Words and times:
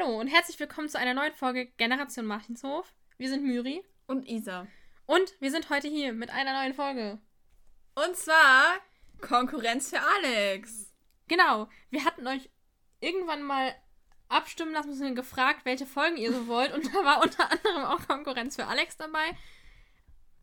Hallo 0.00 0.18
und 0.18 0.28
herzlich 0.28 0.58
willkommen 0.58 0.88
zu 0.88 0.98
einer 0.98 1.14
neuen 1.14 1.32
Folge 1.34 1.66
Generation 1.76 2.24
Martinshof. 2.24 2.92
Wir 3.18 3.28
sind 3.28 3.44
Myri 3.44 3.82
Und 4.06 4.26
Isa. 4.28 4.66
und 5.06 5.34
wir 5.40 5.50
sind 5.50 5.68
heute 5.68 5.88
hier 5.88 6.12
mit 6.12 6.30
einer 6.30 6.52
neuen 6.54 6.74
Folge. 6.74 7.18
Und 7.94 8.16
zwar 8.16 8.76
Konkurrenz 9.20 9.90
für 9.90 10.00
Alex. 10.00 10.92
Genau, 11.28 11.68
wir 11.90 12.04
hatten 12.04 12.26
euch 12.26 12.48
irgendwann 13.00 13.42
mal 13.42 13.74
abstimmen 14.28 14.72
lassen, 14.72 14.90
müssen 14.90 15.14
gefragt, 15.14 15.64
welche 15.64 15.86
Folgen 15.86 16.16
ihr 16.16 16.32
so 16.32 16.46
wollt 16.46 16.72
und 16.72 16.86
da 16.86 17.04
war 17.04 17.22
unter 17.22 17.50
anderem 17.50 17.84
auch 17.84 18.06
Konkurrenz 18.06 18.56
für 18.56 18.66
Alex 18.66 18.96
dabei. 18.96 19.36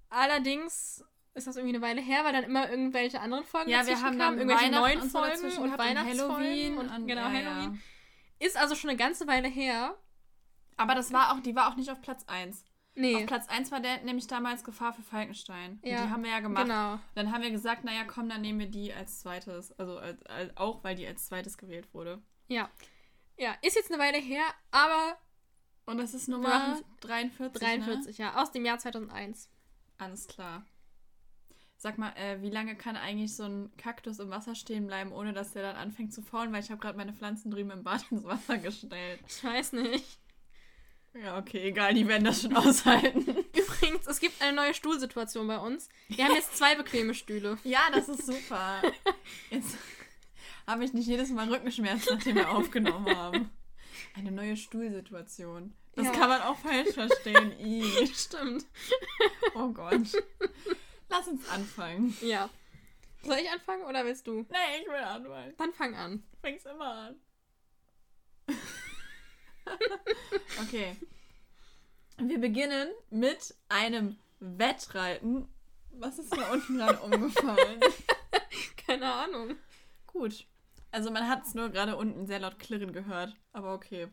Allerdings 0.09 1.03
ist 1.33 1.47
das 1.47 1.55
irgendwie 1.55 1.75
eine 1.75 1.85
Weile 1.85 2.01
her, 2.01 2.23
weil 2.23 2.33
dann 2.33 2.43
immer 2.43 2.69
irgendwelche 2.69 3.19
anderen 3.21 3.43
Folgen 3.45 3.69
Ja, 3.69 3.85
wir 3.87 3.95
haben 4.01 4.17
kamen, 4.17 4.37
dann 4.37 4.49
irgendwelche 4.49 4.71
neuen 4.71 5.01
und 5.01 5.09
Folgen 5.09 5.45
und 5.45 5.57
und 5.57 5.77
Weihnachtsfolgen 5.77 6.35
Halloween 6.35 6.77
und, 6.77 6.89
und- 6.89 7.07
genau 7.07 7.21
ja, 7.21 7.31
Halloween. 7.31 7.73
ja. 7.73 7.79
Ist 8.39 8.57
also 8.57 8.75
schon 8.75 8.89
eine 8.89 8.97
ganze 8.97 9.27
Weile 9.27 9.47
her. 9.47 9.97
Aber 10.75 10.93
das 10.95 11.11
war 11.11 11.31
auch, 11.33 11.39
die 11.39 11.55
war 11.55 11.69
auch 11.71 11.75
nicht 11.75 11.89
auf 11.89 12.01
Platz 12.01 12.23
1. 12.27 12.63
Nee, 12.99 13.15
Auf 13.15 13.25
Platz 13.27 13.47
1 13.47 13.71
war 13.71 13.79
der 13.79 14.01
nämlich 14.03 14.25
damals 14.25 14.63
Gefahr 14.63 14.91
für 14.91 15.03
Falkenstein. 15.03 15.79
Und 15.83 15.85
Ja, 15.89 16.03
die 16.05 16.09
haben 16.09 16.23
wir 16.23 16.31
ja 16.31 16.39
gemacht. 16.39 16.63
genau. 16.65 16.99
Dann 17.13 17.31
haben 17.31 17.43
wir 17.43 17.51
gesagt, 17.51 17.83
naja, 17.83 18.03
komm, 18.05 18.27
dann 18.27 18.41
nehmen 18.41 18.59
wir 18.59 18.69
die 18.71 18.91
als 18.91 19.19
zweites. 19.19 19.71
Also 19.79 19.97
als, 19.99 20.23
als, 20.25 20.57
auch, 20.57 20.83
weil 20.83 20.95
die 20.95 21.05
als 21.05 21.27
zweites 21.27 21.57
gewählt 21.59 21.93
wurde. 21.93 22.21
Ja. 22.47 22.69
Ja, 23.37 23.55
ist 23.61 23.75
jetzt 23.75 23.91
eine 23.91 24.01
Weile 24.01 24.17
her, 24.17 24.43
aber 24.71 25.17
Und 25.85 25.97
das 25.99 26.15
ist 26.15 26.27
Nummer 26.27 26.49
machen 26.49 26.83
43. 27.01 27.61
43, 27.61 28.17
Ne? 28.17 28.25
ja, 28.25 28.41
aus 28.41 28.51
dem 28.51 28.65
Jahr 28.65 28.79
2001. 28.79 29.47
Alles 29.99 30.27
klar. 30.27 30.65
Sag 31.79 31.97
mal, 31.99 32.11
äh, 32.15 32.41
wie 32.41 32.49
lange 32.49 32.75
kann 32.75 32.95
eigentlich 32.97 33.35
so 33.35 33.43
ein 33.43 33.71
Kaktus 33.77 34.17
im 34.19 34.31
Wasser 34.31 34.55
stehen 34.55 34.87
bleiben, 34.87 35.11
ohne 35.11 35.31
dass 35.33 35.53
der 35.53 35.61
dann 35.61 35.75
anfängt 35.75 36.11
zu 36.11 36.23
faulen? 36.23 36.51
Weil 36.51 36.63
ich 36.63 36.71
habe 36.71 36.81
gerade 36.81 36.97
meine 36.97 37.13
Pflanzen 37.13 37.51
drüben 37.51 37.69
im 37.71 37.83
Bad 37.83 38.03
ins 38.11 38.23
Wasser 38.23 38.57
gestellt. 38.57 39.19
Ich 39.27 39.43
weiß 39.43 39.73
nicht. 39.73 40.17
Ja, 41.23 41.37
okay, 41.37 41.67
egal, 41.69 41.93
die 41.93 42.07
werden 42.07 42.23
das 42.25 42.41
schon 42.41 42.55
aushalten. 42.57 43.21
Übrigens, 43.55 44.05
es 44.07 44.19
gibt 44.19 44.41
eine 44.41 44.55
neue 44.55 44.73
Stuhlsituation 44.73 45.47
bei 45.47 45.57
uns. 45.57 45.87
Wir 46.09 46.25
haben 46.25 46.33
jetzt 46.35 46.57
zwei 46.57 46.75
bequeme 46.75 47.13
Stühle. 47.13 47.57
Ja, 47.63 47.79
das 47.93 48.09
ist 48.09 48.25
super. 48.25 48.81
Jetzt 49.49 49.77
habe 50.67 50.83
ich 50.83 50.93
nicht 50.93 51.07
jedes 51.07 51.29
Mal 51.29 51.47
Rückenschmerzen, 51.51 52.15
nachdem 52.15 52.35
wir 52.35 52.49
aufgenommen 52.51 53.15
haben. 53.15 53.49
Eine 54.15 54.31
neue 54.31 54.57
Stuhlsituation. 54.57 55.73
Das 55.95 56.05
Ja. 56.05 56.11
kann 56.11 56.29
man 56.29 56.41
auch 56.41 56.57
falsch 56.57 56.93
verstehen. 56.93 57.51
Ih. 57.59 58.07
Stimmt. 58.13 58.65
Oh 59.55 59.69
Gott. 59.69 60.01
Lass 61.09 61.27
uns 61.27 61.47
anfangen. 61.49 62.15
Ja. 62.21 62.49
Soll 63.23 63.37
ich 63.37 63.49
anfangen 63.49 63.83
oder 63.83 64.05
willst 64.05 64.27
du? 64.27 64.45
Nee, 64.49 64.81
ich 64.81 64.87
will 64.87 64.95
anfangen. 64.95 65.53
Dann 65.57 65.73
fang 65.73 65.95
an. 65.95 66.23
Du 66.31 66.37
fängst 66.39 66.65
immer 66.65 66.93
an. 66.93 67.15
okay. 70.61 70.95
Wir 72.17 72.39
beginnen 72.39 72.89
mit 73.09 73.55
einem 73.69 74.17
Wettreiten. 74.39 75.47
Was 75.91 76.19
ist 76.19 76.35
da 76.35 76.51
unten 76.51 76.77
gerade 76.77 76.99
umgefallen? 76.99 77.79
Keine 78.87 79.11
Ahnung. 79.11 79.55
Gut. 80.05 80.45
Also 80.91 81.11
man 81.11 81.27
hat 81.27 81.45
es 81.45 81.53
nur 81.53 81.69
gerade 81.69 81.95
unten 81.97 82.27
sehr 82.27 82.39
laut 82.39 82.59
klirren 82.59 82.93
gehört. 82.93 83.35
Aber 83.51 83.73
okay. 83.73 84.07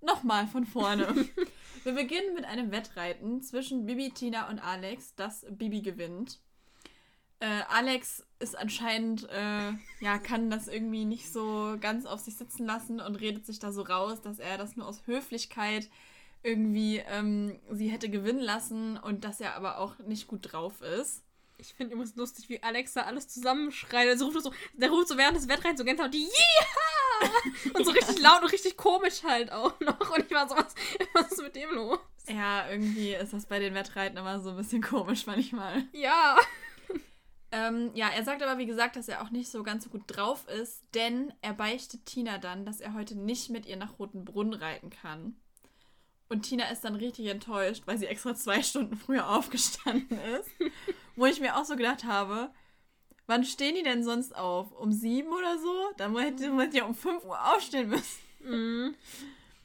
Nochmal 0.00 0.46
von 0.46 0.64
vorne. 0.64 1.06
Wir 1.84 1.92
beginnen 1.92 2.34
mit 2.34 2.44
einem 2.44 2.70
Wettreiten 2.70 3.42
zwischen 3.42 3.86
Bibi, 3.86 4.10
Tina 4.10 4.48
und 4.48 4.58
Alex, 4.58 5.14
das 5.14 5.46
Bibi 5.50 5.80
gewinnt. 5.80 6.40
Äh, 7.40 7.62
Alex 7.68 8.24
ist 8.40 8.58
anscheinend, 8.58 9.28
äh, 9.30 9.72
ja, 10.00 10.18
kann 10.18 10.50
das 10.50 10.66
irgendwie 10.66 11.04
nicht 11.04 11.32
so 11.32 11.76
ganz 11.80 12.04
auf 12.04 12.20
sich 12.20 12.36
sitzen 12.36 12.66
lassen 12.66 13.00
und 13.00 13.16
redet 13.16 13.46
sich 13.46 13.58
da 13.58 13.72
so 13.72 13.82
raus, 13.82 14.20
dass 14.20 14.38
er 14.38 14.58
das 14.58 14.76
nur 14.76 14.86
aus 14.86 15.06
Höflichkeit 15.06 15.88
irgendwie 16.42 16.98
ähm, 16.98 17.58
sie 17.70 17.88
hätte 17.88 18.08
gewinnen 18.08 18.40
lassen 18.40 18.96
und 18.96 19.24
dass 19.24 19.40
er 19.40 19.54
aber 19.54 19.78
auch 19.78 19.98
nicht 20.00 20.28
gut 20.28 20.52
drauf 20.52 20.82
ist. 20.82 21.24
Ich 21.58 21.74
finde 21.74 21.94
übrigens 21.94 22.14
lustig, 22.14 22.48
wie 22.48 22.62
Alexa 22.62 23.02
alles 23.02 23.28
zusammenschreit. 23.28 24.08
Also 24.08 24.26
ruft 24.26 24.42
so, 24.42 24.52
der 24.74 24.90
ruft 24.90 25.08
so 25.08 25.16
während 25.16 25.36
des 25.36 25.48
Wettreins 25.48 25.78
so 25.78 25.84
ganz 25.84 25.98
laut, 25.98 26.14
yeah! 26.14 27.30
Und 27.74 27.84
so 27.84 27.90
richtig 27.92 28.20
laut 28.20 28.42
und 28.42 28.52
richtig 28.52 28.76
komisch 28.76 29.24
halt 29.24 29.50
auch 29.50 29.78
noch. 29.80 30.16
Und 30.16 30.24
ich 30.24 30.30
war 30.30 30.48
so, 30.48 30.56
was, 30.56 30.74
was 31.14 31.32
ist 31.32 31.42
mit 31.42 31.56
dem 31.56 31.70
los? 31.70 31.98
Ja, 32.28 32.70
irgendwie 32.70 33.14
ist 33.14 33.32
das 33.32 33.46
bei 33.46 33.58
den 33.58 33.74
Wettreiten 33.74 34.16
immer 34.18 34.40
so 34.40 34.50
ein 34.50 34.56
bisschen 34.56 34.82
komisch 34.82 35.26
manchmal. 35.26 35.84
Ja. 35.92 36.38
Ähm, 37.50 37.90
ja, 37.94 38.10
er 38.10 38.24
sagt 38.24 38.42
aber, 38.42 38.58
wie 38.58 38.66
gesagt, 38.66 38.96
dass 38.96 39.08
er 39.08 39.22
auch 39.22 39.30
nicht 39.30 39.50
so 39.50 39.62
ganz 39.62 39.84
so 39.84 39.90
gut 39.90 40.02
drauf 40.06 40.46
ist, 40.48 40.82
denn 40.94 41.32
er 41.40 41.54
beichtet 41.54 42.04
Tina 42.04 42.38
dann, 42.38 42.66
dass 42.66 42.80
er 42.80 42.92
heute 42.92 43.16
nicht 43.16 43.48
mit 43.48 43.66
ihr 43.66 43.76
nach 43.76 43.98
Rotenbrunn 43.98 44.52
reiten 44.52 44.90
kann. 44.90 45.36
Und 46.28 46.42
Tina 46.42 46.68
ist 46.70 46.84
dann 46.84 46.94
richtig 46.94 47.26
enttäuscht, 47.26 47.82
weil 47.86 47.98
sie 47.98 48.06
extra 48.06 48.34
zwei 48.34 48.62
Stunden 48.62 48.96
früher 48.96 49.28
aufgestanden 49.28 50.18
ist. 50.18 50.50
Wo 51.16 51.26
ich 51.26 51.40
mir 51.40 51.56
auch 51.56 51.64
so 51.64 51.74
gedacht 51.74 52.04
habe, 52.04 52.50
wann 53.26 53.44
stehen 53.44 53.74
die 53.74 53.82
denn 53.82 54.04
sonst 54.04 54.36
auf? 54.36 54.72
Um 54.72 54.92
sieben 54.92 55.32
oder 55.32 55.58
so? 55.58 55.74
Dann 55.96 56.16
hätte 56.18 56.50
man 56.50 56.70
ja 56.72 56.84
um 56.84 56.94
fünf 56.94 57.24
Uhr 57.24 57.38
aufstehen 57.54 57.88
müssen. 57.88 58.20
Mhm. 58.40 58.94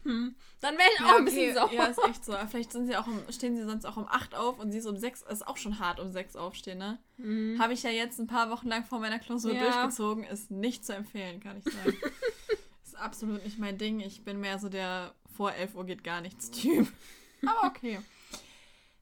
Hm. 0.03 0.35
Dann 0.59 0.77
wäre 0.77 0.89
ich 0.95 1.03
auch 1.03 1.17
ein 1.17 1.25
bisschen 1.25 1.53
sauer. 1.53 1.71
Ja, 1.71 1.85
ist 1.85 2.03
echt 2.03 2.25
so. 2.25 2.33
Vielleicht 2.49 2.71
sie 2.73 2.95
auch 2.95 3.07
um, 3.07 3.19
stehen 3.29 3.55
sie 3.55 3.63
sonst 3.63 3.85
auch 3.85 3.97
um 3.97 4.07
acht 4.07 4.35
auf 4.35 4.59
und 4.59 4.71
sie 4.71 4.77
ist 4.79 4.85
um 4.85 4.97
sechs. 4.97 5.21
Ist 5.21 5.47
auch 5.47 5.57
schon 5.57 5.79
hart 5.79 5.99
um 5.99 6.11
sechs 6.11 6.35
aufstehen, 6.35 6.77
ne? 6.77 6.99
Mhm. 7.17 7.57
Habe 7.59 7.73
ich 7.73 7.83
ja 7.83 7.89
jetzt 7.89 8.19
ein 8.19 8.27
paar 8.27 8.49
Wochen 8.49 8.67
lang 8.67 8.85
vor 8.85 8.99
meiner 8.99 9.19
Klausur 9.19 9.53
Ja. 9.53 9.63
durchgezogen. 9.63 10.23
Ist 10.25 10.51
nicht 10.51 10.85
zu 10.85 10.93
empfehlen, 10.93 11.39
kann 11.39 11.57
ich 11.57 11.73
sagen. 11.73 11.97
ist 12.83 12.97
absolut 12.97 13.43
nicht 13.43 13.59
mein 13.59 13.77
Ding. 13.77 13.99
Ich 14.01 14.23
bin 14.23 14.39
mehr 14.39 14.59
so 14.59 14.67
der 14.69 15.13
vor 15.33 15.53
11 15.53 15.75
Uhr 15.75 15.85
geht 15.85 16.03
gar 16.03 16.21
nichts 16.21 16.51
Typ. 16.51 16.87
Aber 17.45 17.67
okay. 17.67 17.99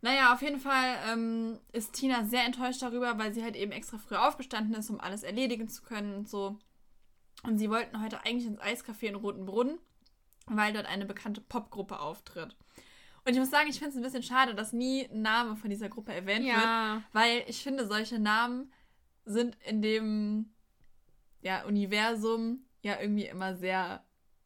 Naja, 0.02 0.34
auf 0.34 0.42
jeden 0.42 0.60
Fall 0.60 0.98
ähm, 1.08 1.60
ist 1.74 1.94
Tina 1.94 2.26
sehr 2.26 2.44
enttäuscht 2.44 2.82
darüber, 2.82 3.20
weil 3.20 3.34
sie 3.34 3.44
halt 3.44 3.56
eben 3.56 3.72
extra 3.72 4.00
früh 4.00 4.16
aufgestanden 4.16 4.74
ist, 4.74 4.90
um 4.90 5.00
alles 5.00 5.22
erledigen 5.22 5.70
zu 5.70 5.84
können 5.84 6.16
und 6.16 6.30
so. 6.30 6.58
Und 7.44 7.60
sie 7.60 7.70
wollten 7.70 8.02
heute 8.02 8.26
eigentlich 8.26 8.48
ins 8.48 8.60
Eiscafé 8.60 9.04
in 9.08 9.16
Rotenbrunn, 9.16 9.78
weil 10.48 10.74
dort 10.74 10.88
eine 10.88 11.06
bekannte 11.06 11.42
Popgruppe 11.42 12.00
auftritt. 12.00 12.56
Und 13.24 13.34
ich 13.34 13.40
muss 13.40 13.52
sagen, 13.52 13.70
ich 13.70 13.78
finde 13.78 13.92
es 13.92 13.96
ein 13.98 14.02
bisschen 14.02 14.24
schade, 14.24 14.56
dass 14.56 14.74
nie 14.74 15.08
ein 15.08 15.22
Name 15.22 15.56
von 15.56 15.70
dieser 15.70 15.90
Gruppe 15.90 16.14
erwähnt 16.14 16.46
wird. 16.46 16.56
Ja. 16.56 17.04
Weil 17.14 17.44
ich 17.48 17.62
finde, 17.62 17.86
solche 17.86 18.18
Namen 18.18 18.72
sind 19.26 19.56
in 19.64 19.84
dem 19.84 20.52
ja, 21.42 21.64
Universum 21.66 22.66
ja 22.82 23.00
irgendwie 23.00 23.28
immer 23.28 23.56
sehr 23.56 24.04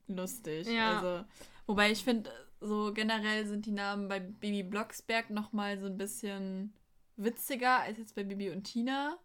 lustig. 0.08 0.68
Ja. 0.68 0.98
Also, 0.98 1.26
wobei 1.68 1.92
ich 1.92 2.04
finde, 2.04 2.32
so 2.62 2.94
generell 2.94 3.46
sind 3.46 3.66
die 3.66 3.72
Namen 3.72 4.08
bei 4.08 4.20
Bibi 4.20 4.64
Blocksberg 4.64 5.30
nochmal 5.30 5.80
so 5.80 5.86
ein 5.88 5.98
bisschen 5.98 6.74
witziger 7.18 7.80
als 7.82 7.98
jetzt 7.98 8.16
bei 8.16 8.24
Bibi 8.24 8.50
und 8.52 8.64
Tina. 8.64 9.18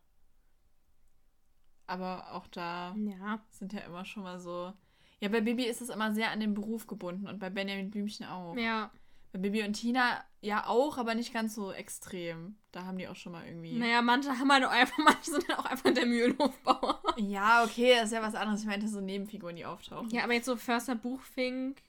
Aber 1.87 2.33
auch 2.33 2.47
da 2.47 2.95
Ja. 2.97 3.41
sind 3.51 3.73
ja 3.73 3.81
immer 3.81 4.05
schon 4.05 4.23
mal 4.23 4.39
so. 4.39 4.73
Ja, 5.21 5.29
bei 5.29 5.41
Bibi 5.41 5.65
ist 5.65 5.81
es 5.83 5.89
immer 5.91 6.13
sehr 6.15 6.31
an 6.31 6.41
den 6.41 6.55
Beruf 6.55 6.87
gebunden 6.87 7.27
und 7.27 7.39
bei 7.39 7.51
Benjamin 7.51 7.91
Blümchen 7.91 8.27
auch. 8.27 8.57
Ja. 8.57 8.91
Bei 9.33 9.39
Bibi 9.39 9.63
und 9.63 9.75
Tina 9.75 10.25
ja 10.41 10.67
auch, 10.67 10.99
aber 10.99 11.15
nicht 11.15 11.33
ganz 11.33 11.55
so 11.55 11.73
extrem. 11.73 12.57
Da 12.73 12.85
haben 12.85 12.99
die 12.99 13.07
auch 13.07 13.17
schon 13.17 13.33
mal 13.33 13.47
irgendwie. 13.47 13.79
Naja, 13.79 14.03
manche 14.03 14.31
haben 14.39 14.51
halt 14.51 14.65
auch 14.65 14.71
einfach, 14.71 14.99
manche 15.05 15.31
sind 15.31 15.49
halt 15.49 15.59
auch 15.59 15.67
einfach 15.67 15.93
der 15.93 16.07
Mühlenhofbauer. 16.07 17.03
Ja, 17.19 17.65
okay, 17.65 17.95
das 17.97 18.07
ist 18.07 18.13
ja 18.13 18.23
was 18.23 18.35
anderes. 18.35 18.61
Ich 18.63 18.67
meinte 18.67 18.89
so 18.89 19.01
Nebenfiguren, 19.01 19.57
die 19.57 19.67
auftauchen. 19.67 20.11
Ja, 20.11 20.25
aber 20.25 20.33
jetzt 20.35 20.47
so 20.47 20.57
Förster 20.57 20.95
Buchfink 20.95 21.83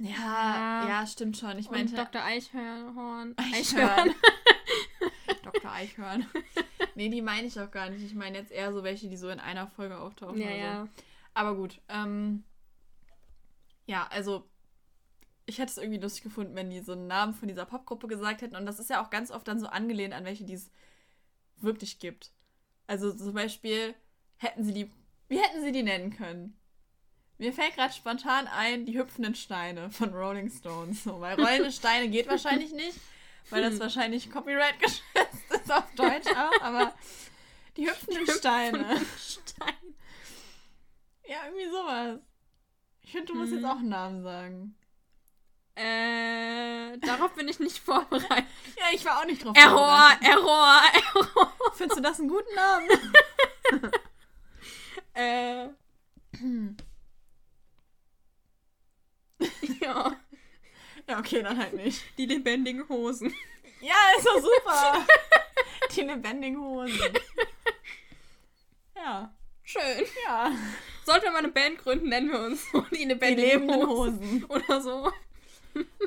ja, 0.00 0.82
Ja. 0.82 0.88
ja, 0.88 1.06
stimmt 1.06 1.36
schon. 1.36 1.58
Ich 1.58 1.70
meinte 1.70 1.94
Dr. 1.94 2.22
Eichhörn. 2.22 3.34
Eichhörn. 3.36 4.14
Dr. 5.42 5.70
Eichhörn. 5.72 6.26
nee, 6.94 7.08
die 7.08 7.22
meine 7.22 7.46
ich 7.46 7.58
auch 7.60 7.70
gar 7.70 7.90
nicht. 7.90 8.04
Ich 8.04 8.14
meine 8.14 8.38
jetzt 8.38 8.52
eher 8.52 8.72
so 8.72 8.82
welche, 8.82 9.08
die 9.08 9.16
so 9.16 9.28
in 9.28 9.40
einer 9.40 9.66
Folge 9.68 9.98
auftauchen. 9.98 10.40
Ja, 10.40 10.48
so. 10.48 10.54
ja. 10.56 10.88
Aber 11.34 11.54
gut. 11.56 11.80
Ähm, 11.88 12.44
ja, 13.86 14.06
also 14.10 14.48
ich 15.46 15.58
hätte 15.58 15.70
es 15.70 15.78
irgendwie 15.78 16.00
lustig 16.00 16.22
gefunden, 16.24 16.54
wenn 16.54 16.68
die 16.70 16.80
so 16.80 16.92
einen 16.92 17.06
Namen 17.06 17.32
von 17.32 17.48
dieser 17.48 17.64
Popgruppe 17.64 18.06
gesagt 18.06 18.42
hätten. 18.42 18.56
Und 18.56 18.66
das 18.66 18.78
ist 18.78 18.90
ja 18.90 19.02
auch 19.02 19.08
ganz 19.10 19.30
oft 19.30 19.48
dann 19.48 19.60
so 19.60 19.66
angelehnt 19.66 20.12
an 20.12 20.24
welche, 20.24 20.44
die 20.44 20.54
es 20.54 20.70
wirklich 21.56 21.98
gibt. 21.98 22.32
Also 22.86 23.12
zum 23.14 23.32
Beispiel 23.32 23.94
hätten 24.36 24.62
sie 24.64 24.72
die. 24.74 24.90
Wie 25.28 25.38
hätten 25.38 25.62
sie 25.62 25.72
die 25.72 25.82
nennen 25.82 26.10
können? 26.10 26.58
Mir 27.38 27.52
fällt 27.52 27.74
gerade 27.76 27.92
spontan 27.94 28.48
ein, 28.48 28.84
die 28.84 28.98
hüpfenden 28.98 29.34
Steine 29.36 29.90
von 29.90 30.12
Rolling 30.12 30.50
Stones. 30.50 31.04
So, 31.04 31.20
weil 31.20 31.40
rollende 31.40 31.70
Steine 31.72 32.08
geht 32.08 32.28
wahrscheinlich 32.28 32.72
nicht, 32.72 32.98
weil 33.50 33.62
das 33.62 33.78
wahrscheinlich 33.78 34.30
Copyright 34.30 34.78
geschützt 34.80 35.44
ist 35.50 35.72
auf 35.72 35.84
Deutsch 35.94 36.26
auch, 36.36 36.60
aber 36.62 36.92
die 37.76 37.88
hüpfenden 37.88 38.26
Steine. 38.28 39.00
Stein. 39.18 39.74
Ja, 41.28 41.36
irgendwie 41.46 41.70
sowas. 41.70 42.18
Ich 43.02 43.12
finde, 43.12 43.26
du 43.32 43.34
musst 43.38 43.52
Mhm. 43.52 43.58
jetzt 43.58 43.66
auch 43.66 43.76
einen 43.78 43.88
Namen 43.88 44.22
sagen. 44.22 44.74
Äh, 45.76 46.98
darauf 46.98 47.32
bin 47.34 47.46
ich 47.46 47.60
nicht 47.60 47.78
vorbereitet. 47.78 48.46
Ja, 48.76 48.86
ich 48.92 49.04
war 49.04 49.20
auch 49.20 49.26
nicht 49.26 49.44
drauf 49.44 49.56
Error, 49.56 49.78
vorbereitet. 49.78 50.28
Error, 50.28 50.80
Error. 51.14 51.52
Findest 51.74 51.98
du 51.98 52.02
das 52.02 52.18
einen 52.18 52.28
guten 52.28 52.54
Namen? 52.54 52.88
Äh. 55.14 55.68
ja. 59.80 60.16
Ja, 61.08 61.18
okay, 61.18 61.42
dann 61.42 61.58
halt 61.58 61.74
nicht. 61.74 62.02
Die 62.18 62.26
lebendigen 62.26 62.88
Hosen. 62.88 63.34
Ja, 63.80 63.94
ist 64.16 64.26
doch 64.26 64.40
super. 64.40 65.06
Die 65.94 66.02
lebendigen 66.02 66.60
Hosen. 66.60 67.12
Ja. 68.96 69.34
Schön. 69.62 70.06
Ja. 70.26 70.50
Sollten 71.04 71.24
wir 71.24 71.30
mal 71.30 71.38
eine 71.38 71.48
Band 71.48 71.78
gründen, 71.78 72.08
nennen 72.08 72.30
wir 72.30 72.40
uns 72.40 72.70
so 72.70 72.80
die 72.90 72.96
Die 72.96 73.04
lebendigen 73.04 73.50
lebenden 73.50 73.86
Hosen. 73.86 74.20
Hosen. 74.20 74.44
Oder 74.44 74.80
so. 74.80 75.12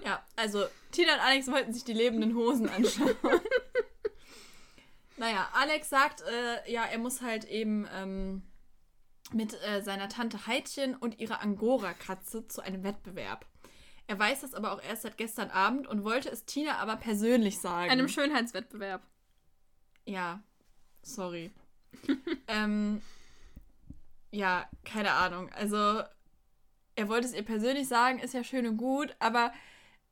Ja, 0.04 0.26
also 0.36 0.66
Tina 0.92 1.14
und 1.14 1.20
Alex 1.22 1.48
wollten 1.48 1.74
sich 1.74 1.84
die 1.84 1.94
lebenden 1.94 2.36
Hosen 2.36 2.70
anschauen. 2.70 3.16
naja, 5.18 5.48
Alex 5.54 5.90
sagt, 5.90 6.22
äh, 6.22 6.72
ja, 6.72 6.86
er 6.86 6.98
muss 6.98 7.22
halt 7.22 7.46
eben 7.46 7.88
ähm, 7.96 8.42
mit 9.34 9.54
äh, 9.64 9.82
seiner 9.82 10.10
Tante 10.10 10.48
Heidchen 10.48 10.96
und 10.96 11.20
ihrer 11.20 11.42
Angora-Katze 11.42 12.48
zu 12.48 12.62
einem 12.62 12.84
Wettbewerb. 12.84 13.46
Er 14.08 14.20
weiß 14.20 14.42
das 14.42 14.54
aber 14.54 14.74
auch 14.74 14.82
erst 14.84 15.04
seit 15.04 15.18
gestern 15.18 15.50
Abend 15.52 15.88
und 15.88 16.04
wollte 16.04 16.30
es 16.30 16.46
Tina 16.46 16.78
aber 16.80 16.98
persönlich 16.98 17.60
sagen. 17.60 17.90
Einem 17.90 18.08
Schönheitswettbewerb. 18.10 19.02
Ja, 20.06 20.42
sorry. 21.02 21.52
ähm, 22.48 23.02
ja, 24.32 24.68
keine 24.84 25.12
Ahnung. 25.14 25.50
Also, 25.54 26.02
er 26.96 27.08
wollte 27.10 27.28
es 27.28 27.34
ihr 27.34 27.44
persönlich 27.44 27.88
sagen, 27.88 28.20
ist 28.20 28.34
ja 28.34 28.44
schön 28.44 28.66
und 28.68 28.78
gut, 28.78 29.16
aber 29.20 29.54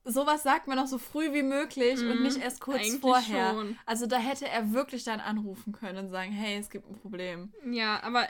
sowas 0.06 0.44
sagt 0.44 0.68
man 0.68 0.77
noch 0.77 0.88
so 0.88 0.98
früh 0.98 1.33
wie 1.33 1.44
möglich 1.44 2.00
und 2.00 2.18
Mhm, 2.18 2.24
nicht 2.24 2.38
erst 2.38 2.62
kurz 2.62 2.95
vorher. 3.01 3.51
schon. 3.54 3.77
Also, 3.86 4.06
da 4.07 4.18
hätte 4.18 4.48
er 4.48 4.71
wirklich 4.71 5.04
dann 5.04 5.19
anrufen 5.19 5.74
können 5.74 6.06
und 6.06 6.10
sagen: 6.10 6.31
Hey, 6.31 6.57
es 6.57 6.69
gibt 6.69 6.89
ein 6.89 7.00
Problem. 7.00 7.51
Ja, 7.69 8.01
aber 8.04 8.27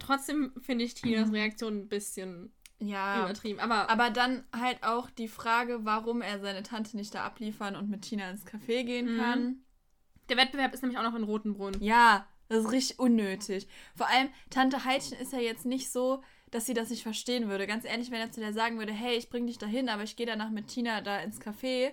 trotzdem 0.00 0.52
finde 0.60 0.84
ich 0.84 0.94
Tinas 0.94 1.32
Reaktion 1.32 1.78
ein 1.78 1.88
bisschen 1.88 2.52
Ja. 2.80 3.24
übertrieben. 3.24 3.60
Aber, 3.60 3.88
Aber 3.90 4.10
dann 4.10 4.44
halt 4.54 4.82
auch 4.82 5.10
die 5.10 5.28
Frage, 5.28 5.84
warum 5.84 6.22
er 6.22 6.40
seine 6.40 6.62
Tante 6.62 6.96
nicht 6.96 7.14
da 7.14 7.24
abliefern 7.24 7.76
und 7.76 7.88
mit 7.90 8.02
Tina 8.02 8.30
ins 8.30 8.46
Café 8.46 8.84
gehen 8.84 9.14
Mhm. 9.14 9.18
kann. 9.18 9.56
der 10.28 10.36
Wettbewerb 10.36 10.74
ist 10.74 10.82
nämlich 10.82 10.98
auch 10.98 11.04
noch 11.04 11.14
in 11.14 11.22
Rotenbrunn. 11.22 11.76
Ja, 11.80 12.26
das 12.50 12.64
ist 12.66 12.70
richtig 12.72 12.98
unnötig. 12.98 13.66
Vor 13.96 14.08
allem, 14.08 14.28
Tante 14.50 14.84
Heidchen 14.84 15.16
ist 15.18 15.32
ja 15.32 15.38
jetzt 15.40 15.64
nicht 15.64 15.90
so, 15.90 16.22
dass 16.50 16.66
sie 16.66 16.74
das 16.74 16.90
nicht 16.90 17.02
verstehen 17.02 17.48
würde. 17.48 17.66
Ganz 17.66 17.86
ehrlich, 17.86 18.10
wenn 18.10 18.20
er 18.20 18.30
zu 18.30 18.40
der 18.40 18.52
sagen 18.52 18.78
würde, 18.78 18.92
hey, 18.92 19.16
ich 19.16 19.30
bring 19.30 19.46
dich 19.46 19.56
dahin, 19.56 19.88
aber 19.88 20.02
ich 20.02 20.16
gehe 20.16 20.26
danach 20.26 20.50
mit 20.50 20.68
Tina 20.68 21.00
da 21.00 21.18
ins 21.20 21.40
Café, 21.40 21.92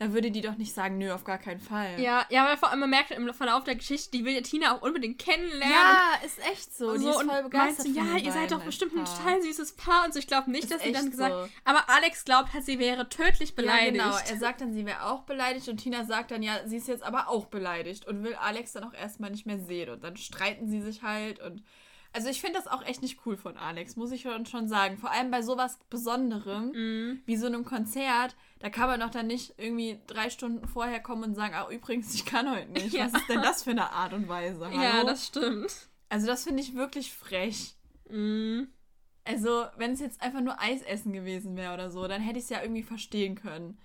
dann 0.00 0.14
würde 0.14 0.30
die 0.30 0.40
doch 0.40 0.56
nicht 0.56 0.74
sagen, 0.74 0.96
nö, 0.96 1.12
auf 1.12 1.24
gar 1.24 1.36
keinen 1.36 1.60
Fall. 1.60 2.00
Ja, 2.00 2.24
ja, 2.30 2.46
weil 2.46 2.56
vor 2.56 2.70
allem 2.70 2.80
man 2.80 2.88
merkt 2.90 3.10
im 3.10 3.32
Verlauf 3.34 3.64
der 3.64 3.74
Geschichte, 3.76 4.10
die 4.10 4.24
will 4.24 4.32
ja 4.34 4.40
Tina 4.40 4.74
auch 4.74 4.80
unbedingt 4.82 5.18
kennenlernen. 5.18 5.70
Ja, 5.70 6.14
ist 6.24 6.38
echt 6.50 6.74
so. 6.74 6.88
und 6.88 6.98
Die 7.00 7.04
so 7.04 7.10
ist 7.10 7.16
und 7.18 7.26
voll 7.30 7.42
meinst 7.42 7.50
begeistert. 7.84 7.86
du, 7.86 7.90
ja, 7.90 8.16
ihr 8.16 8.32
seid 8.32 8.50
doch 8.50 8.62
bestimmt 8.64 8.96
ein 8.96 9.04
total 9.04 9.42
süßes 9.42 9.76
Paar 9.76 10.06
und 10.06 10.14
so. 10.14 10.18
Ich 10.18 10.26
glaube 10.26 10.50
nicht, 10.50 10.64
Ist 10.64 10.72
dass 10.72 10.82
sie 10.82 10.92
dann 10.92 11.10
gesagt 11.10 11.32
so. 11.32 11.48
Aber 11.64 11.88
Alex 11.90 12.24
glaubt 12.24 12.52
halt, 12.54 12.64
sie 12.64 12.78
wäre 12.78 13.08
tödlich 13.10 13.54
beleidigt. 13.54 13.96
Ja, 13.96 14.04
genau. 14.10 14.16
Er 14.16 14.38
sagt 14.38 14.62
dann, 14.62 14.72
sie 14.72 14.86
wäre 14.86 15.04
auch 15.04 15.24
beleidigt 15.24 15.68
und 15.68 15.76
Tina 15.76 16.04
sagt 16.06 16.30
dann, 16.30 16.42
ja, 16.42 16.66
sie 16.66 16.78
ist 16.78 16.88
jetzt 16.88 17.02
aber 17.04 17.28
auch 17.28 17.44
beleidigt 17.46 18.06
und 18.06 18.24
will 18.24 18.34
Alex 18.36 18.72
dann 18.72 18.84
auch 18.84 18.94
erstmal 18.94 19.30
nicht 19.30 19.44
mehr 19.44 19.58
sehen. 19.60 19.90
Und 19.90 20.02
dann 20.02 20.16
streiten 20.16 20.66
sie 20.68 20.80
sich 20.80 21.02
halt 21.02 21.40
und. 21.40 21.62
Also 22.12 22.28
ich 22.28 22.40
finde 22.40 22.58
das 22.58 22.66
auch 22.66 22.84
echt 22.84 23.02
nicht 23.02 23.20
cool 23.24 23.36
von 23.36 23.56
Alex, 23.56 23.94
muss 23.94 24.10
ich 24.10 24.22
schon, 24.22 24.66
sagen. 24.66 24.96
Vor 24.98 25.12
allem 25.12 25.30
bei 25.30 25.42
sowas 25.42 25.78
Besonderem, 25.90 26.72
Mhm. 26.72 27.22
wie 27.24 27.36
so 27.36 27.46
einem 27.46 27.64
Konzert, 27.64 28.34
da 28.60 28.68
kann 28.68 28.88
man 28.88 29.00
doch 29.00 29.10
dann 29.10 29.26
nicht 29.26 29.54
irgendwie 29.56 29.98
drei 30.06 30.28
Stunden 30.28 30.68
vorher 30.68 31.00
kommen 31.00 31.24
und 31.24 31.34
sagen, 31.34 31.54
ah, 31.54 31.68
übrigens, 31.70 32.14
ich 32.14 32.26
kann 32.26 32.50
heute 32.50 32.70
nicht. 32.70 32.92
Ja. 33.00 33.06
Was 33.06 33.20
ist 33.20 33.28
denn 33.28 33.42
das 33.42 33.62
für 33.62 33.70
eine 33.70 33.90
Art 33.90 34.12
und 34.12 34.28
Weise? 34.28 34.66
Hallo? 34.66 34.82
Ja, 34.82 35.04
das 35.04 35.26
stimmt. 35.26 35.88
also 36.10 36.26
das 36.26 36.44
finde 36.44 36.62
ich 36.62 36.74
wirklich 36.74 37.12
frech. 37.12 37.74
Mhm. 38.08 38.68
Also, 39.24 39.66
wenn 39.76 39.92
es 39.92 40.00
jetzt 40.00 40.20
einfach 40.22 40.40
nur 40.40 40.60
Eis 40.60 40.82
essen 40.82 41.12
gewesen 41.12 41.56
wäre 41.56 41.72
oder 41.72 41.90
so, 41.90 42.06
dann 42.06 42.20
hätte 42.20 42.38
ich 42.38 42.44
es 42.44 42.50
ja 42.50 42.62
irgendwie 42.62 42.82
verstehen 42.82 43.34
können. 43.34 43.78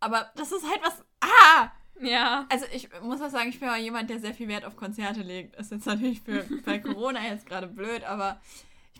Aber 0.00 0.30
das 0.36 0.52
ist 0.52 0.64
halt 0.68 0.80
was. 0.82 1.04
Ah! 1.20 1.72
Ja. 2.00 2.46
Also, 2.50 2.66
ich 2.72 2.88
muss 3.02 3.20
auch 3.20 3.30
sagen, 3.30 3.48
ich 3.48 3.58
bin 3.58 3.68
ja 3.68 3.76
jemand, 3.76 4.08
der 4.10 4.20
sehr 4.20 4.34
viel 4.34 4.48
Wert 4.48 4.64
auf 4.64 4.76
Konzerte 4.76 5.22
legt. 5.22 5.56
Ist 5.56 5.72
jetzt 5.72 5.86
natürlich 5.86 6.22
für, 6.22 6.44
bei 6.64 6.78
Corona 6.80 7.26
jetzt 7.26 7.46
gerade 7.46 7.66
blöd, 7.66 8.04
aber 8.04 8.40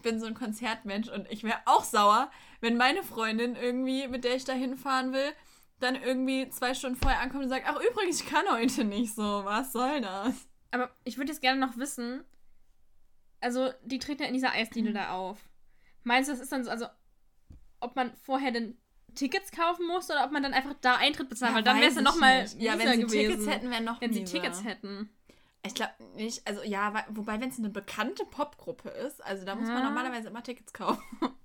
bin 0.06 0.20
so 0.20 0.26
ein 0.26 0.35
Konzertmensch 0.35 1.08
und 1.08 1.31
ich 1.31 1.43
wäre 1.43 1.58
auch 1.64 1.82
sauer, 1.82 2.31
wenn 2.61 2.76
meine 2.76 3.03
Freundin 3.03 3.56
irgendwie, 3.56 4.06
mit 4.06 4.23
der 4.23 4.37
ich 4.37 4.44
da 4.44 4.53
hinfahren 4.53 5.12
will, 5.12 5.32
dann 5.81 5.97
irgendwie 5.97 6.49
zwei 6.50 6.75
Stunden 6.75 6.97
vorher 6.97 7.20
ankommt 7.20 7.43
und 7.43 7.49
sagt: 7.50 7.67
Ach, 7.67 7.81
übrigens, 7.91 8.23
ich 8.23 8.29
kann 8.29 8.44
heute 8.49 8.85
nicht 8.85 9.14
so. 9.14 9.44
Was 9.44 9.73
soll 9.73 10.00
das? 10.00 10.49
Aber 10.70 10.91
ich 11.03 11.19
würde 11.19 11.32
jetzt 11.32 11.41
gerne 11.41 11.61
noch 11.61 11.76
wissen, 11.76 12.23
also 13.41 13.70
die 13.82 13.99
treten 13.99 14.23
ja 14.23 14.29
in 14.29 14.35
dieser 14.35 14.53
Eisdiele 14.53 14.93
da 14.93 15.11
auf. 15.11 15.38
Meinst 16.05 16.29
du, 16.29 16.32
das 16.32 16.41
ist 16.41 16.52
dann 16.52 16.64
so, 16.64 16.70
also 16.70 16.87
ob 17.81 17.97
man 17.97 18.14
vorher 18.23 18.52
denn 18.52 18.79
Tickets 19.17 19.50
kaufen 19.50 19.87
muss 19.88 20.09
oder 20.09 20.25
ob 20.25 20.31
man 20.31 20.43
dann 20.44 20.55
einfach 20.55 20.75
da 20.82 20.97
Eintritt 20.97 21.29
bezahlt? 21.29 21.52
Weil 21.55 21.64
dann 21.64 21.79
wäre 21.79 21.88
es 21.88 21.97
ja 21.97 22.02
nochmal. 22.02 22.47
Ja, 22.59 22.79
wenn 22.79 22.93
sie 22.93 23.06
gewesen. 23.06 23.11
Tickets 23.11 23.47
hätten, 23.49 23.70
wäre 23.70 23.82
noch 23.82 24.00
wenn 24.00 24.12
sie 24.12 24.20
mieser. 24.20 24.35
Tickets 24.35 24.62
hätten. 24.62 25.11
Ich 25.67 25.75
glaube 25.75 25.93
nicht, 26.15 26.47
also 26.47 26.63
ja, 26.63 26.93
wobei, 27.11 27.41
wenn 27.41 27.49
es 27.51 27.59
eine 27.59 27.71
bekannte 27.71 28.25
Popgruppe 28.25 28.89
ist, 28.89 29.25
also 29.25 29.45
da 29.45 29.55
muss 29.55 29.69
man 29.69 29.79
Ja. 29.79 29.85
normalerweise 29.85 30.29
immer 30.29 30.43
Tickets 30.43 30.73
kaufen. 30.73 31.03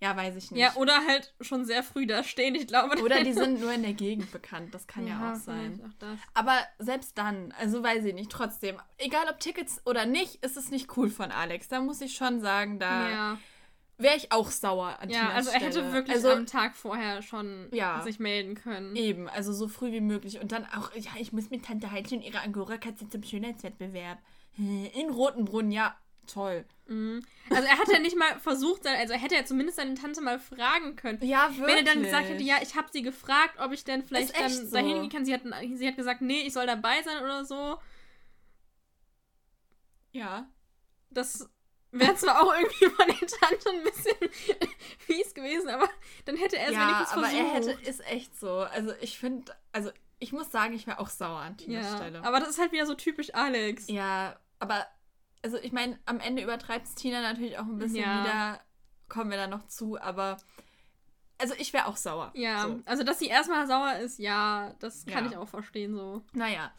ja, 0.00 0.16
weiß 0.16 0.36
ich 0.36 0.50
nicht. 0.50 0.60
Ja, 0.60 0.74
oder 0.76 1.06
halt 1.06 1.34
schon 1.40 1.64
sehr 1.64 1.82
früh 1.82 2.06
da 2.06 2.24
stehen. 2.24 2.54
Ich 2.54 2.66
glaube, 2.66 3.00
oder 3.02 3.22
die 3.22 3.32
sind 3.34 3.60
nur 3.60 3.72
in 3.72 3.82
der 3.82 3.92
Gegend 3.94 4.30
bekannt, 4.32 4.74
das 4.74 4.86
kann 4.86 5.06
ja, 5.06 5.16
auch 5.16 5.36
vielleicht 5.40 5.44
sein. 5.44 5.94
Auch. 6.00 6.16
Aber 6.34 6.56
selbst 6.78 7.18
dann, 7.18 7.52
also 7.58 7.82
weiß 7.82 8.04
ich 8.04 8.14
nicht, 8.14 8.30
trotzdem, 8.30 8.76
egal 8.98 9.26
ob 9.30 9.40
Tickets 9.40 9.80
oder 9.84 10.06
nicht, 10.06 10.44
ist 10.44 10.56
es 10.56 10.70
nicht 10.70 10.96
cool 10.96 11.10
von 11.10 11.30
Alex. 11.30 11.68
Da 11.68 11.80
muss 11.80 12.00
ich 12.00 12.14
schon 12.14 12.40
sagen, 12.40 12.78
da 12.78 13.10
Ja, 13.10 13.38
wäre 13.96 14.16
ich 14.16 14.32
auch 14.32 14.50
sauer 14.50 14.98
an 15.00 15.08
ja 15.08 15.30
also 15.30 15.50
er 15.50 15.60
hätte 15.60 15.78
Stelle. 15.78 15.92
wirklich 15.92 16.16
also, 16.16 16.30
am 16.30 16.46
Tag 16.46 16.74
vorher 16.74 17.22
schon 17.22 17.68
Ja. 17.72 18.02
sich 18.02 18.18
melden 18.18 18.54
können. 18.54 18.96
Eben, 18.96 19.28
also 19.28 19.52
so 19.52 19.68
früh 19.68 19.92
wie 19.92 20.00
möglich. 20.00 20.40
Und 20.40 20.52
dann 20.52 20.66
auch, 20.66 20.92
ja, 20.94 21.12
ich 21.18 21.32
muss 21.32 21.50
mit 21.50 21.64
Tante 21.64 21.90
Heidchen 21.90 22.18
und 22.18 22.24
ihrer 22.24 22.42
Angora-Katze 22.42 23.08
zum 23.08 23.22
Schönheitswettbewerb. 23.22 24.18
In 24.56 25.10
Rotenbrunn, 25.10 25.70
ja, 25.70 25.96
toll. 26.26 26.64
Mhm. 26.86 27.22
Also 27.50 27.68
er 27.68 27.78
hat 27.78 27.88
ja 27.88 27.98
nicht 27.98 28.16
mal 28.16 28.38
versucht, 28.40 28.86
also 28.86 29.12
er 29.12 29.18
hätte 29.18 29.34
ja 29.34 29.44
zumindest 29.44 29.76
seine 29.76 29.94
Tante 29.94 30.20
mal 30.20 30.38
fragen 30.38 30.96
können. 30.96 31.18
Ja, 31.22 31.48
wirklich. 31.50 31.66
Wenn 31.66 31.86
er 31.86 31.94
dann 31.94 32.02
gesagt 32.02 32.28
hätte, 32.28 32.42
ja, 32.42 32.56
ich 32.62 32.76
habe 32.76 32.88
sie 32.92 33.02
gefragt, 33.02 33.58
ob 33.58 33.72
ich 33.72 33.84
denn 33.84 34.02
vielleicht 34.02 34.38
dann 34.38 34.50
so. 34.50 34.74
dahin 34.74 35.00
gehen 35.02 35.10
kann. 35.10 35.24
Sie 35.24 35.34
hat, 35.34 35.42
sie 35.74 35.86
hat 35.86 35.96
gesagt, 35.96 36.20
nee, 36.20 36.42
ich 36.42 36.52
soll 36.52 36.66
dabei 36.66 37.02
sein 37.02 37.22
oder 37.22 37.44
so. 37.44 37.78
Ja. 40.12 40.48
Das 41.10 41.48
wäre 41.98 42.14
zwar 42.16 42.42
auch 42.42 42.52
irgendwie 42.54 42.86
von 42.86 43.06
der 43.06 43.26
Tante 43.28 43.70
ein 43.70 43.82
bisschen 43.84 44.16
fies 44.98 45.34
gewesen, 45.34 45.68
aber 45.70 45.88
dann 46.24 46.36
hätte 46.36 46.56
er 46.58 46.68
es 46.68 46.74
ja, 46.74 46.80
wenigstens 46.86 47.12
aber 47.12 47.26
versucht. 47.26 47.42
er 47.42 47.52
hätte, 47.54 47.70
ist 47.90 48.06
echt 48.06 48.38
so. 48.38 48.58
Also 48.60 48.92
ich 49.00 49.18
finde, 49.18 49.52
also 49.72 49.90
ich 50.18 50.32
muss 50.32 50.50
sagen, 50.50 50.74
ich 50.74 50.86
wäre 50.86 50.98
auch 51.00 51.08
sauer 51.08 51.38
an 51.40 51.56
Tinas 51.56 51.84
ja, 51.90 51.96
Stelle. 51.96 52.24
aber 52.24 52.40
das 52.40 52.50
ist 52.50 52.58
halt 52.58 52.72
wieder 52.72 52.86
so 52.86 52.94
typisch 52.94 53.34
Alex. 53.34 53.88
ja, 53.88 54.36
aber 54.58 54.86
also 55.42 55.58
ich 55.58 55.72
meine, 55.72 55.98
am 56.06 56.20
Ende 56.20 56.42
übertreibt 56.42 56.86
es 56.86 56.94
Tina 56.94 57.20
natürlich 57.20 57.58
auch 57.58 57.64
ein 57.64 57.78
bisschen 57.78 57.96
Ja. 57.96 58.22
wieder. 58.24 58.60
Kommen 59.08 59.30
wir 59.30 59.36
da 59.36 59.46
noch 59.46 59.66
zu, 59.68 60.00
aber 60.00 60.38
also 61.36 61.52
ich 61.58 61.72
wäre 61.74 61.86
auch 61.86 61.96
sauer. 61.98 62.30
Ja, 62.34 62.62
So. 62.62 62.80
also 62.86 63.02
dass 63.04 63.18
sie 63.18 63.26
erstmal 63.26 63.66
sauer 63.66 63.96
ist, 63.98 64.18
ja, 64.18 64.72
das 64.78 65.04
kann 65.04 65.24
Ja. 65.26 65.30
ich 65.32 65.36
auch 65.36 65.48
verstehen 65.48 65.94
so. 65.94 66.22
Naja. 66.32 66.72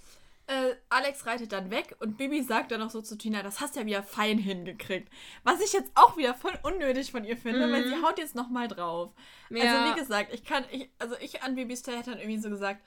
Äh, 0.48 0.76
Alex 0.90 1.26
reitet 1.26 1.52
dann 1.54 1.72
weg 1.72 1.96
und 2.00 2.18
Bibi 2.18 2.44
sagt 2.44 2.72
dann 2.72 2.80
noch 2.80 2.92
so 2.92 3.02
zu 3.02 3.18
Tina, 3.18 3.42
das 3.42 3.62
hast 3.62 3.76
du 3.76 3.80
ja 3.80 3.86
wieder 3.88 4.04
fein 4.04 4.38
hingekriegt. 4.38 5.12
Was 5.44 5.60
ich 5.60 5.74
jetzt 5.74 5.92
auch 5.96 6.18
wieder 6.18 6.36
voll 6.36 6.54
unnötig 6.62 7.12
von 7.12 7.24
ihr 7.26 7.36
finde, 7.36 7.66
Mhm. 7.66 7.72
weil 7.72 7.88
sie 7.88 8.04
haut 8.04 8.20
jetzt 8.20 8.36
nochmal 8.36 8.68
drauf. 8.68 9.12
Ja. 9.50 9.64
Also 9.64 9.92
wie 9.96 10.00
gesagt, 10.00 10.32
ich 10.34 10.44
kann, 10.46 10.64
ich, 10.72 10.90
also 11.00 11.16
ich 11.20 11.42
an 11.42 11.56
Bibis 11.56 11.80
Stelle 11.80 11.98
hätte 11.98 12.12
dann 12.12 12.20
irgendwie 12.20 12.38
so 12.40 12.50
gesagt, 12.52 12.80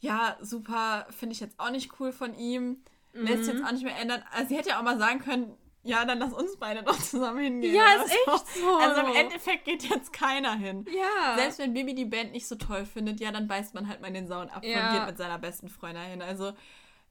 ja, 0.00 0.36
super, 0.40 1.06
finde 1.10 1.32
ich 1.34 1.40
jetzt 1.40 1.58
auch 1.58 1.70
nicht 1.70 1.98
cool 2.00 2.12
von 2.12 2.34
ihm. 2.34 2.82
Lässt 3.12 3.44
Mhm. 3.44 3.48
jetzt 3.58 3.64
auch 3.64 3.72
nicht 3.72 3.84
mehr 3.84 3.98
ändern. 3.98 4.22
Also 4.30 4.48
sie 4.50 4.56
hätte 4.56 4.68
ja 4.70 4.78
auch 4.78 4.84
mal 4.84 4.98
sagen 4.98 5.18
können, 5.20 5.56
ja, 5.82 6.04
dann 6.04 6.18
lass 6.18 6.32
uns 6.32 6.56
beide 6.58 6.82
doch 6.82 6.98
zusammen 6.98 7.40
hingehen. 7.40 7.74
Ja, 7.74 8.02
ist 8.02 8.12
echt 8.12 8.48
so. 8.60 8.76
Also 8.76 9.00
im 9.00 9.14
Endeffekt 9.14 9.64
geht 9.64 9.82
jetzt 9.84 10.12
keiner 10.12 10.54
hin. 10.54 10.84
Ja. 10.90 11.36
Selbst 11.36 11.58
wenn 11.58 11.72
Bibi 11.72 11.94
die 11.94 12.04
Band 12.04 12.32
nicht 12.32 12.46
so 12.46 12.56
toll 12.56 12.84
findet, 12.84 13.20
ja, 13.20 13.32
dann 13.32 13.48
beißt 13.48 13.74
man 13.74 13.88
halt 13.88 14.00
mal 14.00 14.08
in 14.08 14.14
den 14.14 14.26
sauren 14.28 14.50
Apfel 14.50 14.70
Ja. 14.70 14.90
und 14.90 14.98
geht 14.98 15.06
mit 15.06 15.18
seiner 15.18 15.38
besten 15.38 15.68
Freundin 15.68 16.04
hin. 16.04 16.22
Also 16.22 16.52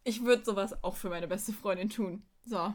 ich 0.03 0.23
würde 0.23 0.45
sowas 0.45 0.83
auch 0.83 0.95
für 0.95 1.09
meine 1.09 1.27
beste 1.27 1.51
Freundin 1.51 1.89
tun. 1.89 2.23
So. 2.45 2.73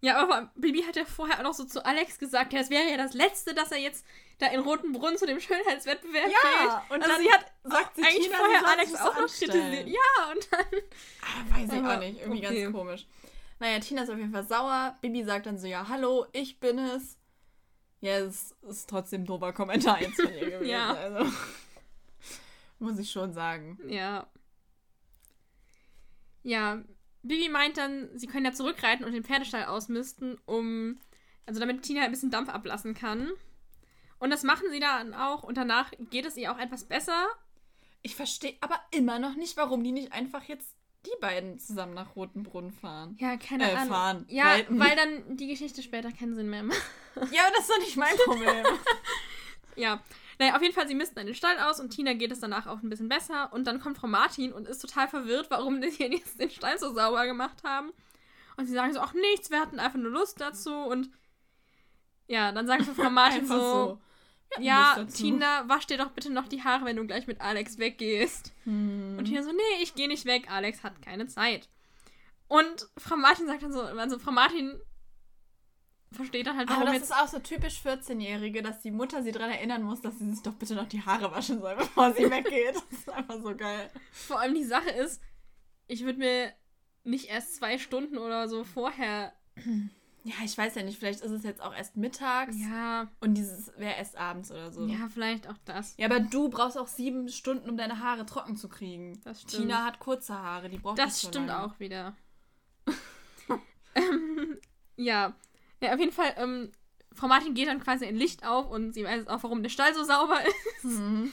Ja, 0.00 0.18
aber 0.22 0.52
Bibi 0.54 0.82
hat 0.84 0.94
ja 0.96 1.04
vorher 1.04 1.38
auch 1.38 1.42
noch 1.42 1.54
so 1.54 1.64
zu 1.64 1.84
Alex 1.84 2.18
gesagt, 2.18 2.52
ja, 2.52 2.60
das 2.60 2.70
wäre 2.70 2.88
ja 2.88 2.96
das 2.96 3.14
Letzte, 3.14 3.52
dass 3.52 3.72
er 3.72 3.78
jetzt 3.78 4.04
da 4.38 4.46
in 4.46 4.60
Roten 4.60 4.92
Brunnen 4.92 5.18
zu 5.18 5.26
dem 5.26 5.40
Schönheitswettbewerb 5.40 6.30
Ja, 6.30 6.84
geht. 6.86 6.96
und 6.96 7.02
also 7.02 7.14
dann 7.14 7.22
sie 7.22 7.32
hat 7.32 7.46
sagt 7.64 7.96
sie 7.96 8.02
eigentlich 8.04 8.26
Tina, 8.26 8.36
vorher 8.36 8.68
Alex 8.68 8.94
auch 8.94 9.14
so 9.16 9.20
noch 9.22 9.28
kritisiert. 9.28 9.88
Ja, 9.88 10.32
und 10.32 10.48
dann. 10.52 10.66
Ah, 11.22 11.56
weiß 11.58 11.72
ich 11.72 11.86
auch 11.88 11.98
nicht. 11.98 12.20
Irgendwie 12.20 12.46
okay. 12.46 12.62
ganz 12.62 12.74
komisch. 12.76 13.06
Naja, 13.60 13.80
Tina 13.80 14.02
ist 14.02 14.10
auf 14.10 14.18
jeden 14.18 14.32
Fall 14.32 14.46
sauer. 14.46 14.96
Bibi 15.00 15.24
sagt 15.24 15.46
dann 15.46 15.58
so, 15.58 15.66
ja, 15.66 15.88
hallo, 15.88 16.26
ich 16.32 16.60
bin 16.60 16.78
es. 16.78 17.18
Ja, 18.00 18.18
es 18.18 18.54
ist 18.68 18.88
trotzdem 18.88 19.22
ein 19.22 19.26
dober 19.26 19.52
Kommentar 19.52 20.00
jetzt 20.00 20.20
von 20.20 20.32
ihr 20.32 20.50
gewesen. 20.50 20.70
Ja. 20.70 20.94
Also, 20.94 21.32
muss 22.78 22.98
ich 22.98 23.10
schon 23.10 23.32
sagen. 23.32 23.78
Ja. 23.88 24.28
Ja, 26.44 26.82
Bibi 27.22 27.48
meint 27.48 27.76
dann, 27.76 28.08
sie 28.16 28.28
können 28.28 28.46
ja 28.46 28.52
zurückreiten 28.52 29.04
und 29.04 29.12
den 29.12 29.24
Pferdestall 29.24 29.64
ausmisten, 29.64 30.38
um. 30.46 31.00
Also 31.46 31.60
damit 31.60 31.82
Tina 31.82 32.02
ein 32.02 32.10
bisschen 32.10 32.30
Dampf 32.30 32.50
ablassen 32.50 32.94
kann. 32.94 33.30
Und 34.18 34.30
das 34.30 34.42
machen 34.42 34.66
sie 34.70 34.80
dann 34.80 35.14
auch 35.14 35.42
und 35.42 35.56
danach 35.56 35.92
geht 36.10 36.26
es 36.26 36.36
ihr 36.36 36.52
auch 36.52 36.58
etwas 36.58 36.84
besser. 36.84 37.26
Ich 38.02 38.16
verstehe 38.16 38.56
aber 38.60 38.78
immer 38.90 39.18
noch 39.18 39.34
nicht, 39.34 39.56
warum 39.56 39.82
die 39.82 39.92
nicht 39.92 40.12
einfach 40.12 40.44
jetzt 40.44 40.74
die 41.14 41.20
beiden 41.20 41.58
zusammen 41.58 41.94
nach 41.94 42.14
Rotenbrunn 42.16 42.70
fahren. 42.70 43.16
Ja, 43.20 43.36
keine 43.36 43.70
Äh, 43.70 43.74
Ahnung. 43.74 43.88
fahren. 43.88 44.24
Ja, 44.28 44.44
Reiten. 44.52 44.78
weil 44.78 44.96
dann 44.96 45.36
die 45.36 45.46
Geschichte 45.48 45.82
später 45.82 46.10
keinen 46.12 46.34
Sinn 46.34 46.50
mehr 46.50 46.62
macht. 46.62 46.80
Ja, 47.32 47.42
aber 47.46 47.52
das 47.56 47.62
ist 47.68 47.70
doch 47.70 47.78
nicht 47.80 47.96
mein 47.96 48.16
Problem. 48.24 48.64
Ja. 49.74 50.00
Naja, 50.38 50.54
auf 50.54 50.62
jeden 50.62 50.72
Fall, 50.74 50.86
sie 50.86 50.94
missten 50.94 51.26
den 51.26 51.34
Stall 51.34 51.58
aus 51.58 51.80
und 51.80 51.90
Tina 51.90 52.12
geht 52.12 52.30
es 52.30 52.38
danach 52.38 52.68
auch 52.68 52.80
ein 52.82 52.88
bisschen 52.88 53.08
besser. 53.08 53.52
Und 53.52 53.66
dann 53.66 53.80
kommt 53.80 53.98
Frau 53.98 54.06
Martin 54.06 54.52
und 54.52 54.68
ist 54.68 54.78
total 54.78 55.08
verwirrt, 55.08 55.50
warum 55.50 55.80
die 55.80 55.90
hier 55.90 56.10
jetzt 56.12 56.40
den 56.40 56.50
Stall 56.50 56.78
so 56.78 56.92
sauber 56.94 57.26
gemacht 57.26 57.64
haben. 57.64 57.90
Und 58.56 58.66
sie 58.66 58.72
sagen 58.74 58.92
so, 58.92 59.00
ach 59.00 59.14
nichts, 59.14 59.50
wir 59.50 59.58
hatten 59.60 59.80
einfach 59.80 59.98
nur 59.98 60.12
Lust 60.12 60.40
dazu. 60.40 60.72
Und 60.72 61.10
ja, 62.28 62.52
dann 62.52 62.66
sagt 62.68 62.84
so 62.84 62.94
Frau 62.94 63.10
Martin 63.10 63.40
Einfach 63.40 63.56
so, 63.56 64.00
Ja. 64.60 65.04
Tina, 65.14 65.68
wasch 65.68 65.86
dir 65.86 65.98
doch 65.98 66.10
bitte 66.10 66.30
noch 66.30 66.48
die 66.48 66.64
Haare, 66.64 66.84
wenn 66.84 66.96
du 66.96 67.06
gleich 67.06 67.26
mit 67.26 67.40
Alex 67.40 67.78
weggehst. 67.78 68.52
Hm. 68.64 69.16
Und 69.18 69.26
Tina 69.26 69.42
so, 69.42 69.52
nee, 69.52 69.82
ich 69.82 69.94
gehe 69.94 70.08
nicht 70.08 70.24
weg, 70.24 70.50
Alex 70.50 70.82
hat 70.82 71.02
keine 71.02 71.26
Zeit. 71.26 71.68
Und 72.48 72.88
Frau 72.96 73.16
Martin 73.16 73.46
sagt 73.46 73.62
dann 73.62 73.72
so, 73.72 73.82
also 73.82 74.18
Frau 74.18 74.32
Martin 74.32 74.80
versteht 76.12 76.46
dann 76.46 76.56
halt, 76.56 76.68
Aber 76.68 76.80
warum 76.80 76.92
das 76.92 77.02
jetzt 77.02 77.10
ist 77.10 77.16
auch 77.16 77.28
so 77.28 77.38
typisch 77.38 77.80
14-Jährige, 77.84 78.62
dass 78.62 78.80
die 78.80 78.90
Mutter 78.90 79.22
sie 79.22 79.32
daran 79.32 79.50
erinnern 79.50 79.82
muss, 79.82 80.00
dass 80.00 80.18
sie 80.18 80.30
sich 80.30 80.42
doch 80.42 80.54
bitte 80.54 80.74
noch 80.74 80.88
die 80.88 81.02
Haare 81.02 81.30
waschen 81.30 81.60
soll, 81.60 81.76
bevor 81.78 82.12
sie 82.14 82.30
weggeht. 82.30 82.74
Das 82.74 82.98
ist 82.98 83.10
einfach 83.10 83.40
so 83.42 83.54
geil. 83.54 83.90
Vor 84.12 84.40
allem 84.40 84.54
die 84.54 84.64
Sache 84.64 84.90
ist, 84.90 85.20
ich 85.86 86.04
würde 86.04 86.18
mir 86.18 86.52
nicht 87.04 87.26
erst 87.26 87.56
zwei 87.56 87.78
Stunden 87.78 88.18
oder 88.18 88.48
so 88.48 88.64
vorher. 88.64 89.32
Ja, 90.24 90.34
ich 90.44 90.58
weiß 90.58 90.74
ja 90.74 90.82
nicht, 90.82 90.98
vielleicht 90.98 91.20
ist 91.20 91.30
es 91.30 91.42
jetzt 91.44 91.62
auch 91.62 91.74
erst 91.74 91.96
mittags 91.96 92.54
Ja, 92.58 93.08
und 93.20 93.34
dieses 93.34 93.72
wäre 93.78 93.96
erst 93.96 94.16
abends 94.16 94.50
oder 94.50 94.70
so. 94.72 94.84
ja, 94.86 95.08
vielleicht 95.12 95.48
auch 95.48 95.56
das. 95.64 95.94
Ja, 95.96 96.06
aber 96.06 96.20
du 96.20 96.48
brauchst 96.50 96.76
auch 96.76 96.88
sieben 96.88 97.28
Stunden, 97.28 97.70
um 97.70 97.76
deine 97.76 98.00
Haare 98.00 98.26
trocken 98.26 98.56
zu 98.56 98.68
kriegen. 98.68 99.20
Das 99.24 99.42
stimmt. 99.42 99.62
Tina 99.62 99.84
hat 99.84 100.00
kurze 100.00 100.34
Haare, 100.38 100.68
die 100.68 100.78
braucht 100.78 100.98
Das 100.98 101.06
nicht 101.14 101.20
so 101.22 101.28
stimmt 101.28 101.46
lange. 101.46 101.64
auch 101.72 101.80
wieder. 101.80 102.16
ähm, 103.94 104.58
ja. 104.96 105.34
ja, 105.80 105.94
auf 105.94 106.00
jeden 106.00 106.12
Fall, 106.12 106.34
ähm, 106.36 106.72
Frau 107.14 107.26
Martin 107.28 107.54
geht 107.54 107.68
dann 107.68 107.80
quasi 107.80 108.04
ein 108.06 108.16
Licht 108.16 108.46
auf 108.46 108.70
und 108.70 108.92
sie 108.92 109.04
weiß 109.04 109.26
auch, 109.28 109.42
warum 109.42 109.62
der 109.62 109.70
Stall 109.70 109.94
so 109.94 110.04
sauber 110.04 110.38
ist. 110.76 110.84
Mhm. 110.84 111.32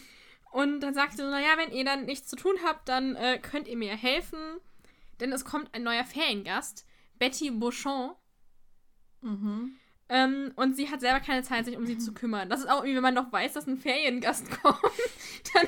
Und 0.51 0.79
dann 0.79 0.93
sagt 0.93 1.13
sie 1.13 1.23
so, 1.23 1.29
naja, 1.29 1.57
wenn 1.57 1.71
ihr 1.73 1.83
dann 1.83 2.05
nichts 2.05 2.27
zu 2.29 2.35
tun 2.37 2.55
habt, 2.63 2.87
dann 2.87 3.15
äh, 3.15 3.39
könnt 3.39 3.67
ihr 3.67 3.75
mir 3.77 3.95
helfen. 3.95 4.39
Denn 5.19 5.31
es 5.33 5.43
kommt 5.43 5.73
ein 5.73 5.83
neuer 5.83 6.05
Feriengast, 6.05 6.85
Betty 7.19 7.51
Beauchamp. 7.51 8.15
Mhm. 9.25 9.75
Ähm, 10.07 10.51
und 10.55 10.75
sie 10.75 10.89
hat 10.91 11.01
selber 11.01 11.19
keine 11.19 11.41
Zeit, 11.41 11.65
sich 11.65 11.75
um 11.77 11.85
sie 11.87 11.97
zu 11.97 12.13
kümmern. 12.13 12.47
Das 12.49 12.59
ist 12.59 12.67
auch 12.69 12.77
irgendwie, 12.83 12.95
wenn 12.97 13.01
man 13.03 13.13
noch 13.15 13.31
weiß, 13.31 13.53
dass 13.53 13.65
ein 13.67 13.77
Feriengast 13.77 14.49
kommt. 14.61 14.79
Dann 15.53 15.67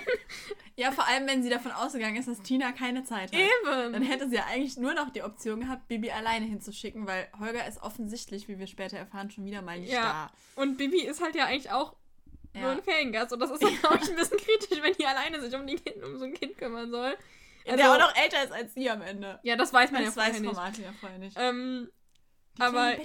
Ja, 0.75 0.91
vor 0.91 1.07
allem, 1.07 1.25
wenn 1.27 1.41
sie 1.41 1.49
davon 1.49 1.71
ausgegangen 1.71 2.17
ist, 2.17 2.27
dass 2.27 2.41
Tina 2.43 2.71
keine 2.71 3.03
Zeit 3.03 3.31
hat. 3.33 3.39
Dann 3.65 3.95
eben. 3.95 4.03
hätte 4.05 4.29
sie 4.29 4.35
ja 4.35 4.45
eigentlich 4.45 4.77
nur 4.77 4.93
noch 4.93 5.09
die 5.09 5.23
Option 5.23 5.61
gehabt, 5.61 5.87
Bibi 5.87 6.11
alleine 6.11 6.45
hinzuschicken, 6.45 7.07
weil 7.07 7.27
Holger 7.39 7.67
ist 7.67 7.81
offensichtlich, 7.81 8.47
wie 8.47 8.59
wir 8.59 8.67
später 8.67 8.95
erfahren, 8.97 9.31
schon 9.31 9.43
wieder 9.45 9.63
mal 9.63 9.79
nicht 9.79 9.91
Ja. 9.91 10.29
Und 10.55 10.77
Bibi 10.77 11.01
ist 11.01 11.19
halt 11.19 11.33
ja 11.35 11.45
eigentlich 11.45 11.71
auch 11.71 11.95
da. 12.53 12.59
nur 12.59 12.69
ein 12.73 12.83
Feriengast. 12.83 13.33
Und 13.33 13.39
das 13.39 13.49
ist 13.49 13.63
dann, 13.63 13.75
glaube 13.79 13.97
ich, 14.03 14.09
ein 14.11 14.15
bisschen 14.17 14.37
kritisch, 14.37 14.83
wenn 14.83 14.93
die 14.93 15.05
alleine 15.07 15.41
sich 15.41 15.55
um, 15.55 15.65
die 15.65 15.77
kind, 15.77 16.03
um 16.03 16.15
so 16.19 16.25
ein 16.25 16.33
Kind 16.35 16.59
kümmern 16.59 16.91
soll. 16.91 17.17
Also, 17.65 17.75
der 17.77 17.91
auch 17.91 17.97
noch 17.99 18.15
älter 18.15 18.43
ist 18.43 18.51
als 18.53 18.75
sie 18.75 18.87
am 18.89 19.01
Ende. 19.01 19.39
ja, 19.41 19.55
das 19.55 19.73
weiß 19.73 19.91
man 19.91 20.05
Das 20.05 20.15
ja 20.15 20.21
weiß 20.21 20.37
vorher 20.37 20.43
Frau 20.43 20.49
nicht. 20.51 20.55
Martin 20.57 20.83
ja 20.83 20.93
vorher 21.01 21.17
nicht. 21.17 21.35
Ähm, 21.39 21.89
Die 22.57 22.61
aber 22.61 22.95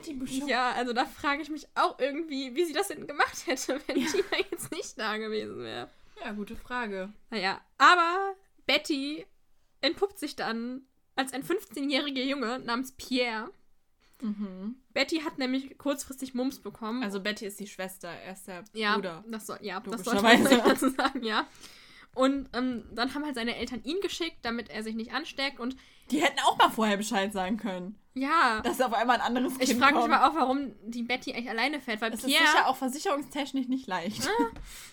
ja, 0.48 0.72
also 0.72 0.92
da 0.92 1.04
frage 1.04 1.42
ich 1.42 1.50
mich 1.50 1.66
auch 1.74 1.98
irgendwie, 1.98 2.54
wie 2.54 2.64
sie 2.64 2.72
das 2.72 2.88
denn 2.88 3.06
gemacht 3.06 3.46
hätte, 3.46 3.80
wenn 3.86 3.96
Ja. 3.98 4.06
Tina 4.10 4.46
jetzt 4.50 4.70
nicht 4.72 4.98
da 4.98 5.16
gewesen 5.16 5.58
wäre. 5.62 5.88
ja, 6.24 6.32
gute 6.32 6.56
Frage. 6.56 7.12
Naja, 7.30 7.60
aber 7.78 8.34
Betty 8.66 9.26
entpuppt 9.80 10.18
sich 10.18 10.36
dann 10.36 10.82
als 11.16 11.32
ein 11.32 11.42
15-jähriger 11.42 12.22
Junge 12.24 12.58
namens 12.60 12.92
Pierre. 12.92 13.50
Mhm. 14.20 14.76
Betty 14.94 15.20
hat 15.20 15.38
nämlich 15.38 15.76
kurzfristig 15.78 16.32
Mumps 16.32 16.60
bekommen. 16.60 17.02
Also 17.02 17.20
Betty 17.20 17.46
ist 17.46 17.58
die 17.58 17.66
Schwester, 17.66 18.08
er 18.08 18.32
ist 18.34 18.46
der 18.46 18.62
ja, 18.72 18.94
Bruder. 18.94 19.24
das 19.26 19.46
soll, 19.46 19.58
ja, 19.62 19.80
das 19.80 20.04
sollte 20.04 20.22
man 20.22 20.44
dazu 20.64 20.90
sagen, 20.90 21.24
ja. 21.24 21.46
Und 22.14 22.48
ähm, 22.52 22.84
dann 22.94 23.14
haben 23.14 23.24
halt 23.24 23.34
seine 23.34 23.56
Eltern 23.56 23.82
ihn 23.84 24.00
geschickt, 24.02 24.36
damit 24.42 24.68
er 24.68 24.82
sich 24.82 24.94
nicht 24.94 25.12
ansteckt. 25.14 25.58
Und 25.58 25.76
Die 26.10 26.20
hätten 26.22 26.38
auch 26.40 26.58
mal 26.58 26.68
vorher 26.70 26.96
Bescheid 26.98 27.32
sagen 27.32 27.56
können, 27.56 27.98
ja, 28.14 28.60
dass 28.60 28.80
auf 28.82 28.92
einmal 28.92 29.16
ein 29.16 29.22
anderes 29.22 29.56
Kind 29.58 29.70
ich 29.70 29.76
frage 29.78 29.94
mich 29.94 30.04
aber 30.04 30.28
auch, 30.28 30.34
warum 30.34 30.72
die 30.84 31.02
Betty 31.02 31.32
eigentlich 31.32 31.48
alleine 31.48 31.80
fährt. 31.80 32.02
Weil 32.02 32.10
Das 32.10 32.20
ist 32.20 32.26
Pierre, 32.26 32.46
sicher 32.46 32.68
auch 32.68 32.76
versicherungstechnisch 32.76 33.68
nicht 33.68 33.86
leicht. 33.86 34.28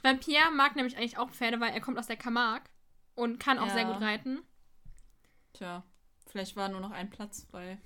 weil 0.03 0.15
Pierre 0.17 0.51
mag 0.51 0.77
nämlich 0.77 0.95
eigentlich 0.95 1.17
auch 1.17 1.29
Pferde, 1.29 1.59
weil 1.59 1.73
er 1.73 1.81
kommt 1.81 1.97
aus 1.99 2.07
der 2.07 2.15
Camargue 2.15 2.63
und 3.15 3.37
kann 3.39 3.59
auch 3.59 3.67
Ja. 3.67 3.73
sehr 3.73 3.85
gut 3.85 3.99
reiten. 4.01 4.39
Tja, 5.53 5.83
vielleicht 6.27 6.55
war 6.55 6.69
nur 6.69 6.79
noch 6.79 6.91
ein 6.91 7.09
Platz 7.09 7.45
frei. 7.51 7.77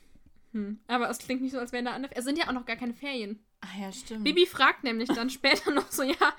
Hm. 0.52 0.80
Aber 0.88 1.10
es 1.10 1.18
klingt 1.18 1.42
nicht 1.42 1.54
so, 1.54 1.60
als 1.60 1.72
wären 1.72 1.86
da 1.86 1.92
andere. 1.94 2.16
Es 2.16 2.26
sind 2.26 2.38
ja 2.38 2.48
auch 2.48 2.52
noch 2.54 2.66
gar 2.66 2.76
keine 2.76 2.94
Ferien. 2.94 3.44
Ach 3.62 3.74
ja, 3.76 3.92
stimmt. 3.92 4.24
Bibi 4.26 4.46
fragt 4.46 4.84
nämlich 4.84 5.10
dann 5.10 5.30
später 5.32 5.72
noch 5.72 5.92
so, 5.92 6.04
ja, 6.04 6.34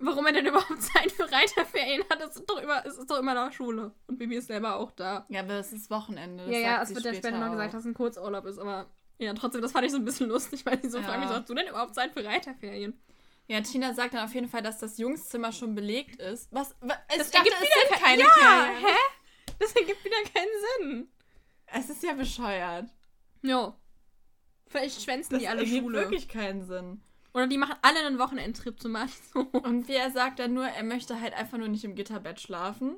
warum 0.00 0.26
er 0.26 0.32
denn 0.32 0.46
überhaupt 0.46 0.82
Zeit 0.94 1.12
für 1.12 1.30
Reiterferien 1.30 2.02
hat. 2.10 2.20
Es 2.20 2.36
ist 2.36 2.46
doch, 2.50 2.58
immer, 2.62 2.84
es 2.86 2.96
ist 2.98 3.10
doch 3.10 3.18
immer 3.18 3.34
noch 3.34 3.52
Schule. 3.52 3.92
Und 4.06 4.18
Bibi 4.18 4.36
ist 4.36 4.46
selber 4.48 4.76
auch 4.76 4.90
da. 4.92 5.26
Ja, 5.28 5.40
aber 5.40 5.54
es 5.54 5.72
ist 5.72 5.90
Wochenende. 5.90 6.44
das 6.44 6.52
ja, 6.52 6.58
ja, 6.60 6.82
es 6.82 6.94
wird 6.94 7.04
ja 7.04 7.14
später 7.14 7.38
noch 7.38 7.50
gesagt, 7.50 7.74
dass 7.74 7.80
es 7.80 7.86
ein 7.86 7.94
Kurzurlaub 7.94 8.44
ist, 8.46 8.58
aber 8.58 8.90
ja, 9.18 9.34
trotzdem, 9.34 9.60
das 9.62 9.72
fand 9.72 9.84
ich 9.86 9.92
so 9.92 9.98
ein 9.98 10.04
bisschen 10.04 10.28
lustig, 10.28 10.64
weil 10.66 10.80
sie 10.80 10.88
so 10.88 10.98
Ja. 10.98 11.04
fragen, 11.04 11.22
wieso 11.22 11.34
hast 11.34 11.48
du 11.48 11.54
denn 11.54 11.68
überhaupt 11.68 11.94
Zeit 11.94 12.12
für 12.12 12.24
Reiterferien? 12.24 12.98
Ja, 13.48 13.60
Tina 13.60 13.92
sagt 13.94 14.14
dann 14.14 14.24
auf 14.24 14.32
jeden 14.34 14.48
Fall, 14.48 14.62
dass 14.62 14.78
das 14.78 14.96
Jungszimmer 14.96 15.52
schon 15.52 15.74
belegt 15.74 16.20
ist. 16.22 16.48
Was? 16.52 16.74
wa- 16.80 16.96
Es 17.08 17.18
Das 17.18 17.30
dachte, 17.32 17.48
ergibt 17.50 17.60
wieder 17.60 17.80
sind 17.88 17.90
kein- 17.90 18.02
keine 18.02 18.22
ja, 18.22 18.28
Ferien. 18.28 18.86
hä? 18.86 19.54
Das 19.58 19.72
ergibt 19.76 20.04
wieder 20.04 20.16
keinen 20.32 20.48
Sinn. 20.88 21.08
Es 21.66 21.90
ist 21.90 22.02
ja 22.02 22.14
bescheuert. 22.14 22.88
Jo. 23.42 23.74
Vielleicht 24.68 25.02
schwänzen 25.02 25.32
Das 25.32 25.40
die 25.40 25.48
alle 25.48 25.60
ergibt 25.60 25.82
Schule. 25.82 25.98
wirklich 25.98 26.28
keinen 26.28 26.64
Sinn. 26.64 27.02
Oder 27.32 27.46
die 27.46 27.58
machen 27.58 27.76
alle 27.82 28.00
einen 28.00 28.18
Wochenendtrip 28.18 28.80
zum. 28.80 28.96
So. 29.32 29.40
Und 29.40 29.88
wie 29.88 29.94
er 29.94 30.10
sagt 30.10 30.38
dann 30.38 30.54
nur, 30.54 30.66
er 30.66 30.82
möchte 30.82 31.20
halt 31.20 31.34
einfach 31.34 31.58
nur 31.58 31.68
nicht 31.68 31.84
im 31.84 31.94
Gitterbett 31.94 32.40
schlafen. 32.40 32.96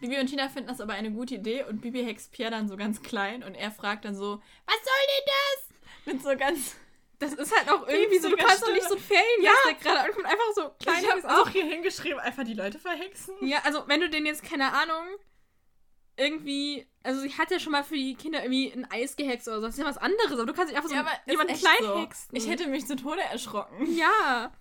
Bibi 0.00 0.18
und 0.18 0.26
Tina 0.28 0.48
finden 0.48 0.68
das 0.68 0.80
aber 0.80 0.94
eine 0.94 1.10
gute 1.10 1.34
Idee 1.34 1.64
und 1.64 1.80
Bibi 1.80 2.04
hext 2.04 2.32
Pierre 2.32 2.50
dann 2.50 2.68
so 2.68 2.76
ganz 2.76 3.02
klein 3.02 3.42
und 3.42 3.54
er 3.54 3.70
fragt 3.70 4.04
dann 4.04 4.14
so, 4.14 4.40
was 4.66 4.76
soll 4.76 5.06
denn 5.16 5.24
das? 5.26 6.14
Mit 6.14 6.22
so 6.22 6.36
ganz... 6.36 6.76
Das 7.18 7.32
ist 7.32 7.56
halt 7.56 7.68
auch 7.68 7.88
irgendwie 7.88 8.20
so, 8.20 8.28
du 8.28 8.36
kannst 8.36 8.62
doch 8.62 8.72
nicht 8.72 8.88
so 8.88 8.94
ein 8.94 9.00
Feriengast, 9.00 9.56
der 9.66 9.74
gerade 9.74 10.00
ankommt, 10.06 10.24
einfach 10.24 10.52
so 10.54 10.70
klein. 10.78 11.02
ich 11.02 11.10
habe 11.10 11.40
auch 11.40 11.48
hier 11.48 11.64
hingeschrieben, 11.64 12.20
einfach 12.20 12.44
die 12.44 12.54
Leute 12.54 12.78
verhexen. 12.78 13.34
Ja, 13.40 13.58
also 13.64 13.82
wenn 13.88 14.00
du 14.00 14.08
den 14.08 14.24
jetzt, 14.24 14.44
keine 14.44 14.72
Ahnung, 14.72 15.04
irgendwie, 16.18 16.86
also 17.02 17.20
sie 17.20 17.32
hat 17.38 17.50
ja 17.50 17.58
schon 17.60 17.72
mal 17.72 17.84
für 17.84 17.94
die 17.94 18.14
Kinder 18.14 18.42
irgendwie 18.42 18.72
ein 18.72 18.90
Eis 18.90 19.16
gehext 19.16 19.46
oder 19.48 19.60
so, 19.60 19.66
das 19.66 19.74
ist 19.74 19.80
ja 19.80 19.86
was 19.86 19.98
anderes, 19.98 20.32
aber 20.32 20.46
du 20.46 20.52
kannst 20.52 20.68
nicht 20.72 20.76
einfach 20.76 20.88
so 20.90 20.94
Ja, 20.94 21.00
aber 21.02 21.12
jemanden 21.26 21.54
klein 21.54 21.74
so. 21.80 21.98
hexen. 21.98 22.36
Ich 22.36 22.48
hätte 22.48 22.66
mich 22.68 22.86
zu 22.86 22.96
Tode 22.96 23.20
erschrocken. 23.22 23.86
Ja, 23.96 24.52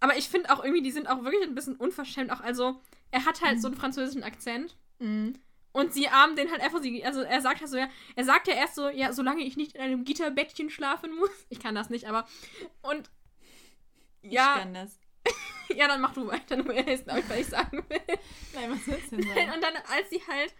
aber 0.00 0.16
ich 0.16 0.28
finde 0.28 0.50
auch 0.52 0.62
irgendwie, 0.62 0.82
die 0.82 0.90
sind 0.92 1.08
auch 1.08 1.24
wirklich 1.24 1.42
ein 1.42 1.54
bisschen 1.54 1.76
unverschämt, 1.76 2.30
auch 2.30 2.40
also, 2.40 2.80
er 3.10 3.24
hat 3.24 3.40
halt 3.40 3.60
so 3.60 3.68
einen 3.68 3.76
französischen 3.76 4.22
Akzent 4.22 4.76
Mhm. 4.98 5.34
und 5.72 5.92
sie 5.92 6.08
armen 6.08 6.36
den 6.36 6.50
halt 6.50 6.60
einfach, 6.62 6.80
sie, 6.80 7.04
also 7.04 7.20
er 7.22 7.40
sagt 7.42 7.60
halt 7.60 7.70
so, 7.70 7.76
ja, 7.76 7.88
er 8.14 8.24
sagt 8.24 8.48
ja 8.48 8.54
erst 8.54 8.74
so, 8.76 8.88
ja, 8.88 9.12
solange 9.12 9.42
ich 9.42 9.56
nicht 9.56 9.74
in 9.74 9.80
einem 9.82 10.04
Gitterbettchen 10.04 10.70
schlafen 10.70 11.14
muss, 11.16 11.30
ich 11.50 11.60
kann 11.60 11.74
das 11.74 11.90
nicht, 11.90 12.06
aber, 12.06 12.26
und, 12.82 13.10
Ich 14.22 14.32
ja, 14.32 14.58
kann 14.58 14.74
das. 14.74 14.98
ja, 15.74 15.88
dann 15.88 16.00
mach 16.00 16.12
du 16.14 16.26
weiter, 16.28 16.56
er 16.56 16.62
glaube 16.62 17.20
ich, 17.20 17.28
was 17.28 17.38
ich 17.38 17.46
sagen 17.46 17.84
will. 17.88 18.00
Nein, 18.54 18.70
was 18.70 18.86
willst 18.86 19.12
du 19.12 19.16
denn 19.16 19.26
sagen? 19.28 19.52
Und 19.54 19.62
dann, 19.62 19.74
als 19.76 20.08
sie 20.10 20.22
halt 20.28 20.54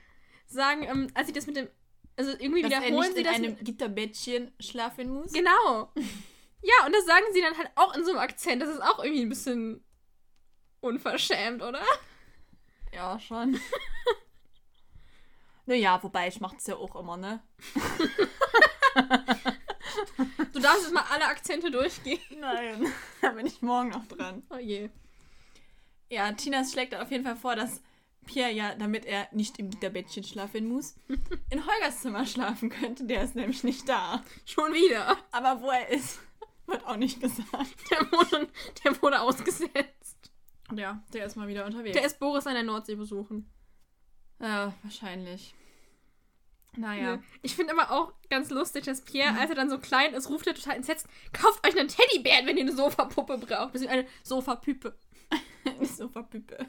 sagen, 0.47 0.83
ähm, 0.85 1.09
als 1.15 1.27
sie 1.29 1.33
das 1.33 1.47
mit 1.47 1.57
dem, 1.57 1.69
also 2.17 2.33
irgendwie 2.33 2.63
Dass 2.63 2.73
er 2.73 2.83
wiederholen 2.83 3.01
nicht 3.01 3.13
sie 3.15 3.19
in 3.21 3.25
das. 3.25 3.35
einem 3.35 3.57
Gitterbettchen 3.65 4.53
schlafen 4.61 5.11
muss? 5.11 5.33
genau. 5.33 5.93
Ja, 6.63 6.87
und 6.87 6.93
das 6.93 7.05
sagen 7.07 7.27
sie 7.33 7.41
dann 7.43 7.57
halt 7.57 7.71
auch 7.77 7.95
in 7.95 8.03
so 8.05 8.11
einem 8.11 8.19
Akzent. 8.19 8.61
Das 8.61 8.69
ist 8.71 8.83
auch 8.83 8.99
irgendwie 9.05 9.23
ein 9.23 9.29
bisschen 9.29 9.85
unverschämt, 10.81 11.63
oder? 11.63 11.83
Ja, 12.93 13.21
schon. 13.21 13.61
naja, 15.67 16.03
wobei 16.03 16.27
ich 16.27 16.41
mach's 16.41 16.67
ja 16.67 16.75
auch 16.75 16.97
immer, 16.97 17.17
ne? 17.17 17.41
Du 20.53 20.61
darfst 20.61 20.85
jetzt 20.85 20.95
mal 20.95 21.05
alle 21.11 21.27
Akzente 21.27 21.71
durchgehen. 21.71 22.21
Nein, 22.39 22.93
da 23.21 23.31
bin 23.31 23.47
ich 23.47 23.63
morgen 23.63 23.91
noch 23.91 24.07
dran. 24.07 24.43
Oh 24.51 24.57
je. 24.57 24.91
Ja, 26.11 26.33
Tina 26.33 26.65
schlägt 26.65 26.95
auf 26.95 27.11
jeden 27.11 27.25
Fall 27.25 27.37
vor, 27.37 27.57
dass 27.57 27.83
Pierre 28.27 28.53
ja, 28.53 28.75
damit 28.75 29.05
er 29.07 29.29
nicht 29.33 29.59
im 29.59 29.71
Gitterbettchen 29.71 30.25
schlafen 30.25 30.69
muss, 30.69 30.97
in 31.51 31.67
Holgers 31.67 32.01
Zimmer 32.03 32.27
schlafen 32.27 32.69
könnte. 32.69 33.05
Der 33.05 33.23
ist 33.23 33.35
nämlich 33.35 33.65
nicht 33.65 33.89
da. 33.89 34.23
Schon 34.45 34.73
wieder. 34.73 35.17
Aber 35.33 35.63
wo 35.63 35.71
er 35.71 35.89
ist, 35.89 36.21
wird 36.67 36.85
auch 36.87 36.97
nicht 36.97 37.21
gesagt. 37.21 37.75
Der 37.91 38.01
wurde, 38.13 38.49
der 38.85 39.03
wurde 39.03 39.21
ausgesetzt. 39.21 40.33
Ja, 40.75 41.03
der 41.13 41.27
ist 41.27 41.37
mal 41.37 41.49
wieder 41.49 41.65
unterwegs. 41.65 41.95
Der 41.97 42.05
ist 42.05 42.19
Boris 42.19 42.47
an 42.47 42.55
der 42.55 42.65
Nordsee 42.65 42.97
besuchen. 42.97 43.49
ja, 44.41 44.75
wahrscheinlich. 44.83 45.55
Naja. 46.77 47.17
Nö. 47.17 47.23
Ich 47.43 47.57
finde 47.57 47.73
aber 47.73 47.91
auch 47.91 48.13
ganz 48.29 48.51
lustig, 48.51 48.85
dass 48.85 49.01
Pierre, 49.03 49.39
als 49.39 49.49
er 49.49 49.57
dann 49.57 49.71
so 49.71 49.79
klein 49.79 50.13
ist, 50.13 50.29
ruft 50.29 50.47
er 50.47 50.55
total 50.55 50.77
entsetzt, 50.77 51.07
kauft 51.33 51.67
euch 51.67 51.79
einen 51.79 51.89
Teddybären, 51.89 52.47
wenn 52.47 52.57
ihr 52.59 52.65
eine 52.65 52.77
Sofapuppe 52.77 53.39
braucht. 53.39 53.75
Das 53.75 53.81
ist 53.83 53.89
eine 53.89 54.07
Sofapüpe. 54.23 54.99
Eine 55.65 55.85
Sofapüpe. 55.87 56.65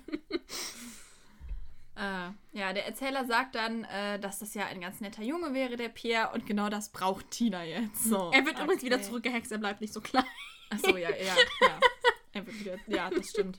Äh, 1.97 2.57
ja, 2.57 2.73
der 2.73 2.85
Erzähler 2.85 3.25
sagt 3.25 3.55
dann, 3.55 3.83
äh, 3.85 4.19
dass 4.19 4.39
das 4.39 4.53
ja 4.53 4.65
ein 4.67 4.79
ganz 4.81 5.01
netter 5.01 5.23
Junge 5.23 5.53
wäre, 5.53 5.75
der 5.75 5.89
Pierre, 5.89 6.31
und 6.33 6.45
genau 6.45 6.69
das 6.69 6.89
braucht 6.89 7.31
Tina 7.31 7.63
jetzt. 7.63 8.03
So, 8.05 8.31
Er 8.33 8.45
wird 8.45 8.59
übrigens 8.59 8.83
okay. 8.83 8.85
wieder 8.85 9.01
zurückgehext, 9.01 9.51
er 9.51 9.57
bleibt 9.57 9.81
nicht 9.81 9.93
so 9.93 10.01
klein. 10.01 10.25
Achso, 10.69 10.95
ja, 10.97 11.09
ja, 11.09 11.35
ja. 11.61 11.79
Er 12.33 12.45
wird 12.45 12.59
wieder, 12.59 12.77
ja, 12.87 13.09
das 13.09 13.29
stimmt. 13.29 13.57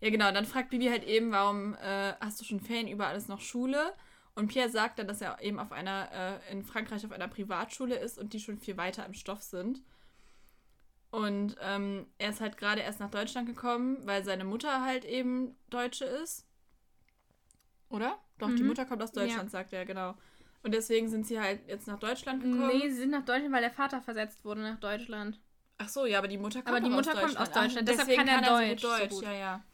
Ja, 0.00 0.10
genau, 0.10 0.30
dann 0.32 0.44
fragt 0.44 0.70
Bibi 0.70 0.88
halt 0.88 1.04
eben, 1.04 1.32
warum 1.32 1.74
äh, 1.76 2.12
hast 2.20 2.38
du 2.40 2.44
schon 2.44 2.60
Ferien, 2.60 2.88
überall 2.88 3.16
ist 3.16 3.28
noch 3.28 3.40
Schule? 3.40 3.94
Und 4.34 4.48
Pierre 4.48 4.68
sagt 4.68 4.98
dann, 4.98 5.08
dass 5.08 5.20
er 5.20 5.40
eben 5.40 5.58
auf 5.58 5.72
einer, 5.72 6.40
äh, 6.46 6.52
in 6.52 6.64
Frankreich 6.64 7.06
auf 7.06 7.12
einer 7.12 7.28
Privatschule 7.28 7.96
ist 7.96 8.18
und 8.18 8.32
die 8.32 8.40
schon 8.40 8.58
viel 8.58 8.76
weiter 8.76 9.06
im 9.06 9.14
Stoff 9.14 9.42
sind. 9.42 9.80
Und 11.10 11.56
ähm, 11.62 12.08
er 12.18 12.30
ist 12.30 12.40
halt 12.40 12.58
gerade 12.58 12.80
erst 12.82 12.98
nach 12.98 13.10
Deutschland 13.10 13.46
gekommen, 13.46 13.98
weil 14.02 14.24
seine 14.24 14.44
Mutter 14.44 14.84
halt 14.84 15.04
eben 15.04 15.56
Deutsche 15.70 16.04
ist. 16.04 16.44
Oder? 17.94 18.18
Doch, 18.38 18.48
die 18.54 18.62
Mhm. 18.62 18.68
Mutter 18.68 18.84
kommt 18.86 19.02
aus 19.02 19.12
Deutschland, 19.12 19.50
sagt 19.50 19.72
er, 19.72 19.84
genau. 19.86 20.14
Und 20.62 20.72
deswegen 20.74 21.08
sind 21.08 21.26
sie 21.26 21.38
halt 21.38 21.66
jetzt 21.68 21.86
nach 21.86 21.98
Deutschland 21.98 22.42
gekommen. 22.42 22.66
Nee, 22.68 22.88
sie 22.88 22.96
sind 22.96 23.10
nach 23.10 23.24
Deutschland, 23.24 23.52
weil 23.52 23.60
der 23.60 23.70
Vater 23.70 24.00
versetzt 24.00 24.44
wurde 24.44 24.62
nach 24.62 24.80
Deutschland. 24.80 25.40
Ach 25.78 25.88
so, 25.88 26.06
ja, 26.06 26.18
aber 26.18 26.28
die 26.28 26.38
Mutter 26.38 26.62
kommt 26.62 26.68
Aber 26.68 26.80
die 26.80 26.90
Mutter 26.90 27.12
aus 27.14 27.20
kommt 27.20 27.36
aus 27.36 27.50
Deutschland. 27.50 27.88
Deutschland, 27.88 27.88
Ach, 27.88 27.92
deshalb 27.92 28.08
deswegen 28.08 28.28
kann 28.28 28.44
er 28.44 28.48
so 28.48 28.58
Deutsch 28.66 28.82
so 28.82 28.88
Deutsch, 28.88 29.10
gut. 29.10 29.22
ja, 29.24 29.32
ja. 29.32 29.64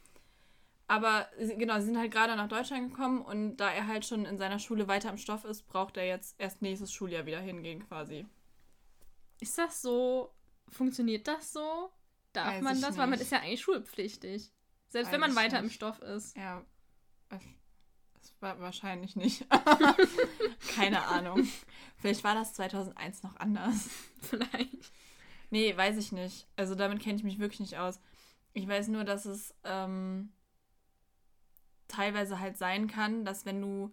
Aber 0.89 1.29
genau, 1.57 1.79
sie 1.79 1.87
sind 1.87 1.99
halt 1.99 2.11
gerade 2.11 2.35
nach 2.35 2.49
Deutschland 2.49 2.91
gekommen 2.91 3.23
und 3.23 3.57
da 3.59 3.71
er 3.71 3.87
halt 3.87 4.05
schon 4.05 4.25
in 4.25 4.39
seiner 4.39 4.59
Schule 4.59 4.89
weiter 4.89 5.09
im 5.11 5.19
Stoff 5.19 5.45
ist, 5.45 5.69
braucht 5.69 5.97
er 5.97 6.07
jetzt 6.07 6.35
erst 6.39 6.62
nächstes 6.62 6.93
Schuljahr 6.93 7.27
wieder 7.27 7.41
hingehen 7.41 7.87
quasi. 7.87 8.27
Ist 9.41 9.57
das 9.57 9.81
so? 9.81 10.35
Funktioniert 10.69 11.29
das 11.29 11.53
so? 11.53 11.93
Darf 12.33 12.57
Weiß 12.57 12.62
man 12.62 12.81
das? 12.81 12.99
Weil 12.99 13.07
man 13.07 13.21
ist 13.21 13.31
ja 13.31 13.39
eigentlich 13.39 13.61
schulpflichtig. 13.61 14.53
Selbst 14.89 15.07
Weiß 15.09 15.12
wenn 15.12 15.21
man 15.21 15.37
weiter 15.37 15.59
im 15.61 15.67
nicht. 15.67 15.77
Stoff 15.77 16.00
ist. 16.00 16.37
Ja, 16.37 16.65
das 18.21 18.35
war 18.41 18.61
wahrscheinlich 18.61 19.17
nicht. 19.17 19.47
Keine 20.75 21.03
Ahnung. 21.07 21.47
Vielleicht 21.97 22.23
war 22.25 22.35
das 22.35 22.55
2001 22.55 23.23
noch 23.23 23.37
anders. 23.37 23.89
Vielleicht. 24.23 24.93
Nee, 25.50 25.77
weiß 25.77 25.97
ich 25.97 26.12
nicht. 26.12 26.47
Also 26.57 26.75
damit 26.75 27.00
kenne 27.03 27.17
ich 27.17 27.25
mich 27.25 27.39
wirklich 27.39 27.61
nicht 27.61 27.79
aus. 27.79 28.00
Ich 28.53 28.67
weiß 28.69 28.89
nur, 28.89 29.05
dass 29.05 29.25
es 29.27 29.55
ähm, 29.65 30.33
teilweise 31.89 32.39
halt 32.41 32.57
sein 32.57 32.87
kann, 32.89 33.25
dass 33.25 33.45
wenn 33.47 33.61
du 33.61 33.93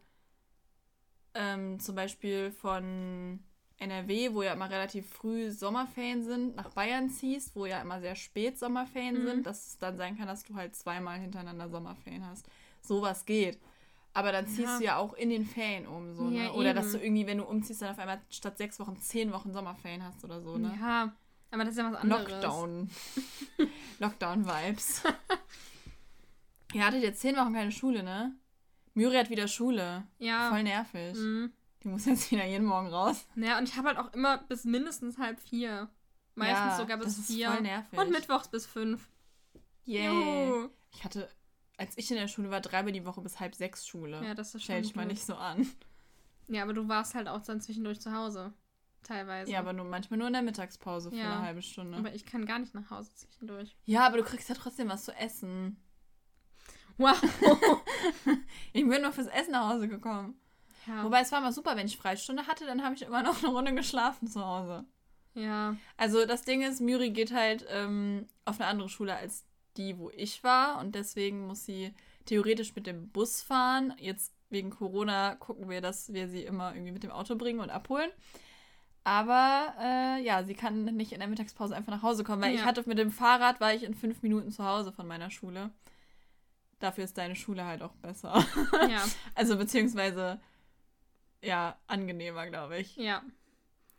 ähm, 1.34 1.80
zum 1.80 1.96
Beispiel 1.96 2.52
von 2.52 3.44
NRW, 3.80 4.34
wo 4.34 4.42
ja 4.42 4.54
immer 4.54 4.70
relativ 4.70 5.08
früh 5.10 5.52
Sommerferien 5.52 6.24
sind, 6.24 6.56
nach 6.56 6.70
Bayern 6.72 7.10
ziehst, 7.10 7.56
wo 7.56 7.66
ja 7.66 7.80
immer 7.82 8.02
sehr 8.02 8.16
spät 8.16 8.58
Sommerferien 8.58 9.22
Mhm. 9.22 9.28
sind, 9.28 9.46
dass 9.46 9.68
es 9.68 9.78
dann 9.78 9.98
sein 9.98 10.18
kann, 10.18 10.28
dass 10.28 10.44
du 10.44 10.56
halt 10.56 10.76
zweimal 10.76 11.20
hintereinander 11.20 11.70
Sommerferien 11.70 12.26
hast. 12.26 12.48
Sowas 12.82 13.26
geht. 13.26 13.60
Aber 14.18 14.32
dann 14.32 14.48
ziehst 14.48 14.60
Ja. 14.68 14.78
du 14.80 14.84
ja 14.84 14.98
auch 14.98 15.14
in 15.14 15.30
den 15.30 15.46
Ferien 15.46 15.86
um, 15.86 16.14
so, 16.16 16.24
ne? 16.24 16.46
Ja, 16.46 16.52
Oder 16.54 16.74
dass 16.74 16.92
du 16.92 16.98
irgendwie, 16.98 17.28
wenn 17.28 17.38
du 17.38 17.44
umziehst, 17.44 17.82
dann 17.84 17.90
auf 17.92 18.00
einmal 18.00 18.20
statt 18.32 18.58
sechs 18.58 18.80
Wochen 18.80 18.98
zehn 18.98 19.32
Wochen 19.32 19.54
Sommerferien 19.54 20.04
hast 20.04 20.24
oder 20.24 20.42
so, 20.42 20.58
ne? 20.58 20.76
Ja, 20.82 21.14
aber 21.52 21.64
das 21.64 21.74
ist 21.74 21.78
ja 21.78 21.92
was 21.92 22.00
anderes. 22.02 22.28
Lockdown. 22.28 22.90
Lockdown-Vibes. 24.00 25.04
Ihr 26.74 26.86
hattet 26.86 27.04
jetzt 27.04 27.22
zehn 27.22 27.36
Wochen 27.36 27.54
keine 27.54 27.72
Schule, 27.72 28.02
ne? 28.04 28.36
Miri 28.94 29.16
hat 29.18 29.30
wieder 29.30 29.48
Schule. 29.48 30.04
Ja. 30.18 30.50
Voll 30.50 30.64
nervig. 30.64 31.16
Mhm. 31.16 31.52
Die 31.84 31.88
muss 31.88 32.06
jetzt 32.06 32.32
wieder 32.32 32.46
jeden 32.46 32.66
Morgen 32.66 32.88
raus. 32.88 33.28
Ja, 33.36 33.58
und 33.60 33.70
ich 33.70 33.78
habe 33.78 33.90
halt 33.90 33.98
auch 34.00 34.12
immer 34.14 34.40
bis 34.40 34.64
mindestens 34.66 35.18
halb 35.20 35.40
vier. 35.40 35.90
Meistens 36.36 36.72
Ja, 36.72 36.78
sogar 36.78 36.98
bis 36.98 37.06
das 37.08 37.18
ist 37.20 37.28
vier. 37.28 37.52
voll 37.52 37.62
nervig. 37.62 38.00
Und 38.00 38.10
mittwochs 38.10 38.48
bis 38.48 38.66
fünf. 38.66 39.08
Yay. 39.86 40.08
Juhu. 40.08 40.70
Ich 40.92 41.04
hatte, 41.04 41.30
als 41.78 41.98
ich 41.98 42.10
in 42.12 42.18
der 42.18 42.28
Schule 42.28 42.50
war, 42.52 42.60
dreimal 42.62 42.92
die 42.92 43.06
Woche 43.06 43.22
bis 43.22 43.40
halb 43.40 43.56
sechs 43.56 43.88
Schule. 43.88 44.24
Ja, 44.24 44.34
das 44.34 44.54
ist 44.56 44.64
Stell 44.64 44.78
schon 44.78 44.84
dich 44.84 44.96
mal 44.96 45.06
nicht 45.06 45.24
so 45.24 45.36
an. 45.36 45.68
Ja, 46.48 46.64
aber 46.64 46.74
du 46.74 46.88
warst 46.88 47.14
halt 47.16 47.28
auch 47.28 47.42
dann 47.42 47.62
zwischendurch 47.62 48.00
zu 48.00 48.12
Hause. 48.14 48.54
Teilweise. 49.04 49.52
Ja, 49.52 49.60
aber 49.60 49.74
nur 49.74 49.86
manchmal 49.86 50.18
nur 50.18 50.28
in 50.28 50.34
der 50.34 50.42
Mittagspause 50.42 51.12
für 51.12 51.18
Ja. 51.18 51.34
eine 51.38 51.42
halbe 51.46 51.62
Stunde. 51.62 51.98
Aber 51.98 52.14
ich 52.14 52.26
kann 52.26 52.46
gar 52.46 52.60
nicht 52.60 52.74
nach 52.74 52.90
Hause 52.90 53.14
zwischendurch. 53.14 53.76
ja, 53.86 54.06
aber 54.06 54.18
du 54.18 54.24
kriegst 54.24 54.50
ja 54.50 54.56
trotzdem 54.56 54.90
was 54.90 55.06
zu 55.06 55.14
essen. 55.16 55.78
Wow. 56.98 57.22
Ich 58.74 58.88
bin 58.88 59.02
nur 59.02 59.12
fürs 59.12 59.28
Essen 59.28 59.52
nach 59.52 59.70
Hause 59.70 59.88
gekommen. 59.88 60.40
ja. 60.86 61.04
Wobei 61.04 61.22
es 61.22 61.32
war 61.32 61.42
mal 61.42 61.52
super, 61.52 61.76
wenn 61.76 61.88
ich 61.88 61.98
Freistunde 61.98 62.48
hatte, 62.48 62.66
dann 62.66 62.84
habe 62.84 62.96
ich 62.96 63.02
immer 63.02 63.24
noch 63.24 63.38
eine 63.44 63.52
Runde 63.52 63.74
geschlafen 63.74 64.28
zu 64.28 64.44
Hause. 64.46 64.86
ja. 65.34 65.76
Also 65.98 66.26
das 66.26 66.44
Ding 66.44 66.62
ist, 66.62 66.80
Miri 66.82 67.10
geht 67.12 67.34
halt 67.34 67.66
ähm, 67.70 68.28
auf 68.46 68.60
eine 68.60 68.70
andere 68.70 68.90
Schule 68.90 69.16
als 69.16 69.46
die, 69.78 69.98
wo 69.98 70.10
ich 70.10 70.44
war. 70.44 70.80
Und 70.80 70.96
deswegen 70.96 71.48
muss 71.48 71.66
sie 71.66 71.94
theoretisch 72.26 72.76
mit 72.76 72.88
dem 72.88 73.10
Bus 73.10 73.42
fahren. 73.42 73.94
Jetzt 74.00 74.34
wegen 74.50 74.70
Corona 74.70 75.36
gucken 75.36 75.70
wir, 75.70 75.82
dass 75.82 76.14
wir 76.14 76.28
sie 76.30 76.44
immer 76.44 76.74
irgendwie 76.74 76.92
mit 76.92 77.04
dem 77.04 77.12
Auto 77.12 77.36
bringen 77.36 77.60
und 77.60 77.70
abholen. 77.70 78.10
Aber 79.04 79.74
äh, 79.80 80.22
ja, 80.24 80.44
sie 80.44 80.54
kann 80.54 80.84
nicht 80.84 81.14
in 81.14 81.20
der 81.20 81.30
Mittagspause 81.30 81.76
einfach 81.76 81.94
nach 81.94 82.04
Hause 82.04 82.24
kommen, 82.26 82.42
weil 82.42 82.54
ich 82.54 82.60
Ja. 82.62 82.66
hatte 82.66 82.84
mit 82.88 82.98
dem 82.98 83.12
Fahrrad, 83.12 83.62
war 83.62 83.74
ich 83.74 83.84
in 83.84 83.94
fünf 83.96 84.22
Minuten 84.22 84.52
zu 84.52 84.66
Hause 84.66 84.92
von 84.92 85.08
meiner 85.08 85.30
Schule. 85.32 85.72
Dafür 86.80 87.06
ist 87.06 87.18
deine 87.18 87.36
Schule 87.36 87.66
halt 87.66 87.82
auch 87.82 87.94
besser. 87.96 88.46
Ja. 88.90 89.04
Also 89.36 89.58
beziehungsweise, 89.58 90.40
ja, 91.42 91.78
angenehmer, 91.88 92.48
glaube 92.48 92.80
ich. 92.80 92.98
Ja. 92.98 93.22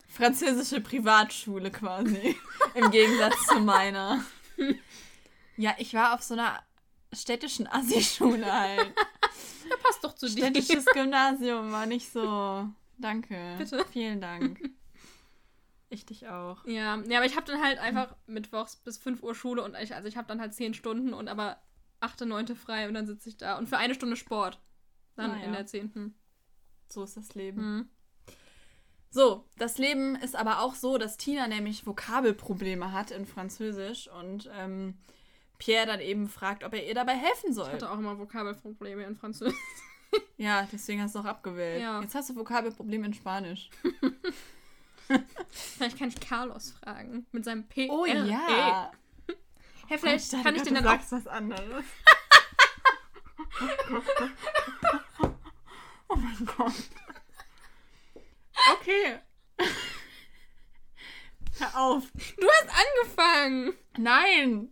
Französische 0.08 0.80
Privatschule 0.80 1.70
quasi. 1.70 2.36
Im 2.74 2.90
Gegensatz 2.90 3.46
zu 3.46 3.60
meiner. 3.60 4.22
Ja, 5.58 5.74
ich 5.78 5.92
war 5.92 6.14
auf 6.14 6.22
so 6.22 6.34
einer 6.34 6.62
städtischen 7.12 7.66
Assi-Schule 7.70 8.50
halt. 8.50 8.94
Ja, 9.68 9.76
passt 9.82 10.02
doch 10.04 10.14
zu 10.14 10.26
dir. 10.26 10.44
Städtisches 10.46 10.86
Gymnasium 10.86 11.70
war 11.72 11.84
nicht 11.86 12.10
so. 12.10 12.68
Danke. 12.96 13.54
Bitte. 13.58 13.84
Vielen 13.92 14.20
Dank. 14.20 14.60
Ich 15.90 16.04
dich 16.06 16.28
auch. 16.28 16.64
Ja, 16.66 16.96
ja, 17.08 17.18
aber 17.18 17.26
ich 17.26 17.36
habe 17.36 17.46
dann 17.46 17.62
halt 17.62 17.78
einfach 17.78 18.14
mittwochs 18.26 18.76
bis 18.76 18.98
5 18.98 19.22
Uhr 19.22 19.34
Schule 19.34 19.62
und 19.62 19.74
ich, 19.76 19.94
also 19.94 20.06
ich 20.08 20.16
habe 20.16 20.28
dann 20.28 20.40
halt 20.40 20.54
10 20.54 20.74
Stunden 20.74 21.14
und 21.14 21.28
aber 21.28 21.60
8., 22.00 22.20
9. 22.22 22.54
frei 22.56 22.88
und 22.88 22.94
dann 22.94 23.06
sitze 23.06 23.28
ich 23.28 23.36
da. 23.36 23.58
Und 23.58 23.68
für 23.68 23.78
eine 23.78 23.94
Stunde 23.94 24.16
Sport. 24.16 24.60
Dann 25.16 25.32
Ah, 25.32 25.38
ja. 25.38 25.44
in 25.44 25.52
der 25.52 25.66
10. 25.66 26.14
So 26.88 27.02
ist 27.02 27.16
das 27.16 27.34
Leben. 27.34 27.60
Mhm. 27.78 27.88
So, 29.10 29.46
das 29.56 29.78
Leben 29.78 30.14
ist 30.16 30.36
aber 30.36 30.60
auch 30.60 30.74
so, 30.74 30.98
dass 30.98 31.16
Tina 31.16 31.48
nämlich 31.48 31.86
Vokabelprobleme 31.86 32.92
hat 32.92 33.10
in 33.10 33.24
Französisch 33.26 34.08
und 34.08 34.48
ähm, 34.54 34.98
Pierre 35.58 35.86
dann 35.86 36.00
eben 36.00 36.28
fragt, 36.28 36.64
ob 36.64 36.72
er 36.72 36.86
ihr 36.86 36.94
dabei 36.94 37.14
helfen 37.14 37.52
soll. 37.52 37.66
Ich 37.66 37.72
hatte 37.74 37.90
auch 37.90 37.98
immer 37.98 38.18
Vokabelprobleme 38.18 39.04
in 39.04 39.16
Französisch. 39.16 39.54
Ja, 40.38 40.66
deswegen 40.72 41.02
hast 41.02 41.14
du 41.14 41.18
auch 41.18 41.26
abgewählt. 41.26 41.82
Ja. 41.82 42.00
Jetzt 42.00 42.14
hast 42.14 42.30
du 42.30 42.36
Vokabelprobleme 42.36 43.04
in 43.08 43.12
Spanisch. 43.12 43.68
Vielleicht 45.50 45.98
kann 45.98 46.08
ich 46.08 46.18
Carlos 46.18 46.70
fragen. 46.80 47.26
Mit 47.30 47.44
seinem 47.44 47.68
P. 47.68 47.90
Oh 47.90 48.06
R 48.06 48.24
E. 48.24 48.30
ja. 48.30 48.90
Hey, 49.86 49.98
vielleicht 49.98 50.32
dachte 50.32 50.44
kann 50.44 50.56
ich 50.56 50.62
den 50.62 50.74
du 50.74 50.80
dann 50.82 50.88
auch. 50.88 50.92
sagst 50.98 51.12
was 51.12 51.26
anderes. 51.26 51.84
oh 56.08 56.16
mein 56.16 56.46
Gott. 56.56 56.72
Okay. 58.80 59.18
Hör 61.58 61.76
auf. 61.78 62.04
Du 62.38 62.46
hast 62.48 62.68
angefangen! 62.70 63.74
Nein. 63.98 64.70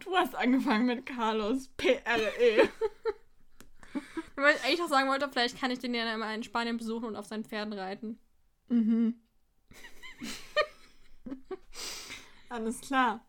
Du 0.00 0.16
hast 0.16 0.34
angefangen 0.34 0.86
mit 0.86 1.06
Carlos. 1.06 1.68
P-R-E. 1.76 2.68
Weil 4.36 4.56
ich 4.56 4.64
eigentlich 4.64 4.82
auch 4.82 4.88
sagen 4.88 5.08
wollte, 5.08 5.28
vielleicht 5.28 5.60
kann 5.60 5.70
ich 5.70 5.78
den 5.78 5.94
ja 5.94 6.16
mal 6.16 6.34
in 6.34 6.42
Spanien 6.42 6.78
besuchen 6.78 7.04
und 7.04 7.16
auf 7.16 7.26
seinen 7.26 7.44
Pferden 7.44 7.74
reiten. 7.74 8.18
Mhm. 8.68 9.20
Alles 12.48 12.80
klar. 12.80 13.24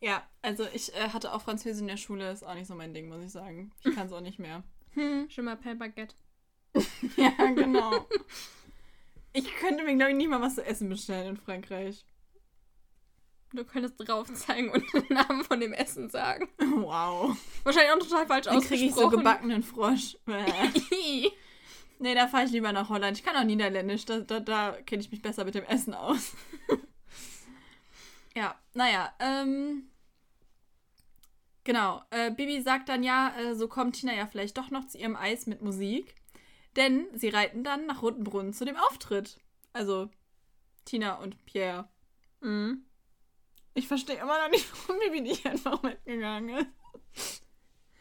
Ja, 0.00 0.26
also 0.40 0.66
ich 0.72 0.94
äh, 0.94 1.10
hatte 1.10 1.34
auch 1.34 1.42
Französisch 1.42 1.82
in 1.82 1.88
der 1.88 1.98
Schule, 1.98 2.32
ist 2.32 2.42
auch 2.42 2.54
nicht 2.54 2.66
so 2.66 2.74
mein 2.74 2.94
Ding, 2.94 3.08
muss 3.08 3.22
ich 3.22 3.30
sagen. 3.30 3.70
Ich 3.84 3.94
kann 3.94 4.06
es 4.06 4.12
auch 4.12 4.22
nicht 4.22 4.38
mehr. 4.38 4.62
Hm. 4.94 5.28
Je 5.28 5.42
m'appelle 5.42 5.76
Baguette. 5.76 6.14
Ja, 7.16 7.30
genau. 7.52 8.06
Ich 9.32 9.52
könnte 9.56 9.84
mir, 9.84 9.94
glaube 9.96 10.12
ich, 10.12 10.16
nicht 10.16 10.30
mal 10.30 10.40
was 10.40 10.54
zu 10.54 10.64
essen 10.64 10.88
bestellen 10.88 11.28
in 11.28 11.36
Frankreich. 11.36 12.06
Du 13.52 13.64
könntest 13.64 13.96
drauf 13.98 14.32
zeigen 14.32 14.70
und 14.70 14.84
den 14.92 15.06
Namen 15.08 15.44
von 15.44 15.58
dem 15.60 15.72
Essen 15.72 16.08
sagen. 16.08 16.48
Wow. 16.58 17.36
Wahrscheinlich 17.64 17.92
auch 17.92 17.98
total 17.98 18.26
falsch 18.26 18.46
Dann 18.46 18.60
kriege 18.60 18.74
ich 18.84 18.94
so 18.94 19.06
ausgesprochen. 19.06 19.18
gebackenen 19.18 19.62
Frosch. 19.62 20.16
Nee, 22.02 22.14
da 22.14 22.28
fahre 22.28 22.46
ich 22.46 22.50
lieber 22.50 22.72
nach 22.72 22.88
Holland. 22.88 23.18
Ich 23.18 23.22
kann 23.22 23.36
auch 23.36 23.44
Niederländisch. 23.44 24.06
Da, 24.06 24.20
da, 24.20 24.40
da 24.40 24.72
kenne 24.72 25.02
ich 25.02 25.10
mich 25.10 25.20
besser 25.20 25.44
mit 25.44 25.54
dem 25.54 25.64
Essen 25.64 25.92
aus. 25.92 26.32
ja, 28.34 28.54
naja. 28.72 29.12
Ähm, 29.18 29.90
genau. 31.62 32.02
Äh, 32.08 32.30
Bibi 32.30 32.62
sagt 32.62 32.88
dann 32.88 33.02
ja, 33.02 33.34
äh, 33.38 33.54
so 33.54 33.68
kommt 33.68 33.96
Tina 33.96 34.14
ja 34.14 34.26
vielleicht 34.26 34.56
doch 34.56 34.70
noch 34.70 34.86
zu 34.86 34.96
ihrem 34.96 35.14
Eis 35.14 35.46
mit 35.46 35.60
Musik. 35.60 36.14
Denn 36.74 37.04
sie 37.12 37.28
reiten 37.28 37.64
dann 37.64 37.84
nach 37.84 38.00
Rotenbrunn 38.00 38.54
zu 38.54 38.64
dem 38.64 38.76
Auftritt. 38.76 39.36
Also 39.74 40.08
Tina 40.86 41.16
und 41.16 41.44
Pierre. 41.44 41.86
Mhm. 42.40 42.86
Ich 43.80 43.88
verstehe 43.88 44.16
immer 44.16 44.38
noch 44.42 44.50
nicht, 44.50 44.70
warum 44.88 45.00
Bibi 45.00 45.22
nicht 45.22 45.46
einfach 45.46 45.82
mitgegangen 45.82 46.66
ist. 47.14 47.42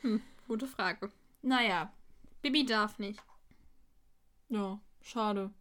Hm, 0.02 0.22
gute 0.46 0.68
Frage. 0.68 1.10
Naja, 1.42 1.94
Bibi 2.42 2.66
darf 2.66 3.00
nicht. 3.00 3.24
ja, 4.50 4.78
schade. 5.02 5.52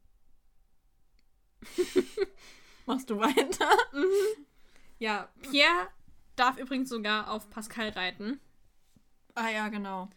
Machst 2.86 3.08
du 3.08 3.20
weiter? 3.20 3.70
Ja, 4.98 5.28
Pierre 5.40 5.86
darf 6.34 6.58
übrigens 6.58 6.88
sogar 6.88 7.30
auf 7.30 7.48
Pascal 7.48 7.90
reiten. 7.90 8.40
Ah 9.36 9.50
ja, 9.50 9.68
genau. 9.68 10.08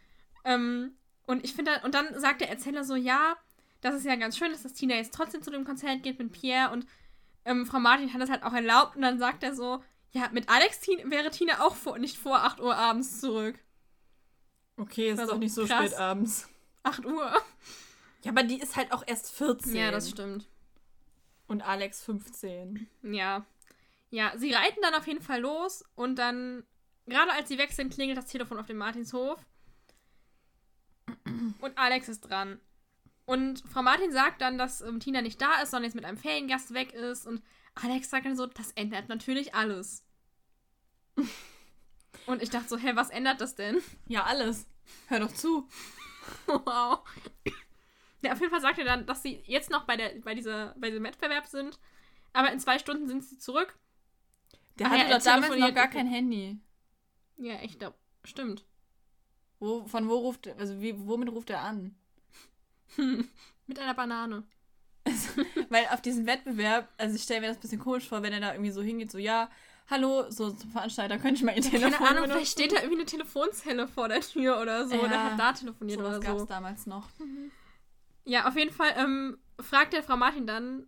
Ähm, 0.43 0.95
und 1.27 1.45
ich 1.45 1.53
finde, 1.53 1.79
und 1.83 1.93
dann 1.93 2.19
sagt 2.19 2.41
der 2.41 2.49
Erzähler 2.49 2.83
so, 2.83 2.95
ja, 2.95 3.35
das 3.81 3.93
ist 3.93 4.05
ja 4.05 4.15
ganz 4.15 4.35
schön, 4.35 4.51
dass 4.51 4.63
das 4.63 4.73
Tina 4.73 4.95
jetzt 4.95 5.13
trotzdem 5.13 5.43
zu 5.43 5.51
dem 5.51 5.63
Konzert 5.63 6.01
geht 6.01 6.17
mit 6.17 6.31
Pierre 6.31 6.71
und 6.71 6.87
ähm, 7.45 7.67
Frau 7.67 7.79
Martin 7.79 8.11
hat 8.11 8.21
das 8.21 8.31
halt 8.31 8.41
auch 8.41 8.53
erlaubt 8.53 8.95
und 8.95 9.03
dann 9.03 9.19
sagt 9.19 9.43
er 9.43 9.53
so, 9.53 9.83
ja, 10.11 10.29
mit 10.31 10.49
Alex 10.49 10.85
wäre 11.05 11.31
Tina 11.31 11.65
auch 11.65 11.75
vor, 11.75 11.97
nicht 11.97 12.17
vor 12.17 12.43
8 12.43 12.59
Uhr 12.59 12.75
abends 12.75 13.21
zurück. 13.21 13.57
Okay, 14.77 15.11
ist 15.11 15.19
doch 15.19 15.37
nicht 15.37 15.53
so 15.53 15.65
krass. 15.65 15.87
spät 15.87 15.99
abends. 15.99 16.49
8 16.83 17.05
Uhr? 17.05 17.31
Ja, 18.23 18.31
aber 18.31 18.43
die 18.43 18.59
ist 18.59 18.75
halt 18.75 18.91
auch 18.91 19.03
erst 19.05 19.31
14. 19.31 19.75
Ja, 19.75 19.91
das 19.91 20.09
stimmt. 20.09 20.47
Und 21.47 21.61
Alex 21.61 22.03
15. 22.03 22.87
Ja. 23.03 23.45
Ja, 24.09 24.33
sie 24.37 24.53
reiten 24.53 24.81
dann 24.81 24.95
auf 24.95 25.07
jeden 25.07 25.21
Fall 25.21 25.39
los 25.41 25.83
und 25.95 26.15
dann, 26.15 26.63
gerade 27.05 27.31
als 27.31 27.49
sie 27.49 27.57
weg 27.57 27.71
sind, 27.71 27.93
klingelt 27.93 28.17
das 28.17 28.25
Telefon 28.25 28.59
auf 28.59 28.67
dem 28.67 28.77
Martinshof. 28.77 29.39
Und 31.59 31.77
Alex 31.77 32.09
ist 32.09 32.21
dran. 32.21 32.59
Und 33.25 33.63
Frau 33.71 33.81
Martin 33.81 34.11
sagt 34.11 34.41
dann, 34.41 34.57
dass 34.57 34.81
ähm, 34.81 34.99
Tina 34.99 35.21
nicht 35.21 35.41
da 35.41 35.61
ist, 35.61 35.71
sondern 35.71 35.85
jetzt 35.85 35.95
mit 35.95 36.05
einem 36.05 36.17
Feriengast 36.17 36.73
weg 36.73 36.93
ist. 36.93 37.25
Und 37.25 37.41
Alex 37.75 38.09
sagt 38.09 38.25
dann 38.25 38.35
so, 38.35 38.45
das 38.45 38.71
ändert 38.71 39.09
natürlich 39.09 39.55
alles. 39.55 40.03
Und 42.25 42.41
ich 42.41 42.49
dachte 42.49 42.69
so, 42.69 42.77
hä, 42.77 42.91
was 42.95 43.09
ändert 43.09 43.41
das 43.41 43.55
denn? 43.55 43.81
Ja, 44.07 44.23
alles. 44.23 44.67
Hör 45.07 45.19
doch 45.19 45.33
zu. 45.33 45.67
Wow. 46.45 46.99
Ja, 48.21 48.33
auf 48.33 48.39
jeden 48.39 48.51
Fall 48.51 48.61
sagt 48.61 48.77
er 48.77 48.85
dann, 48.85 49.05
dass 49.05 49.23
sie 49.23 49.41
jetzt 49.45 49.71
noch 49.71 49.85
bei, 49.85 49.97
der, 49.97 50.19
bei, 50.21 50.35
dieser, 50.35 50.75
bei 50.77 50.89
diesem 50.89 51.03
Wettbewerb 51.03 51.47
sind. 51.47 51.79
Aber 52.33 52.51
in 52.51 52.59
zwei 52.59 52.77
Stunden 52.77 53.07
sind 53.07 53.23
sie 53.23 53.37
zurück. 53.37 53.77
Der 54.77 54.87
Ach 54.87 54.91
hatte 54.91 55.09
ja, 55.09 55.17
doch 55.17 55.23
damals 55.23 55.57
noch 55.57 55.73
gar 55.73 55.87
kein 55.87 56.07
Handy. 56.07 56.59
Ja, 57.37 57.61
ich 57.63 57.79
glaube, 57.79 57.97
stimmt. 58.23 58.65
Wo, 59.59 59.85
von 59.85 60.07
wo 60.07 60.15
ruft 60.15 60.47
also 60.47 60.79
wie, 60.81 60.95
womit 61.07 61.29
ruft 61.29 61.49
er 61.49 61.61
an? 61.61 61.95
Mit 63.67 63.79
einer 63.79 63.93
Banane. 63.93 64.43
Weil 65.69 65.85
auf 65.91 66.01
diesem 66.01 66.27
Wettbewerb, 66.27 66.87
also 66.97 67.15
ich 67.15 67.23
stelle 67.23 67.41
mir 67.41 67.47
das 67.47 67.57
ein 67.57 67.61
bisschen 67.61 67.79
komisch 67.79 68.07
vor, 68.07 68.21
wenn 68.21 68.33
er 68.33 68.39
da 68.39 68.53
irgendwie 68.53 68.71
so 68.71 68.81
hingeht, 68.81 69.11
so 69.11 69.17
ja, 69.17 69.49
hallo, 69.89 70.29
so 70.29 70.51
zum 70.51 70.71
Veranstalter, 70.71 71.17
könnte 71.17 71.35
ich 71.35 71.43
mal 71.43 71.55
ihr 71.55 71.61
Telefon 71.61 71.91
Keine 71.91 72.09
Ahnung, 72.09 72.29
vielleicht 72.29 72.51
steht 72.51 72.71
da 72.71 72.77
irgendwie 72.77 72.99
eine 72.99 73.05
Telefonzelle 73.05 73.87
vor 73.87 74.07
der 74.07 74.21
Tür 74.21 74.61
oder 74.61 74.87
so. 74.87 74.95
Ja, 74.95 75.01
Oder 75.01 75.23
hat 75.23 75.39
da 75.39 75.53
telefoniert 75.53 75.99
oder 75.99 76.19
gab 76.19 76.37
so. 76.37 76.43
es 76.43 76.49
damals 76.49 76.85
noch. 76.85 77.09
Ja, 78.25 78.47
auf 78.47 78.55
jeden 78.55 78.71
Fall 78.71 78.93
ähm, 78.97 79.37
fragt 79.59 79.93
der 79.93 80.03
Frau 80.03 80.17
Martin 80.17 80.47
dann, 80.47 80.87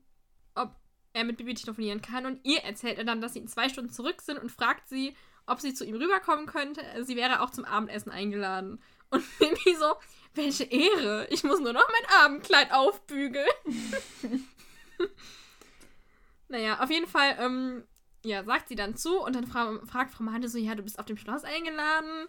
ob 0.55 0.75
er 1.13 1.23
mit 1.23 1.37
Bibi 1.37 1.53
telefonieren 1.53 2.01
kann. 2.01 2.25
Und 2.25 2.39
ihr 2.43 2.59
erzählt 2.63 2.97
er 2.97 3.03
dann, 3.03 3.21
dass 3.21 3.33
sie 3.33 3.39
in 3.39 3.47
zwei 3.47 3.69
Stunden 3.69 3.91
zurück 3.91 4.21
sind 4.21 4.39
und 4.39 4.51
fragt 4.51 4.87
sie, 4.87 5.15
ob 5.45 5.59
sie 5.59 5.73
zu 5.73 5.85
ihm 5.85 5.95
rüberkommen 5.95 6.45
könnte. 6.45 6.81
Sie 7.03 7.15
wäre 7.15 7.41
auch 7.41 7.49
zum 7.49 7.65
Abendessen 7.65 8.11
eingeladen. 8.11 8.81
Und 9.09 9.23
Bibi 9.39 9.75
so, 9.77 9.95
welche 10.35 10.63
Ehre. 10.63 11.27
Ich 11.29 11.43
muss 11.43 11.59
nur 11.59 11.73
noch 11.73 11.87
mein 11.87 12.19
Abendkleid 12.21 12.71
aufbügeln. 12.71 13.47
naja, 16.47 16.79
auf 16.81 16.89
jeden 16.89 17.07
Fall, 17.07 17.37
ähm, 17.39 17.83
ja, 18.23 18.43
sagt 18.43 18.69
sie 18.69 18.75
dann 18.75 18.95
zu 18.95 19.19
und 19.21 19.35
dann 19.35 19.47
fra 19.47 19.79
fragt 19.85 20.11
Frau 20.11 20.23
Martin 20.23 20.49
so, 20.49 20.57
ja, 20.57 20.75
du 20.75 20.83
bist 20.83 20.99
auf 20.99 21.05
dem 21.05 21.17
Schloss 21.17 21.43
eingeladen. 21.43 22.27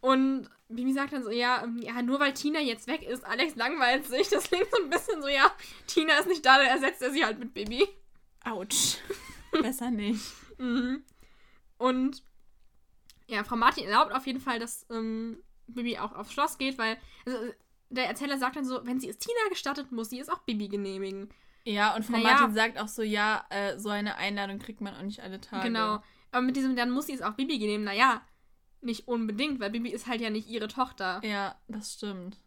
Und 0.00 0.48
Bibi 0.68 0.92
sagt 0.92 1.12
dann 1.12 1.22
so, 1.22 1.30
ja, 1.30 1.62
ähm, 1.62 1.78
ja, 1.82 2.00
nur 2.02 2.20
weil 2.20 2.32
Tina 2.32 2.60
jetzt 2.60 2.86
weg 2.86 3.02
ist, 3.02 3.24
Alex 3.24 3.54
langweilt 3.56 4.06
sich. 4.06 4.28
Das 4.28 4.44
klingt 4.44 4.70
so 4.70 4.82
ein 4.82 4.90
bisschen 4.90 5.20
so, 5.20 5.28
ja, 5.28 5.50
Tina 5.86 6.18
ist 6.18 6.28
nicht 6.28 6.44
da, 6.44 6.58
dann 6.58 6.68
ersetzt 6.68 7.02
er 7.02 7.10
sie 7.10 7.24
halt 7.24 7.38
mit 7.38 7.54
Bibi. 7.54 7.86
Autsch. 8.44 8.98
Besser 9.52 9.90
nicht. 9.90 10.20
Mhm. 10.60 11.02
Und 11.78 12.22
ja, 13.26 13.44
Frau 13.44 13.56
Martin 13.56 13.86
erlaubt 13.86 14.12
auf 14.12 14.26
jeden 14.26 14.40
Fall, 14.40 14.58
dass 14.58 14.84
ähm, 14.90 15.42
Bibi 15.74 15.98
auch 15.98 16.12
aufs 16.12 16.32
Schloss 16.32 16.58
geht, 16.58 16.78
weil 16.78 16.96
also, 17.26 17.38
der 17.90 18.06
Erzähler 18.06 18.38
sagt 18.38 18.56
dann 18.56 18.64
so, 18.64 18.80
wenn 18.84 19.00
sie 19.00 19.08
es 19.08 19.18
Tina 19.18 19.48
gestattet, 19.48 19.92
muss 19.92 20.10
sie 20.10 20.20
es 20.20 20.28
auch 20.28 20.38
Bibi 20.40 20.68
genehmigen. 20.68 21.28
Ja, 21.64 21.94
und 21.94 22.04
Frau 22.04 22.12
Naja. 22.12 22.34
Martin 22.34 22.54
sagt 22.54 22.78
auch 22.78 22.88
so, 22.88 23.02
ja, 23.02 23.44
äh, 23.50 23.78
so 23.78 23.90
eine 23.90 24.16
Einladung 24.16 24.58
kriegt 24.58 24.80
man 24.80 24.94
auch 24.94 25.02
nicht 25.02 25.20
alle 25.20 25.40
Tage. 25.40 25.68
Genau. 25.68 26.02
Aber 26.32 26.42
mit 26.42 26.56
diesem, 26.56 26.76
dann 26.76 26.90
muss 26.90 27.06
sie 27.06 27.14
es 27.14 27.22
auch 27.22 27.34
Bibi 27.34 27.58
genehmigen. 27.58 27.84
Naja, 27.84 28.22
nicht 28.80 29.08
unbedingt, 29.08 29.60
weil 29.60 29.70
Bibi 29.70 29.90
ist 29.90 30.06
halt 30.06 30.20
ja 30.20 30.30
nicht 30.30 30.48
ihre 30.48 30.68
Tochter. 30.68 31.20
Ja, 31.24 31.56
das 31.68 31.94
stimmt. 31.94 32.38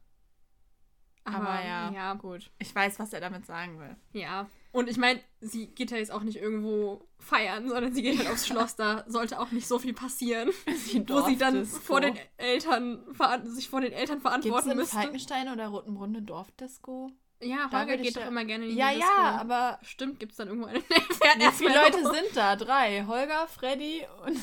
Aber, 1.26 1.50
Aber 1.50 1.64
ja, 1.64 1.92
ja, 1.92 2.14
gut. 2.14 2.52
Ich 2.60 2.74
weiß, 2.74 3.00
was 3.00 3.14
er 3.14 3.22
damit 3.22 3.46
sagen 3.46 3.80
will. 3.80 3.96
Ja. 4.14 4.50
Und 4.74 4.90
ich 4.90 4.98
meine, 4.98 5.22
sie 5.40 5.68
geht 5.68 5.92
ja 5.92 5.98
jetzt 5.98 6.12
auch 6.12 6.24
nicht 6.24 6.38
irgendwo 6.38 7.08
feiern, 7.20 7.70
sondern 7.70 7.94
sie 7.94 8.02
geht 8.02 8.18
halt 8.18 8.28
aufs 8.30 8.48
Schloss. 8.48 8.76
Da 8.76 9.06
sollte 9.08 9.40
auch 9.40 9.52
nicht 9.52 9.68
so 9.68 9.78
viel 9.78 9.94
passieren, 9.94 10.50
wo 11.08 11.22
sie 11.22 11.38
dann 11.38 11.64
vor 11.66 12.02
den 12.02 12.18
Eltern 12.38 13.04
sich 13.46 13.70
vor 13.70 13.82
den 13.82 13.94
Eltern 13.94 14.16
Gibt's 14.18 14.28
verantworten 14.28 14.72
in 14.72 14.78
müsste. 14.78 14.96
Falkenstein 14.96 15.48
oder 15.50 15.68
Rotenbrunn 15.68 16.10
eine 16.16 16.24
Dorfdisco? 16.24 17.12
Ja, 17.40 17.70
Holger 17.72 17.98
geht 17.98 18.16
doch 18.18 18.26
immer 18.26 18.46
gerne 18.46 18.66
in 18.66 18.72
die 18.72 18.78
Ja, 18.78 18.90
Disco. 18.90 19.06
ja, 19.06 19.38
aber 19.40 19.78
Stimmt, 19.84 20.20
gibt's 20.20 20.38
dann 20.38 20.48
irgendwo 20.48 20.68
eine. 20.68 20.80
Wie 20.90 21.52
viele 21.52 21.76
Leute 21.76 22.02
sind 22.02 22.36
da? 22.36 22.56
Drei. 22.56 23.06
Holger, 23.06 23.48
Freddy 23.48 24.08
und 24.26 24.40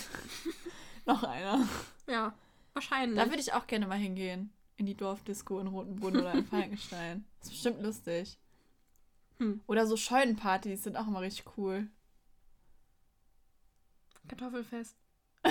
noch 1.06 1.24
einer. 1.24 1.66
Ja, 2.08 2.34
wahrscheinlich. 2.74 3.18
Da 3.18 3.26
würde 3.26 3.40
ich 3.40 3.52
auch 3.52 3.66
gerne 3.66 3.86
mal 3.88 3.98
hingehen. 3.98 4.52
In 4.76 4.86
die 4.86 4.94
Dorfdisco 4.94 5.58
in 5.58 5.66
Rotenbrunn 5.66 6.16
oder 6.18 6.32
in 6.34 6.46
Falkenstein. 6.46 7.24
Das 7.40 7.48
ist 7.48 7.54
bestimmt 7.54 7.82
lustig. 7.82 8.38
Hm. 9.40 9.60
Oder 9.66 9.86
so 9.86 9.96
Scheunenpartys 9.96 10.84
sind 10.84 10.96
auch 10.96 11.08
immer 11.08 11.22
richtig 11.22 11.46
cool. 11.56 11.88
Kartoffelfest. 14.28 14.96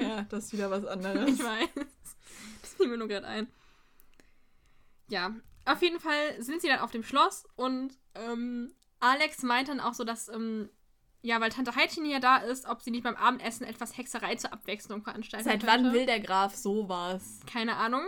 Ja, 0.00 0.22
das 0.30 0.44
ist 0.44 0.52
wieder 0.52 0.70
was 0.70 0.84
anderes. 0.86 1.28
Ich 1.28 1.44
weiß. 1.44 1.68
Das 2.62 2.74
fiel 2.74 2.86
mir 2.86 2.96
nur 2.96 3.08
gerade 3.08 3.26
ein. 3.26 3.48
Ja, 5.08 5.34
auf 5.64 5.82
jeden 5.82 5.98
Fall 5.98 6.40
sind 6.40 6.62
sie 6.62 6.68
dann 6.68 6.78
auf 6.78 6.92
dem 6.92 7.02
Schloss 7.02 7.46
und 7.56 7.98
ähm, 8.14 8.72
Alex 9.00 9.42
meint 9.42 9.68
dann 9.68 9.80
auch 9.80 9.94
so, 9.94 10.04
dass, 10.04 10.28
ähm, 10.28 10.70
ja, 11.22 11.40
weil 11.40 11.50
Tante 11.50 11.74
Heidchen 11.74 12.06
ja 12.06 12.20
da 12.20 12.36
ist, 12.36 12.66
ob 12.66 12.80
sie 12.80 12.92
nicht 12.92 13.02
beim 13.02 13.16
Abendessen 13.16 13.66
etwas 13.66 13.96
Hexerei 13.98 14.36
zur 14.36 14.52
Abwechslung 14.52 15.02
veranstalten 15.02 15.44
Seit 15.44 15.60
könnte. 15.64 15.66
wann 15.66 15.92
will 15.92 16.06
der 16.06 16.20
Graf 16.20 16.54
sowas? 16.54 17.40
Keine 17.52 17.76
Ahnung. 17.76 18.06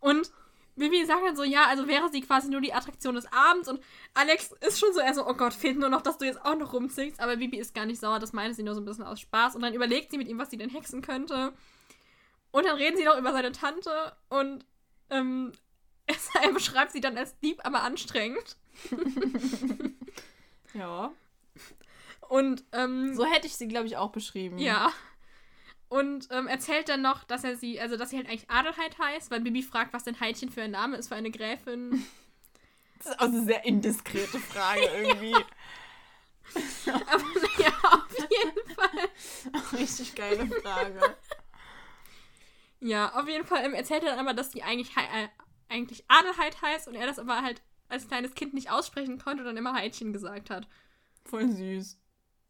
Und 0.00 0.32
Bibi 0.76 1.04
sagt 1.06 1.24
dann 1.24 1.36
so, 1.36 1.42
ja, 1.42 1.66
also 1.66 1.88
wäre 1.88 2.10
sie 2.10 2.20
quasi 2.20 2.48
nur 2.48 2.60
die 2.60 2.74
Attraktion 2.74 3.14
des 3.14 3.30
Abends 3.32 3.68
und 3.68 3.80
Alex 4.14 4.52
ist 4.60 4.78
schon 4.78 4.92
so 4.92 5.00
eher 5.00 5.14
so, 5.14 5.26
oh 5.26 5.34
Gott, 5.34 5.54
fehlt 5.54 5.78
nur 5.78 5.88
noch, 5.88 6.02
dass 6.02 6.18
du 6.18 6.26
jetzt 6.26 6.44
auch 6.44 6.56
noch 6.56 6.72
rumziehst. 6.72 7.18
Aber 7.20 7.36
Bibi 7.36 7.58
ist 7.58 7.74
gar 7.74 7.86
nicht 7.86 8.00
sauer, 8.00 8.18
das 8.18 8.32
meinte 8.32 8.54
sie 8.54 8.62
nur 8.62 8.74
so 8.74 8.80
ein 8.80 8.84
bisschen 8.84 9.04
aus 9.04 9.20
Spaß. 9.20 9.56
Und 9.56 9.62
dann 9.62 9.74
überlegt 9.74 10.10
sie 10.10 10.18
mit 10.18 10.28
ihm, 10.28 10.38
was 10.38 10.50
sie 10.50 10.58
denn 10.58 10.70
hexen 10.70 11.00
könnte. 11.02 11.54
Und 12.50 12.66
dann 12.66 12.76
reden 12.76 12.96
sie 12.96 13.04
noch 13.04 13.18
über 13.18 13.32
seine 13.32 13.52
Tante 13.52 14.16
und 14.28 14.64
ähm, 15.10 15.52
er 16.42 16.52
beschreibt 16.52 16.92
sie 16.92 17.00
dann 17.00 17.16
als 17.16 17.34
lieb, 17.40 17.60
aber 17.64 17.82
anstrengend. 17.82 18.56
Ja. 20.76 21.12
Und 22.28 22.64
ähm, 22.72 23.14
So 23.14 23.24
hätte 23.24 23.46
ich 23.46 23.56
sie, 23.56 23.68
glaube 23.68 23.86
ich, 23.86 23.96
auch 23.96 24.10
beschrieben. 24.10 24.58
Ja. 24.58 24.92
Und 25.88 26.28
ähm, 26.30 26.48
erzählt 26.48 26.88
dann 26.88 27.02
noch, 27.02 27.24
dass 27.24 27.44
er 27.44 27.56
sie, 27.56 27.80
also 27.80 27.96
dass 27.96 28.10
sie 28.10 28.16
halt 28.16 28.28
eigentlich 28.28 28.50
Adelheid 28.50 28.98
heißt, 28.98 29.30
weil 29.30 29.40
Bibi 29.40 29.62
fragt, 29.62 29.92
was 29.92 30.04
denn 30.04 30.18
Heidchen 30.18 30.50
für 30.50 30.62
ein 30.62 30.72
Name 30.72 30.96
ist 30.96 31.08
für 31.08 31.16
eine 31.16 31.30
Gräfin. 31.30 32.04
Das 32.98 33.08
ist 33.12 33.20
auch 33.20 33.26
eine 33.26 33.44
sehr 33.44 33.62
indiskrete 33.66 34.38
Frage 34.38 34.80
irgendwie. 35.02 35.34
Aber 36.86 37.24
ja, 37.58 37.68
auf 37.82 38.16
jeden 38.18 38.74
Fall. 38.74 39.78
Richtig 39.78 40.14
geile 40.14 40.46
Frage. 40.46 41.16
Ja, 42.80 43.12
auf 43.14 43.28
jeden 43.28 43.44
Fall 43.44 43.64
ähm, 43.64 43.74
erzählt 43.74 44.02
er 44.02 44.10
dann 44.10 44.26
aber, 44.26 44.34
dass 44.34 44.50
die 44.50 44.62
eigentlich, 44.62 44.96
äh, 44.96 45.28
eigentlich 45.68 46.04
Adelheid 46.08 46.60
heißt 46.62 46.88
und 46.88 46.94
er 46.94 47.06
das 47.06 47.18
aber 47.18 47.42
halt 47.42 47.60
als 47.88 48.08
kleines 48.08 48.34
Kind 48.34 48.54
nicht 48.54 48.70
aussprechen 48.70 49.18
konnte 49.18 49.42
und 49.42 49.46
dann 49.46 49.56
immer 49.56 49.74
Heidchen 49.74 50.12
gesagt 50.12 50.50
hat. 50.50 50.66
Voll 51.24 51.50
süß. 51.50 51.98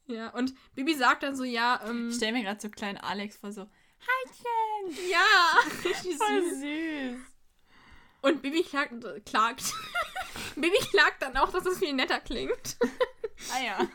Ja, 0.07 0.31
und 0.31 0.55
Bibi 0.75 0.95
sagt 0.95 1.23
dann 1.25 1.35
so, 1.37 1.45
ja, 1.45 1.81
ähm, 1.85 2.11
Ich 2.11 2.17
stelle 2.17 2.33
mir 2.33 2.43
gerade 2.45 2.61
so 2.61 2.69
kleinen 2.71 2.99
Alex 2.99 3.37
vor, 3.37 3.53
so, 3.53 3.69
Heidchen! 4.01 5.11
ja, 5.11 5.59
richtig 5.85 6.17
Voll 6.17 6.43
süß. 6.43 6.61
süß. 6.61 7.21
Und 8.23 8.43
Bibi 8.43 8.63
klagt, 8.63 9.05
äh, 9.05 9.21
klagt. 9.21 9.73
Bibi 10.55 10.79
klagt 10.91 11.23
dann 11.23 11.37
auch, 11.37 11.51
dass 11.51 11.67
es 11.67 11.79
viel 11.79 11.93
netter 11.93 12.21
klingt. 12.21 12.77
Ah 13.53 13.63
ja. 13.65 13.89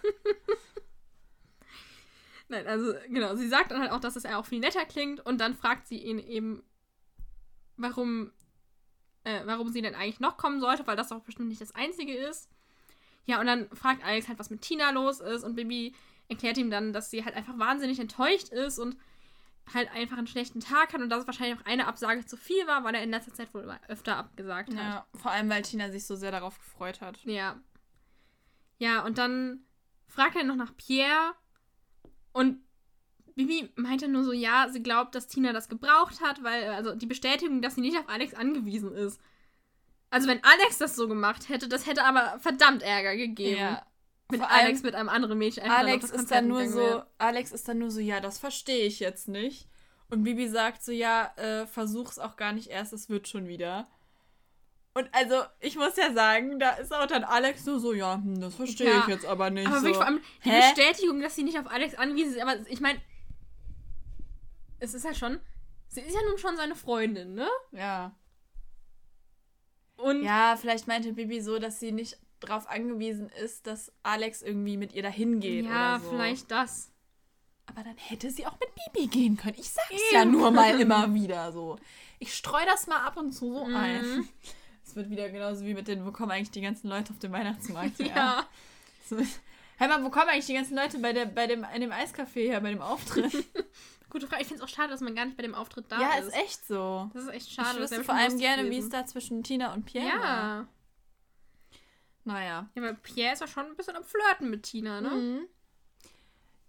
Nein, 2.50 2.68
also 2.68 2.94
genau, 3.08 3.36
sie 3.36 3.48
sagt 3.48 3.72
dann 3.72 3.80
halt 3.82 3.92
auch, 3.92 4.02
dass 4.02 4.18
es 4.18 4.26
auch 4.26 4.46
viel 4.46 4.60
netter 4.60 4.86
klingt 4.86 5.26
und 5.26 5.40
dann 5.40 5.56
fragt 5.56 5.88
sie 5.88 5.98
ihn 5.98 6.20
eben, 6.20 6.64
warum, 7.78 8.32
äh, 9.24 9.42
warum 9.46 9.70
sie 9.70 9.82
denn 9.82 9.96
eigentlich 9.96 10.20
noch 10.20 10.36
kommen 10.36 10.60
sollte, 10.60 10.86
weil 10.86 10.98
das 10.98 11.08
doch 11.10 11.22
bestimmt 11.22 11.48
nicht 11.48 11.62
das 11.62 11.74
Einzige 11.74 12.14
ist. 12.14 12.50
Ja, 13.26 13.40
und 13.40 13.46
dann 13.46 13.70
fragt 13.74 14.04
Alex 14.04 14.28
halt, 14.28 14.40
was 14.40 14.50
mit 14.50 14.62
Tina 14.62 14.92
los 14.92 15.20
ist 15.20 15.44
und 15.44 15.56
Bibi 15.56 15.94
erklärt 16.28 16.58
ihm 16.58 16.72
dann, 16.72 16.94
dass 16.94 17.12
sie 17.12 17.24
halt 17.26 17.36
einfach 17.36 17.58
wahnsinnig 17.58 18.00
enttäuscht 18.00 18.50
ist 18.50 18.80
und 18.80 18.98
halt 19.74 19.92
einfach 19.92 20.18
einen 20.18 20.28
schlechten 20.28 20.60
Tag 20.60 20.94
hat 20.94 21.02
und 21.02 21.10
dass 21.10 21.22
es 21.22 21.28
wahrscheinlich 21.28 21.60
auch 21.60 21.66
eine 21.66 21.88
Absage 21.88 22.26
zu 22.26 22.36
viel 22.36 22.66
war, 22.68 22.84
weil 22.84 22.96
er 22.96 23.04
in 23.04 23.12
letzter 23.12 23.34
Zeit 23.34 23.54
wohl 23.54 23.70
öfter 23.88 24.18
abgesagt 24.18 24.76
hat. 24.76 24.78
Ja, 24.78 25.06
vor 25.16 25.32
allem, 25.32 25.50
weil 25.50 25.62
Tina 25.62 25.92
sich 25.92 26.06
so 26.06 26.16
sehr 26.16 26.32
darauf 26.32 26.58
gefreut 26.58 27.02
hat. 27.02 27.24
Ja. 27.26 27.60
Ja, 28.80 29.06
und 29.06 29.18
dann 29.18 29.66
fragt 30.08 30.36
er 30.36 30.44
noch 30.44 30.56
nach 30.56 30.76
Pierre 30.76 31.36
und 32.34 32.64
Bibi 33.36 33.72
meinte 33.76 34.08
nur 34.08 34.24
so, 34.24 34.34
ja, 34.34 34.68
sie 34.70 34.84
glaubt, 34.84 35.16
dass 35.16 35.28
Tina 35.28 35.54
das 35.54 35.70
gebraucht 35.70 36.22
hat, 36.22 36.44
weil, 36.44 36.70
also 36.70 36.96
die 36.96 37.06
Bestätigung, 37.06 37.62
dass 37.62 37.76
sie 37.76 37.82
nicht 37.82 37.98
auf 37.98 38.10
Alex 38.10 38.34
angewiesen 38.34 38.94
ist. 38.94 39.22
Also 40.12 40.28
wenn 40.28 40.44
Alex 40.44 40.78
das 40.78 40.96
so 40.96 41.08
gemacht 41.08 41.50
hätte, 41.50 41.68
das 41.68 41.88
hätte 41.88 42.04
aber 42.04 42.38
verdammt 42.40 42.84
Ärger 42.84 43.16
gegeben. 43.16 43.60
Ja. 43.60 43.86
Mit 44.30 44.42
allem 44.42 44.66
Alex 44.66 44.84
mit 44.84 44.94
einem 44.94 45.10
anderen 45.10 45.38
Mädchen. 45.38 45.70
Alex 45.70 46.06
ist 46.06 46.12
Konzert 46.12 46.40
dann 46.42 46.48
nur 46.48 46.68
so, 46.68 46.80
wäre. 46.80 47.08
Alex 47.18 47.52
ist 47.52 47.68
dann 47.68 47.80
nur 47.80 47.92
so, 47.92 48.00
ja, 48.00 48.20
das 48.20 48.38
verstehe 48.38 48.86
ich 48.86 49.00
jetzt 49.00 49.28
nicht. 49.28 49.68
Und 50.10 50.24
Bibi 50.24 50.48
sagt 50.50 50.84
so, 50.84 50.92
ja, 50.92 51.34
äh, 51.38 51.66
versuch's 51.66 52.20
auch 52.20 52.36
gar 52.36 52.52
nicht 52.52 52.68
erst, 52.68 52.94
es 52.94 53.10
wird 53.10 53.28
schon 53.28 53.48
wieder. 53.48 53.88
Und 54.94 55.08
also, 55.14 55.44
ich 55.62 55.78
muss 55.78 55.96
ja 55.96 56.14
sagen, 56.14 56.60
da 56.60 56.72
ist 56.72 56.94
auch 56.94 57.06
dann 57.06 57.24
Alex 57.24 57.66
nur 57.66 57.80
so, 57.80 57.94
ja, 57.94 58.16
hm, 58.16 58.42
das 58.42 58.56
verstehe 58.56 58.90
Ja, 58.90 59.00
ich 59.00 59.08
jetzt 59.08 59.26
aber 59.26 59.50
nicht. 59.50 59.68
Aber 59.68 59.78
so. 59.78 59.84
wirklich 59.84 59.98
vor 59.98 60.06
allem 60.06 60.22
die 60.44 60.50
Hä? 60.50 60.60
Bestätigung, 60.60 61.22
dass 61.22 61.36
sie 61.36 61.44
nicht 61.44 61.58
auf 61.58 61.68
Alex 61.68 61.96
angewiesen 61.96 62.34
ist. 62.36 62.42
Aber 62.42 62.56
ich 62.68 62.82
meine, 62.82 63.00
es 64.80 64.94
ist 64.94 65.06
ja 65.06 65.14
schon, 65.14 65.40
sie 65.88 66.02
ist 66.02 66.14
ja 66.14 66.22
nun 66.28 66.38
schon 66.38 66.58
seine 66.58 66.76
Freundin, 66.76 67.34
ne? 67.34 67.48
Ja. 67.72 68.14
Und 70.02 70.24
Ja, 70.24 70.56
vielleicht 70.60 70.88
meinte 70.88 71.14
Bibi 71.14 71.42
so, 71.42 71.60
dass 71.60 71.80
sie 71.80 71.92
nicht 71.92 72.18
darauf 72.40 72.68
angewiesen 72.70 73.30
ist, 73.44 73.68
dass 73.68 73.92
Alex 74.04 74.42
irgendwie 74.42 74.78
mit 74.78 74.94
ihr 74.94 75.04
dahin 75.04 75.40
geht 75.40 75.66
ja, 75.66 76.00
so. 76.04 76.10
vielleicht 76.10 76.50
das. 76.50 76.90
Aber 77.68 77.84
dann 77.84 77.96
hätte 77.98 78.32
sie 78.32 78.46
auch 78.48 78.58
mit 78.60 78.70
Bibi 78.94 79.08
gehen 79.08 79.38
können. 79.38 79.56
Ich 79.60 79.70
sag's 79.70 79.92
Eben. 79.92 80.02
ja 80.14 80.26
nur 80.26 80.52
mal 80.52 80.80
immer 80.82 81.14
wieder 81.14 81.52
so. 81.52 81.78
Ich 82.20 82.34
streue 82.36 82.66
das 82.66 82.88
mal 82.88 82.98
ab 83.06 83.18
und 83.18 83.32
zu 83.32 83.54
so 83.54 83.66
Mhm. 83.66 83.76
ein. 83.76 84.30
Es 84.84 84.96
wird 84.96 85.10
wieder 85.12 85.30
genauso 85.30 85.64
wie 85.64 85.74
mit 85.76 85.88
den, 85.88 86.06
wo 86.06 86.12
kommen 86.12 86.32
eigentlich 86.32 86.52
die 86.52 86.60
ganzen 86.60 86.90
Leute 86.90 87.14
auf 87.14 87.20
dem 87.20 87.32
Weihnachtsmarkt 87.32 88.00
her? 88.00 88.08
Ja. 88.16 88.46
So, 89.08 89.18
Hör 89.78 89.88
mal, 89.88 90.04
wo 90.04 90.10
kommen 90.10 90.30
eigentlich 90.30 90.46
die 90.48 90.54
ganzen 90.54 90.76
Leute 90.76 90.98
bei, 91.00 91.12
der, 91.14 91.26
bei 91.26 91.48
dem, 91.48 91.66
in 91.76 91.82
dem 91.82 91.92
Eiscafé 91.92 92.48
her, 92.48 92.60
bei 92.62 92.70
dem 92.72 92.82
Auftritt? 92.82 93.32
Gute 94.12 94.28
Frage. 94.28 94.42
Ich 94.42 94.48
finde 94.50 94.64
es 94.64 94.70
auch 94.70 94.74
schade, 94.74 94.90
dass 94.90 95.00
man 95.00 95.16
gar 95.16 95.26
nicht 95.26 95.38
bei 95.38 95.44
dem 95.44 95.56
Auftritt 95.56 95.86
da 95.90 96.00
ja, 96.00 96.14
ist. 96.16 96.28
ist 96.28 96.36
echt 96.36 96.68
so. 96.68 97.10
Das 97.14 97.24
ist 97.24 97.30
echt 97.30 97.52
schade. 97.52 97.70
ich 97.76 97.80
wüsste 97.80 98.04
vor 98.04 98.14
allem 98.14 98.38
gerne, 98.38 98.70
wie 98.70 98.78
es 98.78 98.90
da 98.90 99.06
zwischen 99.06 99.42
Tina 99.42 99.74
und 99.74 99.86
Pierre 99.86 100.20
war. 100.20 100.22
Ja. 100.22 100.68
Naja. 102.26 102.70
Ja, 102.76 102.84
aber 102.84 102.94
Pierre 102.94 103.34
ist 103.34 103.40
ja 103.40 103.48
schon 103.48 103.66
ein 103.66 103.76
bisschen 103.78 103.96
am 103.96 104.04
Flirten 104.04 104.50
mit 104.50 104.64
Tina, 104.64 105.00
ne? 105.00 105.10
Mhm. 105.10 105.48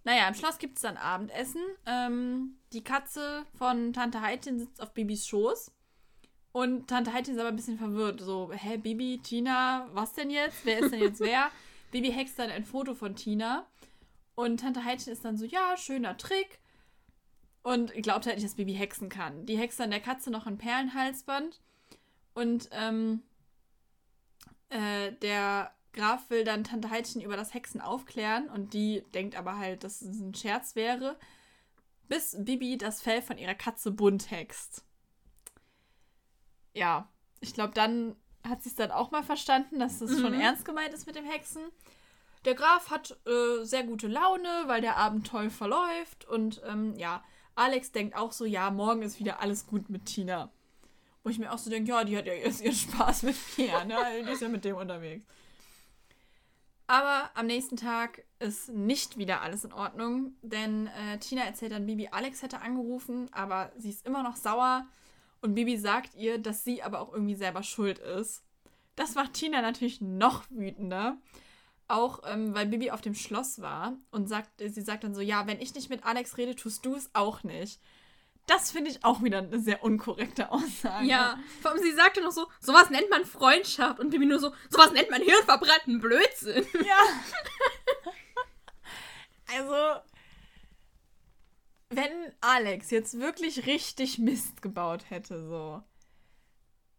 Naja, 0.05 0.29
im 0.29 0.35
Schloss 0.35 0.59
gibt 0.59 0.77
es 0.77 0.83
dann 0.83 0.97
Abendessen. 0.97 1.63
Ähm, 1.85 2.59
die 2.73 2.85
Katze 2.85 3.45
von 3.59 3.93
Tante 3.93 4.21
Heitin 4.21 4.59
sitzt 4.59 4.81
auf 4.81 4.95
Bibis 4.95 5.27
Schoß. 5.27 5.73
Und 6.53 6.89
Tante 6.89 7.13
Heitin 7.13 7.35
ist 7.35 7.41
aber 7.41 7.49
ein 7.49 7.57
bisschen 7.57 7.79
verwirrt. 7.79 8.21
So, 8.21 8.53
hä, 8.53 8.77
Bibi, 8.77 9.21
Tina, 9.23 9.89
was 9.93 10.13
denn 10.13 10.31
jetzt? 10.31 10.65
Wer 10.65 10.81
ist 10.81 10.93
denn 10.93 11.01
jetzt 11.01 11.21
wer? 11.21 11.51
Bibi 11.91 12.13
hext 12.13 12.39
dann 12.39 12.51
ein 12.51 12.65
Foto 12.65 12.95
von 12.95 13.17
Tina. 13.17 13.67
Und 14.35 14.61
Tante 14.61 14.85
Heitin 14.85 15.13
ist 15.13 15.25
dann 15.25 15.37
so, 15.37 15.45
ja, 15.45 15.77
schöner 15.77 16.17
Trick. 16.17 16.59
Und 17.63 17.93
glaubt 18.03 18.27
halt 18.27 18.37
nicht, 18.37 18.45
dass 18.47 18.57
Bibi 18.57 18.75
hexen 18.75 19.09
kann. 19.09 19.47
Die 19.47 19.57
hext 19.57 19.79
dann 19.79 19.91
der 19.91 20.01
Katze 20.01 20.31
noch 20.31 20.47
ein 20.47 20.59
Perlenhalsband. 20.59 21.61
Und 22.35 22.69
ähm, 22.73 23.23
äh, 24.69 25.13
der 25.13 25.73
Graf 25.93 26.31
will 26.31 26.45
dann 26.45 26.65
Tante 26.65 26.91
Heidchen 26.91 27.21
über 27.21 27.37
das 27.37 27.53
Hexen 27.55 27.81
aufklären 27.81 28.49
und 28.49 28.73
die 28.73 29.05
denkt 29.15 29.37
aber 29.37 29.59
halt, 29.59 29.85
dass 29.85 30.01
es 30.01 30.19
ein 30.19 30.35
Scherz 30.35 30.75
wäre, 30.75 31.19
bis 32.09 32.35
Bibi 32.39 32.79
das 32.79 33.03
Fell 33.03 33.21
von 33.21 33.37
ihrer 33.37 33.55
Katze 33.55 33.91
bunt 33.91 34.31
hext. 34.31 34.85
Ja, 36.75 37.09
ich 37.41 37.53
glaube, 37.53 37.75
dann 37.75 38.17
hat 38.49 38.63
sie 38.63 38.71
es 38.71 38.75
dann 38.75 38.91
auch 38.91 39.11
mal 39.11 39.23
verstanden, 39.23 39.79
dass 39.79 40.01
es 40.01 40.19
schon 40.21 40.33
Mhm. 40.33 40.41
ernst 40.41 40.65
gemeint 40.65 40.95
ist 40.95 41.07
mit 41.07 41.17
dem 41.17 41.27
Hexen. 41.27 41.63
Der 42.45 42.55
Graf 42.55 42.91
hat 42.91 43.17
äh, 43.27 43.63
sehr 43.65 43.85
gute 43.85 44.09
Laune, 44.09 44.49
weil 44.67 44.81
der 44.81 44.97
Abend 44.97 45.27
toll 45.27 45.51
verläuft 45.51 46.25
und 46.25 46.61
ähm, 46.67 46.97
ja, 46.97 47.23
Alex 47.55 47.93
denkt 47.93 48.17
auch 48.17 48.33
so, 48.33 48.45
ja, 48.45 48.71
morgen 48.71 49.03
ist 49.03 49.19
wieder 49.19 49.41
alles 49.41 49.67
gut 49.67 49.91
mit 49.91 50.07
Tina. 50.07 50.51
Wo 51.23 51.31
ich 51.31 51.39
mir 51.39 51.53
auch 51.53 51.59
so 51.59 51.71
denke, 51.71 51.91
ja, 51.91 52.03
die 52.05 52.17
hat 52.17 52.27
ja 52.27 52.35
jetzt 52.35 52.63
ihren 52.63 52.75
Spaß 52.75 53.25
mit 53.25 53.37
Pierre, 53.55 53.87
ne? 53.87 53.97
Die 54.27 54.33
ist 54.33 54.43
ja 54.43 54.49
mit 54.49 54.65
dem 54.65 54.77
unterwegs. 54.77 55.25
Aber 56.87 57.31
am 57.35 57.47
nächsten 57.47 57.77
Tag 57.77 58.23
ist 58.39 58.69
nicht 58.69 59.17
wieder 59.17 59.41
alles 59.41 59.65
in 59.65 59.73
Ordnung, 59.73 60.35
denn 60.43 60.89
äh, 60.89 61.19
Tina 61.19 61.43
erzählt 61.43 61.73
dann 61.73 61.87
Bibi, 61.87 62.09
Alex 62.11 62.43
hätte 62.43 62.61
angerufen, 62.61 63.29
aber 63.33 63.73
sie 63.79 63.89
ist 63.89 64.05
immer 64.07 64.23
noch 64.23 64.37
sauer 64.37 64.87
und 65.41 65.55
Bibi 65.55 65.79
sagt 65.79 66.15
ihr, 66.17 66.39
dass 66.39 66.65
sie 66.65 66.83
aber 66.83 67.01
auch 67.01 67.13
irgendwie 67.13 67.35
selber 67.35 67.63
schuld 67.63 67.99
ist. 67.99 68.43
Das 68.97 69.15
macht 69.15 69.35
Tina 69.35 69.63
natürlich 69.63 70.01
noch 70.01 70.45
wütender. 70.51 71.17
Auch 71.93 72.21
ähm, 72.25 72.55
weil 72.55 72.65
Bibi 72.65 72.91
auf 72.91 73.03
dem 73.03 73.15
Schloss 73.15 73.61
war 73.61 73.99
und 74.11 74.27
sagt, 74.27 74.49
sie 74.59 74.81
sagt 74.81 75.05
dann 75.05 75.15
so, 75.15 75.21
ja, 75.21 75.47
wenn 75.47 75.61
ich 75.61 75.75
nicht 75.75 75.91
mit 75.91 76.05
Alex 76.07 76.39
rede, 76.39 76.57
tust 76.57 76.87
du 76.87 76.95
es 76.95 77.11
auch 77.13 77.43
nicht. 77.43 77.83
Das 78.47 78.71
finde 78.71 78.91
ich 78.91 79.05
auch 79.05 79.23
wieder 79.23 79.39
eine 79.39 79.61
sehr 79.61 79.85
unkorrekte 79.85 80.51
Aussage. 80.51 81.05
Ja, 81.05 81.39
vor 81.61 81.73
allem 81.73 81.83
sie 81.83 81.93
sagte 81.93 82.23
noch 82.23 82.33
so, 82.33 82.47
sowas 82.61 82.89
nennt 82.89 83.11
man 83.11 83.27
Freundschaft 83.27 84.01
und 84.01 84.09
Bibi 84.09 84.25
nur 84.25 84.39
so, 84.39 84.55
sowas 84.71 84.93
nennt 84.93 85.11
man 85.11 85.21
hirnverbrannten 85.21 86.01
Blödsinn. 86.01 86.65
Ja. 86.83 86.97
also, 89.59 90.01
wenn 91.91 92.33
Alex 92.41 92.91
jetzt 92.91 93.21
wirklich 93.21 93.67
richtig 93.67 94.19
Mist 94.19 94.63
gebaut 94.63 95.11
hätte, 95.11 95.47
so. 95.47 95.83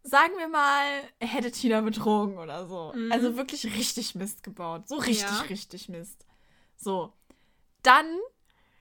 Sagen 0.04 0.34
wir 0.38 0.50
mal, 0.50 0.86
er 1.20 1.28
hätte 1.28 1.50
Tina 1.52 1.80
betrogen 1.82 2.38
oder 2.38 2.68
so. 2.68 2.92
Mhm. 2.94 3.12
Also 3.12 3.38
wirklich 3.38 3.66
richtig 3.66 4.16
Mist 4.16 4.44
gebaut. 4.44 4.88
So 4.88 4.96
richtig, 4.98 5.22
Ja. 5.22 5.42
richtig 5.50 5.88
Mist. 5.90 6.26
So. 6.76 7.14
Dann 7.84 8.06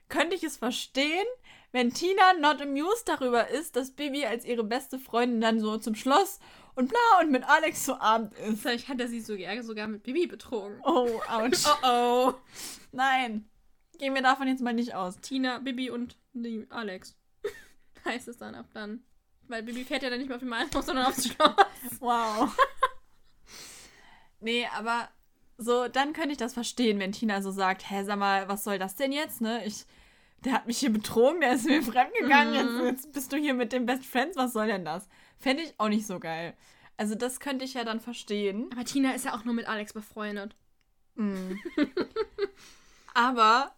könnte 0.09 0.35
ich 0.35 0.43
es 0.43 0.57
verstehen, 0.57 1.25
wenn 1.71 1.93
Tina 1.93 2.33
not 2.39 2.61
amused 2.61 3.07
darüber 3.07 3.47
ist, 3.49 3.75
dass 3.75 3.91
Bibi 3.91 4.25
als 4.25 4.45
ihre 4.45 4.63
beste 4.63 4.99
Freundin 4.99 5.41
dann 5.41 5.59
so 5.59 5.77
zum 5.77 5.95
Schloss 5.95 6.39
und 6.75 6.89
bla 6.89 7.19
und 7.21 7.31
mit 7.31 7.43
Alex 7.45 7.85
zu 7.85 7.99
Abend 7.99 8.33
ist. 8.39 8.61
Vielleicht 8.61 8.89
hat 8.89 8.99
er 8.99 9.07
sie 9.07 9.21
sogar, 9.21 9.63
sogar 9.63 9.87
mit 9.87 10.03
Bibi 10.03 10.27
betrogen. 10.27 10.79
Oh, 10.83 11.09
ouch. 11.29 11.49
Oh 11.83 11.87
oh. 11.87 12.33
Nein. 12.91 13.49
Gehen 13.97 14.13
wir 14.13 14.21
davon 14.21 14.47
jetzt 14.47 14.61
mal 14.61 14.73
nicht 14.73 14.93
aus. 14.93 15.17
Tina, 15.21 15.59
Bibi 15.59 15.89
und 15.89 16.17
Alex. 16.69 17.15
heißt 18.05 18.27
es 18.27 18.37
dann 18.37 18.55
ab 18.55 18.65
dann. 18.73 19.03
Weil 19.47 19.63
Bibi 19.63 19.83
fährt 19.83 20.03
ja 20.03 20.09
dann 20.09 20.19
nicht 20.19 20.27
mehr 20.27 20.35
auf 20.37 20.41
den 20.41 20.49
Bahnhof, 20.49 20.83
sondern 20.85 21.05
aufs 21.05 21.27
Schloss. 21.27 21.55
Wow. 21.99 22.55
nee, 24.39 24.67
aber 24.75 25.09
so, 25.57 25.87
dann 25.87 26.13
könnte 26.13 26.31
ich 26.31 26.37
das 26.37 26.53
verstehen, 26.53 26.99
wenn 26.99 27.11
Tina 27.11 27.41
so 27.41 27.51
sagt, 27.51 27.89
hä, 27.89 28.03
sag 28.03 28.17
mal, 28.19 28.47
was 28.49 28.63
soll 28.63 28.79
das 28.79 28.95
denn 28.95 29.11
jetzt, 29.11 29.41
ne? 29.41 29.65
Ich, 29.65 29.85
der 30.43 30.53
hat 30.53 30.67
mich 30.67 30.79
hier 30.79 30.91
betrogen, 30.91 31.41
der 31.41 31.53
ist 31.53 31.65
mir 31.65 31.81
fremdgegangen, 31.83 32.53
Mhm. 32.53 32.85
jetzt, 32.85 33.03
jetzt 33.03 33.13
bist 33.13 33.31
du 33.33 33.37
hier 33.37 33.53
mit 33.53 33.71
den 33.73 33.85
Best 33.85 34.05
Friends, 34.05 34.35
was 34.37 34.53
soll 34.53 34.67
denn 34.67 34.85
das? 34.85 35.07
Fände 35.39 35.63
ich 35.63 35.73
auch 35.77 35.89
nicht 35.89 36.07
so 36.07 36.19
geil. 36.19 36.55
Also 36.97 37.15
das 37.15 37.39
könnte 37.39 37.65
ich 37.65 37.73
ja 37.73 37.83
dann 37.83 37.99
verstehen. 37.99 38.69
Aber 38.71 38.85
Tina 38.85 39.11
ist 39.13 39.25
ja 39.25 39.35
auch 39.35 39.43
nur 39.45 39.53
mit 39.53 39.67
Alex 39.67 39.93
befreundet. 39.93 40.55
Mm. 41.15 41.53
Aber, 43.13 43.75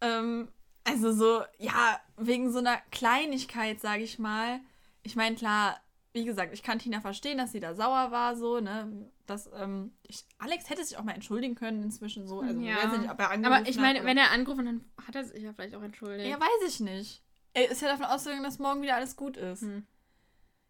ähm, 0.00 0.48
also 0.84 1.12
so, 1.12 1.42
ja, 1.58 2.00
wegen 2.16 2.52
so 2.52 2.58
einer 2.58 2.78
Kleinigkeit, 2.90 3.80
sage 3.80 4.02
ich 4.02 4.18
mal. 4.18 4.60
Ich 5.06 5.14
meine, 5.14 5.36
klar, 5.36 5.80
wie 6.12 6.24
gesagt, 6.24 6.52
ich 6.52 6.64
kann 6.64 6.80
Tina 6.80 7.00
verstehen, 7.00 7.38
dass 7.38 7.52
sie 7.52 7.60
da 7.60 7.74
sauer 7.76 8.10
war, 8.10 8.36
so, 8.36 8.58
ne? 8.58 9.08
Das, 9.26 9.48
ähm, 9.54 9.92
ich, 10.02 10.24
Alex 10.38 10.68
hätte 10.68 10.84
sich 10.84 10.96
auch 10.98 11.04
mal 11.04 11.12
entschuldigen 11.12 11.54
können 11.54 11.80
inzwischen 11.84 12.26
so. 12.26 12.40
Also, 12.40 12.60
Ja. 12.60 12.86
nicht, 12.98 13.08
ob 13.08 13.20
er 13.20 13.30
angerufen 13.30 13.60
Aber 13.60 13.68
ich 13.68 13.76
meine, 13.76 14.04
wenn 14.04 14.18
er 14.18 14.32
angerufen 14.32 14.66
hat, 14.66 14.74
dann 14.74 15.06
hat 15.06 15.14
er 15.14 15.24
sich 15.24 15.44
ja 15.44 15.52
vielleicht 15.52 15.76
auch 15.76 15.82
entschuldigt. 15.82 16.28
Ja, 16.28 16.40
weiß 16.40 16.68
ich 16.68 16.80
nicht. 16.80 17.22
Er 17.52 17.70
ist 17.70 17.82
ja 17.82 17.88
davon 17.88 18.06
ausgegangen, 18.06 18.42
dass 18.42 18.58
morgen 18.58 18.82
wieder 18.82 18.96
alles 18.96 19.14
gut 19.14 19.36
ist. 19.36 19.62
Hm. 19.62 19.86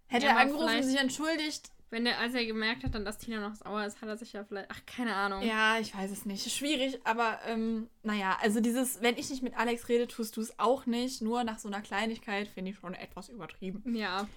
Hätte 0.09 0.27
Ja, 0.27 0.33
er 0.33 0.39
angerufen 0.39 0.77
und 0.77 0.83
sich 0.83 1.01
entschuldigt, 1.01 1.71
Wenn 1.89 2.05
er, 2.05 2.19
als 2.19 2.35
er 2.35 2.45
gemerkt 2.45 2.83
hat, 2.83 2.95
dann, 2.95 3.05
dass 3.05 3.19
Tina 3.19 3.49
noch 3.49 3.55
sauer 3.55 3.85
ist, 3.85 4.01
hat 4.01 4.09
er 4.09 4.17
sich 4.17 4.33
ja 4.33 4.45
vielleicht. 4.45 4.69
Ach, 4.71 4.81
keine 4.87 5.15
Ahnung. 5.15 5.43
Ja, 5.43 5.79
ich 5.79 5.95
weiß 5.95 6.11
es 6.11 6.27
nicht. 6.27 6.51
Schwierig, 6.51 6.99
aber 7.05 7.39
ähm, 7.47 7.89
naja, 8.03 8.37
also 8.43 8.61
dieses, 8.61 9.03
wenn 9.03 9.17
ich 9.17 9.31
nicht 9.31 9.43
mit 9.43 9.57
Alex 9.57 9.89
rede, 9.89 10.09
tust 10.09 10.37
du 10.37 10.41
es 10.41 10.59
auch 10.59 10.87
nicht. 10.87 11.23
Nur 11.23 11.45
nach 11.45 11.59
so 11.61 11.69
einer 11.69 11.83
Kleinigkeit 11.83 12.49
finde 12.49 12.73
ich 12.73 12.79
schon 12.79 12.95
etwas 12.95 13.29
übertrieben. 13.29 13.83
Ja. 13.95 14.29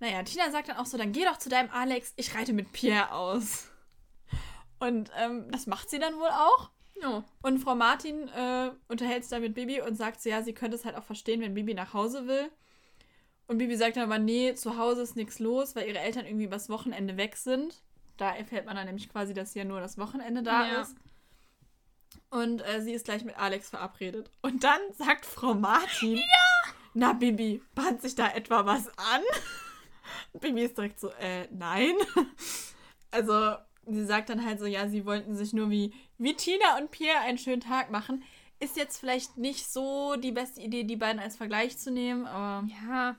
Naja, 0.00 0.22
Tina 0.24 0.50
sagt 0.50 0.68
dann 0.68 0.76
auch 0.76 0.86
so, 0.86 0.98
dann 0.98 1.12
geh 1.12 1.24
doch 1.24 1.38
zu 1.38 1.48
deinem 1.48 1.70
Alex, 1.70 2.14
ich 2.16 2.34
reite 2.34 2.52
mit 2.52 2.72
Pierre 2.72 3.12
aus. 3.12 3.70
Und 4.80 5.10
ähm, 5.18 5.50
das 5.50 5.66
macht 5.66 5.90
sie 5.90 5.98
dann 5.98 6.14
wohl 6.16 6.28
auch. 6.28 6.70
Oh. 7.04 7.22
Und 7.42 7.58
Frau 7.58 7.74
Martin 7.74 8.28
äh, 8.28 8.70
unterhält 8.88 9.24
sich 9.24 9.30
da 9.30 9.38
mit 9.38 9.54
Bibi 9.54 9.80
und 9.80 9.96
sagt 9.96 10.20
so, 10.20 10.28
ja, 10.28 10.42
sie 10.42 10.52
könnte 10.52 10.76
es 10.76 10.84
halt 10.84 10.96
auch 10.96 11.04
verstehen, 11.04 11.40
wenn 11.40 11.54
Bibi 11.54 11.74
nach 11.74 11.94
Hause 11.94 12.26
will. 12.26 12.50
Und 13.48 13.58
Bibi 13.58 13.76
sagt 13.76 13.96
dann 13.96 14.04
aber, 14.04 14.18
nee, 14.18 14.54
zu 14.54 14.76
Hause 14.76 15.02
ist 15.02 15.16
nichts 15.16 15.38
los, 15.40 15.74
weil 15.74 15.88
ihre 15.88 15.98
Eltern 15.98 16.26
irgendwie 16.26 16.44
übers 16.44 16.68
Wochenende 16.68 17.16
weg 17.16 17.36
sind. 17.36 17.82
Da 18.18 18.34
erfährt 18.34 18.66
man 18.66 18.76
dann 18.76 18.86
nämlich 18.86 19.08
quasi, 19.08 19.32
dass 19.34 19.52
sie 19.52 19.58
ja 19.60 19.64
nur 19.64 19.80
das 19.80 19.98
Wochenende 19.98 20.42
da 20.42 20.66
Ja. 20.70 20.82
ist. 20.82 20.94
Und 22.30 22.60
äh, 22.60 22.82
sie 22.82 22.92
ist 22.92 23.06
gleich 23.06 23.24
mit 23.24 23.38
Alex 23.38 23.70
verabredet. 23.70 24.30
Und 24.42 24.64
dann 24.64 24.80
sagt 24.98 25.24
Frau 25.24 25.54
Martin, 25.54 26.16
ja. 26.16 26.72
na 26.94 27.12
Bibi, 27.14 27.62
bahnt 27.74 28.02
sich 28.02 28.14
da 28.14 28.28
etwa 28.28 28.66
was 28.66 28.86
an? 28.98 29.22
Bibi 30.40 30.62
ist 30.64 30.76
direkt 30.76 31.00
so, 31.00 31.10
äh, 31.12 31.48
nein. 31.50 31.94
Also, 33.10 33.54
sie 33.86 34.04
sagt 34.04 34.28
dann 34.28 34.44
halt 34.44 34.60
so, 34.60 34.66
ja, 34.66 34.86
sie 34.86 35.06
wollten 35.06 35.34
sich 35.34 35.54
nur 35.54 35.70
wie, 35.70 35.94
wie 36.18 36.34
Tina 36.34 36.76
und 36.76 36.90
Pierre 36.90 37.20
einen 37.20 37.38
schönen 37.38 37.62
Tag 37.62 37.90
machen. 37.90 38.22
Ist 38.60 38.76
jetzt 38.76 38.98
vielleicht 38.98 39.38
nicht 39.38 39.72
so 39.72 40.16
die 40.16 40.30
beste 40.32 40.60
Idee, 40.60 40.84
die 40.84 40.96
beiden 40.96 41.18
als 41.18 41.38
Vergleich 41.38 41.78
zu 41.78 41.90
nehmen, 41.90 42.26
aber 42.26 42.68
Ja. 42.86 43.16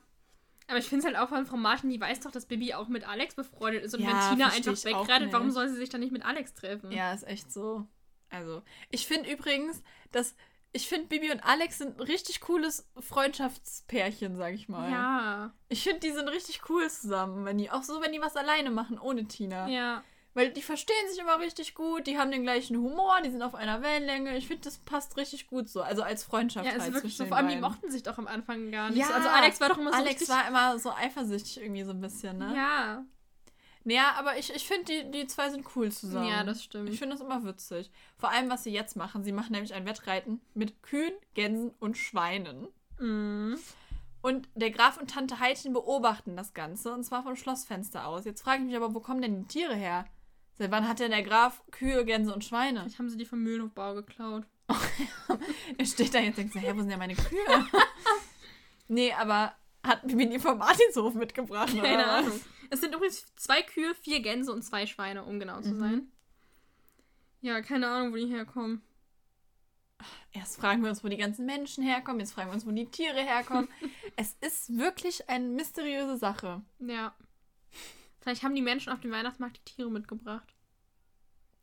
Aber 0.69 0.77
ich 0.77 0.85
finde 0.85 0.99
es 0.99 1.05
halt 1.05 1.17
auch 1.17 1.29
von 1.29 1.45
Frau 1.45 1.57
Martin, 1.57 1.89
die 1.89 1.99
weiß 1.99 2.21
doch, 2.21 2.31
dass 2.31 2.45
Bibi 2.45 2.73
auch 2.75 2.87
mit 2.87 3.07
Alex 3.07 3.35
befreundet 3.35 3.83
ist. 3.83 3.95
Und 3.95 4.01
Ja, 4.01 4.07
wenn 4.07 4.37
Tina 4.37 4.49
einfach 4.49 4.85
wegreitet, 4.85 5.33
warum 5.33 5.51
soll 5.51 5.67
sie 5.67 5.75
sich 5.75 5.89
dann 5.89 6.01
nicht 6.01 6.11
mit 6.13 6.23
Alex 6.23 6.53
treffen? 6.53 6.91
ja, 6.91 7.11
ist 7.13 7.27
echt 7.27 7.51
so. 7.51 7.85
Also, 8.29 8.61
ich 8.91 9.07
finde 9.07 9.31
übrigens, 9.31 9.81
dass 10.11 10.35
ich 10.71 10.87
finde, 10.87 11.07
Bibi 11.07 11.31
und 11.31 11.39
Alex 11.43 11.79
sind 11.79 11.99
ein 11.99 12.03
richtig 12.05 12.41
cooles 12.41 12.87
Freundschaftspärchen, 12.99 14.35
sag 14.35 14.53
ich 14.53 14.69
mal. 14.69 14.91
Ja. 14.91 15.53
Ich 15.67 15.83
finde, 15.83 16.01
die 16.01 16.11
sind 16.11 16.27
richtig 16.27 16.61
cool 16.69 16.87
zusammen, 16.89 17.45
wenn 17.45 17.57
die 17.57 17.71
auch 17.71 17.83
so, 17.83 18.01
wenn 18.01 18.11
die 18.11 18.21
was 18.21 18.35
alleine 18.35 18.69
machen, 18.69 18.99
ohne 18.99 19.27
Tina. 19.27 19.67
Ja. 19.67 20.03
Weil 20.35 20.51
die 20.51 20.61
verstehen 20.61 21.09
sich 21.09 21.19
immer 21.19 21.39
richtig 21.39 21.73
gut, 21.73 22.05
die 22.05 22.17
haben 22.17 22.31
den 22.31 22.43
gleichen 22.43 22.77
Humor, 22.77 23.19
die 23.25 23.31
sind 23.31 23.41
auf 23.41 23.55
einer 23.55 23.81
Wellenlänge. 23.81 24.37
Ich 24.37 24.47
finde, 24.47 24.63
das 24.63 24.77
passt 24.77 25.17
richtig 25.17 25.47
gut 25.47 25.69
so. 25.69 25.81
Also 25.81 26.03
als 26.03 26.23
Freundschaft 26.23 26.65
Ja, 26.65 26.73
es 26.73 26.81
halt 26.81 26.89
ist 26.89 26.95
wirklich 26.95 27.17
so. 27.17 27.25
Vor 27.25 27.37
allem, 27.37 27.49
die 27.49 27.57
mochten 27.57 27.89
sich 27.89 28.03
doch 28.03 28.17
am 28.17 28.27
Anfang 28.27 28.71
gar 28.71 28.89
nicht. 28.89 28.99
Ja, 28.99 29.07
so. 29.07 29.13
Also 29.13 29.29
Alex 29.29 29.59
war 29.59 29.69
doch 29.69 29.79
immer 29.79 29.91
so 29.91 29.97
Alex 29.97 30.29
war 30.29 30.47
immer 30.47 30.77
so 30.77 30.91
eifersüchtig 30.91 31.61
irgendwie 31.61 31.83
so 31.83 31.91
ein 31.91 32.01
bisschen, 32.01 32.37
ne? 32.37 32.53
Ja. 32.55 33.03
Ja, 33.85 34.13
aber 34.17 34.37
ich, 34.37 34.53
ich 34.53 34.67
finde, 34.67 34.85
die, 34.85 35.11
die 35.11 35.27
zwei 35.27 35.49
sind 35.49 35.65
cool 35.75 35.91
zusammen. 35.91 36.27
Ja, 36.27 36.43
das 36.43 36.63
stimmt. 36.63 36.89
Ich 36.89 36.99
finde 36.99 37.15
das 37.15 37.25
immer 37.25 37.43
witzig. 37.43 37.89
Vor 38.17 38.29
allem, 38.29 38.49
was 38.49 38.63
sie 38.63 38.71
jetzt 38.71 38.95
machen. 38.95 39.23
Sie 39.23 39.31
machen 39.31 39.53
nämlich 39.53 39.73
ein 39.73 39.85
Wettreiten 39.85 40.41
mit 40.53 40.83
Kühen, 40.83 41.13
Gänsen 41.33 41.71
und 41.79 41.97
Schweinen. 41.97 42.67
Mhm. 42.99 43.57
Und 44.21 44.49
der 44.53 44.71
Graf 44.71 44.97
und 44.97 45.09
Tante 45.09 45.39
Heidchen 45.39 45.73
beobachten 45.73 46.35
das 46.35 46.53
Ganze, 46.53 46.93
und 46.93 47.03
zwar 47.03 47.23
vom 47.23 47.37
Schlossfenster 47.37 48.05
aus. 48.05 48.25
Jetzt 48.25 48.41
frage 48.41 48.59
ich 48.59 48.67
mich 48.67 48.75
aber, 48.75 48.93
wo 48.93 48.99
kommen 48.99 49.21
denn 49.21 49.43
die 49.43 49.47
Tiere 49.47 49.75
her? 49.75 50.05
Seit 50.59 50.71
wann 50.71 50.87
hat 50.87 50.99
denn 50.99 51.11
der 51.11 51.23
Graf 51.23 51.63
Kühe, 51.71 52.03
Gänse 52.03 52.33
und 52.33 52.43
Schweine? 52.43 52.81
Vielleicht 52.81 52.99
haben 52.99 53.09
sie 53.09 53.17
die 53.17 53.25
vom 53.25 53.41
Mühlenhofbau 53.41 53.95
geklaut. 53.95 54.45
Er 55.77 55.85
steht 55.85 56.13
da 56.13 56.19
jetzt 56.19 56.37
und 56.37 56.51
denkt 56.51 56.53
so, 56.53 56.59
hä, 56.59 56.71
wo 56.75 56.79
sind 56.81 56.89
denn 56.89 56.99
meine 56.99 57.15
Kühe? 57.15 57.39
nee, 58.89 59.13
aber 59.13 59.53
hat 59.83 60.05
Bibi 60.05 60.27
die 60.29 60.39
vom 60.39 60.57
Martinshof 60.57 61.13
mitgebracht? 61.13 61.69
Keine 61.73 62.03
oder? 62.03 62.13
Ahnung. 62.17 62.39
Es 62.69 62.81
sind 62.81 62.93
übrigens 62.93 63.25
zwei 63.35 63.61
Kühe, 63.61 63.95
vier 63.95 64.19
Gänse 64.21 64.51
und 64.51 64.61
zwei 64.63 64.85
Schweine, 64.85 65.23
um 65.23 65.39
genau 65.39 65.61
zu 65.61 65.69
Mhm. 65.69 65.79
sein. 65.79 66.11
Ja, 67.41 67.61
keine 67.61 67.87
Ahnung, 67.87 68.11
wo 68.11 68.17
die 68.17 68.27
herkommen. 68.27 68.81
Erst 70.33 70.57
fragen 70.57 70.81
wir 70.83 70.89
uns, 70.89 71.03
wo 71.03 71.07
die 71.07 71.17
ganzen 71.17 71.45
Menschen 71.45 71.83
herkommen, 71.85 72.19
jetzt 72.19 72.33
fragen 72.33 72.49
wir 72.49 72.53
uns, 72.53 72.65
wo 72.67 72.71
die 72.71 72.85
Tiere 72.85 73.21
herkommen. 73.21 73.69
es 74.17 74.35
ist 74.41 74.77
wirklich 74.77 75.29
eine 75.29 75.47
mysteriöse 75.47 76.17
Sache. 76.17 76.61
Ja. 76.79 77.15
Vielleicht 78.21 78.43
haben 78.43 78.55
die 78.55 78.61
Menschen 78.61 78.91
auf 78.91 78.99
dem 78.99 79.11
Weihnachtsmarkt 79.11 79.57
die 79.57 79.75
Tiere 79.75 79.89
mitgebracht. 79.89 80.53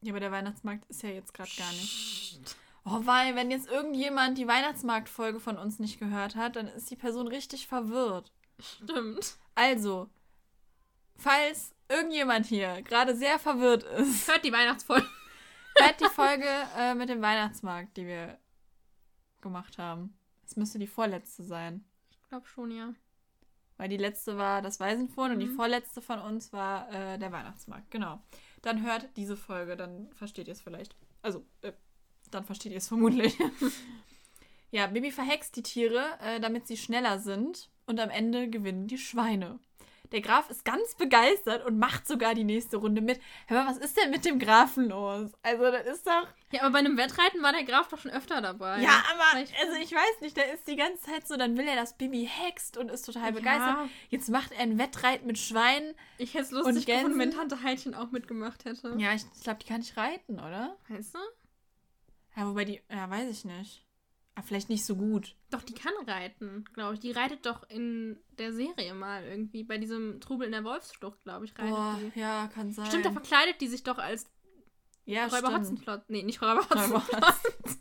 Ja, 0.02 0.12
aber 0.12 0.20
der 0.20 0.32
Weihnachtsmarkt 0.32 0.84
ist 0.88 1.02
ja 1.02 1.10
jetzt 1.10 1.34
gerade 1.34 1.50
gar 1.56 1.70
nicht. 1.72 2.40
Oh, 2.84 3.00
weil, 3.04 3.34
wenn 3.34 3.50
jetzt 3.50 3.68
irgendjemand 3.68 4.38
die 4.38 4.46
Weihnachtsmarktfolge 4.46 5.40
von 5.40 5.58
uns 5.58 5.78
nicht 5.80 5.98
gehört 5.98 6.36
hat, 6.36 6.56
dann 6.56 6.68
ist 6.68 6.90
die 6.90 6.96
Person 6.96 7.26
richtig 7.26 7.66
verwirrt. 7.66 8.32
Stimmt. 8.60 9.36
Also, 9.54 10.08
falls 11.16 11.74
irgendjemand 11.88 12.46
hier 12.46 12.82
gerade 12.82 13.16
sehr 13.16 13.38
verwirrt 13.38 13.82
ist, 13.82 14.28
Hört 14.28 14.44
die 14.44 14.52
Weihnachtsfolge. 14.52 15.06
hört 15.78 16.00
die 16.00 16.14
Folge 16.14 16.48
äh, 16.78 16.94
mit 16.94 17.08
dem 17.08 17.20
Weihnachtsmarkt, 17.22 17.96
die 17.96 18.06
wir 18.06 18.38
gemacht 19.40 19.78
haben. 19.78 20.16
Es 20.44 20.56
müsste 20.56 20.78
die 20.78 20.86
vorletzte 20.86 21.42
sein. 21.42 21.84
Ich 22.10 22.28
glaube 22.28 22.46
schon, 22.46 22.70
ja. 22.70 22.94
Weil 23.78 23.88
die 23.90 23.96
letzte 23.98 24.38
war 24.38 24.62
das 24.62 24.80
Waisenfurn 24.80 25.32
und 25.32 25.40
die 25.40 25.46
Mhm. 25.46 25.56
vorletzte 25.56 26.00
von 26.00 26.18
uns 26.20 26.52
war 26.52 26.90
äh, 26.92 27.18
der 27.18 27.30
Weihnachtsmarkt. 27.32 27.90
Genau. 27.90 28.22
Dann 28.62 28.82
hört 28.82 29.08
diese 29.16 29.36
Folge, 29.36 29.76
dann 29.76 30.10
versteht 30.14 30.48
ihr 30.48 30.52
es 30.52 30.62
vielleicht. 30.62 30.96
Also, 31.22 31.44
äh, 31.62 31.72
dann 32.30 32.44
versteht 32.44 32.72
ihr 32.72 32.78
es 32.78 32.88
vermutlich. 32.88 33.36
ja, 34.70 34.86
Bibi 34.86 35.10
verhext 35.12 35.56
die 35.56 35.62
Tiere, 35.62 36.04
äh, 36.20 36.40
damit 36.40 36.66
sie 36.66 36.76
schneller 36.76 37.18
sind 37.18 37.70
und 37.86 38.00
am 38.00 38.10
Ende 38.10 38.48
gewinnen 38.48 38.86
die 38.88 38.98
Schweine. 38.98 39.58
Der 40.12 40.20
Graf 40.20 40.48
ist 40.50 40.64
ganz 40.64 40.94
begeistert 40.94 41.64
und 41.66 41.78
macht 41.78 42.06
sogar 42.06 42.34
die 42.34 42.44
nächste 42.44 42.76
Runde 42.76 43.00
mit. 43.00 43.20
Hör 43.46 43.64
mal, 43.64 43.70
was 43.70 43.78
ist 43.78 43.96
denn 43.96 44.10
mit 44.10 44.24
dem 44.24 44.38
Grafen 44.38 44.88
los? 44.88 45.32
Also, 45.42 45.70
das 45.70 45.86
ist 45.86 46.06
doch. 46.06 46.26
Ja, 46.52 46.62
aber 46.62 46.70
bei 46.70 46.78
einem 46.78 46.96
Wettreiten 46.96 47.42
war 47.42 47.52
der 47.52 47.64
Graf 47.64 47.88
doch 47.88 47.98
schon 47.98 48.10
öfter 48.12 48.40
dabei. 48.40 48.80
Ja, 48.80 49.02
aber 49.12 49.22
Vielleicht- 49.32 49.54
also 49.60 49.74
ich 49.82 49.92
weiß 49.92 50.20
nicht, 50.20 50.36
der 50.36 50.52
ist 50.54 50.66
die 50.68 50.76
ganze 50.76 51.02
Zeit 51.02 51.26
so, 51.26 51.36
dann 51.36 51.56
will 51.58 51.66
er, 51.66 51.74
dass 51.76 51.96
Bibi 51.96 52.26
hext 52.30 52.76
und 52.76 52.88
ist 52.90 53.02
total 53.02 53.32
begeistert. 53.32 53.68
Ja, 53.76 53.88
Jetzt 54.10 54.28
macht 54.28 54.52
er 54.52 54.60
ein 54.60 54.78
Wettreiten 54.78 55.26
mit 55.26 55.38
Schweinen. 55.38 55.94
ich 56.18 56.34
hätte 56.34 56.44
es 56.44 56.52
Und 56.52 56.64
lustig 56.74 56.86
gefunden, 56.86 57.18
wenn? 57.18 57.30
Tante 57.32 57.62
Heidchen 57.62 57.94
auch 57.94 58.10
mitgemacht 58.12 58.64
hätte. 58.64 58.94
Ja, 58.98 59.12
ich 59.12 59.24
glaube, 59.42 59.58
die 59.62 59.66
kann 59.66 59.80
nicht 59.80 59.96
reiten, 59.96 60.34
oder? 60.38 60.76
Weißt 60.88 61.14
du? 61.14 61.18
Ja, 62.36 62.46
wobei 62.46 62.64
die, 62.64 62.82
ja, 62.90 63.08
weiß 63.10 63.30
ich 63.30 63.44
nicht. 63.44 63.82
Aber 64.36 64.46
vielleicht 64.46 64.68
nicht 64.68 64.84
so 64.84 64.96
gut. 64.96 65.34
Doch, 65.50 65.62
die 65.62 65.72
kann 65.72 65.94
reiten, 66.06 66.66
glaube 66.74 66.94
ich. 66.94 67.00
Die 67.00 67.10
reitet 67.10 67.46
doch 67.46 67.68
in 67.70 68.18
der 68.38 68.52
Serie 68.52 68.92
mal 68.92 69.24
irgendwie. 69.24 69.64
Bei 69.64 69.78
diesem 69.78 70.20
Trubel 70.20 70.44
in 70.44 70.52
der 70.52 70.62
Wolfsschlucht, 70.62 71.22
glaube 71.24 71.46
ich, 71.46 71.58
reitet 71.58 71.70
Boah, 71.70 71.98
die. 72.14 72.20
ja, 72.20 72.46
kann 72.48 72.70
sein. 72.70 72.84
Stimmt, 72.86 73.06
da 73.06 73.12
verkleidet 73.12 73.62
die 73.62 73.68
sich 73.68 73.82
doch 73.82 73.96
als 73.96 74.26
ja, 75.06 75.24
Räuber 75.24 75.38
stimmt. 75.38 75.54
Hotzenplotz. 75.54 76.04
Nee, 76.08 76.22
nicht 76.22 76.42
Räuber 76.42 76.66
Räuber 76.68 77.02
Hotzenplotz. 77.02 77.78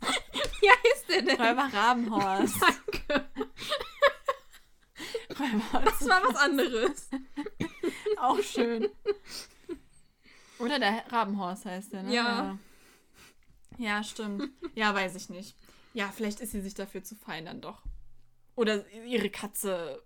Wie 0.60 0.70
heißt 0.70 1.08
der 1.10 1.22
denn? 1.22 1.40
Räuber 1.40 1.68
Rabenhorst. 1.72 2.56
Danke. 3.08 3.28
Räuber 5.38 5.84
Das 5.84 6.08
war 6.08 6.22
was 6.22 6.36
anderes. 6.36 7.10
Auch 8.18 8.40
schön. 8.40 8.88
Oder 10.58 10.78
der 10.78 11.04
Rabenhorst 11.12 11.66
heißt 11.66 11.92
der, 11.92 12.04
ne? 12.04 12.14
Ja. 12.14 12.58
Ja, 13.76 14.02
stimmt. 14.02 14.48
Ja, 14.74 14.94
weiß 14.94 15.16
ich 15.16 15.28
nicht. 15.28 15.54
Ja, 15.96 16.12
vielleicht 16.14 16.40
ist 16.40 16.52
sie 16.52 16.60
sich 16.60 16.74
dafür 16.74 17.02
zu 17.02 17.14
fein 17.14 17.46
dann 17.46 17.62
doch. 17.62 17.82
Oder 18.54 18.86
ihre 18.90 19.30
Katze 19.30 20.04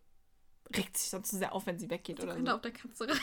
regt 0.77 0.97
sich 0.97 1.11
dann 1.11 1.25
zu 1.25 1.37
sehr 1.37 1.53
auf, 1.53 1.67
wenn 1.67 1.81
sie 1.81 1.91
weggeht 1.91 2.19
Sie 2.19 2.23
oder 2.23 2.35
könnte 2.35 2.53
so. 2.53 2.55
auf 2.55 2.63
der 2.63 2.71
Katze 2.71 3.09
rein. 3.09 3.19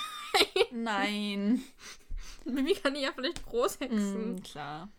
Nein. 0.72 1.64
Mimi 2.44 2.74
kann 2.74 2.94
die 2.94 3.00
ja 3.00 3.14
vielleicht 3.14 3.46
groß 3.46 3.80
hexen. 3.80 4.36
Mm, 4.36 4.44
klar. 4.44 4.90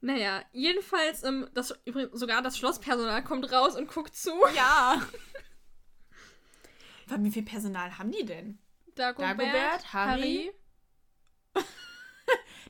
Naja, 0.00 0.42
jedenfalls, 0.52 1.22
ähm, 1.22 1.50
das, 1.52 1.78
übrigens, 1.84 2.18
sogar 2.18 2.40
das 2.40 2.56
Schlosspersonal 2.56 3.22
kommt 3.22 3.52
raus 3.52 3.76
und 3.76 3.88
guckt 3.88 4.16
zu. 4.16 4.32
Ja. 4.54 5.06
Wie 7.18 7.30
viel 7.30 7.44
Personal 7.44 7.98
haben 7.98 8.10
die 8.10 8.24
denn? 8.24 8.58
Dagobert, 8.94 9.38
Dagobert, 9.38 9.92
Harry. 9.92 10.50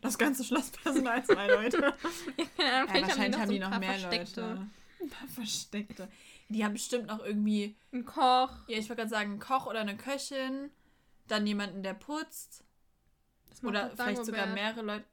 Das 0.03 0.19
ganze 0.19 0.45
Schlosspersonal, 0.45 1.25
zwei 1.25 1.47
Leute. 1.49 1.95
Ja, 2.59 2.85
Ja, 2.85 2.89
wahrscheinlich 3.03 3.41
haben 3.41 3.49
die 3.51 3.57
ein 3.57 3.61
noch 3.63 3.71
paar 3.71 3.79
mehr 3.81 3.95
Versteckte. 3.99 4.41
Leute. 4.43 4.67
Ein 5.01 5.09
paar 5.11 5.29
Versteckte. 5.29 6.09
Die 6.49 6.65
haben 6.65 6.75
bestimmt 6.75 7.07
noch 7.07 7.25
irgendwie, 7.25 7.77
Ein 7.93 8.05
Koch. 8.05 8.51
ja, 8.69 8.79
ich 8.79 8.89
wollte 8.89 8.97
gerade 9.03 9.09
sagen, 9.11 9.31
einen 9.33 9.41
Koch 9.41 9.67
oder 9.67 9.81
eine 9.81 9.97
Köchin. 9.97 10.71
Dann 11.29 11.47
jemanden, 11.47 11.83
der 11.83 11.95
putzt. 11.95 12.63
Oder 13.63 13.89
doch 13.89 13.97
vielleicht 13.97 14.25
sogar 14.25 14.47
Dagobert. 14.47 14.55
mehrere 14.77 14.83
Leute. 14.83 15.05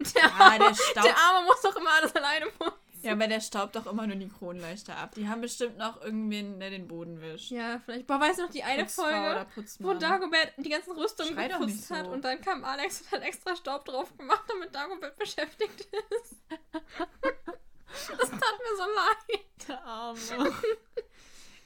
Der, 0.16 0.24
Ah, 0.40 0.58
der 0.58 0.68
der 0.70 0.74
Staub. 0.74 1.04
Arme 1.06 1.46
muss 1.46 1.60
doch 1.62 1.76
immer 1.76 1.90
alles 2.00 2.16
alleine 2.16 2.46
putzen. 2.46 2.72
Ja, 3.02 3.12
aber 3.12 3.26
der 3.26 3.40
staubt 3.40 3.74
doch 3.76 3.86
immer 3.86 4.06
nur 4.06 4.16
die 4.16 4.28
Kronleuchter 4.28 4.96
ab. 4.96 5.14
Die 5.16 5.28
haben 5.28 5.40
bestimmt 5.40 5.76
noch 5.76 6.00
irgendwen, 6.02 6.60
der 6.60 6.70
den 6.70 6.86
Boden 6.86 7.20
wischt. 7.20 7.50
Ja, 7.50 7.80
vielleicht. 7.84 8.06
Boah, 8.06 8.20
weißt 8.20 8.38
du 8.38 8.42
noch 8.44 8.50
die 8.50 8.62
eine 8.62 8.84
Putzfrau 8.84 9.02
Folge, 9.04 9.46
wo. 9.80 9.94
Dagobert 9.94 10.52
die 10.56 10.68
ganzen 10.68 10.92
Rüstungen 10.92 11.34
Schrei 11.34 11.48
geputzt 11.48 11.88
so. 11.88 11.94
hat 11.96 12.06
und 12.06 12.24
dann 12.24 12.40
kam 12.40 12.64
Alex 12.64 13.02
und 13.02 13.12
hat 13.12 13.22
extra 13.22 13.56
Staub 13.56 13.84
drauf 13.84 14.16
gemacht, 14.16 14.44
damit 14.48 14.74
Dagobert 14.74 15.16
beschäftigt 15.18 15.80
ist. 15.80 16.36
das 16.72 18.30
tat 18.30 18.40
mir 18.40 18.76
so 18.76 18.84
leid. 18.94 19.40
Der 19.68 19.84
Arme. 19.84 20.52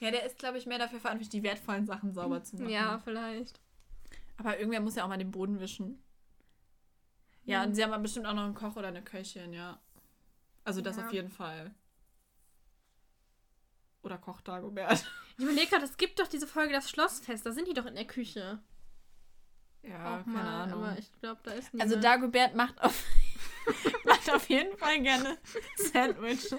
ja, 0.01 0.11
der 0.11 0.25
ist, 0.25 0.39
glaube 0.39 0.59
ich, 0.59 0.67
mehr 0.67 0.79
dafür 0.79 1.01
verantwortlich, 1.01 1.31
die 1.31 1.43
wertvollen 1.43 1.87
Sachen 1.87 2.15
sauber 2.15 2.43
zu 2.43 2.57
machen. 2.57 2.71
Ja, 2.71 2.99
vielleicht. 2.99 3.61
Aber 4.39 4.59
irgendwer 4.59 4.81
muss 4.81 4.97
ja 4.97 5.05
auch 5.05 5.09
mal 5.09 5.19
den 5.19 5.31
Boden 5.31 5.61
wischen. 5.61 6.03
Ja, 7.45 7.63
und 7.63 7.75
sie 7.75 7.85
haben 7.85 7.93
aber 7.93 8.03
bestimmt 8.03 8.27
auch 8.27 8.35
noch 8.35 8.45
einen 8.45 8.55
Koch 8.55 8.77
oder 8.77 8.89
eine 8.89 9.03
Köchin, 9.03 9.53
ja. 9.53 9.81
Also 10.67 10.81
das 10.81 10.97
Ja. 10.97 11.07
auf 11.07 11.13
jeden 11.13 11.31
Fall. 11.31 11.73
Oder 14.03 14.19
Koch 14.19 14.41
Dagobert. 14.43 15.05
Ich 15.39 15.45
überlege 15.45 15.67
gerade, 15.67 15.85
es 15.85 15.99
gibt 15.99 16.19
doch 16.19 16.29
diese 16.29 16.47
Folge 16.47 16.73
Das 16.73 16.89
Schlossfest, 16.89 17.45
da 17.45 17.53
sind 17.53 17.69
die 17.69 17.75
doch 17.75 17.85
in 17.85 17.95
der 17.95 18.07
Küche. 18.07 18.59
Ja, 19.83 20.15
auch 20.21 20.25
keine 20.25 20.31
mal, 20.31 20.63
Ahnung. 20.63 20.83
aber 20.85 20.99
ich 20.99 21.13
glaube, 21.21 21.41
da 21.45 21.51
ist 21.51 21.69
also 21.75 21.85
niemand. 21.97 22.05
Dagobert 22.05 22.55
macht 22.55 22.81
auf, 22.81 23.05
macht 24.07 24.31
auf 24.31 24.49
jeden 24.49 24.75
Fall 24.79 25.03
gerne 25.03 25.37
Sandwiches. 25.77 26.51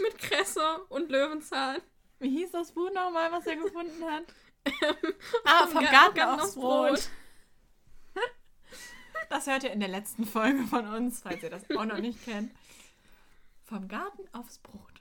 Mit 0.00 0.18
Kresse 0.18 0.84
und 0.88 1.10
Löwenzahn. 1.10 1.82
Wie 2.20 2.30
hieß 2.30 2.52
das 2.52 2.70
Buch 2.70 2.92
nochmal, 2.92 3.32
was 3.32 3.44
er 3.48 3.56
gefunden 3.56 4.04
hat? 4.04 4.24
ah, 5.44 5.66
vom 5.66 5.82
Garten, 5.84 6.14
Garten 6.14 6.40
aufs 6.40 6.54
Brot. 6.54 6.88
Brot. 6.90 7.10
Das 9.40 9.46
hört 9.46 9.64
ihr 9.64 9.72
in 9.72 9.80
der 9.80 9.88
letzten 9.88 10.26
Folge 10.26 10.64
von 10.64 10.86
uns, 10.86 11.22
falls 11.22 11.42
ihr 11.42 11.48
das 11.48 11.62
auch 11.74 11.86
noch 11.86 11.96
nicht 11.96 12.22
kennt. 12.26 12.52
Vom 13.64 13.88
Garten 13.88 14.22
aufs 14.32 14.58
Brot. 14.58 15.00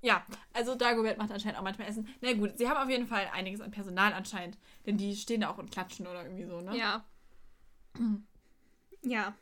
Ja, 0.00 0.24
also 0.52 0.76
Dagobert 0.76 1.18
macht 1.18 1.32
anscheinend 1.32 1.58
auch 1.58 1.64
manchmal 1.64 1.88
Essen. 1.88 2.06
Na 2.20 2.32
gut, 2.34 2.56
sie 2.56 2.68
haben 2.68 2.76
auf 2.76 2.88
jeden 2.88 3.08
Fall 3.08 3.28
einiges 3.32 3.60
an 3.60 3.72
Personal 3.72 4.12
anscheinend. 4.12 4.58
Denn 4.86 4.96
die 4.96 5.16
stehen 5.16 5.40
da 5.40 5.50
auch 5.50 5.58
und 5.58 5.72
klatschen 5.72 6.06
oder 6.06 6.22
irgendwie 6.22 6.44
so, 6.44 6.60
ne? 6.60 6.78
Ja. 6.78 7.04
ja. 9.02 9.34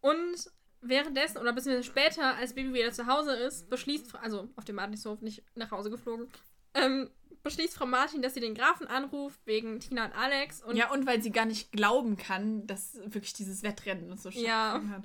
Und 0.00 0.52
währenddessen, 0.82 1.38
oder 1.38 1.52
beziehungsweise 1.52 1.88
später, 1.88 2.36
als 2.36 2.54
Baby 2.54 2.72
wieder 2.72 2.92
zu 2.92 3.08
Hause 3.08 3.32
ist, 3.32 3.70
beschließt, 3.70 4.14
also 4.22 4.48
auf 4.54 4.64
dem 4.64 4.76
Martinshof 4.76 5.20
nicht 5.20 5.42
nach 5.56 5.72
Hause 5.72 5.90
geflogen, 5.90 6.28
ähm, 6.74 7.10
beschließt 7.42 7.74
Frau 7.74 7.86
Martin, 7.86 8.22
dass 8.22 8.34
sie 8.34 8.40
den 8.40 8.54
Grafen 8.54 8.86
anruft 8.86 9.40
wegen 9.46 9.80
Tina 9.80 10.06
und 10.06 10.12
Alex. 10.12 10.62
Und 10.62 10.76
ja, 10.76 10.90
und 10.90 11.06
weil 11.06 11.22
sie 11.22 11.30
gar 11.30 11.46
nicht 11.46 11.72
glauben 11.72 12.16
kann, 12.16 12.66
dass 12.66 12.96
wirklich 13.04 13.32
dieses 13.32 13.62
Wettrennen 13.62 14.16
so 14.16 14.30
stattgefunden 14.30 14.90
ja. 14.90 14.96
hat. 14.96 15.04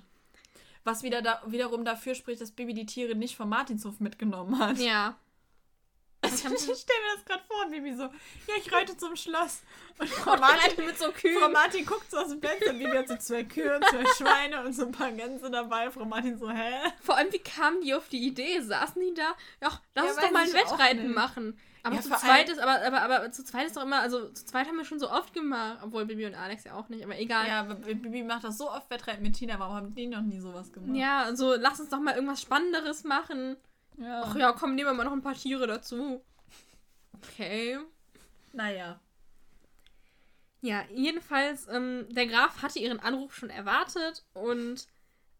Was 0.83 1.01
wieder 1.01 1.21
da, 1.21 1.41
wiederum 1.47 1.83
dafür 1.83 2.13
spricht, 2.13 2.41
dass 2.41 2.51
Baby 2.51 2.73
die 2.73 2.85
Tiere 2.85 3.15
nicht 3.15 3.35
vom 3.35 3.49
Martinshof 3.49 3.99
mitgenommen 3.99 4.59
hat. 4.59 4.77
Ja. 4.77 5.17
Also 6.25 6.49
ich, 6.53 6.61
stelle 6.61 6.99
mir 7.01 7.15
das 7.15 7.25
gerade 7.25 7.43
vor, 7.47 7.69
Baby 7.69 7.93
so, 7.93 8.03
ja, 8.03 8.55
ich 8.57 8.71
reite 8.71 8.97
zum 8.97 9.15
Schloss. 9.15 9.61
Und 9.97 10.09
Frau 10.23 10.37
Martin, 10.37 10.85
mit 10.85 10.97
so 10.97 11.11
Kühen. 11.11 11.39
Frau 11.39 11.49
Martin 11.49 11.85
guckt 11.85 12.09
so 12.09 12.17
aus 12.17 12.29
dem 12.29 12.41
Fenster 12.41 12.71
und 12.71 12.79
Baby 12.79 12.97
hat 12.97 13.07
so 13.07 13.17
zwei 13.17 13.43
Kühe 13.43 13.75
und 13.75 13.85
zwei 13.85 14.05
Schweine 14.17 14.63
und 14.63 14.73
so 14.73 14.85
ein 14.85 14.91
paar 14.91 15.11
Gänse 15.11 15.49
dabei. 15.49 15.91
Frau 15.91 16.05
Martin 16.05 16.37
so, 16.37 16.49
hä? 16.49 16.73
Vor 17.01 17.15
allem, 17.15 17.31
wie 17.31 17.39
kamen 17.39 17.81
die 17.81 17.93
auf 17.93 18.09
die 18.09 18.25
Idee? 18.25 18.59
Saßen 18.59 19.01
die 19.01 19.13
da? 19.13 19.35
Ja, 19.61 19.79
lass 19.93 20.05
ja, 20.05 20.11
uns 20.11 20.21
doch 20.21 20.31
mal 20.31 20.43
ein 20.43 20.53
Wettreiten 20.53 21.13
machen. 21.13 21.59
Aber 21.85 21.97
ja, 21.97 22.01
zu 22.01 22.09
zweit 22.09 22.49
ist, 22.49 22.59
aber, 22.59 22.83
aber, 22.83 23.01
aber 23.03 23.31
zu 23.31 23.45
zweit 23.45 23.67
ist 23.67 23.77
doch 23.77 23.83
immer, 23.83 23.99
also 23.99 24.27
zu 24.29 24.43
zweit 24.43 24.67
haben 24.67 24.75
wir 24.75 24.85
schon 24.85 24.97
so 24.97 25.07
oft 25.07 25.35
gemacht, 25.35 25.77
obwohl 25.83 26.05
Bibi 26.05 26.25
und 26.25 26.33
Alex 26.33 26.63
ja 26.63 26.73
auch 26.73 26.89
nicht, 26.89 27.03
aber 27.03 27.19
egal. 27.19 27.47
Ja, 27.47 27.59
aber 27.59 27.75
Bibi 27.75 28.23
macht 28.23 28.43
das 28.43 28.57
so 28.57 28.71
oft 28.71 28.89
Wettreiten 28.89 29.21
mit 29.21 29.35
Tina, 29.35 29.59
warum 29.59 29.75
haben 29.75 29.93
die 29.93 30.07
noch 30.07 30.23
nie 30.23 30.39
sowas 30.39 30.73
gemacht? 30.73 30.95
Ja, 30.95 31.21
also 31.21 31.53
lass 31.53 31.79
uns 31.79 31.89
doch 31.89 31.99
mal 31.99 32.15
irgendwas 32.15 32.41
Spannenderes 32.41 33.03
machen. 33.03 33.55
Ja. 33.97 34.23
Ach 34.25 34.35
ja, 34.35 34.51
komm, 34.53 34.73
nehmen 34.73 34.89
wir 34.89 34.93
mal 34.95 35.03
noch 35.03 35.11
ein 35.11 35.21
paar 35.21 35.35
Tiere 35.35 35.67
dazu. 35.67 36.23
Okay. 37.13 37.77
Naja. 38.51 38.99
Ja, 40.61 40.83
jedenfalls, 40.91 41.67
ähm, 41.67 42.07
der 42.09 42.25
Graf 42.25 42.63
hatte 42.63 42.79
ihren 42.79 42.99
Anruf 42.99 43.35
schon 43.35 43.51
erwartet 43.51 44.25
und 44.33 44.87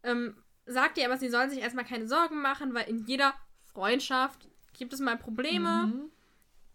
ähm, 0.04 0.38
sagte 0.68 1.00
ihr 1.02 1.08
aber, 1.08 1.18
sie 1.18 1.30
sollen 1.30 1.50
sich 1.50 1.62
erstmal 1.62 1.86
keine 1.86 2.08
Sorgen 2.08 2.40
machen, 2.40 2.76
weil 2.76 2.88
in 2.88 3.04
jeder 3.08 3.34
Freundschaft 3.74 4.48
gibt 4.74 4.94
es 4.94 5.00
mal 5.00 5.18
Probleme. 5.18 5.88
Mhm. 5.88 6.12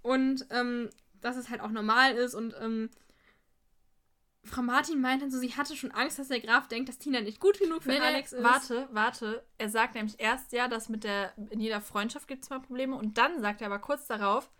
Und 0.02 0.46
ähm, 0.50 0.90
dass 1.20 1.36
es 1.36 1.50
halt 1.50 1.60
auch 1.60 1.70
normal 1.70 2.14
ist. 2.14 2.34
Und 2.34 2.54
ähm, 2.60 2.90
Frau 4.42 4.62
Martin 4.62 5.00
meint 5.00 5.22
dann 5.22 5.30
so, 5.30 5.38
sie 5.38 5.54
hatte 5.54 5.76
schon 5.76 5.90
Angst, 5.92 6.18
dass 6.18 6.28
der 6.28 6.40
Graf 6.40 6.68
denkt, 6.68 6.88
dass 6.88 6.98
Tina 6.98 7.20
nicht 7.20 7.40
gut 7.40 7.58
genug 7.58 7.82
für 7.82 7.90
nee, 7.90 7.98
Alex 7.98 8.32
ist. 8.32 8.42
Warte, 8.42 8.88
warte. 8.90 9.44
Er 9.58 9.68
sagt 9.68 9.94
nämlich 9.94 10.18
erst 10.18 10.52
ja, 10.52 10.68
dass 10.68 10.88
mit 10.88 11.04
der, 11.04 11.32
in 11.50 11.60
jeder 11.60 11.80
Freundschaft 11.80 12.26
gibt 12.26 12.42
es 12.42 12.50
mal 12.50 12.60
Probleme. 12.60 12.96
Und 12.96 13.18
dann 13.18 13.40
sagt 13.40 13.60
er 13.60 13.66
aber 13.66 13.78
kurz 13.78 14.06
darauf, 14.06 14.50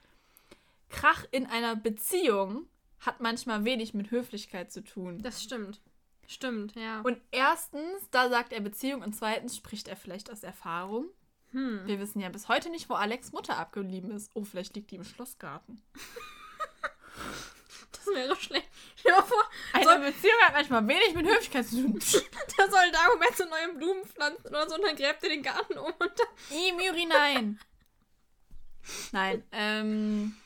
Krach 0.90 1.24
in 1.30 1.46
einer 1.46 1.76
Beziehung 1.76 2.66
hat 2.98 3.20
manchmal 3.20 3.64
wenig 3.64 3.94
mit 3.94 4.10
Höflichkeit 4.10 4.70
zu 4.70 4.84
tun. 4.84 5.22
Das 5.22 5.42
stimmt. 5.42 5.80
Stimmt, 6.26 6.76
ja. 6.76 7.00
Und 7.00 7.18
erstens, 7.32 8.08
da 8.10 8.28
sagt 8.28 8.52
er 8.52 8.60
Beziehung 8.60 9.02
und 9.02 9.14
zweitens 9.14 9.56
spricht 9.56 9.88
er 9.88 9.96
vielleicht 9.96 10.30
aus 10.30 10.42
Erfahrung. 10.42 11.06
Hm. 11.52 11.86
Wir 11.86 11.98
wissen 11.98 12.20
ja 12.20 12.28
bis 12.28 12.48
heute 12.48 12.70
nicht, 12.70 12.88
wo 12.88 12.94
Alex 12.94 13.32
Mutter 13.32 13.56
abgeblieben 13.56 14.10
ist. 14.12 14.30
Oh, 14.34 14.44
vielleicht 14.44 14.76
liegt 14.76 14.90
die 14.90 14.96
im 14.96 15.04
Schlossgarten. 15.04 15.82
das 17.92 18.06
wäre 18.06 18.36
schlecht. 18.36 18.68
Dir 19.04 19.14
vor, 19.14 19.42
eine 19.72 19.84
soll, 19.84 19.98
Beziehung 19.98 20.40
hat 20.42 20.54
manchmal 20.54 20.86
wenig 20.86 21.14
mit 21.14 21.26
Höflichkeit 21.26 21.66
zu 21.66 21.82
tun. 21.82 21.98
da 22.56 22.70
soll 22.70 22.90
Dagobert 22.92 23.36
zu 23.36 23.46
neuen 23.46 23.76
Blumen 23.76 24.04
pflanzen 24.04 24.46
oder 24.48 24.68
so 24.68 24.76
und 24.76 24.82
dann 24.84 24.96
gräbt 24.96 25.22
er 25.22 25.28
den 25.30 25.42
Garten 25.42 25.78
um 25.78 25.86
und 25.86 25.98
dann. 25.98 26.56
I, 26.56 26.72
Müri, 26.72 27.06
nein. 27.06 27.58
nein, 29.12 29.42
ähm. 29.52 30.36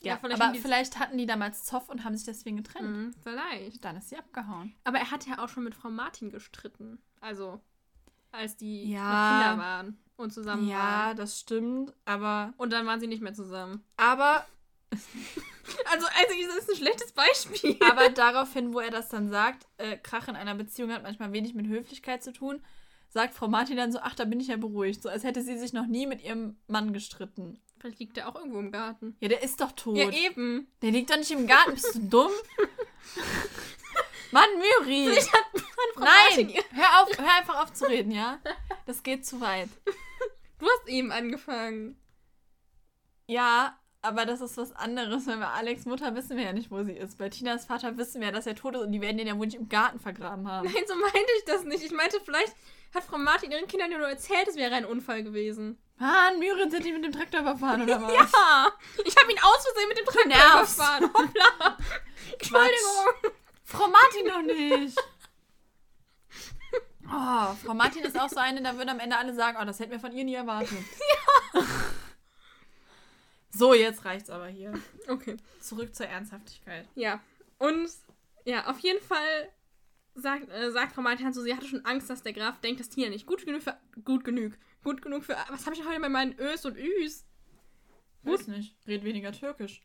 Ja, 0.00 0.14
ja 0.14 0.18
vielleicht 0.18 0.42
aber 0.42 0.54
vielleicht 0.56 0.98
hatten 0.98 1.16
die 1.16 1.26
damals 1.26 1.64
Zoff 1.64 1.88
und 1.88 2.04
haben 2.04 2.16
sich 2.16 2.26
deswegen 2.26 2.58
getrennt. 2.58 2.90
Mhm, 2.90 3.14
vielleicht. 3.22 3.84
Dann 3.84 3.96
ist 3.96 4.10
sie 4.10 4.16
abgehauen. 4.16 4.74
Aber 4.84 4.98
er 4.98 5.10
hat 5.10 5.26
ja 5.26 5.38
auch 5.38 5.48
schon 5.48 5.64
mit 5.64 5.74
Frau 5.74 5.88
Martin 5.88 6.30
gestritten. 6.30 6.98
Also 7.20 7.62
als 8.34 8.56
die 8.56 8.90
ja, 8.90 8.98
Kinder 8.98 9.62
waren 9.62 9.98
und 10.16 10.32
zusammen 10.32 10.68
ja, 10.68 10.78
waren. 10.78 11.08
Ja, 11.08 11.14
das 11.14 11.40
stimmt, 11.40 11.92
aber. 12.04 12.52
Und 12.56 12.72
dann 12.72 12.86
waren 12.86 13.00
sie 13.00 13.06
nicht 13.06 13.22
mehr 13.22 13.34
zusammen. 13.34 13.84
Aber. 13.96 14.46
also, 15.90 16.06
also, 16.06 16.46
das 16.46 16.58
ist 16.58 16.70
ein 16.70 16.76
schlechtes 16.76 17.12
Beispiel. 17.12 17.76
Aber 17.88 18.10
daraufhin, 18.10 18.72
wo 18.72 18.80
er 18.80 18.90
das 18.90 19.08
dann 19.08 19.28
sagt, 19.28 19.66
äh, 19.78 19.96
Krach 19.96 20.28
in 20.28 20.36
einer 20.36 20.54
Beziehung 20.54 20.92
hat 20.92 21.02
manchmal 21.02 21.32
wenig 21.32 21.54
mit 21.54 21.66
Höflichkeit 21.66 22.22
zu 22.22 22.32
tun, 22.32 22.62
sagt 23.08 23.34
Frau 23.34 23.48
Martin 23.48 23.76
dann 23.76 23.92
so: 23.92 23.98
Ach, 24.00 24.14
da 24.14 24.24
bin 24.24 24.40
ich 24.40 24.48
ja 24.48 24.56
beruhigt. 24.56 25.02
So, 25.02 25.08
als 25.08 25.24
hätte 25.24 25.42
sie 25.42 25.58
sich 25.58 25.72
noch 25.72 25.86
nie 25.86 26.06
mit 26.06 26.22
ihrem 26.22 26.56
Mann 26.68 26.92
gestritten. 26.92 27.60
Vielleicht 27.78 27.98
liegt 27.98 28.16
der 28.16 28.28
auch 28.28 28.36
irgendwo 28.36 28.60
im 28.60 28.70
Garten. 28.72 29.16
Ja, 29.20 29.28
der 29.28 29.42
ist 29.42 29.60
doch 29.60 29.72
tot. 29.72 29.96
Ja, 29.96 30.10
eben. 30.10 30.68
Der 30.80 30.90
liegt 30.90 31.10
doch 31.10 31.18
nicht 31.18 31.30
im 31.30 31.46
Garten. 31.46 31.74
Bist 31.74 31.94
du 31.94 32.00
dumm? 32.00 32.32
Mann, 34.34 34.48
Müri! 34.58 35.06
Nein! 35.96 36.54
Hör, 36.72 37.02
auf, 37.02 37.16
hör 37.16 37.34
einfach 37.38 37.62
auf 37.62 37.72
zu 37.72 37.84
reden, 37.84 38.10
ja? 38.10 38.40
Das 38.84 39.04
geht 39.04 39.24
zu 39.24 39.40
weit. 39.40 39.68
Du 40.58 40.66
hast 40.66 40.88
eben 40.88 41.12
angefangen. 41.12 41.96
Ja, 43.28 43.78
aber 44.02 44.26
das 44.26 44.40
ist 44.40 44.56
was 44.56 44.72
anderes, 44.72 45.28
weil 45.28 45.36
bei 45.36 45.46
Alex 45.46 45.84
Mutter 45.84 46.16
wissen 46.16 46.36
wir 46.36 46.46
ja 46.46 46.52
nicht, 46.52 46.72
wo 46.72 46.82
sie 46.82 46.94
ist. 46.94 47.16
Bei 47.16 47.28
Tinas 47.28 47.66
Vater 47.66 47.96
wissen 47.96 48.20
wir 48.20 48.28
ja, 48.28 48.32
dass 48.32 48.48
er 48.48 48.56
tot 48.56 48.74
ist 48.74 48.80
und 48.80 48.90
die 48.90 49.00
werden 49.00 49.18
den 49.18 49.28
ja 49.28 49.38
wohl 49.38 49.46
nicht 49.46 49.54
im 49.54 49.68
Garten 49.68 50.00
vergraben 50.00 50.50
haben. 50.50 50.66
Nein, 50.66 50.82
so 50.88 50.96
meinte 50.96 51.30
ich 51.38 51.44
das 51.44 51.62
nicht. 51.62 51.84
Ich 51.84 51.92
meinte, 51.92 52.18
vielleicht 52.24 52.56
hat 52.92 53.04
Frau 53.04 53.18
Martin 53.18 53.52
ihren 53.52 53.68
Kindern 53.68 53.90
nur 53.90 54.00
erzählt, 54.00 54.48
es 54.48 54.56
wäre 54.56 54.74
ein 54.74 54.84
Unfall 54.84 55.22
gewesen. 55.22 55.78
Mann, 55.96 56.40
Mürin 56.40 56.72
sind 56.72 56.84
die 56.84 56.92
mit 56.92 57.04
dem 57.04 57.12
Traktor 57.12 57.42
überfahren, 57.42 57.82
oder 57.82 58.02
was? 58.02 58.12
ja! 58.32 58.72
Ich 59.04 59.16
habe 59.16 59.30
ihn 59.30 59.38
aus 59.38 59.64
Versehen 59.64 59.88
mit 59.88 59.98
dem 59.98 60.06
Traktor 60.06 60.58
überfahren. 60.58 61.04
Hoppla! 61.14 61.78
Entschuldigung! 62.32 63.32
Frau 63.74 63.88
Martin 63.88 64.26
doch 64.26 64.42
nicht! 64.42 64.98
Oh, 67.06 67.54
Frau 67.62 67.74
Martin 67.74 68.02
ist 68.02 68.18
auch 68.18 68.30
so 68.30 68.38
eine, 68.38 68.62
da 68.62 68.76
würden 68.76 68.88
am 68.88 68.98
Ende 68.98 69.16
alle 69.18 69.34
sagen, 69.34 69.58
oh, 69.60 69.64
das 69.66 69.78
hätten 69.78 69.92
wir 69.92 70.00
von 70.00 70.12
ihr 70.12 70.24
nie 70.24 70.34
erwartet. 70.34 70.78
Ja. 71.54 71.62
So, 73.50 73.72
jetzt 73.72 74.04
reicht's 74.04 74.30
aber 74.30 74.48
hier. 74.48 74.72
Okay. 75.06 75.36
Zurück 75.60 75.94
zur 75.94 76.06
Ernsthaftigkeit. 76.06 76.88
Ja. 76.96 77.20
Und 77.58 77.88
ja, 78.44 78.66
auf 78.66 78.80
jeden 78.80 79.00
Fall 79.00 79.52
sagt, 80.14 80.50
äh, 80.50 80.72
sagt 80.72 80.94
Frau 80.94 81.02
Martin 81.02 81.32
so, 81.32 81.42
sie 81.42 81.54
hatte 81.54 81.66
schon 81.66 81.84
Angst, 81.84 82.10
dass 82.10 82.22
der 82.22 82.32
Graf 82.32 82.60
denkt, 82.60 82.80
dass 82.80 82.88
Tina 82.88 83.10
nicht 83.10 83.26
gut 83.26 83.44
genug 83.46 83.62
für. 83.62 83.78
Gut 84.04 84.24
genug. 84.24 84.54
Gut 84.82 85.02
genug 85.02 85.24
für. 85.24 85.36
Was 85.50 85.66
habe 85.66 85.76
ich 85.76 85.84
heute 85.86 86.00
bei 86.00 86.08
meinen 86.08 86.36
Ös 86.40 86.64
und 86.64 86.76
Üs? 86.76 87.26
Weiß 88.22 88.48
nicht. 88.48 88.74
Red 88.88 89.04
weniger 89.04 89.30
Türkisch. 89.30 89.82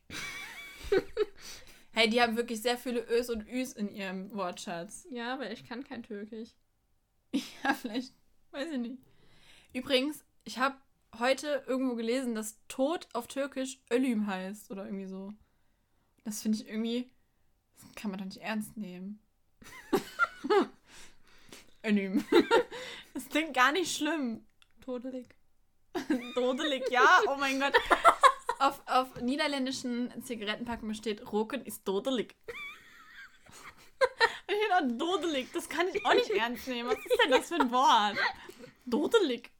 hey, 1.99 2.09
die 2.09 2.21
haben 2.21 2.37
wirklich 2.37 2.61
sehr 2.61 2.77
viele 2.77 3.01
Ös 3.09 3.29
und 3.29 3.45
Üs 3.45 3.73
in 3.73 3.89
ihrem 3.89 4.33
Wortschatz. 4.33 5.05
Ja, 5.11 5.33
aber 5.33 5.51
ich 5.51 5.67
kann 5.67 5.83
kein 5.83 6.03
Türkisch. 6.03 6.49
Ja, 7.33 7.73
vielleicht. 7.73 8.13
Weiß 8.51 8.71
ich 8.71 8.77
nicht. 8.77 8.97
Übrigens, 9.73 10.23
ich 10.45 10.57
habe 10.59 10.77
heute 11.19 11.63
irgendwo 11.67 11.95
gelesen, 11.95 12.35
dass 12.35 12.57
Tod 12.69 13.07
auf 13.13 13.27
Türkisch 13.27 13.79
Ölüm 13.91 14.27
heißt 14.27 14.71
oder 14.71 14.85
irgendwie 14.85 15.07
so. 15.07 15.33
Das 16.23 16.41
finde 16.41 16.57
ich 16.57 16.67
irgendwie. 16.69 17.11
Das 17.75 17.95
kann 17.95 18.11
man 18.11 18.19
doch 18.19 18.25
nicht 18.25 18.41
ernst 18.41 18.77
nehmen. 18.77 19.19
Ölüm. 21.83 22.23
Das 23.13 23.27
klingt 23.27 23.53
gar 23.53 23.73
nicht 23.73 23.93
schlimm. 23.93 24.45
Todelig. 24.79 25.35
Todelig, 26.35 26.89
ja. 26.89 27.19
Oh 27.27 27.35
mein 27.37 27.59
Gott. 27.59 27.73
Auf, 28.59 28.81
auf 28.87 29.21
niederländischen 29.21 30.11
Zigarettenpackungen 30.23 30.93
steht, 30.93 31.31
Roken 31.31 31.65
ist 31.65 31.85
todelig. 31.85 32.35
Ich 34.47 34.55
bin 34.55 34.71
auch 34.71 34.97
dodelig. 34.97 35.51
Das 35.53 35.69
kann 35.69 35.87
ich 35.93 36.03
auch 36.05 36.13
nicht 36.13 36.31
ernst 36.31 36.67
nehmen. 36.67 36.89
Was 36.89 36.97
ist 36.97 37.19
denn 37.23 37.31
das 37.31 37.49
für 37.49 37.55
ein 37.55 37.69
Wort? 37.69 38.17
Dodelig. 38.85 39.51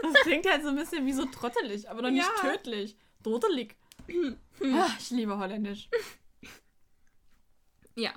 Das 0.00 0.12
klingt 0.22 0.46
halt 0.48 0.62
so 0.62 0.68
ein 0.68 0.76
bisschen 0.76 1.04
wie 1.06 1.12
so 1.12 1.24
trottelig, 1.24 1.88
aber 1.90 2.02
noch 2.02 2.10
nicht 2.10 2.28
ja. 2.42 2.50
tödlich. 2.50 2.96
Dodelig. 3.22 3.74
Ach, 4.74 4.98
ich 5.00 5.10
liebe 5.10 5.36
Holländisch. 5.36 5.88
Ja. 7.96 8.12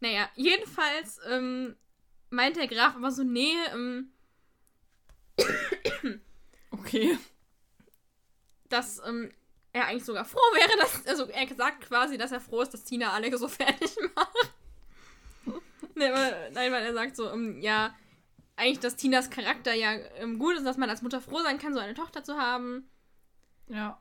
Naja, 0.00 0.28
jedenfalls 0.36 1.18
ähm, 1.28 1.74
meint 2.30 2.56
der 2.56 2.68
Graf 2.68 2.94
aber 2.94 3.10
so, 3.10 3.24
nee, 3.24 3.54
ähm, 3.72 4.12
okay. 6.70 7.18
Dass 8.68 9.00
ähm, 9.06 9.30
er 9.72 9.86
eigentlich 9.86 10.04
sogar 10.04 10.24
froh 10.24 10.38
wäre, 10.54 10.78
dass, 10.78 11.06
also 11.06 11.26
er 11.26 11.46
sagt 11.54 11.82
quasi, 11.82 12.16
dass 12.18 12.32
er 12.32 12.40
froh 12.40 12.62
ist, 12.62 12.72
dass 12.74 12.84
Tina 12.84 13.12
alle 13.12 13.36
so 13.36 13.48
fertig 13.48 13.94
macht. 14.14 14.52
Nee, 15.94 16.10
nein, 16.52 16.72
weil 16.72 16.84
er 16.84 16.92
sagt 16.94 17.16
so, 17.16 17.30
um, 17.32 17.58
ja, 17.60 17.94
eigentlich, 18.56 18.80
dass 18.80 18.96
Tinas 18.96 19.30
Charakter 19.30 19.72
ja 19.74 19.92
ähm, 20.18 20.38
gut 20.38 20.54
ist, 20.56 20.64
dass 20.66 20.76
man 20.76 20.90
als 20.90 21.02
Mutter 21.02 21.20
froh 21.20 21.40
sein 21.42 21.58
kann, 21.58 21.72
so 21.74 21.80
eine 21.80 21.94
Tochter 21.94 22.22
zu 22.22 22.36
haben. 22.38 22.88
Ja. 23.68 24.00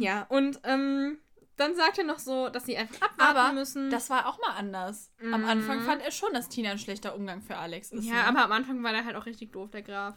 Ja, 0.00 0.22
und 0.28 0.60
ähm, 0.64 1.18
dann 1.56 1.74
sagt 1.76 1.98
er 1.98 2.04
noch 2.04 2.18
so, 2.18 2.48
dass 2.48 2.66
sie 2.66 2.76
einfach 2.76 3.02
abwarten 3.02 3.20
Aber 3.38 3.52
müssen. 3.52 3.90
das 3.90 4.10
war 4.10 4.26
auch 4.26 4.38
mal 4.40 4.56
anders. 4.56 5.12
Am 5.20 5.42
Mhm. 5.42 5.48
Anfang 5.48 5.80
fand 5.82 6.02
er 6.02 6.10
schon, 6.10 6.32
dass 6.34 6.48
Tina 6.48 6.70
ein 6.72 6.78
schlechter 6.78 7.14
Umgang 7.14 7.42
für 7.42 7.56
Alex 7.56 7.92
ist. 7.92 8.04
ja, 8.04 8.14
ne? 8.14 8.26
aber 8.26 8.44
am 8.44 8.52
Anfang 8.52 8.82
war 8.82 8.92
der 8.92 9.04
halt 9.04 9.14
auch 9.16 9.26
richtig 9.26 9.52
doof, 9.52 9.70
der 9.70 9.82
Graf. 9.82 10.16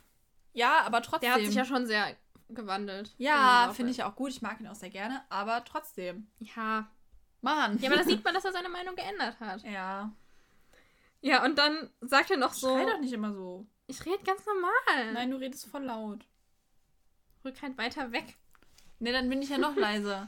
ja, 0.53 0.81
aber 0.83 1.01
trotzdem. 1.03 1.29
Der 1.29 1.33
hat 1.35 1.45
sich 1.45 1.53
ja 1.55 1.65
schon 1.65 1.85
sehr 1.85 2.15
gewandelt. 2.49 3.13
ja, 3.17 3.71
finde 3.75 3.91
ich 3.91 4.03
auch 4.03 4.15
gut. 4.15 4.29
Ich 4.29 4.41
mag 4.41 4.59
ihn 4.59 4.67
auch 4.67 4.75
sehr 4.75 4.89
gerne. 4.89 5.23
Aber 5.29 5.63
trotzdem. 5.65 6.27
Ja. 6.39 6.89
Mann. 7.41 7.77
Ja, 7.79 7.89
aber 7.89 7.97
da 7.97 8.03
sieht 8.05 8.23
man, 8.23 8.33
dass 8.33 8.45
er 8.45 8.53
seine 8.53 8.69
Meinung 8.69 8.95
geändert 8.95 9.39
hat. 9.39 9.63
Ja. 9.63 10.11
Ja, 11.21 11.43
und 11.43 11.57
dann 11.57 11.89
sagt 12.01 12.29
er 12.31 12.37
noch 12.37 12.53
so, 12.53 12.75
Schrei 12.75 12.85
doch 12.85 12.99
nicht 12.99 13.13
immer 13.13 13.33
so. 13.33 13.65
ich 13.87 14.05
rede 14.05 14.23
ganz 14.23 14.45
normal. 14.45 15.13
Nein, 15.13 15.31
du 15.31 15.37
redest 15.37 15.65
voll 15.67 15.83
laut. 15.83 16.25
Rück 17.43 17.61
halt 17.61 17.77
weiter 17.77 18.11
weg. 18.11 18.35
Ne, 18.99 19.11
dann 19.11 19.29
bin 19.29 19.41
ich 19.41 19.49
ja 19.49 19.57
noch 19.57 19.75
leiser. 19.75 20.27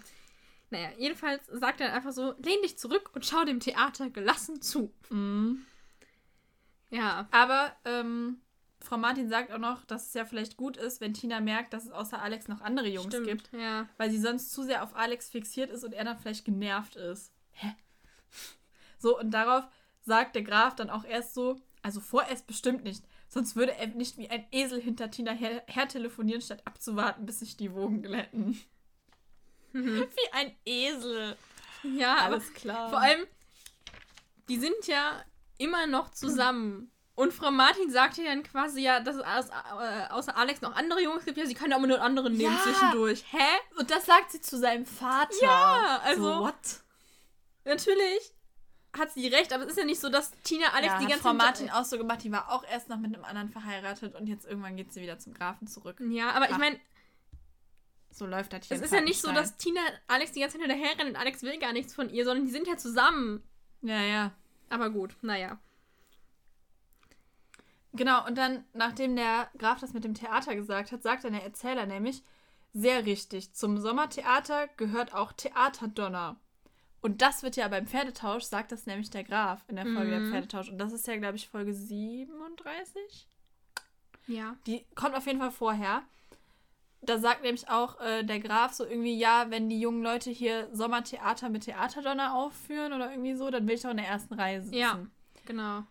Naja, 0.70 0.89
jedenfalls 0.97 1.45
sagt 1.47 1.82
er 1.82 1.93
einfach 1.93 2.11
so, 2.11 2.34
lehn 2.39 2.61
dich 2.61 2.78
zurück 2.78 3.11
und 3.13 3.26
schau 3.26 3.45
dem 3.45 3.59
Theater 3.59 4.09
gelassen 4.09 4.61
zu. 4.61 4.91
Mhm. 5.09 5.65
Ja. 6.89 7.28
Aber 7.32 7.76
ähm, 7.86 8.41
Frau 8.88 8.97
Martin 8.97 9.27
sagt 9.27 9.51
auch 9.51 9.57
noch, 9.57 9.83
dass 9.83 10.07
es 10.07 10.13
ja 10.13 10.23
vielleicht 10.23 10.55
gut 10.55 10.77
ist, 10.77 11.01
wenn 11.01 11.13
Tina 11.13 11.41
merkt, 11.41 11.73
dass 11.73 11.83
es 11.83 11.91
außer 11.91 12.21
Alex 12.21 12.47
noch 12.47 12.61
andere 12.61 12.88
Jungs 12.88 13.07
Stimmt, 13.13 13.27
gibt. 13.27 13.51
ja. 13.51 13.89
Weil 13.97 14.09
sie 14.09 14.17
sonst 14.19 14.51
zu 14.51 14.63
sehr 14.63 14.81
auf 14.81 14.95
Alex 14.95 15.29
fixiert 15.29 15.69
ist 15.69 15.83
und 15.83 15.93
er 15.93 16.05
dann 16.05 16.17
vielleicht 16.17 16.45
genervt 16.45 16.95
ist. 16.95 17.33
Hä? 17.51 17.75
So, 18.97 19.19
und 19.19 19.31
darauf 19.31 19.65
sagt 20.03 20.35
der 20.35 20.43
Graf 20.43 20.73
dann 20.73 20.89
auch 20.89 21.03
erst 21.03 21.33
so, 21.33 21.59
also 21.81 21.99
vorerst 21.99 22.47
bestimmt 22.47 22.85
nicht. 22.85 23.03
Sonst 23.27 23.57
würde 23.57 23.75
er 23.75 23.88
nicht 23.88 24.17
wie 24.17 24.29
ein 24.29 24.47
Esel 24.51 24.81
hinter 24.81 25.11
Tina 25.11 25.33
her, 25.33 25.63
her 25.67 25.89
telefonieren, 25.89 26.41
statt 26.41 26.61
abzuwarten, 26.63 27.25
bis 27.25 27.39
sich 27.39 27.57
die 27.57 27.73
Wogen 27.73 28.01
glätten. 28.01 28.57
wie 29.73 30.07
ein 30.31 30.55
Esel. 30.65 31.35
Ja, 31.83 32.15
aber 32.19 32.35
Alles 32.35 32.53
klar. 32.53 32.89
vor 32.89 32.99
allem, 32.99 33.25
die 34.47 34.57
sind 34.57 34.88
ja 34.88 35.23
immer 35.57 35.88
noch 35.88 36.11
zusammen. 36.11 36.89
Und 37.18 37.34
Frau 37.34 37.49
Martin 37.49 37.89
sagte 37.89 38.24
dann 38.24 38.43
quasi 38.43 38.82
ja, 38.82 38.99
dass 38.99 39.15
es 39.15 39.22
aus, 39.24 39.49
äh, 39.49 40.07
außer 40.11 40.38
Alex 40.38 40.61
noch 40.61 40.76
andere 40.76 41.01
Jungs 41.01 41.26
gibt. 41.26 41.36
Ja, 41.38 41.47
sie 41.47 41.55
kann 41.55 41.72
ja 41.72 41.78
immer 41.78 41.88
nur 41.88 41.97
einen 41.97 42.05
anderen 42.18 42.34
nehmen 42.38 42.53
Ja. 42.55 42.61
zwischendurch. 42.61 43.26
Hä? 43.32 43.43
Und 43.80 43.89
das 43.89 44.05
sagt 44.05 44.32
sie 44.32 44.39
zu 44.39 44.55
seinem 44.57 44.86
Vater. 44.86 45.34
Ja, 45.41 45.99
also- 46.03 46.24
So, 46.36 46.39
what? 46.41 46.53
Natürlich 47.65 48.34
hat 48.95 49.11
sie 49.11 49.28
recht, 49.28 49.51
aber 49.51 49.63
es 49.63 49.72
ist 49.72 49.78
ja 49.78 49.84
nicht 49.86 49.99
so, 49.99 50.09
dass 50.09 50.32
Tina 50.43 50.68
Alex 50.74 50.93
ja, 50.93 50.99
die 50.99 51.05
ganze 51.07 51.24
Frau 51.24 51.34
Martin 51.34 51.70
auch 51.72 51.86
so 51.86 51.97
gemacht, 51.97 52.24
die 52.24 52.32
war 52.32 52.51
auch 52.51 52.63
erst 52.63 52.88
noch 52.88 52.97
mit 52.97 53.13
einem 53.13 53.26
anderen 53.26 53.49
verheiratet 53.49 54.13
und 54.15 54.28
jetzt 54.28 54.45
irgendwann 54.45 54.76
geht 54.78 54.93
sie 54.93 55.01
wieder 55.01 55.18
zum 55.18 55.34
Grafen 55.34 55.68
zurück. 55.68 55.99
Ja, 56.09 56.32
aber 56.32 56.45
ich 56.49 56.53
Ach, 56.55 56.59
meine, 56.59 56.80
So 58.11 58.26
läuft 58.28 58.53
das 58.53 58.68
hier. 58.68 58.78
es 58.78 58.84
ist 58.84 58.93
ja 58.93 59.01
nicht 59.01 59.22
so, 59.22 59.32
dass 59.32 59.57
Tina 59.57 59.82
Alex 60.07 60.32
die 60.34 60.39
ganze 60.41 60.57
Zeit 60.59 60.68
hinterher 60.68 60.97
rennt 60.99 61.09
und 61.09 61.15
Alex 61.15 61.41
will 61.43 61.57
gar 61.59 61.74
nichts 61.74 61.93
von 61.93 62.09
ihr, 62.11 62.26
sondern 62.26 62.45
die 62.45 62.51
sind 62.51 62.68
ja 62.68 62.78
zusammen. 62.78 63.43
Ja, 63.82 64.01
ja. 64.01 64.32
Aber 64.70 64.89
gut, 64.91 65.15
naja. 65.22 65.59
Genau, 67.97 68.25
und 68.25 68.37
dann, 68.37 68.63
nachdem 68.73 69.15
der 69.15 69.49
Graf 69.57 69.79
das 69.79 69.93
mit 69.93 70.03
dem 70.03 70.13
Theater 70.13 70.55
gesagt 70.55 70.91
hat, 70.91 71.03
sagt 71.03 71.23
dann 71.25 71.33
der 71.33 71.43
Erzähler 71.43 71.85
nämlich, 71.85 72.23
sehr 72.73 73.05
richtig, 73.05 73.53
zum 73.53 73.79
Sommertheater 73.79 74.67
gehört 74.77 75.13
auch 75.13 75.33
Theaterdonner. 75.33 76.37
Und 77.01 77.21
das 77.21 77.43
wird 77.43 77.55
ja 77.55 77.67
beim 77.67 77.87
Pferdetausch, 77.87 78.43
sagt 78.43 78.71
das 78.71 78.85
nämlich 78.85 79.09
der 79.09 79.23
Graf 79.23 79.63
in 79.67 79.75
der 79.77 79.85
Folge 79.85 80.09
der 80.11 80.19
Mhm. 80.19 80.31
Pferdetausch. 80.31 80.69
Und 80.69 80.77
das 80.77 80.93
ist 80.93 81.07
ja, 81.07 81.15
glaube 81.17 81.35
ich, 81.37 81.47
Folge 81.47 81.73
37. 81.73 83.27
Ja. 84.27 84.55
Die 84.65 84.85
kommt 84.95 85.15
auf 85.15 85.25
jeden 85.25 85.39
Fall 85.39 85.51
vorher. 85.51 86.03
Da 87.01 87.19
sagt 87.19 87.43
nämlich 87.43 87.69
auch 87.69 87.99
äh, 88.01 88.23
der 88.23 88.39
Graf 88.39 88.73
so 88.73 88.83
irgendwie, 88.85 89.17
ja, 89.17 89.45
wenn 89.49 89.69
die 89.69 89.79
jungen 89.79 90.01
Leute 90.03 90.31
hier 90.31 90.67
Sommertheater 90.73 91.49
mit 91.49 91.63
Theaterdonner 91.65 92.35
aufführen 92.35 92.91
oder 92.91 93.11
irgendwie 93.11 93.35
so, 93.35 93.49
dann 93.51 93.67
will 93.67 93.75
ich 93.75 93.83
doch 93.83 93.91
in 93.91 93.97
der 93.97 94.07
ersten 94.07 94.33
Reihe 94.33 94.61
sitzen. 94.61 94.75
Ja. 94.75 94.99
Genau. 95.45 95.83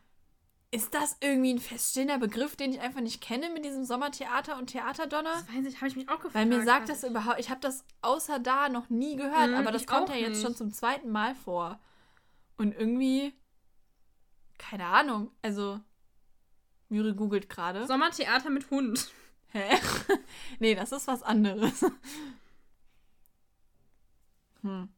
Ist 0.72 0.94
das 0.94 1.16
irgendwie 1.20 1.54
ein 1.54 1.58
feststehender 1.60 2.18
Begriff, 2.18 2.56
den 2.56 2.72
ich 2.72 2.80
einfach 2.80 3.00
nicht 3.00 3.20
kenne 3.22 3.50
mit 3.50 3.64
diesem 3.64 3.84
Sommertheater 3.84 4.58
und 4.58 4.66
Theaterdonner? 4.66 5.32
Das 5.34 5.48
weiß 5.48 5.64
ich, 5.66 5.76
habe 5.76 5.86
ich 5.88 5.96
mich 5.96 6.08
auch 6.08 6.16
gefragt. 6.16 6.34
Weil 6.34 6.46
mir 6.46 6.64
sagt 6.64 6.88
das 6.88 7.04
überhaupt, 7.04 7.38
ich 7.38 7.50
habe 7.50 7.60
das 7.60 7.84
außer 8.02 8.40
da 8.40 8.68
noch 8.68 8.90
nie 8.90 9.16
gehört, 9.16 9.50
Mhm, 9.50 9.54
aber 9.56 9.70
das 9.72 9.86
kommt 9.86 10.08
ja 10.08 10.16
jetzt 10.16 10.30
nicht. 10.34 10.42
schon 10.42 10.56
zum 10.56 10.72
zweiten 10.72 11.10
Mal 11.10 11.34
vor. 11.34 11.78
Und 12.56 12.74
irgendwie, 12.74 13.32
keine 14.58 14.86
Ahnung, 14.86 15.30
also, 15.40 15.80
Müri 16.88 17.14
googelt 17.14 17.48
gerade. 17.48 17.86
Sommertheater 17.86 18.50
mit 18.50 18.68
Hund. 18.70 19.10
Hä? 19.52 19.62
nee, 20.58 20.74
das 20.74 20.90
ist 20.92 21.06
was 21.06 21.22
anderes. 21.22 21.84
hm. 24.62 24.88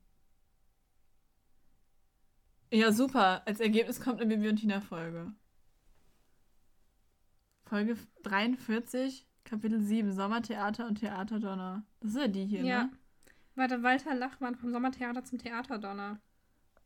Ja, 2.73 2.93
super. 2.93 3.43
Als 3.47 3.61
Ergebnis 3.61 4.01
kommt 4.01 4.21
eine 4.21 4.35
Bibi 4.35 4.49
und 4.49 4.57
Tina 4.57 4.81
Folge. 7.69 7.97
Folge 7.97 8.09
43, 8.25 9.27
Kapitel 9.45 9.81
7, 9.81 10.13
Sommertheater 10.13 10.87
und 10.87 10.97
Theaterdonner. 11.01 11.85
Das 12.01 12.11
ist 12.13 12.17
ja 12.17 12.29
die 12.29 12.45
hier, 12.47 12.63
Ja. 12.65 12.85
ne? 12.85 12.91
Warte, 13.55 13.83
Walter 13.83 14.15
Lachmann 14.15 14.55
vom 14.57 14.71
Sommertheater 14.71 15.25
zum 15.25 15.39
Theaterdonner. 15.39 16.21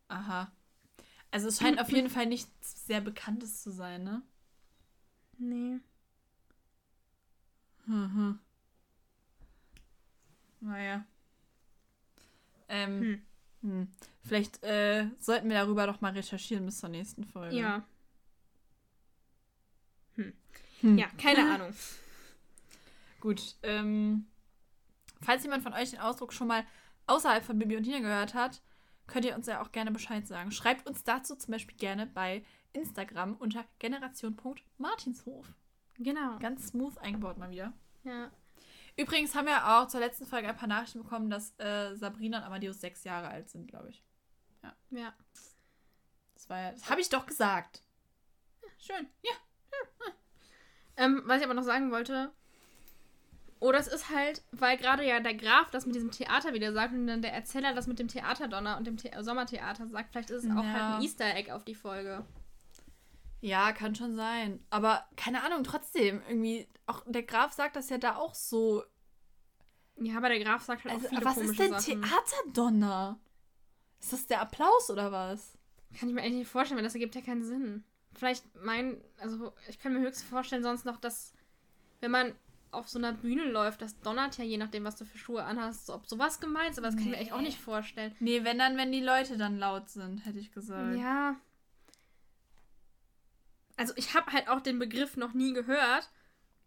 Aha. 0.09 0.51
Also 1.30 1.49
es 1.49 1.59
scheint 1.61 1.80
auf 1.80 1.91
jeden 1.91 2.11
Fall 2.11 2.26
nichts 2.26 2.87
sehr 2.87 3.01
Bekanntes 3.01 3.62
zu 3.62 3.70
sein, 3.70 4.05
ne? 4.05 4.22
Nee. 5.39 5.80
Mhm. 7.87 8.39
Naja. 10.61 11.05
Ähm, 12.68 13.01
Hm. 13.01 13.22
hm. 13.62 13.89
Vielleicht 14.22 14.62
äh, 14.62 15.09
sollten 15.18 15.49
wir 15.49 15.57
darüber 15.57 15.87
doch 15.87 16.01
mal 16.01 16.12
recherchieren 16.12 16.64
bis 16.64 16.78
zur 16.78 16.89
nächsten 16.91 17.24
Folge. 17.24 17.57
Ja. 17.57 17.85
Hm. 20.14 20.33
Ja, 20.83 21.07
keine 21.18 21.51
Ahnung. 21.55 21.74
Gut. 23.20 23.57
Ähm, 23.62 24.26
falls 25.20 25.45
jemand 25.45 25.62
von 25.62 25.72
euch 25.72 25.91
den 25.91 26.01
Ausdruck 26.01 26.33
schon 26.33 26.49
mal 26.49 26.64
außerhalb 27.07 27.45
von 27.45 27.59
Bibi 27.59 27.76
und 27.76 27.85
Tina 27.85 28.01
gehört 28.01 28.35
hat, 28.35 28.62
könnt 29.07 29.24
ihr 29.24 29.35
uns 29.35 29.47
ja 29.47 29.62
auch 29.62 29.72
gerne 29.72 29.91
Bescheid 29.91 30.26
sagen. 30.26 30.51
Schreibt 30.51 30.87
uns 30.87 31.05
dazu 31.05 31.37
zum 31.37 31.53
Beispiel 31.53 31.76
gerne 31.76 32.07
bei 32.07 32.45
Instagram 32.72 33.35
unter 33.37 33.64
generation.martinshof. 33.78 35.53
Genau. 35.99 36.39
Ganz 36.39 36.68
smooth 36.68 36.99
eingebaut 36.99 37.39
mal 37.39 37.51
wieder. 37.51 37.72
Ja. 38.05 38.30
Übrigens 38.97 39.35
haben 39.35 39.47
wir 39.47 39.66
auch 39.68 39.89
zur 39.89 40.01
letzten 40.01 40.26
Folge 40.26 40.49
ein 40.49 40.57
paar 40.57 40.68
Nachrichten 40.68 41.03
bekommen, 41.03 41.30
dass 41.30 41.59
äh, 41.59 41.95
Sabrina 41.95 42.39
und 42.39 42.45
Amadeus 42.45 42.80
sechs 42.80 43.05
Jahre 43.05 43.28
alt 43.28 43.49
sind, 43.51 43.68
glaube 43.68 43.91
ich. 43.91 44.03
Ja. 44.91 45.14
Das 46.35 46.49
war 46.49 46.61
ja, 46.61 46.72
das 46.72 46.91
habe 46.91 47.01
ich 47.01 47.09
doch 47.09 47.26
gesagt. 47.26 47.83
Schön. 48.78 49.09
Ja. 49.22 49.33
Ähm, 50.97 51.22
was 51.26 51.38
ich 51.40 51.45
aber 51.45 51.55
noch 51.55 51.62
sagen 51.62 51.90
wollte. 51.90 52.30
Oder 53.61 53.78
es 53.78 53.86
ist 53.86 54.11
halt, 54.11 54.43
weil 54.51 54.76
gerade 54.76 55.07
ja 55.07 55.20
der 55.20 55.34
Graf 55.34 55.70
das 55.70 55.86
mit 55.86 55.95
diesem 55.95 56.11
Theater 56.11 56.53
wieder 56.53 56.72
sagt 56.72 56.93
und 56.95 57.07
dann 57.07 57.22
der 57.22 57.32
Erzähler 57.32 57.72
das 57.74 57.86
mit 57.86 57.99
dem 58.01 58.09
Theaterdonner 58.09 58.76
und 58.76 58.86
dem 58.88 58.99
The 58.99 59.11
Sommertheater 59.20 59.86
sagt, 59.86 60.11
vielleicht 60.11 60.30
ist 60.30 60.45
es 60.45 60.51
auch 60.51 60.64
Ja. 60.64 60.72
halt 60.72 60.97
ein 60.97 61.03
Easter 61.03 61.34
Egg 61.36 61.53
auf 61.53 61.64
die 61.64 61.76
Folge. 61.76 62.24
Ja, 63.40 63.72
kann 63.72 63.95
schon 63.95 64.14
sein. 64.16 64.64
Aber 64.70 65.05
keine 65.16 65.45
Ahnung, 65.45 65.62
trotzdem. 65.64 66.22
Irgendwie, 66.28 66.68
auch 66.86 67.03
der 67.07 67.22
Graf 67.22 67.53
sagt 67.53 67.76
das 67.76 67.88
ja 67.88 67.99
da 67.99 68.16
auch 68.16 68.34
so. 68.34 68.82
Ja, 69.97 70.16
aber 70.16 70.28
der 70.28 70.43
Graf 70.43 70.62
sagt 70.64 70.84
halt 70.84 70.95
Also, 70.95 71.07
auch 71.07 71.11
viele 71.11 71.24
was 71.24 71.36
ist 71.36 71.43
komische 71.57 71.62
denn 71.62 71.80
Sachen. 71.80 72.03
Theaterdonner? 72.03 73.20
Ist 74.01 74.12
das 74.12 74.26
der 74.26 74.40
Applaus 74.40 74.90
oder 74.90 75.12
was? 75.12 75.57
Kann 75.99 76.09
ich 76.09 76.14
mir 76.14 76.22
eigentlich 76.22 76.34
nicht 76.38 76.51
vorstellen, 76.51 76.78
weil 76.78 76.84
das 76.84 76.95
ergibt 76.95 77.14
ja 77.14 77.20
keinen 77.20 77.45
Sinn. 77.45 77.84
Vielleicht 78.14 78.44
mein, 78.62 79.00
also 79.18 79.52
ich 79.68 79.78
kann 79.78 79.92
mir 79.94 80.00
höchstens 80.00 80.28
vorstellen 80.28 80.62
sonst 80.62 80.84
noch, 80.84 80.98
dass 80.98 81.34
wenn 82.00 82.10
man 82.10 82.34
auf 82.70 82.88
so 82.88 82.98
einer 82.98 83.12
Bühne 83.12 83.44
läuft, 83.44 83.82
das 83.82 83.98
donnert 84.00 84.38
ja 84.38 84.44
je 84.44 84.56
nachdem, 84.56 84.84
was 84.84 84.96
du 84.96 85.04
für 85.04 85.18
Schuhe 85.18 85.44
anhast, 85.44 85.90
ob 85.90 86.06
sowas 86.06 86.40
gemeint 86.40 86.70
ist, 86.70 86.78
aber 86.78 86.88
das 86.88 86.96
kann 86.96 87.04
ich 87.04 87.10
mir 87.10 87.16
echt 87.18 87.32
auch 87.32 87.38
Nee. 87.38 87.44
nicht 87.44 87.60
vorstellen. 87.60 88.14
Nee, 88.18 88.44
wenn 88.44 88.58
dann, 88.58 88.76
wenn 88.76 88.92
die 88.92 89.02
Leute 89.02 89.36
dann 89.36 89.58
laut 89.58 89.90
sind, 89.90 90.24
hätte 90.24 90.38
ich 90.38 90.52
gesagt. 90.52 90.96
Ja. 90.98 91.36
Also 93.76 93.92
ich 93.96 94.14
habe 94.14 94.32
halt 94.32 94.48
auch 94.48 94.60
den 94.60 94.78
Begriff 94.78 95.16
noch 95.16 95.32
nie 95.34 95.52
gehört. 95.52 96.10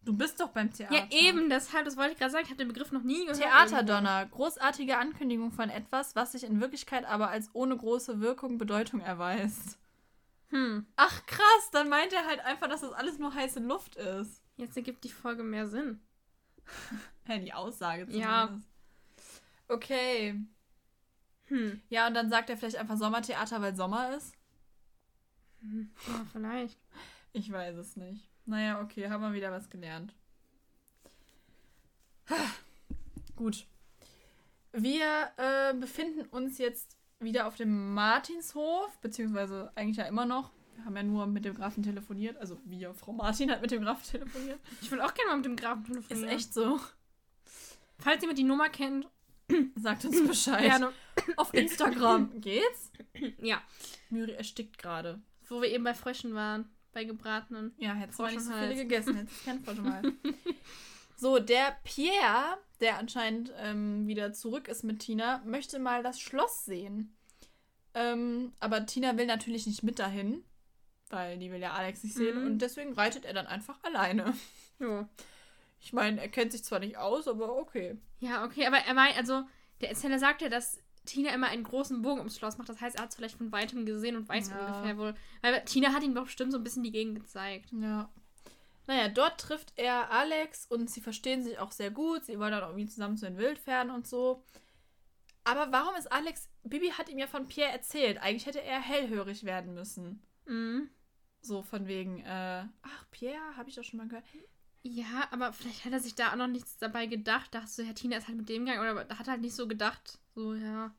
Du 0.03 0.13
bist 0.15 0.39
doch 0.39 0.49
beim 0.49 0.71
Theater. 0.71 0.93
Ja, 0.93 1.07
eben, 1.09 1.49
deshalb, 1.49 1.85
das 1.85 1.97
wollte 1.97 2.11
ich 2.11 2.19
gerade 2.19 2.31
sagen, 2.31 2.43
ich 2.43 2.51
habe 2.51 2.59
den 2.59 2.67
Begriff 2.67 2.91
noch 2.91 3.01
nie 3.01 3.25
gehört. 3.25 3.37
Theaterdonner. 3.39 4.27
Großartige 4.27 4.97
Ankündigung 4.99 5.51
von 5.51 5.69
etwas, 5.69 6.15
was 6.15 6.33
sich 6.33 6.43
in 6.43 6.61
Wirklichkeit 6.61 7.05
aber 7.05 7.29
als 7.29 7.49
ohne 7.53 7.75
große 7.75 8.19
Wirkung 8.21 8.59
Bedeutung 8.59 8.99
erweist. 8.99 9.79
Hm, 10.55 10.85
Ach 10.95 11.25
krass, 11.25 11.69
dann 11.73 11.89
meint 11.89 12.13
er 12.13 12.25
halt 12.25 12.39
einfach, 12.39 12.69
dass 12.69 12.79
das 12.79 12.93
alles 12.93 13.19
nur 13.19 13.33
heiße 13.33 13.59
Luft 13.59 13.97
ist. 13.97 14.41
jetzt 14.55 14.77
ergibt 14.77 15.03
die 15.03 15.09
Folge 15.09 15.43
mehr 15.43 15.67
Sinn. 15.67 15.99
Ja, 17.27 17.39
die 17.39 17.53
Aussage 17.53 18.05
zumindest. 18.05 18.29
Ja. 18.29 18.61
Okay. 19.67 20.39
Hm. 21.45 21.81
Ja, 21.89 22.05
und 22.05 22.13
dann 22.13 22.29
sagt 22.29 22.51
er 22.51 22.55
vielleicht 22.57 22.75
einfach 22.75 22.97
Sommertheater, 22.97 23.63
weil 23.63 23.75
Sommer 23.75 24.15
ist. 24.15 24.35
Hm, 25.61 25.91
ja, 26.07 26.25
vielleicht. 26.31 26.77
Ich 27.33 27.51
weiß 27.51 27.77
es 27.77 27.95
nicht. 27.95 28.29
Naja, 28.45 28.79
okay, 28.79 29.09
haben 29.09 29.23
wir 29.23 29.33
wieder 29.33 29.51
was 29.51 29.71
gelernt. 29.71 30.13
Gut. 33.35 33.65
Wir 34.71 35.31
äh, 35.37 35.73
befinden 35.73 36.27
uns 36.27 36.59
jetzt 36.59 36.94
wieder 37.19 37.47
auf 37.47 37.55
dem 37.55 37.93
Martinshof, 37.93 38.97
beziehungsweise 39.01 39.71
eigentlich 39.75 39.97
ja 39.97 40.05
immer 40.05 40.25
noch. 40.25 40.51
Wir 40.75 40.85
haben 40.85 40.95
ja 40.95 41.03
nur 41.03 41.25
mit 41.27 41.45
dem 41.45 41.55
Grafen 41.55 41.83
telefoniert. 41.83 42.37
Also 42.37 42.59
wir, 42.65 42.93
Frau 42.93 43.13
Martin 43.13 43.49
hat 43.49 43.61
mit 43.61 43.71
dem 43.71 43.83
Grafen 43.83 44.05
telefoniert. 44.11 44.59
Ich 44.81 44.91
will 44.91 44.99
auch 45.01 45.13
gerne 45.13 45.31
mal 45.31 45.37
mit 45.37 45.45
dem 45.45 45.55
Grafen 45.55 45.85
telefonieren. 45.85 46.29
Ist 46.29 46.35
echt 46.35 46.53
so. 46.53 46.79
Falls 47.97 48.21
jemand 48.21 48.37
die 48.37 48.43
Nummer 48.43 48.69
kennt, 48.69 49.07
Sagt 49.75 50.05
uns 50.05 50.27
Bescheid. 50.27 50.63
gerne. 50.63 50.91
Auf 51.37 51.53
Instagram. 51.53 52.31
Geht's? 52.41 52.91
Ja. 53.39 53.61
Müri 54.09 54.31
erstickt 54.33 54.77
gerade. 54.77 55.21
Wo 55.47 55.61
wir 55.61 55.69
eben 55.69 55.83
bei 55.83 55.93
Fröschen 55.93 56.33
waren. 56.33 56.69
Bei 56.93 57.03
gebratenen. 57.03 57.73
Ja, 57.77 57.93
hättest 57.93 58.19
du 58.19 58.23
mal 58.23 58.31
nicht 58.31 58.43
so 58.43 58.53
viele 58.53 58.75
gegessen. 58.75 59.15
Hättest 59.15 59.45
kein 59.45 59.63
Froschenmal. 59.63 60.01
so, 61.17 61.39
der 61.39 61.77
Pierre, 61.83 62.57
der 62.79 62.97
anscheinend 62.97 63.53
ähm, 63.57 64.07
wieder 64.07 64.33
zurück 64.33 64.67
ist 64.67 64.83
mit 64.83 64.99
Tina, 64.99 65.41
möchte 65.45 65.79
mal 65.79 66.03
das 66.03 66.19
Schloss 66.19 66.65
sehen. 66.65 67.15
Ähm, 67.93 68.53
aber 68.59 68.85
Tina 68.85 69.17
will 69.17 69.25
natürlich 69.25 69.65
nicht 69.67 69.83
mit 69.83 69.99
dahin, 69.99 70.43
weil 71.09 71.37
die 71.39 71.51
will 71.51 71.61
ja 71.61 71.71
Alex 71.73 72.03
nicht 72.03 72.15
sehen. 72.15 72.41
Mhm. 72.41 72.45
Und 72.47 72.59
deswegen 72.59 72.93
reitet 72.93 73.23
er 73.25 73.33
dann 73.33 73.47
einfach 73.47 73.81
alleine. 73.83 74.33
Ja. 74.77 75.07
Ich 75.79 75.93
meine, 75.93 76.19
er 76.19 76.27
kennt 76.27 76.51
sich 76.51 76.65
zwar 76.65 76.79
nicht 76.79 76.97
aus, 76.97 77.29
aber 77.29 77.55
okay. 77.57 77.95
Ja, 78.19 78.43
okay, 78.43 78.65
aber 78.67 78.75
er 78.79 78.93
meint, 78.93 79.15
also, 79.15 79.43
der 79.79 79.87
Erzähler 79.89 80.19
sagt 80.19 80.41
ja, 80.41 80.49
dass 80.49 80.79
Tina 81.05 81.29
immer 81.33 81.47
einen 81.47 81.63
großen 81.63 82.01
Bogen 82.01 82.17
ums 82.19 82.37
Schloss 82.37 82.57
macht. 82.57 82.67
Das 82.67 82.81
heißt, 82.81 82.97
er 82.97 83.03
hat 83.03 83.11
es 83.11 83.15
vielleicht 83.15 83.37
von 83.37 83.53
weitem 83.53 83.85
gesehen 83.85 84.17
und 84.17 84.27
weiß 84.27 84.49
Ja. 84.49 84.65
ungefähr 84.65 84.97
wohl. 84.97 85.15
Weil 85.41 85.63
Tina 85.63 85.93
hat 85.93 86.03
ihm 86.03 86.13
doch 86.13 86.25
bestimmt 86.25 86.51
so 86.51 86.57
ein 86.57 86.63
bisschen 86.65 86.83
die 86.83 86.91
Gegend 86.91 87.21
gezeigt. 87.21 87.69
Ja. 87.71 88.09
Naja, 88.87 89.09
dort 89.09 89.39
trifft 89.39 89.73
er 89.77 90.11
Alex 90.11 90.65
und 90.67 90.89
sie 90.89 91.01
verstehen 91.01 91.43
sich 91.43 91.57
auch 91.59 91.71
sehr 91.71 91.91
gut. 91.91 92.25
Sie 92.25 92.37
wollen 92.39 92.51
dann 92.51 92.63
irgendwie 92.63 92.85
zusammen 92.87 93.17
zu 93.17 93.25
den 93.25 93.37
Wildpferden 93.37 93.91
und 93.91 94.07
so. 94.07 94.43
Aber 95.43 95.71
warum 95.71 95.95
ist 95.95 96.11
Alex. 96.11 96.49
Bibi 96.63 96.89
hat 96.89 97.09
ihm 97.09 97.17
ja 97.19 97.27
von 97.27 97.47
Pierre 97.47 97.71
erzählt. 97.71 98.17
Eigentlich 98.21 98.45
hätte 98.45 98.61
er 98.61 98.79
hellhörig 98.79 99.43
werden 99.43 99.73
müssen. 99.73 100.21
Mhm. 100.45 100.89
So 101.41 101.61
von 101.61 101.87
wegen, 101.87 102.21
äh, 102.21 102.65
ach, 102.81 103.05
Pierre, 103.11 103.55
habe 103.57 103.69
ich 103.69 103.75
doch 103.75 103.83
schon 103.83 103.97
mal 103.99 104.07
gehört. 104.07 104.25
Ja, 104.81 105.27
aber 105.31 105.51
vielleicht 105.53 105.85
hat 105.85 105.93
er 105.93 105.99
sich 105.99 106.15
da 106.15 106.31
auch 106.31 106.35
noch 106.35 106.47
nichts 106.47 106.77
dabei 106.77 107.05
gedacht. 107.07 107.53
Dachte 107.53 107.67
so, 107.67 107.81
ja, 107.81 107.93
Tina 107.93 108.17
ist 108.17 108.27
halt 108.27 108.37
mit 108.37 108.49
dem 108.49 108.65
gegangen. 108.65 108.81
Oder 108.81 109.17
hat 109.17 109.27
halt 109.27 109.41
nicht 109.41 109.55
so 109.55 109.67
gedacht, 109.67 110.19
so, 110.35 110.53
ja, 110.53 110.93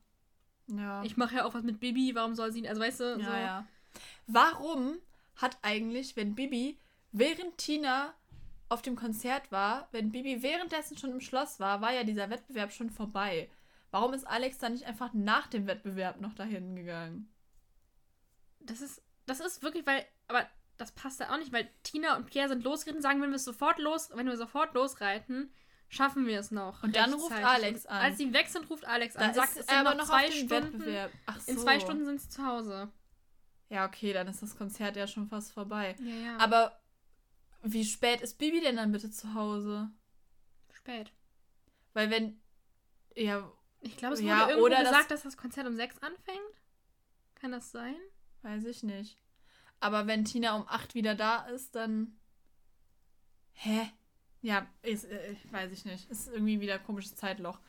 Ja. 0.67 1.03
ich 1.03 1.15
mache 1.15 1.35
ja 1.35 1.45
auch 1.45 1.53
was 1.53 1.63
mit 1.63 1.79
Bibi, 1.79 2.15
warum 2.15 2.35
soll 2.35 2.51
sie, 2.51 2.67
also 2.67 2.81
weißt 2.81 2.99
du, 2.99 3.03
ja, 3.03 3.25
so. 3.25 3.31
ja. 3.31 3.67
Warum 4.27 4.97
hat 5.37 5.57
eigentlich, 5.61 6.15
wenn 6.15 6.35
Bibi, 6.35 6.77
während 7.11 7.57
Tina 7.57 8.13
auf 8.69 8.81
dem 8.81 8.95
Konzert 8.95 9.51
war, 9.51 9.87
wenn 9.91 10.11
Bibi 10.11 10.43
währenddessen 10.43 10.97
schon 10.97 11.11
im 11.11 11.21
Schloss 11.21 11.59
war, 11.59 11.81
war 11.81 11.93
ja 11.93 12.03
dieser 12.03 12.29
Wettbewerb 12.29 12.71
schon 12.71 12.89
vorbei. 12.89 13.49
Warum 13.91 14.13
ist 14.13 14.27
Alex 14.27 14.57
dann 14.57 14.73
nicht 14.73 14.85
einfach 14.85 15.13
nach 15.13 15.47
dem 15.47 15.67
Wettbewerb 15.67 16.19
noch 16.19 16.33
dahin 16.33 16.75
gegangen? 16.75 17.33
Das 18.59 18.81
ist, 18.81 19.01
das 19.25 19.39
ist 19.39 19.63
wirklich, 19.63 19.85
weil, 19.85 20.05
aber 20.27 20.45
das 20.77 20.91
passt 20.91 21.19
ja 21.19 21.33
auch 21.33 21.37
nicht, 21.37 21.53
weil 21.53 21.69
Tina 21.83 22.17
und 22.17 22.25
Pierre 22.25 22.49
sind 22.49 22.63
losgeritten, 22.63 23.01
sagen, 23.01 23.21
wenn 23.21 23.31
wir 23.31 23.39
sofort 23.39 23.79
los, 23.79 24.09
wenn 24.13 24.27
wir 24.27 24.37
sofort 24.37 24.73
losreiten, 24.73 25.51
schaffen 25.89 26.25
wir 26.27 26.39
es 26.39 26.51
noch. 26.51 26.83
Und 26.83 26.95
dann 26.95 27.13
ruft. 27.13 27.31
Alex 27.31 27.85
an. 27.85 27.97
Als 28.01 28.17
sie 28.17 28.33
weg 28.33 28.47
sind, 28.47 28.69
ruft 28.69 28.85
Alex 28.85 29.13
Da 29.15 29.27
an. 29.27 29.33
Sagt, 29.33 29.51
ist 29.51 29.61
es 29.61 29.67
er 29.67 29.77
sind 29.77 29.87
aber 29.87 29.95
noch 29.95 30.05
zwei 30.05 30.29
Stunden. 30.29 30.49
Wettbewerb. 30.49 31.11
Ach 31.25 31.39
so. 31.39 31.51
In 31.51 31.57
zwei 31.57 31.79
Stunden 31.79 32.05
sind 32.05 32.21
sie 32.21 32.29
zu 32.29 32.45
Hause. 32.45 32.91
Ja, 33.69 33.85
okay, 33.85 34.13
dann 34.13 34.27
ist 34.27 34.41
das 34.41 34.57
Konzert 34.57 34.95
ja 34.95 35.07
schon 35.07 35.27
fast 35.27 35.53
vorbei. 35.53 35.95
Ja, 35.99 36.13
ja. 36.13 36.37
Aber 36.37 36.79
wie 37.63 37.85
spät 37.85 38.21
ist 38.21 38.37
Bibi 38.37 38.61
denn 38.61 38.75
dann 38.77 38.91
bitte 38.91 39.09
zu 39.11 39.33
Hause? 39.33 39.89
spät. 40.71 41.11
Weil 41.93 42.09
wenn. 42.09 42.39
Ja, 43.15 43.51
Ich 43.81 43.97
glaube, 43.97 44.13
es 44.15 44.21
wurde 44.21 44.29
Ja, 44.29 44.47
irgendwo 44.49 44.65
oder 44.65 44.77
das- 44.79 44.89
gesagt, 44.89 45.11
dass 45.11 45.23
das 45.23 45.37
Konzert 45.37 45.67
um 45.67 45.75
sechs 45.75 45.97
anfängt. 45.99 46.39
Kann 47.35 47.51
das 47.51 47.71
sein? 47.71 47.95
weiß 48.43 48.65
ich 48.65 48.83
nicht. 48.83 49.17
Aber 49.79 50.07
wenn 50.07 50.23
Tina 50.25 50.55
um 50.55 50.67
8 50.67 50.95
wieder 50.95 51.13
da 51.15 51.45
ist, 51.47 51.75
dann. 51.75 52.17
Hä? 53.53 53.91
Ja, 54.41 54.65
ist, 54.83 55.05
äh, 55.05 55.35
weiß 55.51 55.71
ich 55.71 55.83
nicht. 55.85 56.09
Ist 56.09 56.27
irgendwie 56.27 56.59
wieder 56.61 56.75
ein 56.75 56.83
komisches 56.83 57.15
Zeitloch. 57.15 57.59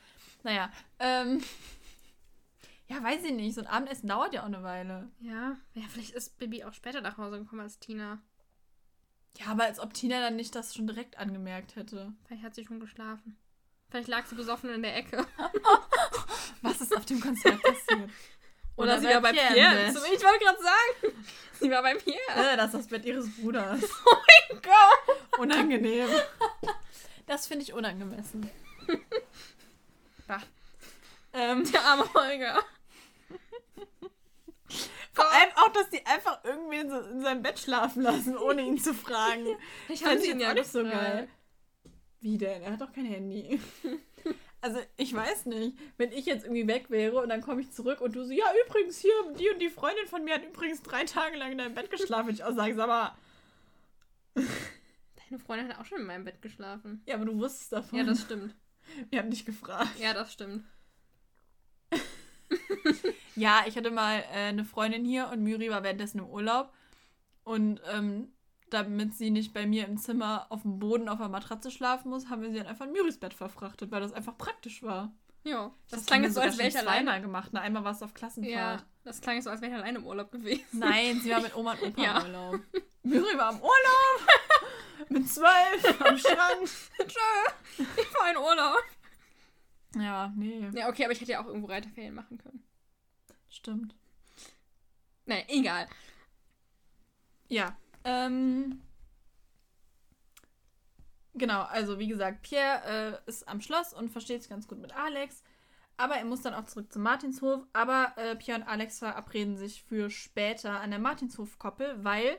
Naja, 0.42 0.70
ähm. 0.98 1.42
Ja, 2.90 3.02
weiß 3.02 3.22
ich 3.24 3.32
nicht. 3.32 3.54
So 3.54 3.60
ein 3.60 3.66
Abendessen 3.66 4.08
dauert 4.08 4.32
ja 4.32 4.40
auch 4.40 4.46
eine 4.46 4.62
Weile. 4.62 5.10
Ja. 5.20 5.58
Ja, 5.74 5.82
vielleicht 5.90 6.12
ist 6.14 6.38
Bibi 6.38 6.64
auch 6.64 6.72
später 6.72 7.02
nach 7.02 7.18
Hause 7.18 7.38
gekommen 7.40 7.60
als 7.60 7.78
Tina. 7.78 8.18
Ja, 9.36 9.46
aber 9.48 9.64
als 9.64 9.78
ob 9.78 9.94
Tina 9.94 10.20
dann 10.20 10.36
nicht 10.36 10.54
das 10.54 10.74
schon 10.74 10.86
direkt 10.86 11.18
angemerkt 11.18 11.76
hätte. 11.76 12.12
Vielleicht 12.26 12.42
hat 12.42 12.54
sie 12.54 12.64
schon 12.64 12.80
geschlafen. 12.80 13.36
Vielleicht 13.90 14.08
lag 14.08 14.26
sie 14.26 14.34
besoffen 14.34 14.70
in 14.70 14.82
der 14.82 14.96
Ecke. 14.96 15.26
Was 16.62 16.80
ist 16.80 16.96
auf 16.96 17.06
dem 17.06 17.20
Konzert 17.20 17.62
passiert? 17.62 18.10
Oder, 18.76 19.00
sie 19.00 19.06
war 19.06 19.20
bei 19.20 19.32
Pierre. 19.32 19.54
Bett. 19.54 19.96
Ich 20.14 20.22
wollte 20.24 20.44
gerade 20.44 20.58
sagen. 20.62 21.16
Sie 21.60 21.70
war 21.70 21.82
bei 21.82 21.94
Pierre. 21.94 22.18
Äh, 22.52 22.56
das 22.56 22.66
ist 22.66 22.74
das 22.74 22.86
Bett 22.88 23.04
ihres 23.04 23.28
Bruders. 23.36 23.80
Go! 24.62 25.40
Unangenehm. 25.42 26.08
Das 27.26 27.46
finde 27.46 27.64
ich 27.64 27.72
unangemessen. 27.72 28.48
Bah. 30.26 30.42
Ähm, 31.32 31.70
Der 31.72 31.84
arme 31.84 32.12
Holger. 32.14 32.62
vor 35.18 35.32
allem 35.32 35.50
auch, 35.56 35.72
dass 35.72 35.90
die 35.90 36.04
einfach 36.06 36.42
irgendwie 36.44 36.78
in, 36.78 36.90
so, 36.90 37.00
in 37.00 37.20
seinem 37.20 37.42
Bett 37.42 37.58
schlafen 37.58 38.02
lassen, 38.02 38.36
ohne 38.36 38.62
ihn 38.62 38.78
zu 38.78 38.94
fragen. 38.94 39.46
Ich 39.88 40.00
Fand 40.00 40.24
ihn 40.24 40.40
ja 40.40 40.50
auch 40.50 40.54
nicht 40.54 40.70
so 40.70 40.82
geil. 40.82 41.28
Wie 42.20 42.38
denn? 42.38 42.62
Er 42.62 42.72
hat 42.72 42.80
doch 42.80 42.92
kein 42.92 43.06
Handy. 43.06 43.60
Also, 44.60 44.80
ich 44.96 45.14
weiß 45.14 45.46
nicht. 45.46 45.78
Wenn 45.98 46.10
ich 46.10 46.26
jetzt 46.26 46.42
irgendwie 46.44 46.66
weg 46.66 46.90
wäre 46.90 47.22
und 47.22 47.28
dann 47.28 47.42
komme 47.42 47.60
ich 47.60 47.70
zurück 47.70 48.00
und 48.00 48.16
du 48.16 48.24
so, 48.24 48.32
ja, 48.32 48.44
übrigens, 48.66 48.98
hier, 48.98 49.12
die 49.38 49.48
und 49.50 49.60
die 49.60 49.68
Freundin 49.68 50.08
von 50.08 50.24
mir 50.24 50.34
hat 50.34 50.44
übrigens 50.44 50.82
drei 50.82 51.04
Tage 51.04 51.36
lang 51.36 51.52
in 51.52 51.58
deinem 51.58 51.76
Bett 51.76 51.92
geschlafen. 51.92 52.30
Ich 52.30 52.42
auch 52.42 52.52
sage, 52.52 52.74
sag 52.74 52.88
mal, 52.88 53.16
Deine 54.34 55.38
Freundin 55.38 55.68
hat 55.68 55.78
auch 55.80 55.84
schon 55.84 56.00
in 56.00 56.06
meinem 56.06 56.24
Bett 56.24 56.40
geschlafen. 56.42 57.02
ja, 57.06 57.14
aber 57.14 57.26
du 57.26 57.38
wusstest 57.38 57.72
davon. 57.72 57.98
Ja, 57.98 58.04
das 58.04 58.22
stimmt. 58.22 58.54
Wir 59.10 59.18
haben 59.20 59.30
dich 59.30 59.44
gefragt. 59.44 59.98
Ja, 59.98 60.14
das 60.14 60.32
stimmt. 60.32 60.64
Ja, 63.36 63.62
ich 63.66 63.76
hatte 63.76 63.90
mal 63.92 64.18
äh, 64.32 64.48
eine 64.48 64.64
Freundin 64.64 65.04
hier 65.04 65.28
und 65.32 65.42
Müri 65.42 65.70
war 65.70 65.82
währenddessen 65.84 66.18
im 66.18 66.26
Urlaub. 66.26 66.72
Und 67.44 67.80
ähm, 67.92 68.32
damit 68.70 69.14
sie 69.14 69.30
nicht 69.30 69.54
bei 69.54 69.64
mir 69.66 69.86
im 69.86 69.96
Zimmer 69.96 70.46
auf 70.50 70.62
dem 70.62 70.78
Boden 70.78 71.08
auf 71.08 71.18
der 71.18 71.28
Matratze 71.28 71.70
schlafen 71.70 72.10
muss, 72.10 72.28
haben 72.28 72.42
wir 72.42 72.50
sie 72.50 72.56
dann 72.58 72.66
einfach 72.66 72.86
in 72.86 72.92
Müris 72.92 73.18
Bett 73.18 73.34
verfrachtet, 73.34 73.90
weil 73.90 74.00
das 74.00 74.12
einfach 74.12 74.36
praktisch 74.36 74.82
war. 74.82 75.12
Ja. 75.44 75.70
Das, 75.88 76.00
haben 76.00 76.06
klang 76.06 76.22
jetzt 76.24 76.34
so, 76.34 76.40
als 76.40 76.58
wäre 76.58 76.68
ich 76.68 76.76
alleine. 76.78 77.06
zweimal 77.06 77.20
gemacht. 77.22 77.50
Na, 77.52 77.60
einmal 77.60 77.84
war 77.84 77.92
es 77.92 78.02
auf 78.02 78.12
Klassenfahrt. 78.12 78.80
Ja, 78.80 78.82
das 79.04 79.20
klang 79.20 79.36
jetzt 79.36 79.44
so, 79.44 79.50
als 79.50 79.60
wäre 79.62 79.70
ich 79.72 79.78
alleine 79.78 79.98
im 79.98 80.06
Urlaub 80.06 80.30
gewesen. 80.32 80.64
Nein, 80.72 81.20
sie 81.22 81.30
war 81.30 81.40
mit 81.40 81.54
Oma 81.56 81.72
und 81.72 81.82
Opa 81.82 82.02
Ja. 82.02 82.18
im 82.18 82.24
Urlaub. 82.26 82.60
Müri 83.04 83.38
war 83.38 83.52
im 83.52 83.60
Urlaub. 83.60 84.26
mit 85.08 85.28
zwölf 85.28 86.00
am 86.04 86.18
Strand. 86.18 86.68
Tschö. 87.06 87.84
Ich 87.96 88.14
war 88.14 88.30
in 88.30 88.36
Urlaub. 88.36 88.82
Ja, 89.96 90.32
nee, 90.36 90.68
Ja, 90.74 90.88
okay, 90.88 91.04
aber 91.04 91.12
ich 91.12 91.20
hätte 91.20 91.32
ja 91.32 91.42
auch 91.42 91.46
irgendwo 91.46 91.68
Reiterferien 91.68 92.14
machen 92.14 92.38
können. 92.38 92.62
stimmt. 93.48 93.94
Nee, 95.26 95.44
egal. 95.48 95.86
Ja. 97.48 97.76
Ähm, 98.04 98.80
genau, 101.34 101.62
also 101.62 101.98
wie 101.98 102.08
gesagt, 102.08 102.42
Pierre 102.42 103.20
äh, 103.26 103.28
ist 103.30 103.48
am 103.48 103.60
Schloss 103.60 103.92
und 103.92 104.10
versteht 104.10 104.42
sich 104.42 104.50
ganz 104.50 104.66
gut 104.68 104.78
mit 104.78 104.94
Alex. 104.94 105.42
Aber 105.96 106.14
er 106.16 106.24
muss 106.24 106.42
dann 106.42 106.54
auch 106.54 106.64
zurück 106.64 106.92
zum 106.92 107.02
Martinshof. 107.02 107.66
Aber 107.72 108.12
äh, 108.16 108.36
Pierre 108.36 108.60
und 108.60 108.68
Alex 108.68 109.00
verabreden 109.00 109.56
sich 109.56 109.82
für 109.82 110.10
später 110.10 110.80
an 110.80 110.90
der 110.90 111.00
Martinshof-Koppel, 111.00 112.04
weil 112.04 112.38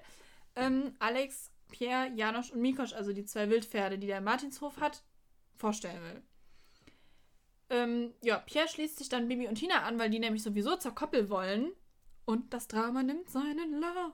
ähm, 0.56 0.96
Alex, 1.00 1.52
Pierre, 1.70 2.10
Janosch 2.16 2.52
und 2.52 2.62
Mikosch, 2.62 2.94
also 2.94 3.12
die 3.14 3.26
zwei 3.26 3.50
Wildpferde, 3.50 4.00
die 4.00 4.08
der 4.08 4.22
Martinshof 4.22 4.80
hat, 4.80 5.04
vorstellen 5.58 6.02
will. 6.04 6.24
Ähm, 7.70 8.14
ja, 8.22 8.40
Pierre 8.40 8.68
schließt 8.68 8.98
sich 8.98 9.10
dann 9.10 9.28
Bibi 9.28 9.48
und 9.48 9.56
Tina 9.56 9.84
an, 9.84 10.00
weil 10.00 10.10
die 10.10 10.20
nämlich 10.20 10.44
sowieso 10.44 10.76
zur 10.76 10.96
Koppel 10.96 11.30
wollen. 11.30 11.72
Und 12.26 12.54
das 12.54 12.68
Drama 12.68 13.04
nimmt 13.04 13.30
seinen 13.30 13.80
Lauf. 13.80 14.14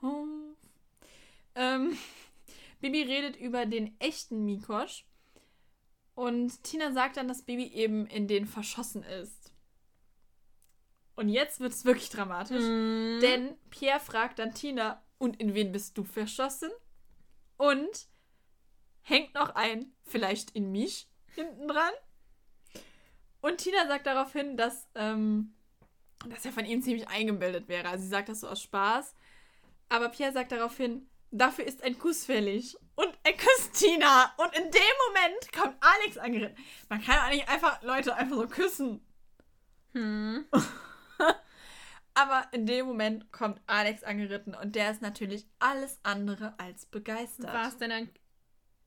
Ähm, 1.56 1.98
Bibi 2.82 3.04
redet 3.04 3.36
über 3.38 3.66
den 3.66 4.00
echten 4.00 4.46
Mikosch. 4.46 5.06
Und 6.14 6.64
Tina 6.64 6.94
sagt 6.94 7.18
dann, 7.18 7.28
dass 7.28 7.44
Bibi 7.44 7.68
eben 7.68 8.08
in 8.08 8.28
den 8.28 8.46
verschossen 8.46 9.04
ist. 9.04 9.52
Und 11.16 11.30
jetzt 11.30 11.60
wird 11.60 11.74
es 11.74 11.86
wirklich 11.86 12.10
dramatisch. 12.10 12.64
Mhm. 12.64 13.20
Denn 13.22 13.58
Pierre 13.70 14.00
fragt 14.00 14.40
dann 14.40 14.54
Tina, 14.54 15.02
und 15.18 15.40
in 15.40 15.54
wen 15.54 15.72
bist 15.72 15.98
du 15.98 16.04
verschossen? 16.04 16.72
Und 17.58 18.08
hängt 19.02 19.34
noch 19.34 19.56
ein, 19.56 19.94
vielleicht 20.04 20.52
in 20.52 20.72
mich, 20.72 21.10
hinten 21.34 21.68
dran. 21.68 21.94
Und 23.46 23.60
Tina 23.60 23.86
sagt 23.86 24.08
daraufhin, 24.08 24.58
dass, 24.58 24.88
ähm, 24.96 25.54
dass 26.28 26.46
er 26.46 26.52
von 26.52 26.66
ihm 26.66 26.82
ziemlich 26.82 27.08
eingebildet 27.10 27.68
wäre. 27.68 27.88
Also 27.88 28.04
sie 28.04 28.10
sagt 28.10 28.28
das 28.28 28.40
so 28.40 28.48
aus 28.48 28.60
Spaß. 28.60 29.14
Aber 29.88 30.10
Pierre 30.10 30.34
sagt 30.34 30.52
daraufhin, 30.52 31.08
dafür 31.30 31.64
ist 31.64 31.84
ein 31.84 32.00
Kuss 32.00 32.26
fällig. 32.26 32.76
Und 32.96 33.16
er 33.22 33.34
küsst 33.34 33.74
Tina. 33.74 34.34
Und 34.38 34.52
in 34.56 34.64
dem 34.72 34.82
Moment 35.08 35.54
kommt 35.54 35.76
Alex 35.80 36.18
angeritten. 36.18 36.58
Man 36.90 37.04
kann 37.04 37.30
nicht 37.30 37.48
einfach 37.48 37.84
Leute 37.84 38.16
einfach 38.16 38.36
so 38.36 38.48
küssen. 38.48 39.06
Hm. 39.94 40.46
Aber 42.16 42.48
in 42.52 42.66
dem 42.66 42.88
Moment 42.88 43.32
kommt 43.32 43.62
Alex 43.68 44.04
angeritten 44.04 44.56
und 44.56 44.74
der 44.76 44.90
ist 44.90 45.04
natürlich 45.04 45.46
alles 45.60 46.00
andere 46.02 46.56
als 46.58 46.88
begeistert. 46.88 47.54
War 47.54 47.68
es 47.68 47.78
denn 47.78 47.92
ein 47.92 48.10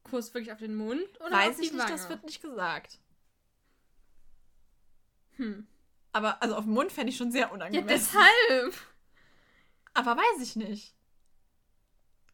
Kuss 0.03 0.35
wirklich 0.35 0.51
auf 0.51 0.59
den 0.59 0.75
Mund 0.75 1.21
oder 1.21 1.31
Weiß 1.31 1.61
ich 1.61 1.71
nicht, 1.71 1.79
Wange? 1.79 1.93
das 1.93 2.09
wird 2.09 2.25
nicht 2.25 2.43
gesagt. 2.43 2.99
Hm. 5.39 5.67
Aber 6.13 6.43
also 6.43 6.55
auf 6.57 6.65
den 6.65 6.75
Mund 6.75 6.93
fände 6.93 7.11
ich 7.11 7.17
schon 7.17 7.33
sehr 7.33 7.43
Ja, 7.43 7.49
unangenehm. 7.49 7.87
deshalb. 7.89 8.75
Aber 9.95 10.17
weiß 10.17 10.43
ich 10.43 10.57
nicht. 10.57 10.95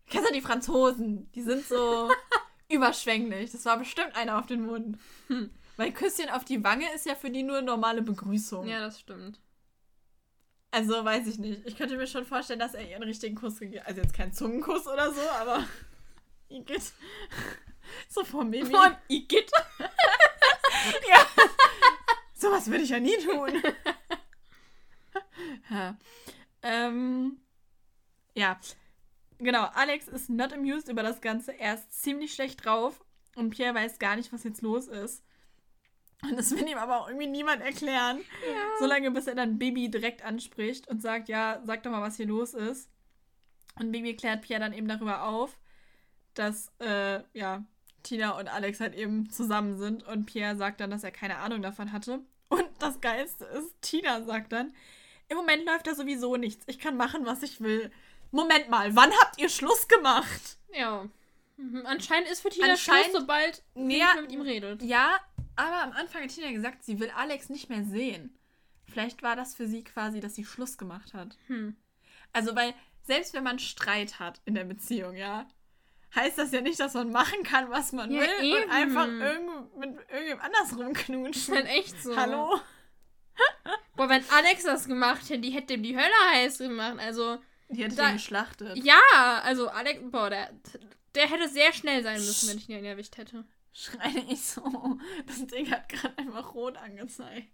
Kennst 0.07 0.29
du 0.29 0.35
die 0.35 0.41
Franzosen? 0.43 1.31
Die 1.33 1.43
sind 1.43 1.67
so 1.67 2.11
überschwänglich. 2.69 3.53
Das 3.53 3.65
war 3.65 3.79
bestimmt 3.79 4.15
einer 4.17 4.39
auf 4.39 4.47
den 4.47 4.67
Mund. 4.67 4.99
Hm. 5.29 5.51
Weil 5.77 5.93
Küsschen 5.93 6.29
auf 6.31 6.45
die 6.45 6.63
Wange 6.63 6.93
ist 6.95 7.07
ja 7.07 7.15
für 7.15 7.31
die 7.31 7.43
nur 7.43 7.63
normale 7.63 8.03
Begrüßung. 8.03 8.67
Ja, 8.69 8.81
das 8.81 9.01
stimmt. 9.01 9.41
Also 10.71 11.05
weiß 11.05 11.27
ich 11.27 11.39
nicht. 11.39 11.63
Ich 11.67 11.77
könnte 11.77 11.97
mir 11.97 12.07
schon 12.07 12.27
vorstellen, 12.27 12.59
dass 12.59 12.75
er 12.75 12.89
ihr 12.89 12.97
einen 12.97 13.05
richtigen 13.05 13.37
Kuss 13.37 13.59
gegeben 13.61 13.81
hat. 13.81 13.89
Also 13.89 14.01
jetzt 14.03 14.15
kein 14.15 14.33
Zungenkuss 14.33 14.87
oder 14.87 15.13
so, 15.13 15.21
aber 15.41 15.65
Igitt. 16.49 16.93
So 18.09 18.25
vor 18.25 18.45
Mimi. 18.45 18.71
Vor 18.71 18.99
Igitt. 19.09 19.51
ja. 21.09 21.27
Sowas 22.45 22.71
würde 22.71 22.85
ich 22.85 22.91
ja 22.91 23.01
nie 23.01 23.17
tun. 23.17 23.51
ja. 25.71 25.97
Ähm, 26.63 27.39
ja. 28.35 28.61
Genau, 29.39 29.65
Alex 29.73 30.09
ist 30.09 30.29
not 30.29 30.53
amused 30.53 30.89
über 30.89 31.03
das 31.03 31.23
Ganze. 31.23 31.59
Er 31.59 31.75
ist 31.75 32.03
ziemlich 32.03 32.35
schlecht 32.35 32.65
drauf 32.65 33.03
und 33.35 33.51
Pierre 33.51 33.75
weiß 33.75 33.99
gar 33.99 34.17
nicht, 34.17 34.33
was 34.33 34.45
jetzt 34.45 34.61
los 34.61 34.89
ist. 34.89 35.25
Und 36.23 36.37
das 36.37 36.51
will 36.53 36.69
ihm 36.69 36.77
aber 36.77 37.01
auch 37.01 37.09
irgendwie 37.09 37.29
niemand 37.29 37.63
erklären. 37.63 38.21
Solange 38.79 39.11
bis 39.11 39.27
er 39.27 39.35
dann 39.35 39.59
Bibi 39.59 39.91
direkt 39.91 40.23
anspricht 40.23 40.87
und 40.89 41.01
sagt, 41.01 41.29
ja, 41.29 41.63
sag 41.65 41.83
doch 41.83 41.91
mal, 41.91 42.03
was 42.03 42.17
hier 42.17 42.27
los 42.27 42.53
ist. 42.53 42.91
Und 43.79 43.91
Bibi 43.91 44.17
klärt 44.17 44.43
Pierre 44.43 44.61
dann 44.61 44.75
eben 44.75 44.89
darüber 44.89 45.25
auf, 45.25 45.59
dass, 46.35 46.71
äh, 46.79 47.23
ja, 47.33 47.65
Tina 48.03 48.39
und 48.39 48.49
Alex 48.49 48.81
halt 48.81 48.95
eben 48.95 49.31
zusammen 49.31 49.79
sind. 49.79 50.03
Und 50.03 50.27
Pierre 50.27 50.57
sagt 50.57 50.81
dann, 50.81 50.91
dass 50.91 51.05
er 51.05 51.11
keine 51.11 51.39
Ahnung 51.39 51.63
davon 51.63 51.91
hatte. 51.91 52.21
Und 52.59 52.69
das 52.79 53.01
Geilste 53.01 53.45
ist, 53.47 53.75
Tina 53.81 54.23
sagt 54.23 54.53
dann, 54.53 54.75
im 55.29 55.37
Moment 55.37 55.65
läuft 55.65 55.87
da 55.87 55.95
sowieso 55.95 56.37
nichts. 56.37 56.65
Ich 56.69 56.79
kann 56.79 56.97
machen, 56.97 57.25
was 57.27 57.43
ich 57.43 57.61
will. 57.61 57.91
Moment 58.31 58.69
mal, 58.69 58.95
wann 58.97 59.13
habt 59.21 59.39
ihr 59.39 59.49
Schluss 59.49 59.89
gemacht? 59.89 60.59
Ja. 60.73 61.09
Mhm. 61.57 61.83
Anscheinend 61.87 62.29
ist 62.29 62.41
für 62.43 62.51
Tina 62.51 62.71
Anscheinend- 62.73 63.07
Schluss, 63.11 63.21
sobald 63.21 63.63
nicht 63.75 63.99
mehr 63.99 64.21
mit 64.23 64.33
ihm 64.33 64.41
redet. 64.41 64.83
Ja, 64.83 65.19
aber 65.57 65.83
am 65.83 65.93
Anfang 65.93 66.23
hat 66.23 66.31
Tina 66.31 66.51
gesagt, 66.51 66.85
sie 66.85 66.99
will 66.99 67.11
Alex 67.11 67.49
nicht 67.49 67.71
mehr 67.71 67.85
sehen. 67.85 68.37
Vielleicht 68.87 69.23
war 69.23 69.37
das 69.37 69.55
für 69.55 69.67
sie 69.67 69.85
quasi, 69.85 70.21
dass 70.21 70.35
sie 70.35 70.45
Schluss 70.45 70.77
gemacht 70.79 71.15
hat. 71.15 71.37
Hm. 71.47 71.77
Also, 72.33 72.55
weil 72.57 72.75
selbst 73.05 73.35
wenn 73.35 73.45
man 73.45 73.59
Streit 73.59 74.19
hat 74.19 74.41
in 74.45 74.55
der 74.55 74.65
Beziehung, 74.65 75.15
ja, 75.15 75.47
heißt 76.15 76.39
das 76.39 76.53
ja 76.53 76.61
nicht, 76.61 76.79
dass 76.81 76.95
man 76.95 77.11
machen 77.11 77.43
kann, 77.43 77.71
was 77.71 77.93
man 77.93 78.11
Ja, 78.11 78.21
will 78.23 78.45
eben. 78.45 78.65
und 78.65 78.71
einfach 78.71 79.07
irgend, 79.09 79.77
mit 79.77 79.97
irgendjemand 80.11 80.45
anders 80.55 80.77
rumknutschen. 80.79 81.55
halt 81.55 81.67
echt 81.69 82.03
so. 82.03 82.17
Hallo? 82.17 82.61
Boah, 83.97 84.09
wenn 84.09 84.25
Alex 84.31 84.63
das 84.65 84.87
gemacht 84.87 85.23
hätte, 85.29 85.41
die 85.41 85.51
hätte 85.51 85.75
ihm 85.75 85.83
die 85.83 85.97
Hölle 85.97 86.13
heiß 86.33 86.59
gemacht. 86.59 86.99
Also, 86.99 87.39
Die 87.69 87.83
hätte 87.85 87.97
Da- 87.97 88.09
ihn 88.11 88.15
geschlachtet. 88.15 88.77
ja, 88.85 89.01
also 89.43 89.69
Alex, 89.69 90.01
boah, 90.11 90.31
der, 90.31 90.51
der 91.15 91.29
hätte 91.29 91.49
sehr 91.49 91.73
schnell 91.73 92.03
sein 92.03 92.17
müssen, 92.17 92.49
wenn 92.49 92.59
ich 92.59 92.69
ihn 92.69 92.85
erwischt 92.85 93.17
hätte. 93.17 93.45
Schrei 93.73 94.09
nicht 94.11 94.45
so. 94.45 94.99
Das 95.27 95.45
Ding 95.47 95.69
hat 95.71 95.89
gerade 95.89 96.17
einfach 96.19 96.55
rot 96.55 96.77
angezeigt. 96.77 97.49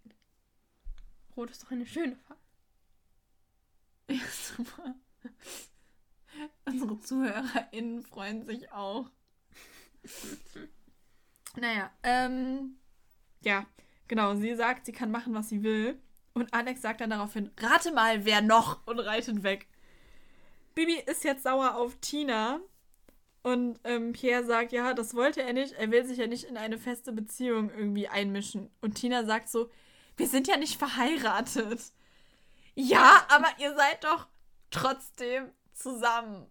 Rot 1.35 1.51
ist 1.51 1.63
doch 1.63 1.71
eine 1.71 1.87
schöne 1.87 2.17
Farbe. 2.17 2.41
Ja, 4.11 4.21
super. 4.57 4.95
Unsere 6.65 6.99
ZuhörerInnen 7.01 8.03
freuen 8.03 8.45
sich 8.47 8.71
auch. 8.73 9.11
naja, 11.57 11.91
ähm, 12.03 12.77
ja, 13.43 13.67
genau. 14.09 14.35
Sie 14.35 14.55
sagt, 14.55 14.87
sie 14.87 14.93
kann 14.93 15.11
machen, 15.11 15.35
was 15.35 15.49
sie 15.49 15.63
will. 15.63 16.01
Und 16.35 16.55
Alex 16.55 16.83
sagt 16.83 17.01
dann 17.01 17.11
daraufhin, 17.11 17.51
rate 17.59 17.93
mal, 17.93 18.25
wer 18.25 18.41
noch 18.41 18.87
und 18.87 18.99
reitet 19.01 19.43
weg. 19.43 19.67
Bibi 20.75 20.95
ist 21.07 21.25
jetzt 21.25 21.43
sauer 21.43 21.75
auf 21.75 21.97
Tina. 22.01 22.61
Und 23.43 23.81
ähm, 23.85 24.13
Pierre 24.13 24.45
sagt, 24.45 24.73
ja, 24.73 24.93
das 24.93 25.15
wollte 25.15 25.43
er 25.43 25.53
nicht. 25.53 25.73
Er 25.73 25.91
will 25.91 26.05
sich 26.05 26.19
ja 26.19 26.27
nicht 26.27 26.45
in 26.45 26.57
eine 26.57 26.79
feste 26.79 27.13
Beziehung 27.13 27.71
irgendwie 27.71 28.07
einmischen. 28.07 28.71
Und 28.81 28.95
Tina 28.95 29.25
sagt 29.25 29.49
so, 29.49 29.71
wir 30.17 30.29
sind 30.29 30.47
ja 30.47 30.57
nicht 30.57 30.79
verheiratet. 30.79 31.81
Ja, 32.75 33.27
aber 33.29 33.49
ihr 33.59 33.75
seid 33.75 34.05
doch 34.05 34.29
trotzdem 34.71 35.51
zusammen. 35.81 36.47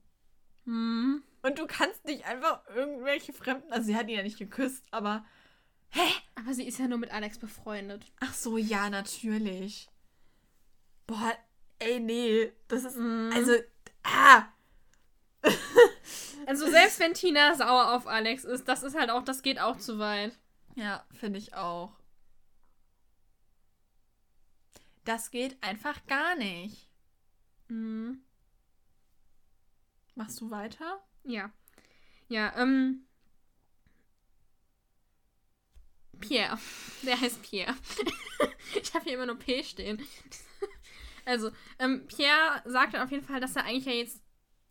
Hm. 0.66 1.24
Und 1.42 1.60
du 1.60 1.68
kannst 1.68 2.06
nicht 2.06 2.26
einfach 2.26 2.62
irgendwelche 2.76 3.34
Fremden. 3.34 3.72
Also, 3.72 3.88
sie 3.88 3.96
hat 3.96 4.08
ihn 4.08 4.18
ja 4.18 4.24
nicht 4.24 4.38
geküsst, 4.38 4.84
aber. 4.92 5.26
Aber 6.36 6.54
sie 6.54 6.68
ist 6.68 6.80
ja 6.80 6.88
nur 6.88 6.98
mit 6.98 7.12
Alex 7.12 7.40
befreundet. 7.40 8.06
Ach 8.20 8.34
so, 8.34 8.58
ja, 8.58 8.90
natürlich. 8.90 9.90
Boah, 11.08 11.34
ey, 11.80 12.00
nee. 12.00 12.52
Das 12.68 12.84
ist. 12.84 12.98
Mhm. 12.98 13.32
Also. 13.34 13.54
Ah! 14.04 14.48
Also 16.46 16.68
selbst 16.68 17.00
wenn 17.00 17.14
Tina 17.14 17.54
sauer 17.54 17.94
auf 17.94 18.08
Alex 18.08 18.44
ist, 18.44 18.68
das 18.68 18.82
ist 18.82 18.98
halt 18.98 19.12
auch, 19.12 19.24
das 19.24 19.44
geht 19.44 19.60
auch 19.60 19.78
zu 19.78 20.00
weit. 20.00 20.36
Ja, 20.74 21.06
finde 21.14 21.38
ich 21.38 21.54
auch. 21.54 21.94
Das 25.06 25.30
geht 25.30 25.62
einfach 25.62 26.08
gar 26.08 26.36
nicht. 26.36 26.90
Mhm. 27.68 28.24
Machst 30.20 30.42
du 30.42 30.52
weiter? 30.52 31.02
Ja. 31.24 31.50
Ja, 32.28 32.54
ähm. 32.58 33.06
Pierre. 36.20 36.60
Der 37.04 37.22
heißt 37.22 37.42
Pierre. 37.42 37.74
ich 38.82 38.94
habe 38.94 39.06
hier 39.06 39.14
immer 39.14 39.28
nur 39.28 39.40
P 39.40 39.64
stehen. 39.64 40.06
Also, 41.24 41.52
ähm, 41.78 42.06
Pierre 42.08 42.62
sagt 42.66 42.96
dann 42.96 43.02
auf 43.02 43.12
jeden 43.12 43.26
Fall, 43.26 43.40
dass 43.40 43.56
er 43.56 43.64
eigentlich 43.64 43.86
ja 43.86 43.94
jetzt 43.94 44.22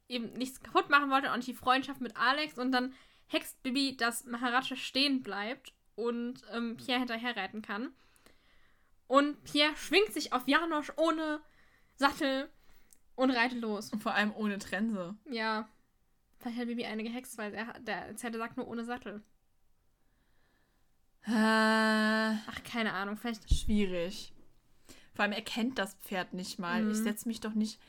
eben 0.09 0.35
nichts 0.35 0.61
kaputt 0.61 0.91
machen 0.91 1.09
wollte 1.09 1.33
und 1.33 1.47
die 1.47 1.55
Freundschaft 1.55 2.03
mit 2.03 2.15
Alex 2.19 2.59
und 2.59 2.71
dann 2.71 2.93
hext 3.29 3.63
Bibi, 3.63 3.97
dass 3.97 4.25
Maharaja 4.25 4.77
stehen 4.77 5.23
bleibt 5.23 5.73
und 5.95 6.43
ähm, 6.53 6.77
Pierre 6.77 6.99
hinterher 6.99 7.37
reiten 7.39 7.63
kann. 7.63 7.95
Und 9.07 9.43
Pierre 9.45 9.75
schwingt 9.77 10.13
sich 10.13 10.35
auf 10.35 10.47
Janosch 10.47 10.93
ohne 10.97 11.41
Sattel 11.97 12.51
und 13.19 13.31
reitet 13.31 13.61
los. 13.61 13.91
Und 13.93 14.03
vor 14.03 14.15
allem 14.15 14.33
ohne 14.35 14.59
Trense. 14.59 15.15
Ja. 15.31 15.69
Vielleicht 16.39 16.59
hat 16.59 16.67
Bibi 16.69 16.85
eine 16.87 17.03
gehext, 17.03 17.37
weil 17.37 17.53
er, 17.53 17.79
der 17.81 18.17
Zelle 18.17 18.39
sagt 18.39 18.57
nur 18.57 18.69
ohne 18.69 18.85
Sattel. 18.85 19.23
Äh, 21.27 21.31
Ach, 21.33 22.63
keine 22.65 22.93
Ahnung. 22.95 23.17
Vielleicht. 23.17 23.53
schwierig. 23.53 24.33
Vor 25.15 25.25
allem, 25.25 25.33
er 25.33 25.43
kennt 25.43 25.79
das 25.79 25.95
Pferd 25.95 26.33
nicht 26.33 26.59
mal. 26.59 26.83
Mhm. 26.85 26.93
Ich 26.93 26.99
setze 26.99 27.27
mich 27.29 27.41
doch 27.41 27.55
nicht 27.55 27.81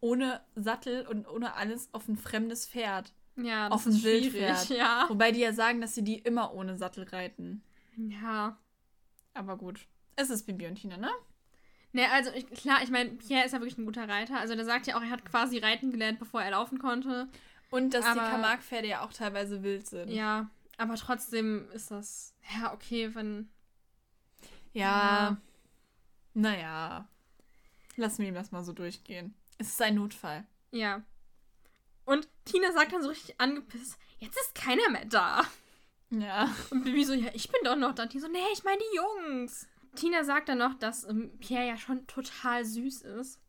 ohne 0.00 0.40
Sattel 0.54 1.06
und 1.06 1.28
ohne 1.28 1.54
alles 1.54 1.92
auf 1.92 2.08
ein 2.08 2.16
fremdes 2.16 2.66
Pferd. 2.66 3.12
Ja, 3.36 3.68
Auf 3.68 3.84
das 3.84 3.92
ein 3.92 3.96
ist 3.96 4.00
schwierig. 4.02 4.32
Wildpferd. 4.32 4.68
Ja. 4.78 5.04
Wobei 5.08 5.30
die 5.32 5.40
ja 5.40 5.52
sagen, 5.52 5.80
dass 5.80 5.94
sie 5.94 6.02
die 6.02 6.18
immer 6.18 6.54
ohne 6.54 6.76
Sattel 6.78 7.04
reiten. 7.04 7.62
Ja. 7.96 8.56
Aber 9.34 9.56
gut. 9.58 9.86
Es 10.16 10.30
ist 10.30 10.46
Bibi 10.46 10.66
und 10.66 10.76
Tina, 10.76 10.96
ne? 10.96 11.10
Ne, 11.98 12.08
also 12.12 12.30
ich, 12.32 12.46
klar, 12.50 12.80
ich 12.84 12.90
meine, 12.90 13.10
Pierre 13.10 13.44
ist 13.44 13.50
ja 13.50 13.58
wirklich 13.58 13.76
ein 13.76 13.84
guter 13.84 14.08
Reiter. 14.08 14.38
Also 14.38 14.54
der 14.54 14.64
sagt 14.64 14.86
ja 14.86 14.96
auch, 14.96 15.02
er 15.02 15.10
hat 15.10 15.24
quasi 15.24 15.58
reiten 15.58 15.90
gelernt, 15.90 16.20
bevor 16.20 16.40
er 16.40 16.52
laufen 16.52 16.78
konnte. 16.78 17.26
Und 17.70 17.92
dass 17.92 18.04
die 18.04 18.10
Aber- 18.20 18.30
Camargue-Pferde 18.30 18.86
ja 18.86 19.04
auch 19.04 19.12
teilweise 19.12 19.64
wild 19.64 19.88
sind. 19.88 20.08
Ja. 20.08 20.48
Aber 20.76 20.94
trotzdem 20.94 21.68
ist 21.72 21.90
das. 21.90 22.34
Ja, 22.54 22.72
okay, 22.72 23.12
wenn. 23.16 23.48
Ja. 24.72 24.84
Ja. 24.84 25.36
Naja. 26.34 27.08
Lassen 27.96 28.22
wir 28.22 28.28
ihm 28.28 28.34
das 28.36 28.52
mal 28.52 28.62
so 28.62 28.72
durchgehen. 28.72 29.34
Es 29.58 29.70
ist 29.70 29.82
ein 29.82 29.96
Notfall. 29.96 30.46
Ja. 30.70 31.02
Und 32.04 32.28
Tina 32.44 32.70
sagt 32.70 32.92
dann 32.92 33.02
so 33.02 33.08
richtig 33.08 33.40
angepisst: 33.40 33.98
Jetzt 34.20 34.38
ist 34.38 34.54
keiner 34.54 34.88
mehr 34.90 35.04
da. 35.06 35.42
Ja. 36.10 36.48
Und 36.70 36.84
Bibi 36.84 37.04
so, 37.04 37.12
ja, 37.12 37.30
ich 37.34 37.50
bin 37.50 37.60
doch 37.64 37.74
noch 37.74 37.92
da. 37.92 38.04
Und 38.04 38.12
die 38.12 38.20
so, 38.20 38.28
nee, 38.28 38.38
ich 38.52 38.62
meine 38.62 38.78
die 38.78 38.96
Jungs. 38.96 39.66
Tina 39.98 40.22
sagt 40.22 40.48
dann 40.48 40.58
noch, 40.58 40.74
dass 40.74 41.04
ähm, 41.04 41.30
Pierre 41.40 41.66
ja 41.66 41.76
schon 41.76 42.06
total 42.06 42.64
süß 42.64 43.02
ist. 43.02 43.40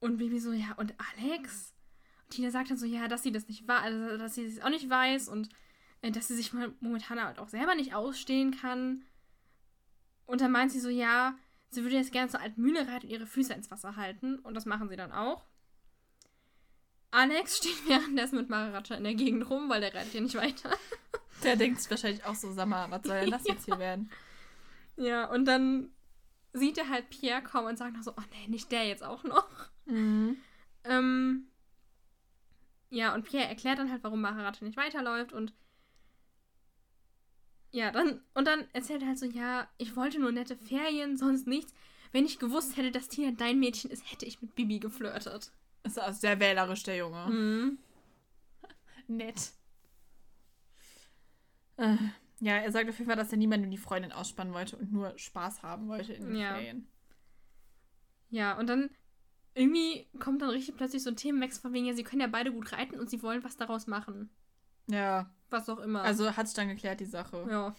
Und 0.00 0.18
Bibi 0.18 0.40
so, 0.40 0.52
ja, 0.52 0.72
und 0.76 0.94
Alex? 1.16 1.72
Und 2.24 2.30
Tina 2.30 2.50
sagt 2.50 2.70
dann 2.70 2.76
so, 2.76 2.86
ja, 2.86 3.06
dass 3.06 3.22
sie 3.22 3.32
das 3.32 3.46
nicht 3.46 3.68
war, 3.68 3.80
also, 3.82 4.18
dass 4.18 4.34
sie 4.34 4.44
es 4.44 4.60
auch 4.60 4.70
nicht 4.70 4.90
weiß 4.90 5.28
und 5.28 5.48
äh, 6.02 6.10
dass 6.10 6.28
sie 6.28 6.34
sich 6.34 6.52
momentan 6.80 7.22
halt 7.22 7.38
auch 7.38 7.48
selber 7.48 7.74
nicht 7.76 7.94
ausstehen 7.94 8.58
kann. 8.60 9.04
Und 10.26 10.40
dann 10.40 10.50
meint 10.50 10.72
sie 10.72 10.80
so, 10.80 10.88
ja, 10.88 11.36
sie 11.70 11.84
würde 11.84 11.96
jetzt 11.96 12.12
gerne 12.12 12.28
zur 12.28 12.40
alten 12.40 12.60
Mühle 12.60 12.88
reiten 12.88 13.06
und 13.06 13.12
ihre 13.12 13.26
Füße 13.26 13.52
ins 13.52 13.70
Wasser 13.70 13.94
halten. 13.94 14.40
Und 14.40 14.54
das 14.54 14.66
machen 14.66 14.88
sie 14.88 14.96
dann 14.96 15.12
auch. 15.12 15.44
Alex 17.12 17.56
steht 17.58 17.88
währenddessen 17.88 18.36
mit 18.36 18.48
Maharaja 18.48 18.96
in 18.96 19.04
der 19.04 19.14
Gegend 19.14 19.48
rum, 19.48 19.68
weil 19.68 19.80
der 19.80 19.94
reitet 19.94 20.14
ja 20.14 20.20
nicht 20.20 20.34
weiter. 20.34 20.70
Der 21.44 21.54
denkt 21.54 21.80
sich 21.80 21.90
wahrscheinlich 21.90 22.24
auch 22.24 22.34
so, 22.34 22.52
sag 22.52 22.66
mal, 22.66 22.90
was 22.90 23.02
soll 23.04 23.20
denn 23.20 23.30
das 23.30 23.46
Ja. 23.46 23.52
jetzt 23.54 23.66
hier 23.66 23.78
werden? 23.78 24.10
Ja, 24.96 25.30
und 25.30 25.44
dann 25.44 25.90
sieht 26.52 26.78
er 26.78 26.88
halt 26.88 27.10
Pierre 27.10 27.42
kommen 27.42 27.68
und 27.68 27.78
sagt 27.78 27.96
noch 27.96 28.02
so, 28.02 28.12
oh 28.12 28.22
nee, 28.32 28.48
nicht 28.48 28.72
der 28.72 28.86
jetzt 28.86 29.04
auch 29.04 29.24
noch. 29.24 29.48
Mhm. 29.84 30.38
Ähm, 30.84 31.48
ja, 32.90 33.14
und 33.14 33.24
Pierre 33.24 33.48
erklärt 33.48 33.78
dann 33.78 33.90
halt, 33.90 34.02
warum 34.02 34.20
Maharaja 34.20 34.52
nicht 34.60 34.76
weiterläuft 34.76 35.32
und 35.32 35.52
ja, 37.72 37.90
dann, 37.90 38.22
und 38.32 38.46
dann 38.46 38.66
erzählt 38.72 39.02
er 39.02 39.08
halt 39.08 39.18
so, 39.18 39.26
ja, 39.26 39.68
ich 39.76 39.96
wollte 39.96 40.18
nur 40.18 40.32
nette 40.32 40.56
Ferien, 40.56 41.16
sonst 41.18 41.46
nichts. 41.46 41.74
Wenn 42.12 42.24
ich 42.24 42.38
gewusst 42.38 42.76
hätte, 42.76 42.90
dass 42.90 43.08
Tina 43.08 43.32
dein 43.32 43.58
Mädchen 43.58 43.90
ist, 43.90 44.10
hätte 44.10 44.24
ich 44.24 44.40
mit 44.40 44.54
Bibi 44.54 44.78
geflirtet. 44.78 45.52
Ist 45.82 46.00
auch 46.00 46.12
sehr 46.12 46.40
wählerisch, 46.40 46.84
der 46.84 46.96
Junge. 46.96 47.26
Mhm. 47.26 47.78
Nett. 49.08 49.52
Äh, 51.76 51.96
ja, 52.40 52.56
er 52.56 52.70
sagt 52.72 52.88
auf 52.88 52.98
jeden 52.98 53.08
Fall, 53.08 53.16
dass 53.16 53.32
er 53.32 53.38
niemanden 53.38 53.70
die 53.70 53.78
Freundin 53.78 54.12
ausspannen 54.12 54.52
wollte 54.52 54.76
und 54.76 54.92
nur 54.92 55.16
Spaß 55.18 55.62
haben 55.62 55.88
wollte 55.88 56.12
in 56.12 56.26
den 56.26 56.36
Ja. 56.36 56.54
Ferien. 56.54 56.88
Ja, 58.30 58.58
und 58.58 58.66
dann 58.68 58.90
irgendwie 59.54 60.06
kommt 60.18 60.42
dann 60.42 60.50
richtig 60.50 60.76
plötzlich 60.76 61.02
so 61.02 61.10
ein 61.10 61.16
Themenwechsel 61.16 61.62
von 61.62 61.72
wegen, 61.72 61.86
ja, 61.86 61.94
sie 61.94 62.02
können 62.04 62.20
ja 62.20 62.26
beide 62.26 62.52
gut 62.52 62.72
reiten 62.72 62.98
und 63.00 63.08
sie 63.08 63.22
wollen 63.22 63.42
was 63.44 63.56
daraus 63.56 63.86
machen. 63.86 64.28
Ja, 64.88 65.30
Was 65.50 65.68
auch 65.68 65.78
immer. 65.78 66.02
also 66.02 66.36
hat 66.36 66.46
sich 66.46 66.54
dann 66.56 66.68
geklärt, 66.68 67.00
die 67.00 67.04
Sache. 67.06 67.46
Ja. 67.48 67.74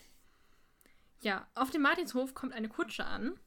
Ja, 1.22 1.47
auf 1.55 1.70
dem 1.72 1.82
Martinshof 1.82 2.34
kommt 2.34 2.53
eine 2.53 2.70
Kutsche 2.70 3.05
an. 3.05 3.39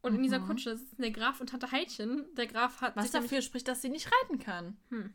Und 0.00 0.14
in 0.14 0.22
dieser 0.22 0.38
Mhm. 0.38 0.46
Kutsche 0.46 0.76
sitzen 0.76 1.02
der 1.02 1.10
Graf 1.10 1.40
und 1.40 1.50
Tante 1.50 1.70
Heidchen. 1.72 2.26
Der 2.36 2.46
Graf 2.46 2.80
hat 2.80 2.94
Was 2.96 3.10
dafür 3.10 3.42
spricht, 3.42 3.66
dass 3.68 3.82
sie 3.82 3.88
nicht 3.88 4.08
reiten 4.22 4.38
kann. 4.38 4.76
Hm. 4.90 5.12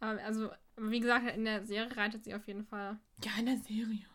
Aber 0.00 0.22
also, 0.22 0.50
wie 0.76 1.00
gesagt, 1.00 1.26
in 1.36 1.44
der 1.44 1.64
Serie 1.66 1.94
reitet 1.96 2.24
sie 2.24 2.34
auf 2.34 2.46
jeden 2.46 2.64
Fall. 2.64 2.98
Ja, 3.24 3.30
in 3.38 3.46
der 3.46 3.58
Serie. 3.58 4.06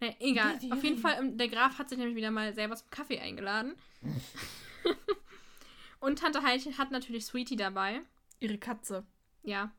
Na, 0.00 0.08
egal. 0.18 0.58
Die 0.58 0.72
Auf 0.72 0.82
jeden 0.82 0.98
Serie. 1.00 1.16
Fall, 1.16 1.24
ähm, 1.24 1.38
der 1.38 1.48
Graf 1.48 1.78
hat 1.78 1.88
sich 1.88 1.98
nämlich 1.98 2.16
wieder 2.16 2.30
mal 2.32 2.52
selber 2.52 2.74
zum 2.76 2.90
Kaffee 2.90 3.20
eingeladen. 3.20 3.74
und 6.00 6.18
Tante 6.18 6.42
Heidchen 6.42 6.76
hat 6.78 6.90
natürlich 6.90 7.24
Sweetie 7.26 7.56
dabei. 7.56 8.00
Ihre 8.40 8.58
Katze. 8.58 9.04
Ja, 9.44 9.70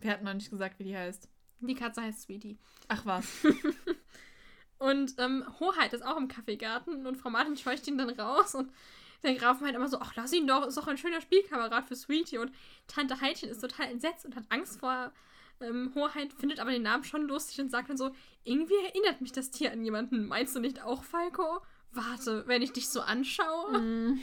Wir 0.00 0.12
hatten 0.12 0.24
noch 0.24 0.34
nicht 0.34 0.50
gesagt, 0.50 0.78
wie 0.78 0.84
die 0.84 0.96
heißt. 0.96 1.28
die 1.60 1.74
Katze 1.74 2.02
heißt 2.02 2.22
Sweetie. 2.22 2.56
Ach 2.86 3.04
was. 3.04 3.26
Und 4.78 5.14
ähm, 5.18 5.44
Hoheit 5.58 5.92
ist 5.92 6.06
auch 6.06 6.16
im 6.16 6.28
Kaffeegarten 6.28 7.04
und 7.04 7.16
Frau 7.16 7.30
Martin 7.30 7.56
scheucht 7.56 7.88
ihn 7.88 7.98
dann 7.98 8.10
raus 8.10 8.54
und 8.54 8.70
der 9.22 9.34
Graf 9.34 9.60
meint 9.60 9.74
immer 9.74 9.88
so, 9.88 9.98
ach, 10.00 10.14
lass 10.16 10.32
ihn 10.32 10.46
doch, 10.46 10.66
ist 10.66 10.76
doch 10.76 10.86
ein 10.86 10.98
schöner 10.98 11.20
Spielkamerad 11.20 11.86
für 11.86 11.96
Sweetie. 11.96 12.38
Und 12.38 12.52
Tante 12.86 13.20
Heidchen 13.20 13.48
ist 13.48 13.60
total 13.60 13.86
entsetzt 13.86 14.24
und 14.24 14.36
hat 14.36 14.44
Angst 14.50 14.78
vor 14.78 15.12
ähm, 15.60 15.92
Hoheit, 15.94 16.32
findet 16.32 16.60
aber 16.60 16.70
den 16.70 16.82
Namen 16.82 17.04
schon 17.04 17.26
lustig 17.26 17.60
und 17.60 17.70
sagt 17.70 17.90
dann 17.90 17.96
so, 17.96 18.10
irgendwie 18.44 18.76
erinnert 18.86 19.20
mich 19.20 19.32
das 19.32 19.50
Tier 19.50 19.72
an 19.72 19.84
jemanden. 19.84 20.26
Meinst 20.26 20.54
du 20.54 20.60
nicht 20.60 20.82
auch, 20.82 21.02
Falco? 21.02 21.60
Warte, 21.90 22.46
wenn 22.46 22.62
ich 22.62 22.72
dich 22.72 22.88
so 22.88 23.00
anschaue. 23.00 23.78
Mhm. 23.78 24.20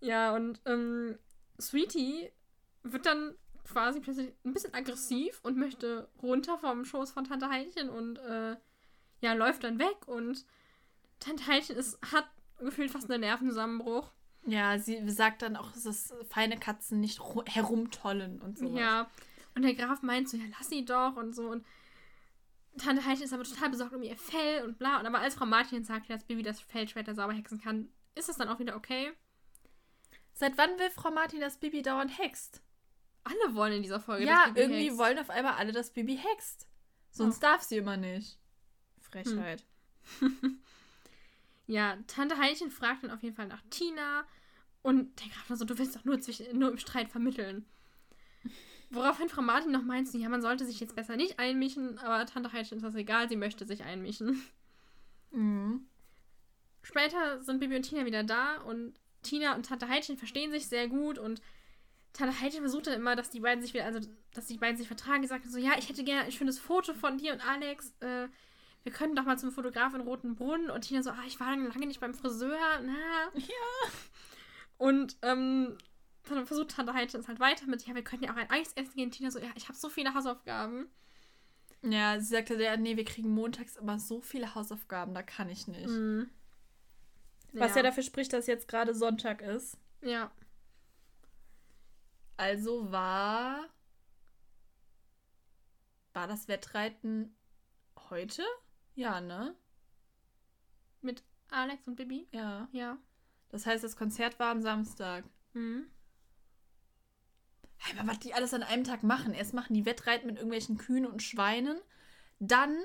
Ja, 0.00 0.34
und 0.34 0.60
ähm, 0.66 1.18
Sweetie 1.60 2.30
wird 2.82 3.06
dann 3.06 3.36
quasi 3.64 4.00
plötzlich 4.00 4.32
ein 4.44 4.52
bisschen 4.52 4.74
aggressiv 4.74 5.40
und 5.42 5.56
möchte 5.56 6.08
runter 6.22 6.58
vom 6.58 6.84
Schoß 6.84 7.12
von 7.12 7.24
Tante 7.24 7.48
Heidchen 7.48 7.88
und 7.88 8.18
äh, 8.18 8.56
ja, 9.20 9.32
läuft 9.32 9.64
dann 9.64 9.78
weg 9.78 10.06
und 10.06 10.44
Tante 11.20 11.46
Heidchen 11.46 11.76
ist, 11.76 11.98
hat 12.12 12.26
gefühlt 12.58 12.90
fast 12.90 13.10
einen 13.10 13.20
Nervenzusammenbruch. 13.22 14.10
Ja, 14.46 14.78
sie 14.78 15.08
sagt 15.08 15.42
dann 15.42 15.56
auch, 15.56 15.72
dass 15.72 16.12
feine 16.28 16.58
Katzen 16.58 17.00
nicht 17.00 17.18
ru- 17.20 17.48
herumtollen 17.48 18.40
und 18.42 18.58
so. 18.58 18.76
Ja. 18.76 19.10
Und 19.54 19.62
der 19.62 19.74
Graf 19.74 20.02
meint 20.02 20.28
so, 20.28 20.36
ja, 20.36 20.44
lass 20.58 20.68
sie 20.68 20.84
doch 20.84 21.16
und 21.16 21.34
so. 21.34 21.48
Und 21.50 21.64
Tante 22.76 23.04
Heidchen 23.04 23.24
ist 23.24 23.32
aber 23.32 23.44
total 23.44 23.70
besorgt 23.70 23.94
um 23.94 24.02
ihr 24.02 24.16
Fell 24.16 24.64
und 24.64 24.78
bla. 24.78 24.98
Und 25.00 25.06
aber 25.06 25.20
als 25.20 25.36
Frau 25.36 25.46
Martin 25.46 25.84
sagt, 25.84 26.10
dass 26.10 26.24
Baby 26.24 26.42
das 26.42 26.60
Fell 26.60 26.88
später 26.88 27.14
sauber 27.14 27.32
hexen 27.32 27.60
kann, 27.60 27.88
ist 28.16 28.28
es 28.28 28.36
dann 28.36 28.48
auch 28.48 28.58
wieder 28.58 28.76
okay. 28.76 29.12
Seit 30.32 30.58
wann 30.58 30.78
will 30.78 30.90
Frau 30.90 31.10
Martin, 31.12 31.40
dass 31.40 31.58
Bibi 31.58 31.82
dauernd 31.82 32.18
hext? 32.18 32.60
Alle 33.22 33.54
wollen 33.54 33.74
in 33.74 33.82
dieser 33.82 34.00
Folge. 34.00 34.26
ja, 34.26 34.46
Bibi 34.48 34.60
irgendwie 34.60 34.84
hext. 34.86 34.98
wollen 34.98 35.18
auf 35.20 35.30
einmal 35.30 35.54
alle, 35.54 35.72
dass 35.72 35.92
Bibi 35.92 36.16
hext. 36.18 36.66
Sonst 37.10 37.40
darf 37.42 37.62
sie 37.62 37.76
immer 37.76 37.96
nicht. 37.96 38.38
Frechheit. 39.00 39.64
Ja, 41.66 41.96
Tante 42.06 42.38
Heidchen 42.38 42.70
fragt 42.70 43.04
dann 43.04 43.10
auf 43.10 43.22
jeden 43.22 43.36
Fall 43.36 43.46
nach 43.46 43.62
Tina. 43.70 44.24
Und 44.82 45.18
der 45.20 45.28
Graf 45.28 45.48
dann 45.48 45.56
so, 45.56 45.64
du 45.64 45.78
willst 45.78 45.96
doch 45.96 46.04
nur, 46.04 46.20
zwischen, 46.20 46.58
nur 46.58 46.70
im 46.70 46.78
Streit 46.78 47.08
vermitteln. 47.08 47.64
Woraufhin 48.90 49.28
Frau 49.28 49.42
Martin 49.42 49.72
noch 49.72 49.82
meint, 49.82 50.12
ja, 50.12 50.28
man 50.28 50.42
sollte 50.42 50.66
sich 50.66 50.78
jetzt 50.78 50.94
besser 50.94 51.16
nicht 51.16 51.38
einmischen, 51.38 51.98
aber 51.98 52.26
Tante 52.26 52.52
Heidchen 52.52 52.76
ist 52.76 52.84
das 52.84 52.94
egal, 52.94 53.28
sie 53.28 53.36
möchte 53.36 53.66
sich 53.66 53.82
einmischen. 53.82 54.42
Mhm. 55.30 55.86
Später 56.82 57.42
sind 57.42 57.60
Bibi 57.60 57.76
und 57.76 57.82
Tina 57.82 58.04
wieder 58.04 58.22
da 58.22 58.58
und 58.58 58.94
Tina 59.22 59.54
und 59.56 59.66
Tante 59.66 59.88
Heidchen 59.88 60.18
verstehen 60.18 60.52
sich 60.52 60.68
sehr 60.68 60.86
gut 60.86 61.18
und 61.18 61.40
Tante 62.12 62.40
Heidchen 62.40 62.60
versucht 62.60 62.86
dann 62.86 62.94
immer, 62.94 63.16
dass 63.16 63.30
die 63.30 63.40
beiden 63.40 63.62
sich 63.62 63.74
wieder, 63.74 63.86
also 63.86 63.98
dass 64.32 64.46
die 64.46 64.58
beiden 64.58 64.76
sich 64.76 64.86
vertragen. 64.86 65.22
Die 65.22 65.28
sagt 65.28 65.44
so, 65.46 65.58
ja, 65.58 65.72
ich 65.78 65.88
hätte 65.88 66.04
gerne 66.04 66.22
ein 66.22 66.32
schönes 66.32 66.58
Foto 66.58 66.94
von 66.94 67.18
dir 67.18 67.32
und 67.32 67.40
Alex. 67.44 67.92
Äh, 68.00 68.28
wir 68.84 68.92
können 68.92 69.16
doch 69.16 69.24
mal 69.24 69.38
zum 69.38 69.50
Fotograf 69.50 69.94
in 69.94 70.02
Roten 70.02 70.36
Brunnen. 70.36 70.70
Und 70.70 70.82
Tina 70.82 71.02
so, 71.02 71.10
ah, 71.10 71.24
ich 71.26 71.40
war 71.40 71.56
lange 71.56 71.86
nicht 71.86 72.00
beim 72.00 72.14
Friseur. 72.14 72.80
Na. 72.82 73.30
Ja. 73.34 73.90
Und 74.76 75.16
ähm, 75.22 75.76
dann 76.28 76.46
versucht 76.46 76.70
Tante 76.70 76.92
Heidchen 76.92 77.20
es 77.20 77.28
halt 77.28 77.40
weiter 77.40 77.66
mit, 77.66 77.86
ja, 77.86 77.94
wir 77.94 78.04
könnten 78.04 78.24
ja 78.24 78.32
auch 78.32 78.36
ein 78.36 78.50
Eis 78.50 78.72
essen 78.74 78.94
gehen. 78.94 79.10
Tina 79.10 79.30
so, 79.30 79.38
ja, 79.38 79.50
ich 79.54 79.68
habe 79.68 79.78
so 79.78 79.88
viele 79.88 80.14
Hausaufgaben. 80.14 80.88
Ja, 81.82 82.18
sie 82.18 82.26
sagte, 82.26 82.62
ja, 82.62 82.76
nee, 82.76 82.96
wir 82.96 83.04
kriegen 83.04 83.30
montags 83.30 83.76
immer 83.76 83.98
so 83.98 84.20
viele 84.20 84.54
Hausaufgaben, 84.54 85.14
da 85.14 85.22
kann 85.22 85.50
ich 85.50 85.66
nicht. 85.68 85.88
Mhm. 85.88 86.30
Was 87.52 87.74
ja. 87.74 87.82
dafür 87.82 88.02
spricht, 88.02 88.32
dass 88.32 88.46
jetzt 88.46 88.68
gerade 88.68 88.94
Sonntag 88.94 89.42
ist. 89.42 89.78
Ja. 90.02 90.30
Also 92.36 92.90
war. 92.90 93.68
War 96.14 96.26
das 96.26 96.48
Wettreiten 96.48 97.36
heute? 98.10 98.42
Ja, 98.94 99.20
ne? 99.20 99.54
Mit 101.00 101.22
Alex 101.50 101.86
und 101.86 101.96
Bibi? 101.96 102.26
Ja. 102.32 102.68
Ja. 102.72 102.98
Das 103.50 103.66
heißt, 103.66 103.84
das 103.84 103.96
Konzert 103.96 104.38
war 104.38 104.50
am 104.50 104.62
Samstag. 104.62 105.24
Mhm. 105.52 105.86
Hey, 107.78 107.98
aber 107.98 108.08
was 108.08 108.18
die 108.20 108.34
alles 108.34 108.54
an 108.54 108.62
einem 108.62 108.84
Tag 108.84 109.02
machen. 109.02 109.34
Erst 109.34 109.54
machen 109.54 109.74
die 109.74 109.84
Wettreiten 109.84 110.26
mit 110.26 110.36
irgendwelchen 110.36 110.78
Kühen 110.78 111.06
und 111.06 111.22
Schweinen. 111.22 111.78
Dann 112.38 112.76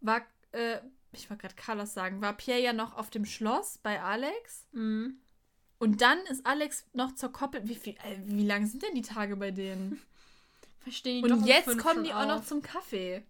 war, 0.00 0.22
äh, 0.52 0.78
ich 1.12 1.28
wollte 1.28 1.42
gerade 1.42 1.54
Carlos 1.54 1.94
sagen, 1.94 2.20
war 2.20 2.36
Pierre 2.36 2.60
ja 2.60 2.72
noch 2.72 2.96
auf 2.96 3.10
dem 3.10 3.24
Schloss 3.24 3.78
bei 3.78 4.00
Alex. 4.00 4.66
Mhm. 4.72 5.20
Und 5.78 6.00
dann 6.02 6.18
ist 6.26 6.44
Alex 6.46 6.86
noch 6.92 7.14
zur 7.14 7.32
Koppel. 7.32 7.68
Wie, 7.68 7.74
viel, 7.74 7.94
äh, 8.04 8.18
wie 8.24 8.46
lang 8.46 8.66
sind 8.66 8.82
denn 8.82 8.94
die 8.94 9.02
Tage 9.02 9.36
bei 9.36 9.50
denen? 9.50 10.00
Verstehen 10.80 11.22
die 11.22 11.28
doch 11.28 11.36
Und 11.36 11.42
um 11.42 11.48
jetzt 11.48 11.78
kommen 11.78 12.04
die 12.04 12.12
auch 12.12 12.26
noch 12.26 12.38
auf. 12.38 12.46
zum 12.46 12.62
Kaffee. 12.62 13.22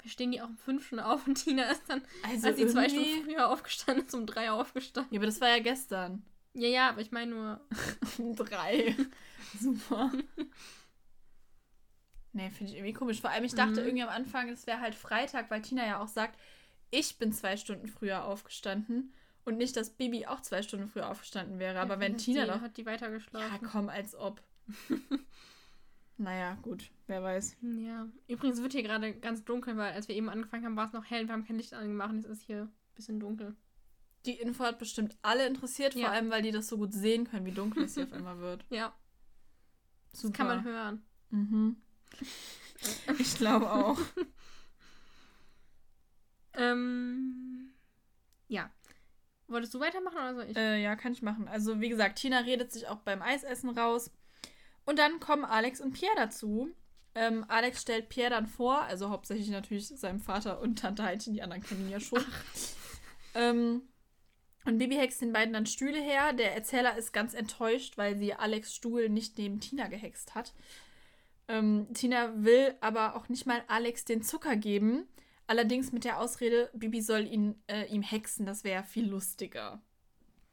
Verstehen 0.00 0.30
die 0.32 0.40
auch 0.40 0.48
um 0.48 0.56
fünf 0.56 0.86
schon 0.88 1.00
auf 1.00 1.26
und 1.26 1.34
Tina 1.36 1.64
ist 1.70 1.82
dann, 1.88 2.02
Also 2.22 2.48
als 2.48 2.56
sie 2.58 2.66
zwei 2.68 2.88
Stunden 2.88 3.24
früher 3.24 3.48
aufgestanden 3.48 4.06
ist, 4.06 4.14
um 4.14 4.26
drei 4.26 4.50
aufgestanden. 4.50 5.12
Ja, 5.12 5.18
aber 5.18 5.26
das 5.26 5.40
war 5.40 5.48
ja 5.48 5.58
gestern. 5.58 6.24
Ja, 6.54 6.68
ja, 6.68 6.88
aber 6.90 7.00
ich 7.00 7.10
meine 7.12 7.32
nur. 7.32 7.60
Um 8.18 8.34
drei. 8.34 8.96
Super. 9.60 10.10
Nee, 12.32 12.50
finde 12.50 12.72
ich 12.72 12.78
irgendwie 12.78 12.92
komisch. 12.92 13.20
Vor 13.20 13.30
allem, 13.30 13.44
ich 13.44 13.54
dachte 13.54 13.80
Mhm. 13.80 13.86
irgendwie 13.86 14.02
am 14.02 14.08
Anfang, 14.10 14.48
es 14.48 14.66
wäre 14.66 14.80
halt 14.80 14.94
Freitag, 14.94 15.50
weil 15.50 15.62
Tina 15.62 15.86
ja 15.86 16.00
auch 16.00 16.08
sagt, 16.08 16.38
ich 16.90 17.18
bin 17.18 17.32
zwei 17.32 17.56
Stunden 17.56 17.88
früher 17.88 18.24
aufgestanden 18.24 19.12
und 19.44 19.56
nicht, 19.56 19.76
dass 19.76 19.90
Bibi 19.90 20.26
auch 20.26 20.40
zwei 20.42 20.62
Stunden 20.62 20.88
früher 20.88 21.08
aufgestanden 21.08 21.58
wäre. 21.58 21.80
Aber 21.80 21.94
Ja, 21.94 22.00
wenn 22.00 22.16
die 22.16 22.24
Tina 22.24 22.46
noch. 22.46 22.60
hat 22.60 22.76
die 22.76 22.82
Ja, 22.82 22.92
weitergeschlafen. 22.92 23.68
komm, 23.70 23.88
als 23.88 24.14
ob. 24.14 24.42
naja, 26.18 26.54
gut, 26.62 26.90
wer 27.08 27.22
weiß. 27.22 27.56
Ja. 27.62 28.08
Übrigens 28.28 28.62
wird 28.62 28.72
hier 28.72 28.82
gerade 28.82 29.14
ganz 29.14 29.44
dunkel, 29.44 29.76
weil 29.76 29.92
als 29.92 30.08
wir 30.08 30.14
eben 30.14 30.28
angefangen 30.28 30.64
haben, 30.64 30.76
war 30.76 30.86
es 30.86 30.92
noch 30.92 31.04
hell. 31.04 31.26
Wir 31.26 31.32
haben 31.32 31.44
kein 31.44 31.56
Licht 31.56 31.74
angemacht. 31.74 32.14
Es 32.14 32.24
ist 32.24 32.42
hier 32.42 32.62
ein 32.62 32.94
bisschen 32.94 33.18
dunkel. 33.20 33.56
Die 34.26 34.32
Info 34.34 34.64
hat 34.64 34.78
bestimmt 34.78 35.16
alle 35.22 35.46
interessiert, 35.46 35.94
Ja. 35.94 36.06
vor 36.06 36.14
allem, 36.14 36.30
weil 36.30 36.42
die 36.42 36.50
das 36.50 36.68
so 36.68 36.76
gut 36.78 36.92
sehen 36.92 37.24
können, 37.28 37.46
wie 37.46 37.52
dunkel 37.52 37.84
es 37.84 37.94
hier 37.94 38.04
auf 38.04 38.12
einmal 38.12 38.38
wird. 38.38 38.64
Ja, 38.70 38.92
Super. 40.12 40.28
das 40.30 40.32
kann 40.36 40.46
man 40.46 40.64
hören. 40.64 41.02
Mhm. 41.30 41.76
Ich 43.18 43.36
glaube 43.36 43.70
auch. 43.72 43.98
Ähm. 46.54 47.72
Ja. 48.48 48.70
Wolltest 49.46 49.72
du 49.74 49.80
weitermachen 49.80 50.16
oder 50.16 50.34
soll 50.34 50.44
ich? 50.50 50.56
Äh, 50.56 50.82
ja, 50.82 50.96
kann 50.96 51.12
ich 51.12 51.22
machen. 51.22 51.48
Also, 51.48 51.80
wie 51.80 51.88
gesagt, 51.88 52.18
Tina 52.18 52.40
redet 52.40 52.72
sich 52.72 52.88
auch 52.88 52.98
beim 53.00 53.22
Eisessen 53.22 53.70
raus. 53.70 54.10
Und 54.84 54.98
dann 54.98 55.20
kommen 55.20 55.44
Alex 55.44 55.80
und 55.80 55.92
Pierre 55.92 56.16
dazu. 56.16 56.68
Ähm, 57.14 57.44
Alex 57.48 57.82
stellt 57.82 58.08
Pierre 58.08 58.30
dann 58.30 58.46
vor, 58.46 58.82
also 58.82 59.10
hauptsächlich 59.10 59.48
natürlich 59.50 59.88
seinem 59.88 60.20
Vater 60.20 60.60
und 60.60 60.78
Tante 60.78 61.02
Heidchen, 61.02 61.34
die 61.34 61.42
anderen 61.42 61.62
kennen 61.62 61.86
ihn 61.86 61.90
ja 61.90 62.00
schon. 62.00 62.24
Ähm, 63.34 63.82
Und 64.64 64.78
Bibi 64.78 64.96
hext 64.96 65.22
den 65.22 65.32
beiden 65.32 65.54
dann 65.54 65.64
Stühle 65.66 66.00
her. 66.00 66.32
Der 66.34 66.54
Erzähler 66.54 66.96
ist 66.96 67.12
ganz 67.12 67.32
enttäuscht, 67.32 67.96
weil 67.96 68.18
sie 68.18 68.34
Alex 68.34 68.74
Stuhl 68.74 69.08
nicht 69.08 69.38
neben 69.38 69.60
Tina 69.60 69.88
gehext 69.88 70.34
hat. 70.34 70.52
Ähm, 71.48 71.86
Tina 71.94 72.44
will 72.44 72.74
aber 72.82 73.16
auch 73.16 73.30
nicht 73.30 73.46
mal 73.46 73.62
Alex 73.68 74.04
den 74.04 74.22
Zucker 74.22 74.56
geben. 74.56 75.08
Allerdings 75.46 75.92
mit 75.92 76.04
der 76.04 76.20
Ausrede, 76.20 76.68
Bibi 76.74 77.00
soll 77.00 77.26
ihn, 77.26 77.54
äh, 77.68 77.86
ihm 77.86 78.02
hexen. 78.02 78.44
Das 78.44 78.62
wäre 78.62 78.84
viel 78.84 79.08
lustiger. 79.08 79.80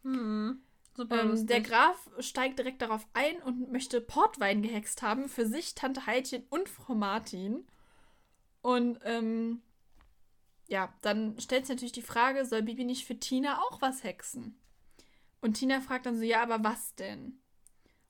Hm. 0.04 0.62
Ähm, 0.98 1.48
der 1.48 1.62
Graf 1.62 2.10
steigt 2.20 2.60
direkt 2.60 2.82
darauf 2.82 3.06
ein 3.14 3.42
und 3.42 3.72
möchte 3.72 4.00
Portwein 4.00 4.62
gehext 4.62 5.02
haben 5.02 5.28
für 5.28 5.46
sich, 5.46 5.76
Tante 5.76 6.06
Heidchen 6.06 6.44
und 6.50 6.70
Frau 6.70 6.96
Martin. 6.96 7.66
Und 8.62 9.00
ähm, 9.04 9.62
ja, 10.68 10.94
dann 11.02 11.40
stellt 11.40 11.66
sich 11.66 11.76
natürlich 11.76 11.92
die 11.92 12.02
Frage, 12.02 12.46
soll 12.46 12.64
Bibi 12.64 12.86
nicht 12.86 13.06
für 13.06 13.20
Tina 13.20 13.62
auch 13.62 13.82
was 13.82 14.04
hexen? 14.04 14.58
Und 15.42 15.56
Tina 15.56 15.82
fragt 15.82 16.06
dann 16.06 16.18
so, 16.18 16.24
ja, 16.24 16.42
aber 16.42 16.64
was 16.64 16.96
denn? 16.96 17.40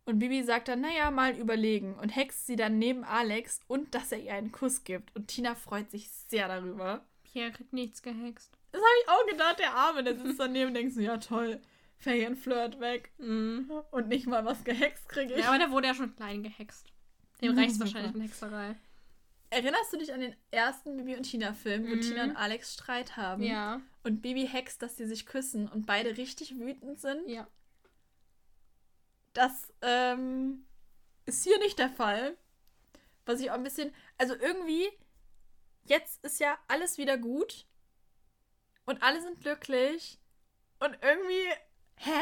Und 0.05 0.19
Bibi 0.19 0.43
sagt 0.43 0.67
dann, 0.67 0.81
naja, 0.81 1.09
mal 1.09 1.35
überlegen 1.35 1.95
und 1.95 2.09
hext 2.09 2.45
sie 2.45 2.55
dann 2.55 2.77
neben 2.77 3.03
Alex 3.03 3.61
und 3.67 3.95
dass 3.95 4.11
er 4.11 4.19
ihr 4.19 4.33
einen 4.35 4.51
Kuss 4.51 4.83
gibt. 4.83 5.15
Und 5.15 5.27
Tina 5.27 5.55
freut 5.55 5.89
sich 5.89 6.09
sehr 6.09 6.47
darüber. 6.47 7.03
Pierre 7.23 7.51
kriegt 7.51 7.73
nichts 7.73 8.03
gehext. 8.03 8.55
Das 8.71 8.81
habe 8.81 8.93
ich 9.01 9.09
auch 9.09 9.31
gedacht, 9.31 9.59
der 9.59 9.73
Arme, 9.73 10.03
der 10.03 10.15
sitzt 10.15 10.39
daneben 10.39 10.67
und 10.67 10.73
denkt 10.75 10.93
so, 10.93 11.01
ja 11.01 11.17
toll, 11.17 11.59
Ferienflirt 12.05 12.79
weg. 12.79 13.11
Mhm. 13.17 13.71
Und 13.89 14.07
nicht 14.09 14.27
mal 14.27 14.45
was 14.45 14.63
gehext 14.63 15.09
kriege 15.09 15.33
ich. 15.33 15.39
Ja, 15.39 15.49
aber 15.49 15.57
der 15.57 15.71
wurde 15.71 15.87
ja 15.87 15.95
schon 15.95 16.15
klein 16.15 16.43
gehext. 16.43 16.93
Dem 17.41 17.53
Mhm, 17.53 17.57
reicht 17.59 17.79
wahrscheinlich 17.79 18.13
in 18.13 18.21
Hexerei. 18.21 18.75
Erinnerst 19.49 19.91
du 19.91 19.97
dich 19.97 20.13
an 20.13 20.19
den 20.19 20.35
ersten 20.51 20.97
Bibi 20.97 21.15
und 21.15 21.23
Tina-Film, 21.23 21.89
wo 21.89 21.95
Mhm. 21.95 22.01
Tina 22.01 22.23
und 22.25 22.35
Alex 22.35 22.73
Streit 22.75 23.17
haben? 23.17 23.41
Ja. 23.41 23.81
Und 24.03 24.21
Bibi 24.21 24.47
hext, 24.47 24.83
dass 24.83 24.97
sie 24.97 25.07
sich 25.07 25.25
küssen 25.25 25.67
und 25.67 25.87
beide 25.87 26.15
richtig 26.15 26.59
wütend 26.59 26.99
sind? 26.99 27.27
Ja. 27.27 27.47
Das 29.33 29.73
ähm, 29.81 30.65
ist 31.25 31.43
hier 31.43 31.57
nicht 31.59 31.79
der 31.79 31.89
Fall. 31.89 32.37
Was 33.25 33.39
ich 33.39 33.49
auch 33.49 33.55
ein 33.55 33.63
bisschen. 33.63 33.91
Also 34.19 34.35
irgendwie, 34.35 34.87
jetzt 35.85 36.23
ist 36.23 36.39
ja 36.39 36.55
alles 36.67 36.99
wieder 36.99 37.17
gut. 37.17 37.65
Und 38.85 39.01
alle 39.01 39.21
sind 39.23 39.41
glücklich. 39.41 40.19
Und 40.79 40.97
irgendwie, 41.01 41.47
hä? 41.97 42.21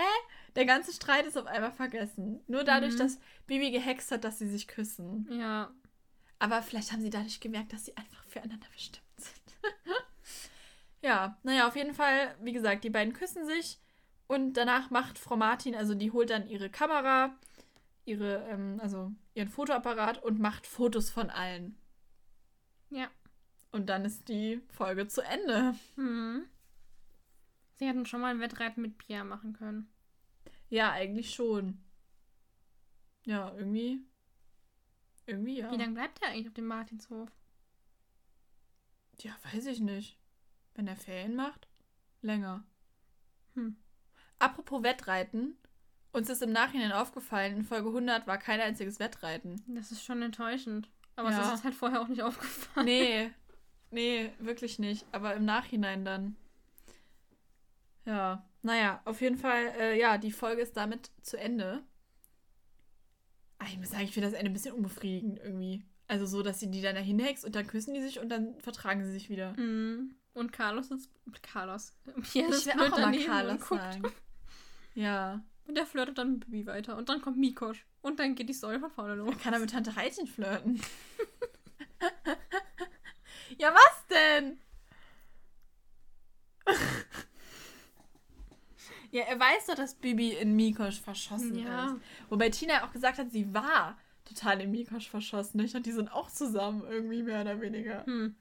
Der 0.55 0.65
ganze 0.65 0.93
Streit 0.93 1.26
ist 1.26 1.38
auf 1.38 1.47
einmal 1.47 1.71
vergessen. 1.71 2.39
Nur 2.47 2.63
dadurch, 2.63 2.93
Mhm. 2.93 2.99
dass 2.99 3.19
Bibi 3.47 3.71
gehext 3.71 4.11
hat, 4.11 4.24
dass 4.24 4.39
sie 4.39 4.47
sich 4.49 4.67
küssen. 4.67 5.28
Ja. 5.32 5.71
Aber 6.39 6.61
vielleicht 6.61 6.91
haben 6.91 7.01
sie 7.01 7.09
dadurch 7.09 7.39
gemerkt, 7.39 7.74
dass 7.74 7.86
sie 7.86 7.95
einfach 7.97 8.24
füreinander 8.28 8.67
bestimmt 8.74 9.03
sind. 9.17 9.57
ja, 11.01 11.38
naja, 11.43 11.67
auf 11.67 11.76
jeden 11.76 11.93
Fall, 11.93 12.36
wie 12.41 12.53
gesagt, 12.53 12.84
die 12.84 12.89
beiden 12.89 13.13
küssen 13.13 13.45
sich 13.45 13.80
und 14.28 14.53
danach 14.53 14.89
macht 14.89 15.17
Frau 15.19 15.36
Martin, 15.36 15.76
also 15.76 15.95
die 15.95 16.11
holt 16.11 16.30
dann 16.30 16.47
ihre 16.47 16.69
Kamera, 16.69 17.36
ihre, 18.05 18.45
ähm, 18.49 18.80
also 18.82 19.11
ihren 19.34 19.49
Fotoapparat 19.49 20.21
und 20.24 20.39
macht 20.39 20.67
Fotos 20.67 21.09
von 21.09 21.30
allen. 21.30 21.78
Ja. 22.89 23.07
Und 23.71 23.88
dann 23.88 24.05
ist 24.05 24.28
die 24.30 24.61
Folge 24.71 25.07
zu 25.07 25.21
Ende. 25.21 25.74
Mhm. 25.95 26.45
Sie 27.84 27.89
hätten 27.89 28.05
schon 28.05 28.21
mal 28.21 28.34
ein 28.34 28.39
Wettreiten 28.39 28.81
mit 28.81 28.97
Pierre 28.97 29.25
machen 29.25 29.51
können. 29.51 29.91
Ja, 30.69 30.91
eigentlich 30.93 31.34
schon. 31.36 31.84
Ja, 33.25 33.53
irgendwie. 33.57 33.99
Irgendwie 35.25 35.59
ja. 35.59 35.69
Wie 35.69 35.75
lange 35.75 35.91
bleibt 35.93 36.21
er 36.21 36.29
eigentlich 36.29 36.47
auf 36.47 36.53
dem 36.53 36.67
Martinshof? 36.67 37.29
Ja, 39.19 39.36
weiß 39.51 39.65
ich 39.65 39.81
nicht. 39.81 40.17
Wenn 40.75 40.88
er 40.88 40.95
Ferien 40.95 41.36
macht? 41.36 41.67
Länger. 42.21 42.63
Hm. 43.55 43.75
Apropos 44.39 44.81
Wettreiten. 44.84 45.57
Uns 46.13 46.29
ist 46.29 46.41
im 46.41 46.53
Nachhinein 46.53 46.93
aufgefallen, 46.93 47.57
in 47.57 47.63
Folge 47.65 47.89
100 47.89 48.27
war 48.27 48.38
kein 48.38 48.61
einziges 48.61 48.99
Wettreiten. 49.01 49.61
Das 49.67 49.91
ist 49.91 50.05
schon 50.05 50.21
enttäuschend. 50.21 50.89
Aber 51.17 51.27
es 51.27 51.36
Ja. 51.36 51.41
ist 51.47 51.51
uns 51.51 51.63
halt 51.65 51.75
vorher 51.75 52.01
auch 52.01 52.07
nicht 52.07 52.21
aufgefallen. 52.23 52.86
Nee, 52.86 53.31
nee, 53.91 54.31
wirklich 54.39 54.79
nicht. 54.79 55.05
Aber 55.11 55.36
im 55.36 55.43
Nachhinein 55.43 56.05
dann. 56.05 56.38
Ja, 58.06 58.45
naja, 58.62 59.01
auf 59.06 59.22
jeden 59.22 59.38
Fall, 59.38 59.74
äh, 59.80 59.99
ja, 59.99 60.18
die 60.18 60.32
Folge 60.32 60.62
ist 60.62 60.78
damit 60.78 61.12
zu 61.22 61.38
Ende. 61.38 61.84
Ah, 63.60 63.66
ich 63.68 63.78
muss 63.78 63.89
sagen, 63.89 64.04
ich 64.04 64.14
finde 64.14 64.30
das 64.30 64.38
Ende 64.38 64.51
ein 64.51 64.54
bisschen 64.54 64.76
unbefriedigend 64.76 65.39
irgendwie. 65.39 65.84
Also 66.08 66.26
so, 66.26 66.43
dass 66.43 66.60
sie 66.60 66.70
die 66.70 66.82
dann 66.82 66.95
da 66.95 67.01
hinhext 67.01 67.45
und 67.45 67.56
dann 67.56 67.68
küssen 67.68 67.93
die 67.93 68.01
sich 68.01 68.20
und 68.20 68.30
dann 68.30 68.60
vertragen 68.60 69.04
sie 69.06 69.12
sich 69.12 69.30
wieder. 69.30 69.54
Mhm. 69.54 70.16
Und 70.34 70.51
Carlos 70.51 70.91
ist. 70.91 71.10
Carlos. 71.41 71.93
Pierre 72.32 72.56
Ich 72.56 72.66
will 72.66 72.74
auch 72.74 73.06
und 73.06 73.26
Carlos 73.26 73.68
sagen. 73.68 74.04
Ja. 74.95 75.43
Und 75.66 75.76
der 75.76 75.86
flirtet 75.86 76.18
dann 76.18 76.34
mit 76.34 76.45
Bibi 76.45 76.66
weiter. 76.66 76.97
Und 76.97 77.10
dann 77.10 77.22
kommt 77.22 77.38
Mikosch. 77.38 77.86
Und 78.01 78.20
dann 78.20 78.36
geht 78.36 78.49
die 78.49 78.54
Story 78.54 78.80
von 78.80 78.91
vorne 78.91 79.16
los. 79.16 79.30
Dann 79.30 79.39
kann 79.39 79.54
er 79.54 79.60
mit 79.60 79.70
Tante 79.72 79.95
Heidchen 79.95 80.28
flirten. 80.28 80.82
ja, 83.58 83.74
was 83.74 84.08
denn? 84.10 84.60
ja, 89.14 89.24
er 89.24 89.39
weiß 89.39 89.68
doch, 89.68 89.76
dass 89.76 89.95
Bibi 89.95 90.32
in 90.34 90.55
Mikosch 90.55 90.99
verschossen 90.99 91.55
Ja. 91.55 91.86
ist. 91.88 91.95
Wobei 92.30 92.49
Tina 92.49 92.84
auch 92.86 92.91
gesagt 92.91 93.18
hat, 93.20 93.32
sie 93.32 93.53
war 93.53 93.97
total 94.26 94.59
in 94.61 94.72
Mikosch 94.72 95.07
verschossen. 95.09 95.59
Ich 95.61 95.72
dachte, 95.72 95.84
die 95.84 95.91
sind 95.91 96.11
auch 96.11 96.30
zusammen 96.32 96.84
irgendwie 96.89 97.24
mehr 97.24 97.41
oder 97.41 97.61
weniger. 97.61 98.05
Hm. 98.05 98.36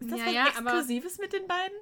Ist 0.00 0.10
das 0.10 0.18
Ja, 0.20 0.26
was 0.26 0.34
ja, 0.34 0.42
aber- 0.58 0.70
Exklusives 0.70 1.18
mit 1.18 1.32
den 1.32 1.46
beiden? 1.46 1.76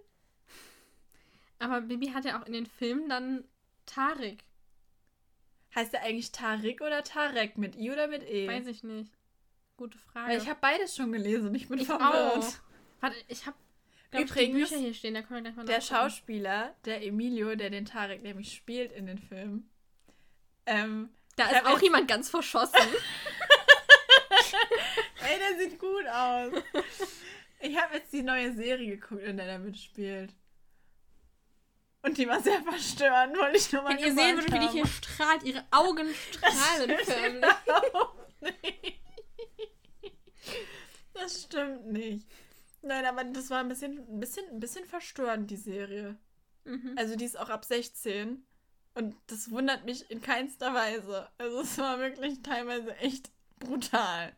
Aber 1.59 1.81
Bibi 1.81 2.09
hat 2.09 2.25
ja 2.25 2.41
auch 2.41 2.47
in 2.47 2.53
den 2.53 2.66
Filmen 2.66 3.09
dann 3.09 3.45
Tarik. 3.87 4.45
Heißt 5.75 5.95
er 5.95 6.03
eigentlich 6.03 6.33
Tarik 6.33 6.81
oder 6.81 7.03
Tarek? 7.05 7.57
Mit 7.57 7.77
I 7.77 7.91
oder 7.93 8.09
mit 8.09 8.23
E? 8.29 8.49
Weiß 8.49 8.66
ich 8.66 8.83
nicht. 8.83 9.12
Gute 9.77 9.97
Frage. 9.97 10.33
Weil 10.33 10.39
ich 10.39 10.49
habe 10.49 10.59
beides 10.61 10.95
schon 10.97 11.12
gelesen 11.12 11.49
und 11.49 11.55
ich 11.55 11.68
bin 11.68 11.79
Ich 11.79 11.87
verwirrt. 11.87 12.12
auch. 12.45 12.53
Warte, 13.01 13.16
ich 13.29 13.47
habe 13.47 13.57
die 14.13 14.23
Übrigens, 14.23 14.71
Bücher 14.71 14.81
hier 14.81 14.95
stehen, 14.95 15.15
Der. 15.67 15.81
Schauspieler, 15.81 16.75
der 16.85 17.03
Emilio, 17.05 17.55
der 17.55 17.71
den 17.71 17.85
Tarek 17.87 18.23
nämlich 18.23 18.53
spielt 18.53 18.93
in 18.93 19.07
den 19.07 19.19
Filmen, 19.19 19.71
ähm, 20.67 21.11
Da 21.37 21.49
ist 21.51 21.67
auch 21.67 21.81
jemand 21.81 22.09
ganz 22.09 22.29
verschossen. 22.29 22.75
ey, 25.21 25.39
der 25.39 25.59
sieht 25.59 25.79
gut 25.79 26.07
aus. 26.07 26.53
Ich 27.61 27.77
habe 27.77 27.95
jetzt 27.97 28.13
die 28.13 28.23
neue 28.23 28.53
Serie 28.53 28.97
geguckt, 28.97 29.23
in 29.23 29.37
der 29.37 29.47
er 29.47 29.59
mitspielt. 29.59 30.35
Und 32.03 32.19
die 32.19 32.29
war 32.29 32.41
sehr 32.41 32.61
verstörend, 32.63 33.39
wollte 33.39 33.57
ich 33.57 33.73
nur 33.73 33.83
mal 33.83 33.97
Wenn 33.97 33.99
ihr 33.99 34.13
sehen 34.13 34.37
würdet, 34.37 34.53
wie 34.53 34.59
die 34.59 34.69
hier 34.69 34.87
strahlt, 34.87 35.45
ihre 35.45 35.65
Augen 35.71 36.13
strahlen 36.15 36.99
förmlich. 37.05 38.99
Das 41.15 41.43
stimmt 41.43 41.87
nicht. 41.93 42.27
Nein, 42.83 43.05
aber 43.05 43.24
das 43.24 43.51
war 43.51 43.61
ein 43.61 43.68
bisschen, 43.68 43.99
ein 43.99 44.20
bisschen, 44.20 44.49
ein 44.51 44.61
bisschen 44.61 44.85
verstörend, 44.85 45.51
die 45.51 45.57
Serie. 45.57 46.18
Mhm. 46.64 46.95
Also 46.97 47.16
die 47.16 47.24
ist 47.24 47.39
auch 47.39 47.49
ab 47.49 47.64
16. 47.64 48.45
Und 48.95 49.16
das 49.28 49.51
wundert 49.51 49.85
mich 49.85 50.11
in 50.11 50.20
keinster 50.20 50.74
Weise. 50.74 51.28
Also 51.39 51.61
es 51.61 51.78
war 51.78 51.99
wirklich 51.99 52.43
teilweise 52.43 52.95
echt 52.97 53.30
brutal. 53.59 54.33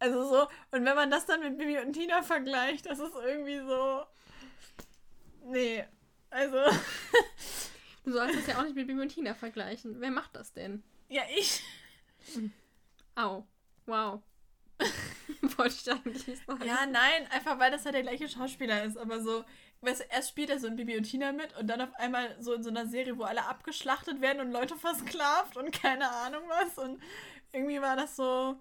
Also 0.00 0.28
so, 0.28 0.42
und 0.72 0.84
wenn 0.84 0.96
man 0.96 1.10
das 1.10 1.26
dann 1.26 1.40
mit 1.40 1.56
Bibi 1.56 1.78
und 1.78 1.94
Tina 1.94 2.22
vergleicht, 2.22 2.86
das 2.86 2.98
ist 2.98 3.14
irgendwie 3.14 3.60
so. 3.60 4.04
Nee. 5.46 5.84
Also. 6.30 6.58
Du 8.04 8.12
sollst 8.12 8.38
das 8.38 8.46
ja 8.46 8.58
auch 8.58 8.64
nicht 8.64 8.76
mit 8.76 8.86
Bibi 8.86 9.00
und 9.00 9.08
Tina 9.08 9.32
vergleichen. 9.32 9.98
Wer 9.98 10.10
macht 10.10 10.36
das 10.36 10.52
denn? 10.52 10.82
ja, 11.08 11.22
ich. 11.34 11.62
Au. 13.14 13.46
Wow. 13.86 14.20
Wollte 15.56 15.74
ich 15.74 15.90
eigentlich 15.90 16.26
nicht 16.26 16.46
sagen. 16.46 16.64
Ja, 16.66 16.86
nein, 16.86 17.26
einfach 17.30 17.58
weil 17.58 17.70
das 17.70 17.84
halt 17.84 17.94
der 17.94 18.02
gleiche 18.02 18.28
Schauspieler 18.28 18.84
ist. 18.84 18.96
Aber 18.96 19.20
so, 19.20 19.44
weißt 19.82 20.00
du, 20.00 20.04
erst 20.10 20.30
spielt 20.30 20.50
er 20.50 20.58
so 20.58 20.66
in 20.66 20.76
Bibi 20.76 20.96
und 20.96 21.04
Tina 21.04 21.32
mit 21.32 21.56
und 21.56 21.66
dann 21.66 21.80
auf 21.80 21.94
einmal 21.94 22.36
so 22.40 22.52
in 22.54 22.62
so 22.62 22.70
einer 22.70 22.86
Serie, 22.86 23.18
wo 23.18 23.22
alle 23.22 23.46
abgeschlachtet 23.46 24.20
werden 24.20 24.40
und 24.40 24.52
Leute 24.52 24.76
versklavt 24.78 25.56
und 25.56 25.72
keine 25.72 26.10
Ahnung 26.10 26.42
was. 26.48 26.78
Und 26.78 27.02
irgendwie 27.52 27.80
war 27.80 27.96
das 27.96 28.16
so. 28.16 28.56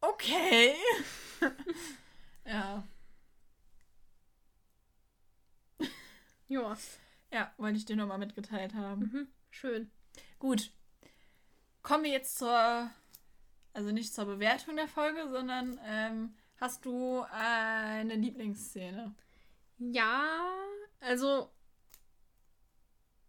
Okay. 0.00 0.74
ja. 2.44 2.84
Joa. 6.48 6.76
Ja, 7.32 7.52
wollte 7.58 7.78
ich 7.78 7.84
dir 7.84 7.96
nochmal 7.96 8.18
mitgeteilt 8.18 8.74
haben. 8.74 9.00
Mhm. 9.02 9.28
Schön. 9.50 9.90
Gut. 10.38 10.72
Kommen 11.82 12.04
wir 12.04 12.10
jetzt 12.10 12.38
zur. 12.38 12.90
Also 13.78 13.92
nicht 13.92 14.12
zur 14.12 14.24
Bewertung 14.24 14.74
der 14.74 14.88
Folge, 14.88 15.28
sondern 15.30 15.78
ähm, 15.84 16.34
hast 16.56 16.84
du 16.84 17.24
eine 17.30 18.16
Lieblingsszene? 18.16 19.14
Ja, 19.78 20.50
also. 20.98 21.48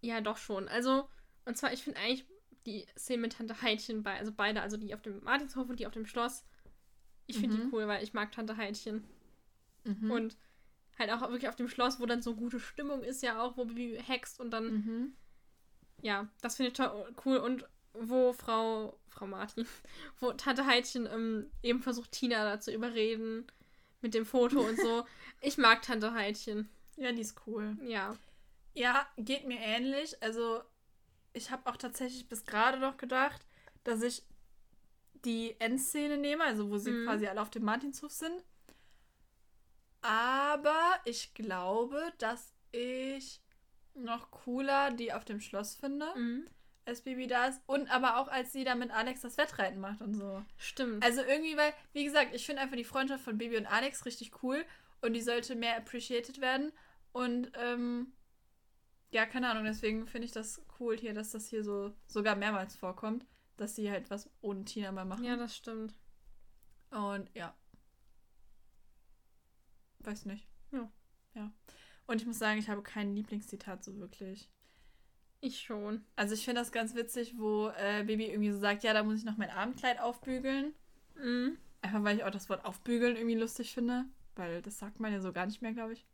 Ja, 0.02 0.22
doch 0.22 0.38
schon. 0.38 0.68
Also, 0.68 1.08
und 1.46 1.56
zwar, 1.56 1.72
ich 1.72 1.84
finde 1.84 2.00
eigentlich 2.00 2.26
die 2.66 2.88
Szene 2.98 3.22
mit 3.22 3.34
Tante 3.34 3.62
Heidchen 3.62 4.02
bei, 4.02 4.18
also 4.18 4.32
beide, 4.32 4.64
also 4.64 4.76
die 4.76 4.96
auf 4.96 5.04
dem 5.04 5.24
Martinshof 5.24 5.70
und 5.70 5.80
die 5.80 5.86
auf 5.86 5.94
dem 5.94 6.08
Schloss. 6.08 6.44
Ich 7.28 7.38
finde 7.38 7.56
Mhm. 7.56 7.62
die 7.62 7.68
cool, 7.76 7.88
weil 7.88 8.04
ich 8.04 8.14
mag 8.16 8.32
Tante 8.32 8.58
Heidchen. 8.58 9.08
Mhm. 9.84 10.10
Und 10.10 10.38
Halt 10.98 11.12
auch 11.12 11.22
wirklich 11.22 11.48
auf 11.48 11.56
dem 11.56 11.70
Schloss, 11.70 12.00
wo 12.00 12.08
dann 12.08 12.24
so 12.24 12.36
gute 12.36 12.60
Stimmung 12.60 13.04
ist 13.04 13.22
ja 13.22 13.40
auch, 13.40 13.56
wo 13.56 13.66
Bibi 13.66 14.02
hext 14.04 14.40
und 14.40 14.50
dann, 14.50 14.74
Mhm. 14.74 15.14
ja, 16.02 16.28
das 16.42 16.56
finde 16.58 16.72
ich 16.72 16.74
toll, 16.74 17.14
cool. 17.24 17.38
Und 17.38 17.70
wo 18.02 18.34
Frau, 18.34 18.98
Frau 19.10 19.28
Martin, 19.28 19.68
wo 20.20 20.32
Tante 20.34 20.66
Heidchen 20.66 21.06
ähm, 21.08 21.52
eben 21.64 21.82
versucht, 21.82 22.12
Tina 22.12 22.44
da 22.44 22.60
zu 22.60 22.72
überreden 22.74 23.46
mit 24.02 24.14
dem 24.14 24.26
Foto 24.26 24.60
und 24.62 24.78
so. 24.80 25.06
Ich 25.42 25.58
mag 25.58 25.82
Tante 25.82 26.14
Heidchen. 26.14 26.70
Ja, 26.98 27.12
die 27.14 27.22
ist 27.22 27.36
cool. 27.48 27.78
Ja. 27.84 28.16
Ja, 28.74 29.08
geht 29.18 29.48
mir 29.48 29.60
ähnlich. 29.60 30.22
Also, 30.22 30.62
ich 31.34 31.50
habe 31.50 31.70
auch 31.70 31.78
tatsächlich 31.78 32.28
bis 32.28 32.44
gerade 32.46 32.78
noch 32.78 32.98
gedacht, 32.98 33.46
dass 33.86 34.02
ich 34.02 34.24
die 35.26 35.56
Endszene 35.60 36.18
nehme, 36.18 36.44
also 36.44 36.70
wo 36.70 36.78
sie 36.78 36.92
Mhm. 36.92 37.06
quasi 37.06 37.28
alle 37.28 37.42
auf 37.42 37.50
dem 37.50 37.64
Martinshof 37.64 38.12
sind. 38.12 38.44
Aber 40.02 41.00
ich 41.06 41.34
glaube, 41.34 42.14
dass 42.20 42.54
ich 42.72 43.42
noch 43.96 44.32
cooler 44.32 44.92
die 44.92 45.12
auf 45.14 45.26
dem 45.26 45.42
Schloss 45.42 45.76
finde, 45.76 46.08
Mhm. 46.16 46.46
Als 46.86 47.02
Bibi 47.02 47.28
da 47.28 47.48
ist. 47.48 47.62
Und 47.66 47.90
aber 47.90 48.18
auch, 48.18 48.28
als 48.28 48.52
sie 48.52 48.64
da 48.64 48.76
mit 48.76 48.92
Alex 48.92 49.22
das 49.22 49.38
Wettreiten 49.38 49.80
macht 49.80 50.02
und 50.02 50.14
so. 50.14 50.44
Stimmt. 50.58 51.04
Also 51.04 51.22
irgendwie, 51.22 51.56
weil, 51.58 51.74
wie 51.94 52.04
gesagt, 52.04 52.34
ich 52.34 52.46
finde 52.46 52.62
einfach 52.62 52.78
die 52.78 52.84
Freundschaft 52.84 53.24
von 53.24 53.38
Bibi 53.38 53.58
und 53.58 53.68
Alex 53.68 54.06
richtig 54.06 54.44
cool 54.44 54.66
und 55.02 55.14
die 55.14 55.22
sollte 55.22 55.56
mehr 55.56 55.78
appreciated 55.78 56.42
werden. 56.42 56.72
Und 57.12 57.52
ähm, 57.56 58.14
ja, 59.12 59.26
keine 59.26 59.50
Ahnung, 59.50 59.64
deswegen 59.64 60.08
finde 60.08 60.26
ich 60.26 60.32
das 60.32 60.62
cool 60.80 60.98
hier, 60.98 61.14
dass 61.14 61.32
das 61.32 61.48
hier 61.48 61.64
so 61.64 61.94
sogar 62.08 62.36
mehrmals 62.36 62.76
vorkommt, 62.76 63.26
dass 63.58 63.76
sie 63.76 63.90
halt 63.90 64.10
was 64.10 64.30
ohne 64.42 64.66
Tina 64.66 64.92
mal 64.92 65.06
machen. 65.06 65.24
ja, 65.24 65.36
das 65.36 65.56
stimmt. 65.56 65.96
Und 66.92 67.30
ja. 67.36 67.56
Weiß 70.00 70.26
nicht. 70.26 70.48
Ja. 70.72 70.92
Ja. 71.36 71.52
Und 72.08 72.22
ich 72.22 72.28
muss 72.28 72.40
sagen, 72.40 72.60
ich 72.60 72.70
habe 72.70 72.82
kein 72.82 73.16
Lieblingszitat 73.16 73.84
so 73.84 73.98
wirklich. 73.98 74.50
Ich 75.42 75.62
schon. 75.62 76.04
Also 76.16 76.34
ich 76.34 76.44
finde 76.44 76.62
das 76.62 76.72
ganz 76.72 76.96
witzig, 76.96 77.36
wo 77.38 77.70
äh, 77.78 78.04
Baby 78.04 78.26
irgendwie 78.26 78.52
so 78.52 78.60
sagt, 78.60 78.84
ja, 78.84 78.94
da 78.94 79.04
muss 79.04 79.20
ich 79.20 79.26
noch 79.26 79.38
mein 79.38 79.50
Abendkleid 79.50 80.00
aufbügeln. 80.00 80.74
Mhm. 81.16 81.58
Einfach 81.82 82.04
weil 82.04 82.18
ich 82.18 82.24
auch 82.26 82.32
das 82.32 82.50
Wort 82.50 82.66
aufbügeln 82.66 83.16
irgendwie 83.16 83.36
lustig 83.38 83.74
finde. 83.74 84.06
Weil 84.36 84.62
das 84.62 84.78
sagt 84.80 85.00
man 85.00 85.14
ja 85.14 85.22
so 85.22 85.32
gar 85.32 85.46
nicht 85.46 85.62
mehr, 85.62 85.72
glaube 85.74 85.94
ich. 85.94 86.06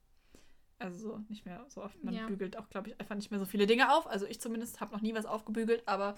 Also 0.77 1.09
so 1.09 1.17
nicht 1.29 1.45
mehr 1.45 1.65
so 1.69 1.81
oft. 1.83 2.03
Man 2.03 2.13
Ja. 2.13 2.27
bügelt 2.27 2.57
auch, 2.57 2.69
glaube 2.69 2.89
ich, 2.89 2.99
einfach 2.99 3.15
nicht 3.15 3.31
mehr 3.31 3.39
so 3.39 3.45
viele 3.45 3.65
Dinge 3.65 3.91
auf. 3.93 4.05
Also 4.07 4.25
ich 4.27 4.39
zumindest 4.39 4.79
habe 4.81 4.93
noch 4.93 5.01
nie 5.01 5.15
was 5.15 5.25
aufgebügelt, 5.25 5.81
aber 5.87 6.15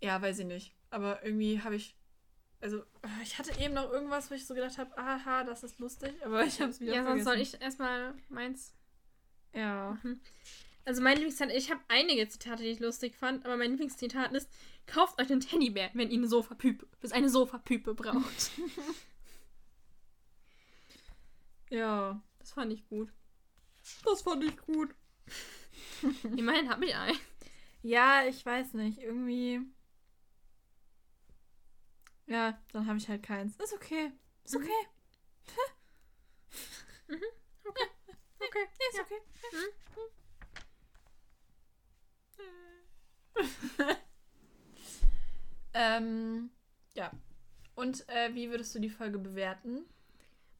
ja, 0.00 0.20
weiß 0.20 0.38
ich 0.38 0.46
nicht. 0.46 0.74
Aber 0.90 1.22
irgendwie 1.24 1.60
habe 1.60 1.76
ich. 1.76 1.94
Also, 2.60 2.78
äh, 2.78 3.22
ich 3.22 3.38
hatte 3.38 3.58
eben 3.60 3.74
noch 3.74 3.90
irgendwas, 3.90 4.30
wo 4.30 4.34
ich 4.34 4.46
so 4.46 4.54
gedacht 4.54 4.78
habe, 4.78 4.96
aha, 4.96 5.42
das 5.44 5.64
ist 5.64 5.78
lustig, 5.80 6.14
aber 6.24 6.44
ich 6.46 6.60
habe 6.60 6.70
es 6.70 6.80
wieder 6.80 6.94
Ja, 6.94 7.02
sonst 7.04 7.24
vergessen. 7.24 7.24
soll 7.24 7.40
ich 7.58 7.60
erstmal 7.60 8.14
meins. 8.28 8.72
Ja. 9.52 9.98
Also 10.84 11.02
mein 11.02 11.16
Lieblingszitat, 11.16 11.54
ich 11.54 11.70
habe 11.70 11.80
einige 11.88 12.28
Zitate, 12.28 12.62
die 12.62 12.70
ich 12.70 12.80
lustig 12.80 13.16
fand, 13.16 13.44
aber 13.44 13.56
mein 13.56 13.70
Lieblingszitat 13.70 14.32
ist, 14.32 14.48
kauft 14.86 15.20
euch 15.20 15.30
einen 15.30 15.40
Teddybär, 15.40 15.90
wenn 15.94 16.10
ihr 16.10 16.18
eine 16.18 16.26
Sofapüpe, 16.26 16.86
bis 17.00 17.12
eine 17.12 17.28
Sofapüpe 17.28 17.94
braucht. 17.94 18.50
Ja. 21.70 22.22
Das 22.38 22.52
fand 22.52 22.70
ich 22.70 22.86
gut. 22.86 23.10
Das 24.04 24.20
fand 24.20 24.44
ich 24.44 24.54
gut. 24.58 24.94
Immerhin 26.36 26.68
habe 26.68 26.84
ich 26.84 26.94
einen. 26.94 27.18
Ja, 27.82 28.26
ich 28.26 28.44
weiß 28.44 28.74
nicht. 28.74 28.98
Irgendwie. 28.98 29.60
Ja, 32.26 32.60
dann 32.72 32.86
habe 32.86 32.98
ich 32.98 33.08
halt 33.08 33.22
keins. 33.22 33.56
Ist 33.56 33.72
okay. 33.72 34.12
Ist 34.44 34.56
okay. 34.56 34.68
Okay. 38.44 38.58
Ja, 38.60 38.88
ist 38.90 38.96
Ja. 38.96 39.02
okay. 39.02 39.20
ähm, 45.74 46.50
ja. 46.94 47.10
Und 47.74 48.08
äh, 48.08 48.34
wie 48.34 48.50
würdest 48.50 48.74
du 48.74 48.78
die 48.78 48.90
Folge 48.90 49.18
bewerten? 49.18 49.84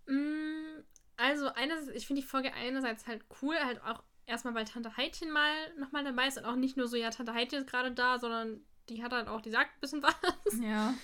Mm, 0.06 0.82
Also, 1.16 1.48
einerseits, 1.48 1.96
ich 1.96 2.06
finde 2.06 2.22
die 2.22 2.26
Folge 2.28 2.52
einerseits 2.54 3.06
halt 3.06 3.24
cool, 3.42 3.56
halt 3.62 3.82
auch 3.82 4.02
erstmal, 4.26 4.54
weil 4.54 4.64
Tante 4.64 4.96
Heidchen 4.96 5.30
mal 5.30 5.52
nochmal 5.78 6.04
dabei 6.04 6.28
ist 6.28 6.38
und 6.38 6.44
auch 6.44 6.56
nicht 6.56 6.76
nur 6.76 6.88
so, 6.88 6.96
ja, 6.96 7.10
Tante 7.10 7.34
Heidchen 7.34 7.60
ist 7.60 7.70
gerade 7.70 7.92
da, 7.92 8.18
sondern 8.18 8.60
die 8.88 9.02
hat 9.02 9.12
halt 9.12 9.28
auch, 9.28 9.40
die 9.40 9.50
sagt 9.50 9.76
ein 9.76 9.80
bisschen 9.80 10.02
was. 10.02 10.14
Ja. 10.60 10.94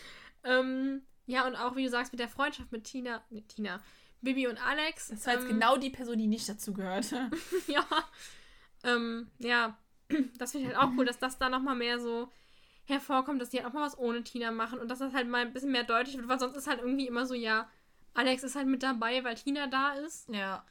ähm, 0.44 1.02
ja, 1.26 1.46
und 1.46 1.56
auch, 1.56 1.76
wie 1.76 1.84
du 1.84 1.90
sagst, 1.90 2.12
mit 2.12 2.20
der 2.20 2.28
Freundschaft 2.28 2.72
mit 2.72 2.84
Tina, 2.84 3.22
nee, 3.28 3.42
Tina, 3.42 3.80
Bibi 4.22 4.48
und 4.48 4.56
Alex. 4.66 5.08
Das 5.08 5.26
war 5.26 5.34
jetzt 5.34 5.42
ähm, 5.42 5.50
genau 5.50 5.76
die 5.76 5.90
Person, 5.90 6.18
die 6.18 6.26
nicht 6.26 6.48
dazu 6.48 6.72
gehörte. 6.72 7.30
ja. 7.66 7.86
Ähm, 8.82 9.30
ja, 9.38 9.76
das 10.38 10.52
finde 10.52 10.68
ich 10.68 10.74
halt 10.74 10.82
auch 10.84 10.96
cool, 10.96 11.04
dass 11.04 11.18
das 11.18 11.38
da 11.38 11.48
nochmal 11.48 11.76
mehr 11.76 11.98
so 12.00 12.30
hervorkommt, 12.84 13.40
dass 13.42 13.50
die 13.50 13.58
halt 13.58 13.66
auch 13.66 13.72
mal 13.74 13.82
was 13.86 13.98
ohne 13.98 14.22
Tina 14.24 14.50
machen 14.50 14.78
und 14.78 14.88
dass 14.88 14.98
das 15.00 15.12
halt 15.12 15.28
mal 15.28 15.42
ein 15.42 15.52
bisschen 15.52 15.72
mehr 15.72 15.84
deutlich 15.84 16.16
wird, 16.16 16.28
weil 16.28 16.38
sonst 16.38 16.56
ist 16.56 16.66
halt 16.66 16.80
irgendwie 16.80 17.06
immer 17.06 17.26
so, 17.26 17.34
ja, 17.34 17.68
Alex 18.14 18.42
ist 18.42 18.56
halt 18.56 18.66
mit 18.66 18.82
dabei, 18.82 19.22
weil 19.24 19.34
Tina 19.34 19.66
da 19.66 19.92
ist. 19.92 20.28
Ja. 20.30 20.64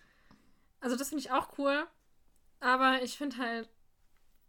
Also 0.79 0.95
das 0.95 1.09
finde 1.09 1.23
ich 1.23 1.31
auch 1.31 1.57
cool. 1.57 1.85
Aber 2.59 3.01
ich 3.03 3.17
finde 3.17 3.37
halt, 3.37 3.69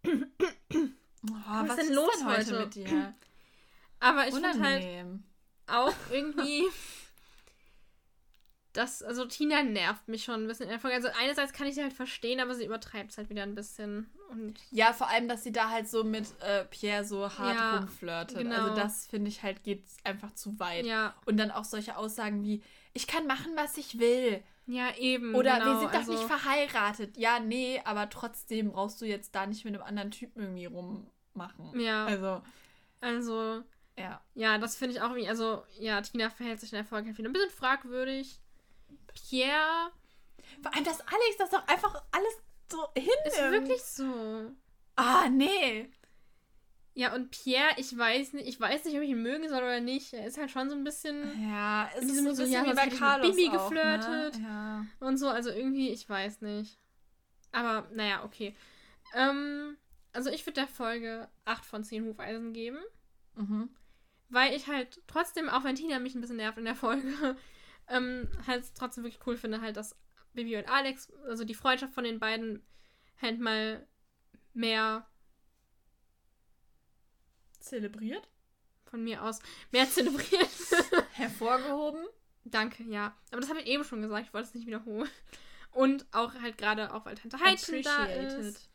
Oh, 0.07 1.32
Was 1.66 1.78
ist 1.78 1.89
denn 1.89 1.95
los 1.95 2.24
heute? 2.24 2.61
mit 2.61 2.74
dir? 2.74 3.14
aber 4.01 4.28
ich 4.28 4.34
finde 4.34 4.61
halt 4.61 5.07
auch 5.66 5.95
irgendwie, 6.11 6.64
dass, 8.79 9.03
also 9.03 9.24
Tina 9.26 9.62
nervt 9.62 10.07
mich 10.09 10.24
schon 10.24 10.45
ein 10.45 10.47
bisschen 10.47 10.64
in 10.66 10.70
der 10.70 10.79
Folge. 10.81 10.97
Also 10.97 11.09
einerseits 11.20 11.53
kann 11.53 11.66
ich 11.66 11.74
sie 11.74 11.83
halt 11.83 11.93
verstehen, 11.93 12.41
aber 12.41 12.55
sie 12.55 12.64
übertreibt 12.64 13.11
es 13.11 13.18
halt 13.18 13.29
wieder 13.29 13.43
ein 13.43 13.55
bisschen. 13.55 14.09
Und 14.31 14.59
Ja, 14.70 14.93
vor 14.93 15.09
allem, 15.09 15.29
dass 15.29 15.43
sie 15.43 15.53
da 15.53 15.68
halt 15.70 15.89
so 15.89 16.05
mit 16.05 16.26
äh, 16.43 16.64
Pierre 16.66 17.05
so 17.05 17.29
hart 17.39 17.57
Ja, 17.57 17.79
rumflirtet. 17.79 18.39
genau. 18.39 18.55
Also 18.55 18.74
das 18.76 19.07
finde 19.07 19.29
ich 19.29 19.43
halt 19.43 19.64
geht 19.64 19.85
einfach 20.05 20.33
zu 20.33 20.59
weit. 20.61 20.87
ja, 20.87 21.14
Und 21.26 21.37
dann 21.39 21.51
auch 21.51 21.64
solche 21.64 21.97
Aussagen 21.97 22.43
wie, 22.45 22.62
ich 22.93 23.07
kann 23.07 23.26
machen, 23.26 23.53
was 23.57 23.76
ich 23.76 23.99
will. 23.99 24.43
ja, 24.66 24.95
eben. 24.97 25.35
Oder 25.35 25.55
genau, 25.59 25.66
wir 25.72 25.79
sind 25.81 25.95
doch 25.95 25.99
also, 25.99 26.12
nicht 26.12 26.24
verheiratet. 26.24 27.16
Ja, 27.16 27.41
nee, 27.41 27.81
aber 27.85 28.09
trotzdem 28.11 28.70
brauchst 28.72 29.01
du 29.01 29.07
jetzt 29.07 29.35
da 29.35 29.47
nicht 29.47 29.64
mit 29.64 29.74
einem 29.74 29.83
anderen 29.83 30.11
Typen 30.11 30.43
irgendwie 30.43 30.66
rummachen. 30.66 31.81
Ja. 31.81 32.07
Also, 32.07 32.43
Also, 33.01 33.62
ja. 33.97 34.20
ja, 34.35 34.59
das 34.59 34.76
finde 34.76 34.95
ich 34.95 35.01
auch 35.01 35.11
irgendwie, 35.11 35.29
also, 35.29 35.62
ja, 35.79 36.01
Tina 36.01 36.31
verhält 36.31 36.61
sich 36.61 36.72
in 36.72 36.76
der 36.76 36.85
Folge 36.85 37.09
halt 37.09 37.18
ein 37.18 37.33
bisschen 37.33 37.51
fragwürdig. 37.51 38.41
Pierre 39.29 39.91
Vor 40.62 40.75
allem, 40.75 40.85
dass 40.85 41.01
Alex 41.01 41.37
das 41.39 41.51
doch 41.51 41.66
einfach 41.66 42.03
alles 42.12 42.35
so 42.71 42.87
hinnimmt. 42.95 43.27
ist 43.27 43.39
wirklich 43.51 43.83
so. 43.83 44.53
Ah, 44.97 45.29
nee. 45.29 45.91
Ja, 46.95 47.14
und 47.14 47.31
Pierre, 47.31 47.75
ich 47.77 47.97
weiß 47.97 48.33
nicht, 48.33 48.49
ich 48.49 48.59
weiß 48.61 48.85
nicht, 48.85 48.97
ob 48.97 49.03
ich 49.03 49.11
ihn 49.11 49.23
mögen 49.23 49.49
soll 49.49 49.62
oder 49.62 49.81
nicht. 49.81 50.12
Er 50.12 50.27
ist 50.27 50.37
halt 50.37 50.51
schon 50.51 50.69
so 50.69 50.75
ein 50.75 50.83
bisschen 50.83 51.49
Ja, 51.49 51.89
es 51.97 52.05
ist 52.05 52.16
so 52.16 52.29
ein 52.29 52.35
so, 52.35 52.43
bisschen 52.43 52.64
ja, 52.64 52.66
wie 52.71 52.75
bei 52.75 52.89
Carlos 52.89 53.37
Bibi 53.37 53.49
auch, 53.57 53.71
geflirtet. 53.71 54.38
Ne? 54.41 54.42
Ja. 54.42 54.87
und 55.07 55.17
so, 55.17 55.29
also 55.29 55.51
irgendwie, 55.51 55.91
ich 55.91 56.09
weiß 56.09 56.41
nicht. 56.41 56.76
Aber, 57.53 57.88
naja, 57.92 58.25
okay. 58.25 58.57
Ähm, 59.14 59.76
also 60.13 60.30
ich 60.30 60.45
würde 60.45 60.55
der 60.55 60.67
Folge 60.68 61.29
8 61.45 61.64
von 61.64 61.84
10 61.84 62.05
Hufeisen 62.05 62.53
geben. 62.53 62.79
Mhm. 63.37 63.71
Weil 64.29 64.55
ich 64.55 64.67
halt 64.67 65.01
trotzdem, 65.07 65.49
auch 65.49 65.63
wenn 65.64 65.76
Tina 65.76 66.01
mich 66.01 66.14
ein 66.17 66.21
bisschen 66.21 66.37
nervt 66.37 66.59
in 66.59 66.64
der 66.64 66.75
Folge, 66.75 67.37
ähm, 67.89 68.29
halt 68.47 68.65
trotzdem 68.75 69.05
wirklich 69.05 69.27
cool 69.27 69.37
finde, 69.37 69.61
halt, 69.61 69.77
dass 69.77 69.97
Bibi 70.35 70.57
und 70.57 70.69
Alex, 70.69 71.13
also 71.27 71.45
die 71.45 71.55
Freundschaft 71.55 71.95
von 71.95 72.05
den 72.05 72.19
beiden, 72.19 72.63
halt 73.21 73.41
mal 73.41 73.87
mehr 74.55 75.07
Zelebriert? 77.61 78.29
von 78.85 79.05
mir 79.05 79.23
aus, 79.23 79.41
mehr 79.71 79.89
zelebriert. 79.89 80.49
Hervorgehoben? 81.13 82.07
Danke, 82.45 82.85
ja. 82.85 83.15
Aber 83.31 83.41
das 83.41 83.51
habe 83.51 83.61
ich 83.61 83.67
eben 83.67 83.85
schon 83.85 84.01
gesagt, 84.01 84.27
ich 84.27 84.35
wollte 84.35 84.49
es 84.49 84.55
nicht 84.55 84.67
wiederholen. 84.67 85.11
Und 85.73 86.07
auch 86.13 86.35
halt 86.35 86.57
gerade 86.57 86.95
auch, 86.95 87.05
weil 87.05 87.17
Tante 87.17 87.39
Heidchen 87.39 87.83
da 87.83 88.07
ist. 88.07 88.71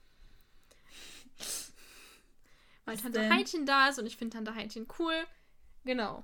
Weil 2.86 2.96
Was 2.96 3.02
Tante 3.02 3.20
denn? 3.20 3.34
Heidchen 3.34 3.66
da 3.66 3.90
ist 3.90 3.98
und 3.98 4.06
ich 4.06 4.18
finde 4.18 4.36
Tante 4.36 4.54
Heidchen 4.54 4.88
cool. 5.00 5.16
Genau. 5.86 6.24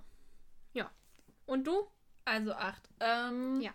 Ja. 0.73 0.91
Und 1.45 1.65
du? 1.65 1.87
Also 2.29 2.53
acht. 2.53 2.87
Ähm, 2.99 3.61
Ja. 3.61 3.73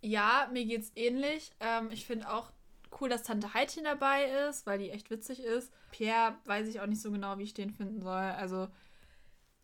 Ja, 0.00 0.48
mir 0.52 0.64
geht's 0.64 0.92
ähnlich. 0.94 1.52
Ähm, 1.60 1.90
ich 1.90 2.06
finde 2.06 2.30
auch 2.30 2.52
cool, 3.00 3.08
dass 3.08 3.22
Tante 3.24 3.52
Heidchen 3.54 3.84
dabei 3.84 4.24
ist, 4.48 4.66
weil 4.66 4.78
die 4.78 4.90
echt 4.90 5.10
witzig 5.10 5.40
ist. 5.40 5.72
Pierre 5.90 6.36
weiß 6.44 6.68
ich 6.68 6.80
auch 6.80 6.86
nicht 6.86 7.02
so 7.02 7.10
genau, 7.10 7.38
wie 7.38 7.42
ich 7.44 7.54
den 7.54 7.70
finden 7.70 8.00
soll. 8.00 8.12
Also, 8.14 8.68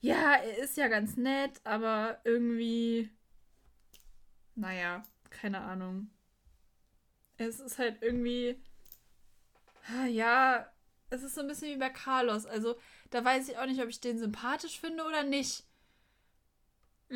ja, 0.01 0.35
er 0.35 0.59
ist 0.59 0.77
ja 0.77 0.89
ganz 0.89 1.17
nett, 1.17 1.61
aber 1.65 2.21
irgendwie. 2.25 3.11
Naja, 4.55 5.03
keine 5.31 5.61
Ahnung. 5.61 6.11
Es 7.39 7.61
ist 7.61 7.79
halt 7.79 8.03
irgendwie. 8.03 8.61
Ja, 10.09 10.67
es 11.11 11.23
ist 11.23 11.35
so 11.35 11.43
ein 11.43 11.47
bisschen 11.47 11.75
wie 11.75 11.79
bei 11.79 11.91
Carlos. 11.91 12.47
Also, 12.47 12.77
da 13.11 13.25
weiß 13.25 13.49
ich 13.49 13.59
auch 13.59 13.67
nicht, 13.67 13.81
ob 13.83 13.89
ich 13.89 14.01
den 14.01 14.19
sympathisch 14.19 14.81
finde 14.81 15.05
oder 15.05 15.23
nicht. 15.23 15.65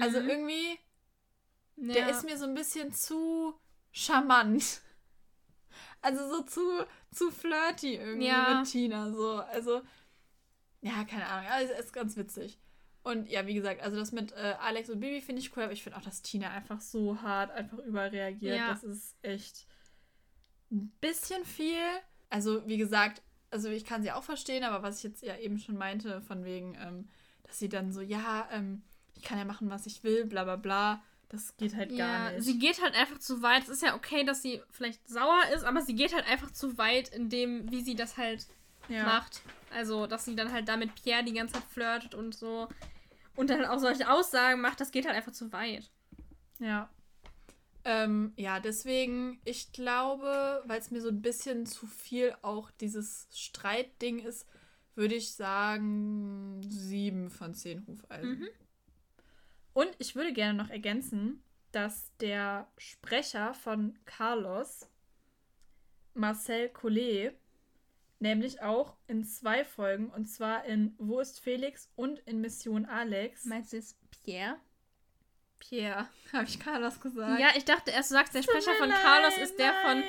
Also 0.00 0.20
Mhm. 0.20 0.28
irgendwie, 0.28 0.78
Ja. 1.76 1.92
der 1.94 2.08
ist 2.10 2.24
mir 2.24 2.36
so 2.38 2.44
ein 2.44 2.54
bisschen 2.54 2.92
zu 2.92 3.54
charmant. 3.92 4.80
Also 6.00 6.28
so 6.30 6.42
zu, 6.42 6.60
zu 7.12 7.30
flirty 7.32 7.96
irgendwie 7.96 8.28
Ja. 8.28 8.60
mit 8.60 8.70
Tina. 8.70 9.10
So. 9.12 9.38
Also, 9.38 9.82
ja, 10.80 11.04
keine 11.04 11.26
Ahnung. 11.26 11.50
Also, 11.50 11.72
es 11.72 11.86
ist 11.86 11.92
ganz 11.92 12.16
witzig. 12.16 12.58
Und 13.02 13.28
ja, 13.28 13.46
wie 13.48 13.54
gesagt, 13.54 13.80
also 13.82 13.96
das 13.96 14.12
mit 14.12 14.30
äh, 14.32 14.54
Alex 14.60 14.90
und 14.90 15.00
Bibi 15.00 15.20
finde 15.20 15.40
ich 15.42 15.56
cool, 15.56 15.64
aber 15.64 15.72
ich 15.72 15.82
finde 15.82 15.98
auch, 15.98 16.02
dass 16.02 16.22
Tina 16.22 16.50
einfach 16.50 16.80
so 16.80 17.20
hart 17.20 17.50
einfach 17.50 17.78
überreagiert. 17.78 18.56
Ja. 18.56 18.68
Das 18.68 18.84
ist 18.84 19.16
echt 19.22 19.66
ein 20.70 20.90
bisschen 21.00 21.44
viel. 21.44 21.82
Also, 22.30 22.66
wie 22.68 22.76
gesagt, 22.78 23.22
also 23.50 23.68
ich 23.68 23.84
kann 23.84 24.02
sie 24.02 24.12
auch 24.12 24.22
verstehen, 24.24 24.62
aber 24.62 24.82
was 24.84 24.98
ich 24.98 25.02
jetzt 25.04 25.22
ja 25.22 25.36
eben 25.36 25.58
schon 25.58 25.76
meinte, 25.76 26.20
von 26.22 26.44
wegen, 26.44 26.76
ähm, 26.76 27.08
dass 27.42 27.58
sie 27.58 27.68
dann 27.68 27.92
so, 27.92 28.02
ja, 28.02 28.48
ähm, 28.52 28.82
ich 29.18 29.24
kann 29.24 29.38
ja 29.38 29.44
machen, 29.44 29.70
was 29.70 29.86
ich 29.86 30.04
will, 30.04 30.24
bla 30.24 30.44
bla 30.44 30.56
bla, 30.56 31.02
das 31.28 31.56
geht 31.56 31.74
halt 31.74 31.90
gar 31.90 31.98
Ja, 31.98 32.30
nicht. 32.32 32.44
sie 32.44 32.58
geht 32.58 32.80
halt 32.82 32.94
einfach 32.94 33.18
zu 33.18 33.42
weit. 33.42 33.64
Es 33.64 33.68
ist 33.68 33.82
ja 33.82 33.94
okay, 33.94 34.24
dass 34.24 34.42
sie 34.42 34.62
vielleicht 34.70 35.06
sauer 35.08 35.42
ist, 35.54 35.64
aber 35.64 35.82
sie 35.82 35.94
geht 35.94 36.14
halt 36.14 36.26
einfach 36.26 36.50
zu 36.52 36.78
weit 36.78 37.08
in 37.10 37.28
dem, 37.28 37.70
wie 37.70 37.82
sie 37.82 37.94
das 37.94 38.16
halt 38.16 38.46
ja. 38.88 39.04
macht. 39.04 39.42
Also, 39.74 40.06
dass 40.06 40.24
sie 40.24 40.36
dann 40.36 40.52
halt 40.52 40.68
da 40.68 40.76
mit 40.76 40.94
Pierre 40.94 41.24
die 41.24 41.34
ganze 41.34 41.54
Zeit 41.54 41.64
flirtet 41.64 42.14
und 42.14 42.34
so. 42.34 42.68
Und 43.36 43.50
dann 43.50 43.64
auch 43.66 43.78
solche 43.78 44.10
Aussagen 44.10 44.60
macht, 44.60 44.80
das 44.80 44.90
geht 44.90 45.06
halt 45.06 45.16
einfach 45.16 45.32
zu 45.32 45.52
weit. 45.52 45.90
Ja. 46.58 46.88
Ähm, 47.84 48.32
ja, 48.36 48.58
deswegen, 48.60 49.40
ich 49.44 49.72
glaube, 49.72 50.62
weil 50.66 50.80
es 50.80 50.90
mir 50.90 51.00
so 51.00 51.08
ein 51.08 51.22
bisschen 51.22 51.66
zu 51.66 51.86
viel 51.86 52.34
auch 52.42 52.70
dieses 52.70 53.28
Streitding 53.32 54.18
ist, 54.20 54.46
würde 54.94 55.14
ich 55.14 55.32
sagen, 55.34 56.60
sieben 56.68 57.30
von 57.30 57.54
zehn 57.54 57.86
Hufeisen. 57.86 58.40
Mhm. 58.40 58.48
Und 59.78 59.94
ich 59.98 60.16
würde 60.16 60.32
gerne 60.32 60.60
noch 60.60 60.70
ergänzen, 60.70 61.40
dass 61.70 62.12
der 62.16 62.66
Sprecher 62.78 63.54
von 63.54 63.96
Carlos, 64.06 64.88
Marcel 66.14 66.68
Collet, 66.68 67.38
nämlich 68.18 68.60
auch 68.60 68.96
in 69.06 69.22
zwei 69.22 69.64
Folgen, 69.64 70.10
und 70.10 70.26
zwar 70.26 70.64
in 70.64 70.96
Wo 70.98 71.20
ist 71.20 71.38
Felix 71.38 71.92
und 71.94 72.18
in 72.26 72.40
Mission 72.40 72.86
Alex. 72.86 73.44
Meinst 73.44 73.72
du 73.72 73.76
jetzt 73.76 73.96
Pierre? 74.10 74.56
Pierre, 75.60 76.08
habe 76.32 76.48
ich 76.48 76.58
Carlos 76.58 77.00
gesagt? 77.00 77.38
Ja, 77.38 77.50
ich 77.54 77.64
dachte 77.64 77.92
erst, 77.92 78.10
du 78.10 78.14
sagst, 78.14 78.34
der 78.34 78.42
Sprecher 78.42 78.74
von 78.80 78.90
Carlos 78.90 79.38
ist 79.38 79.60
der 79.60 79.74
von. 79.74 80.02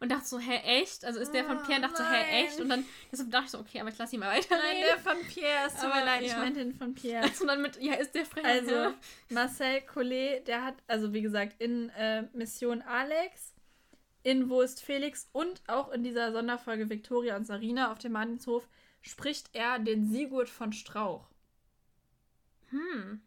Und 0.00 0.10
dachte 0.12 0.26
so, 0.26 0.38
hä, 0.38 0.56
echt? 0.80 1.04
Also 1.04 1.20
ist 1.20 1.32
der 1.32 1.44
von 1.44 1.62
Pierre 1.62 1.76
und 1.76 1.82
dachte 1.82 2.02
so, 2.02 2.04
hä, 2.04 2.22
nein. 2.22 2.44
echt? 2.44 2.60
Und 2.60 2.68
dann 2.68 2.84
deshalb 3.10 3.30
dachte 3.30 3.44
ich 3.46 3.50
so, 3.52 3.58
okay, 3.58 3.80
aber 3.80 3.88
ich 3.88 3.98
lasse 3.98 4.14
ihn 4.14 4.20
mal 4.20 4.36
weiterreden. 4.36 4.60
Nein, 4.72 4.82
der 4.86 4.98
von 4.98 5.18
Pierre. 5.26 5.66
Es 5.66 5.74
tut 5.74 5.84
Aber 5.84 5.94
mir 5.96 6.04
leid, 6.04 6.22
ich 6.22 6.30
ja. 6.30 6.38
meinte 6.38 6.60
den 6.60 6.74
von 6.74 6.94
Pierre. 6.94 7.30
und 7.40 7.46
dann 7.46 7.62
mit, 7.62 7.80
ja, 7.82 7.94
ist 7.94 8.14
der 8.14 8.24
Sprecher. 8.24 8.46
Also, 8.46 8.74
ja. 8.74 8.94
Marcel 9.30 9.80
Collet, 9.82 10.46
der 10.46 10.64
hat, 10.64 10.76
also 10.86 11.12
wie 11.12 11.22
gesagt, 11.22 11.60
in 11.60 11.88
äh, 11.90 12.22
Mission 12.32 12.82
Alex, 12.82 13.54
in 14.22 14.50
Wo 14.50 14.60
ist 14.60 14.82
Felix 14.82 15.28
und 15.32 15.62
auch 15.66 15.90
in 15.92 16.02
dieser 16.02 16.32
Sonderfolge 16.32 16.90
Victoria 16.90 17.36
und 17.36 17.46
Sarina 17.46 17.92
auf 17.92 17.98
dem 17.98 18.12
Martinshof 18.12 18.68
spricht 19.00 19.50
er 19.52 19.78
den 19.78 20.10
Sigurd 20.10 20.48
von 20.48 20.72
Strauch. 20.72 21.28
Hm. 22.70 23.22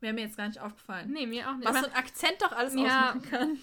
Wäre 0.00 0.12
mir 0.12 0.22
jetzt 0.22 0.36
gar 0.36 0.46
nicht 0.46 0.60
aufgefallen. 0.60 1.10
Nee, 1.10 1.26
mir 1.26 1.50
auch 1.50 1.56
nicht. 1.56 1.68
Was 1.68 1.80
so 1.80 1.86
ein 1.86 1.94
Akzent 1.94 2.40
doch 2.40 2.52
alles 2.52 2.74
Ja. 2.74 3.10
ausmachen 3.10 3.22
kann. 3.22 3.58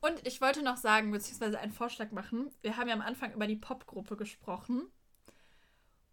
Und 0.00 0.26
ich 0.26 0.40
wollte 0.40 0.62
noch 0.62 0.76
sagen, 0.76 1.10
beziehungsweise 1.10 1.58
einen 1.58 1.72
Vorschlag 1.72 2.10
machen. 2.10 2.50
Wir 2.62 2.76
haben 2.76 2.88
ja 2.88 2.94
am 2.94 3.02
Anfang 3.02 3.32
über 3.32 3.46
die 3.46 3.56
Popgruppe 3.56 4.16
gesprochen. 4.16 4.90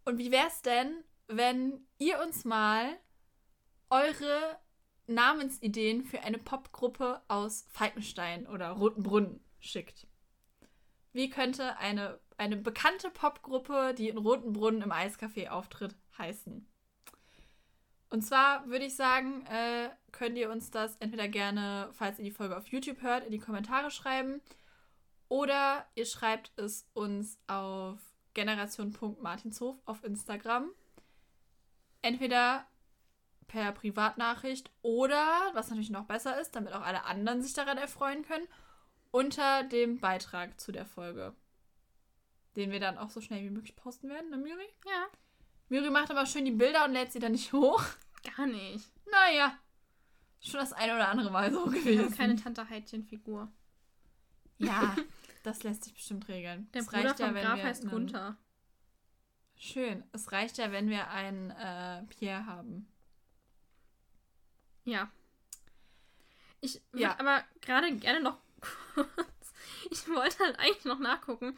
Und 0.04 0.18
wie 0.18 0.30
wäre 0.30 0.48
es 0.48 0.62
denn, 0.62 1.04
wenn 1.26 1.86
ihr 1.98 2.20
uns 2.20 2.44
mal 2.44 2.98
eure 3.90 4.58
Namensideen 5.06 6.04
für 6.04 6.20
eine 6.20 6.38
Popgruppe 6.38 7.22
aus 7.28 7.66
Falkenstein 7.70 8.46
oder 8.46 8.70
Rotenbrunn 8.70 9.40
schickt? 9.58 10.06
Wie 11.12 11.30
könnte 11.30 11.78
eine, 11.78 12.20
eine 12.36 12.56
bekannte 12.56 13.10
Popgruppe, 13.10 13.94
die 13.96 14.10
in 14.10 14.18
Rotenbrunn 14.18 14.82
im 14.82 14.92
Eiscafé 14.92 15.48
auftritt, 15.48 15.96
heißen? 16.18 16.66
Und 18.10 18.22
zwar 18.22 18.66
würde 18.68 18.86
ich 18.86 18.96
sagen, 18.96 19.44
äh, 19.46 19.90
könnt 20.18 20.36
ihr 20.36 20.50
uns 20.50 20.72
das 20.72 20.96
entweder 20.96 21.28
gerne, 21.28 21.90
falls 21.92 22.18
ihr 22.18 22.24
die 22.24 22.32
Folge 22.32 22.56
auf 22.56 22.66
YouTube 22.66 23.02
hört, 23.02 23.24
in 23.24 23.30
die 23.30 23.38
Kommentare 23.38 23.92
schreiben. 23.92 24.40
Oder 25.28 25.86
ihr 25.94 26.06
schreibt 26.06 26.50
es 26.56 26.88
uns 26.92 27.38
auf 27.46 28.00
generation.martinshof 28.34 29.76
auf 29.84 30.02
Instagram. 30.02 30.72
Entweder 32.02 32.66
per 33.46 33.70
Privatnachricht 33.70 34.72
oder, 34.82 35.24
was 35.52 35.68
natürlich 35.68 35.90
noch 35.90 36.06
besser 36.06 36.40
ist, 36.40 36.56
damit 36.56 36.72
auch 36.72 36.82
alle 36.82 37.04
anderen 37.04 37.40
sich 37.40 37.54
daran 37.54 37.78
erfreuen 37.78 38.24
können, 38.24 38.48
unter 39.12 39.62
dem 39.62 40.00
Beitrag 40.00 40.60
zu 40.60 40.72
der 40.72 40.84
Folge. 40.84 41.32
Den 42.56 42.72
wir 42.72 42.80
dann 42.80 42.98
auch 42.98 43.10
so 43.10 43.20
schnell 43.20 43.44
wie 43.44 43.50
möglich 43.50 43.76
posten 43.76 44.08
werden, 44.08 44.30
ne 44.30 44.36
Miri? 44.36 44.68
ja, 44.84 45.06
Miri 45.68 45.90
macht 45.90 46.10
aber 46.10 46.26
schön 46.26 46.44
die 46.44 46.50
Bilder 46.50 46.86
und 46.86 46.92
lädt 46.92 47.12
sie 47.12 47.20
dann 47.20 47.32
nicht 47.32 47.52
hoch. 47.52 47.84
gar 48.36 48.46
nicht. 48.46 48.90
Naja, 49.06 49.56
schon 50.40 50.60
das 50.60 50.72
eine 50.72 50.94
oder 50.94 51.08
andere 51.08 51.30
Mal 51.30 51.52
so 51.52 51.66
Ich 51.72 51.80
gewesen. 51.84 52.04
habe 52.06 52.14
keine 52.16 52.36
Tante 52.36 52.68
Heidchen-Figur. 52.68 53.50
ja, 54.58 54.96
das 55.42 55.62
lässt 55.62 55.84
sich 55.84 55.94
bestimmt 55.94 56.28
regeln. 56.28 56.68
Der 56.72 56.82
es 56.82 56.88
Bruder 56.88 57.14
vom 57.14 57.34
wenn 57.34 57.44
Graf 57.44 57.56
wir 57.56 57.64
heißt 57.64 57.88
Gunther. 57.88 58.36
Schön. 59.56 60.04
Es 60.12 60.30
reicht 60.30 60.58
ja, 60.58 60.70
wenn 60.70 60.88
wir 60.88 61.10
einen 61.10 61.50
äh, 61.50 62.02
Pierre 62.04 62.46
haben. 62.46 62.86
Ja. 64.84 65.10
Ich 66.60 66.80
würde 66.92 67.02
Ja. 67.02 67.18
aber 67.18 67.44
gerade 67.60 67.92
gerne 67.96 68.20
noch 68.20 68.38
kurz. 68.94 69.52
Ich 69.90 70.08
wollte 70.08 70.38
halt 70.40 70.58
eigentlich 70.58 70.84
noch 70.84 70.98
nachgucken, 70.98 71.56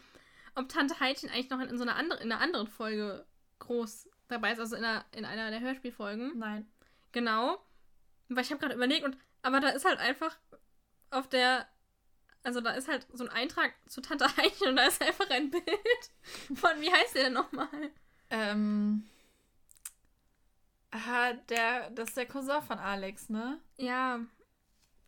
ob 0.55 0.69
Tante 0.69 0.99
Heidchen 1.01 1.31
eigentlich 1.31 1.51
noch 1.51 1.61
in, 1.61 1.69
in 1.69 1.77
so 1.79 1.83
einer 1.85 1.97
anderen, 1.97 2.23
in 2.23 2.33
einer 2.33 2.41
anderen 2.41 2.67
Folge 2.67 3.27
groß 3.61 4.09
dabei 4.29 4.53
ist, 4.53 4.61
also 4.61 4.77
in 4.77 4.85
einer, 4.85 5.05
in 5.13 5.25
einer 5.25 5.51
der 5.51 5.61
Hörspielfolgen. 5.61 6.39
Nein. 6.39 6.67
Genau. 7.13 7.63
Weil 8.31 8.45
ich 8.45 8.51
habe 8.51 8.61
gerade 8.61 8.75
überlegt 8.75 9.05
und 9.05 9.17
aber 9.43 9.61
da 9.61 9.69
ist 9.71 9.85
halt 9.85 9.99
einfach 9.99 10.37
auf 11.11 11.29
der 11.29 11.67
also 12.43 12.61
da 12.61 12.71
ist 12.71 12.89
halt 12.89 13.07
so 13.13 13.25
ein 13.25 13.31
Eintrag 13.31 13.75
zu 13.87 14.01
Tante 14.01 14.25
Heidchen 14.37 14.69
und 14.69 14.77
da 14.77 14.87
ist 14.87 15.03
einfach 15.03 15.29
ein 15.31 15.51
Bild 15.51 15.65
von 16.55 16.81
wie 16.81 16.91
heißt 16.91 17.15
der 17.15 17.25
denn 17.25 17.35
nochmal? 17.35 17.91
Ähm. 18.31 19.05
Aha, 20.93 21.35
der, 21.49 21.91
das 21.91 22.09
ist 22.09 22.17
der 22.17 22.27
Cousin 22.27 22.63
von 22.63 22.79
Alex, 22.79 23.29
ne? 23.29 23.61
Ja. 23.77 24.21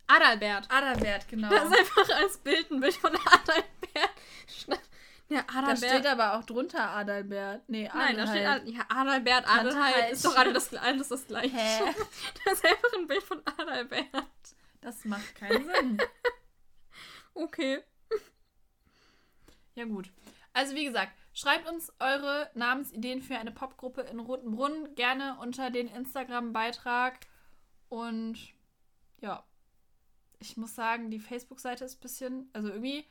Adalbert. 0.06 0.70
Adalbert, 0.70 1.28
genau. 1.28 1.48
Da 1.48 1.64
ist 1.64 1.76
einfach 1.76 2.16
als 2.16 2.38
Bild 2.38 2.70
ein 2.70 2.80
Bild 2.80 2.94
von 2.94 3.10
Adalbert. 3.10 4.12
Ja, 5.32 5.42
Da 5.42 5.58
Adalbert. 5.60 5.78
steht 5.78 6.06
aber 6.06 6.34
auch 6.38 6.44
drunter 6.44 6.90
Adalbert. 6.90 7.68
Nee, 7.68 7.88
Nein, 7.94 8.16
da 8.16 8.26
steht 8.26 8.44
Adelheid. 8.46 8.62
Ad 8.62 8.70
ja, 8.70 8.84
Adalbert, 8.88 9.48
Adelheid. 9.48 10.12
Ist 10.12 10.24
doch 10.24 10.36
alles 10.36 10.68
das, 10.70 10.80
alles 10.82 11.08
das 11.08 11.26
gleiche. 11.28 11.56
Hä? 11.56 11.80
Da 12.44 12.52
ist 12.52 12.64
einfach 12.64 12.92
ein 12.98 13.06
Bild 13.06 13.22
von 13.22 13.40
Adalbert. 13.58 14.06
Das 14.80 15.04
macht 15.04 15.34
keinen 15.34 15.64
Sinn. 15.64 15.98
Okay. 17.34 17.82
Ja, 19.74 19.86
gut. 19.86 20.10
Also, 20.52 20.74
wie 20.74 20.84
gesagt, 20.84 21.12
schreibt 21.32 21.66
uns 21.66 21.90
eure 21.98 22.50
Namensideen 22.52 23.22
für 23.22 23.38
eine 23.38 23.52
Popgruppe 23.52 24.02
in 24.02 24.20
Rotenbrunn 24.20 24.94
gerne 24.96 25.38
unter 25.40 25.70
den 25.70 25.88
Instagram-Beitrag. 25.88 27.20
Und 27.88 28.38
ja, 29.22 29.42
ich 30.40 30.58
muss 30.58 30.74
sagen, 30.74 31.10
die 31.10 31.20
Facebook-Seite 31.20 31.86
ist 31.86 31.96
ein 31.96 32.00
bisschen, 32.00 32.50
also 32.52 32.68
irgendwie 32.68 33.06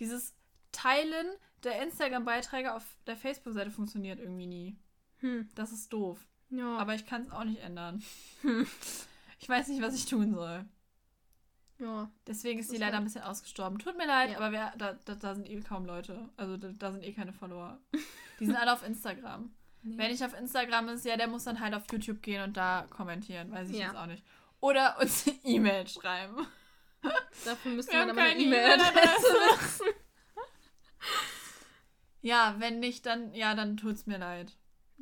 dieses 0.00 0.34
Teilen 0.72 1.26
der 1.66 1.82
Instagram-Beiträge 1.82 2.74
auf 2.74 2.84
der 3.06 3.16
Facebook-Seite 3.16 3.70
funktioniert 3.70 4.18
irgendwie 4.20 4.46
nie. 4.46 4.78
Hm. 5.18 5.48
Das 5.54 5.72
ist 5.72 5.92
doof. 5.92 6.26
Ja. 6.50 6.78
Aber 6.78 6.94
ich 6.94 7.06
kann 7.06 7.22
es 7.22 7.30
auch 7.30 7.44
nicht 7.44 7.60
ändern. 7.60 8.02
Ich 9.38 9.50
weiß 9.50 9.68
nicht, 9.68 9.82
was 9.82 9.94
ich 9.94 10.06
tun 10.06 10.32
soll. 10.34 10.64
ja. 11.78 12.10
Deswegen 12.26 12.58
ist 12.58 12.72
ist 12.72 12.78
leider 12.80 12.96
ein 12.96 13.04
bisschen 13.04 13.22
ausgestorben. 13.22 13.78
Tut 13.78 13.98
mir 13.98 14.06
leid, 14.06 14.30
Ja. 14.30 14.38
aber 14.38 14.50
wir, 14.50 14.72
da, 14.78 14.94
da, 15.04 15.14
da 15.14 15.34
sind 15.34 15.46
eh 15.50 15.60
kaum 15.60 15.84
Leute. 15.84 16.30
Also 16.38 16.56
da, 16.56 16.68
da 16.72 16.90
sind 16.90 17.04
eh 17.04 17.12
keine 17.12 17.34
Follower. 17.34 17.78
Die 18.40 18.46
sind 18.46 18.56
alle 18.56 18.72
auf 18.72 18.82
Instagram. 18.82 19.52
Nee. 19.82 19.94
Wer 19.98 20.08
nicht 20.08 20.24
auf 20.24 20.36
Instagram 20.36 20.88
ist, 20.88 21.04
ja, 21.04 21.16
der 21.16 21.28
muss 21.28 21.44
dann 21.44 21.60
halt 21.60 21.72
auf 21.74 21.84
YouTube 21.92 22.20
gehen 22.20 22.42
und 22.42 22.56
da 22.56 22.86
kommentieren. 22.90 23.52
Weiß 23.52 23.68
ich 23.70 23.76
Ja. 23.76 23.86
jetzt 23.88 23.96
auch 23.96 24.06
nicht. 24.06 24.24
Oder 24.58 24.98
uns 25.00 25.28
eine 25.28 25.36
E-Mail 25.44 25.86
schreiben. 25.86 26.44
Dafür 27.44 27.70
müssten 27.72 27.92
Wir 27.92 27.98
wir 27.98 28.00
haben 28.00 28.08
dann 28.08 28.18
aber 28.18 28.28
eine 28.30 28.40
E-Mail-Adresse 28.40 28.90
E-Mail-Adresse. 28.90 29.84
wissen. 29.84 29.86
Ja, 32.26 32.56
wenn 32.58 32.80
nicht, 32.80 33.06
dann, 33.06 33.32
ja, 33.34 33.54
dann 33.54 33.76
tut's 33.76 34.06
mir 34.06 34.18
leid. 34.18 34.52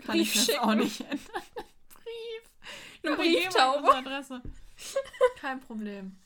Kann 0.04 0.18
ich 0.18 0.34
das 0.34 0.46
Brief 0.46 0.58
auch 0.58 0.70
schicken. 0.72 0.78
nicht 0.84 1.00
ändern. 1.00 1.42
Brief. 1.94 3.02
Eine 3.02 3.16
Brieftaube. 3.16 3.94
Adresse. 3.94 4.42
Kein 5.40 5.58
Problem. 5.62 6.18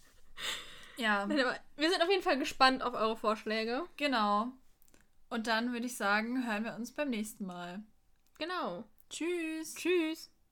Ja, 0.96 1.24
Nein, 1.24 1.38
aber 1.38 1.56
wir 1.76 1.88
sind 1.88 2.02
auf 2.02 2.10
jeden 2.10 2.24
Fall 2.24 2.36
gespannt 2.36 2.82
auf 2.82 2.94
eure 2.94 3.16
Vorschläge. 3.16 3.84
genau. 3.96 4.48
Und 5.30 5.46
dann 5.46 5.72
würde 5.72 5.86
ich 5.86 5.96
sagen, 5.96 6.44
hören 6.48 6.64
wir 6.64 6.74
uns 6.74 6.90
beim 6.90 7.10
nächsten 7.10 7.46
Mal. 7.46 7.80
Genau. 8.38 8.82
Tschüss. 9.08 9.74
Tschüss. 9.74 10.32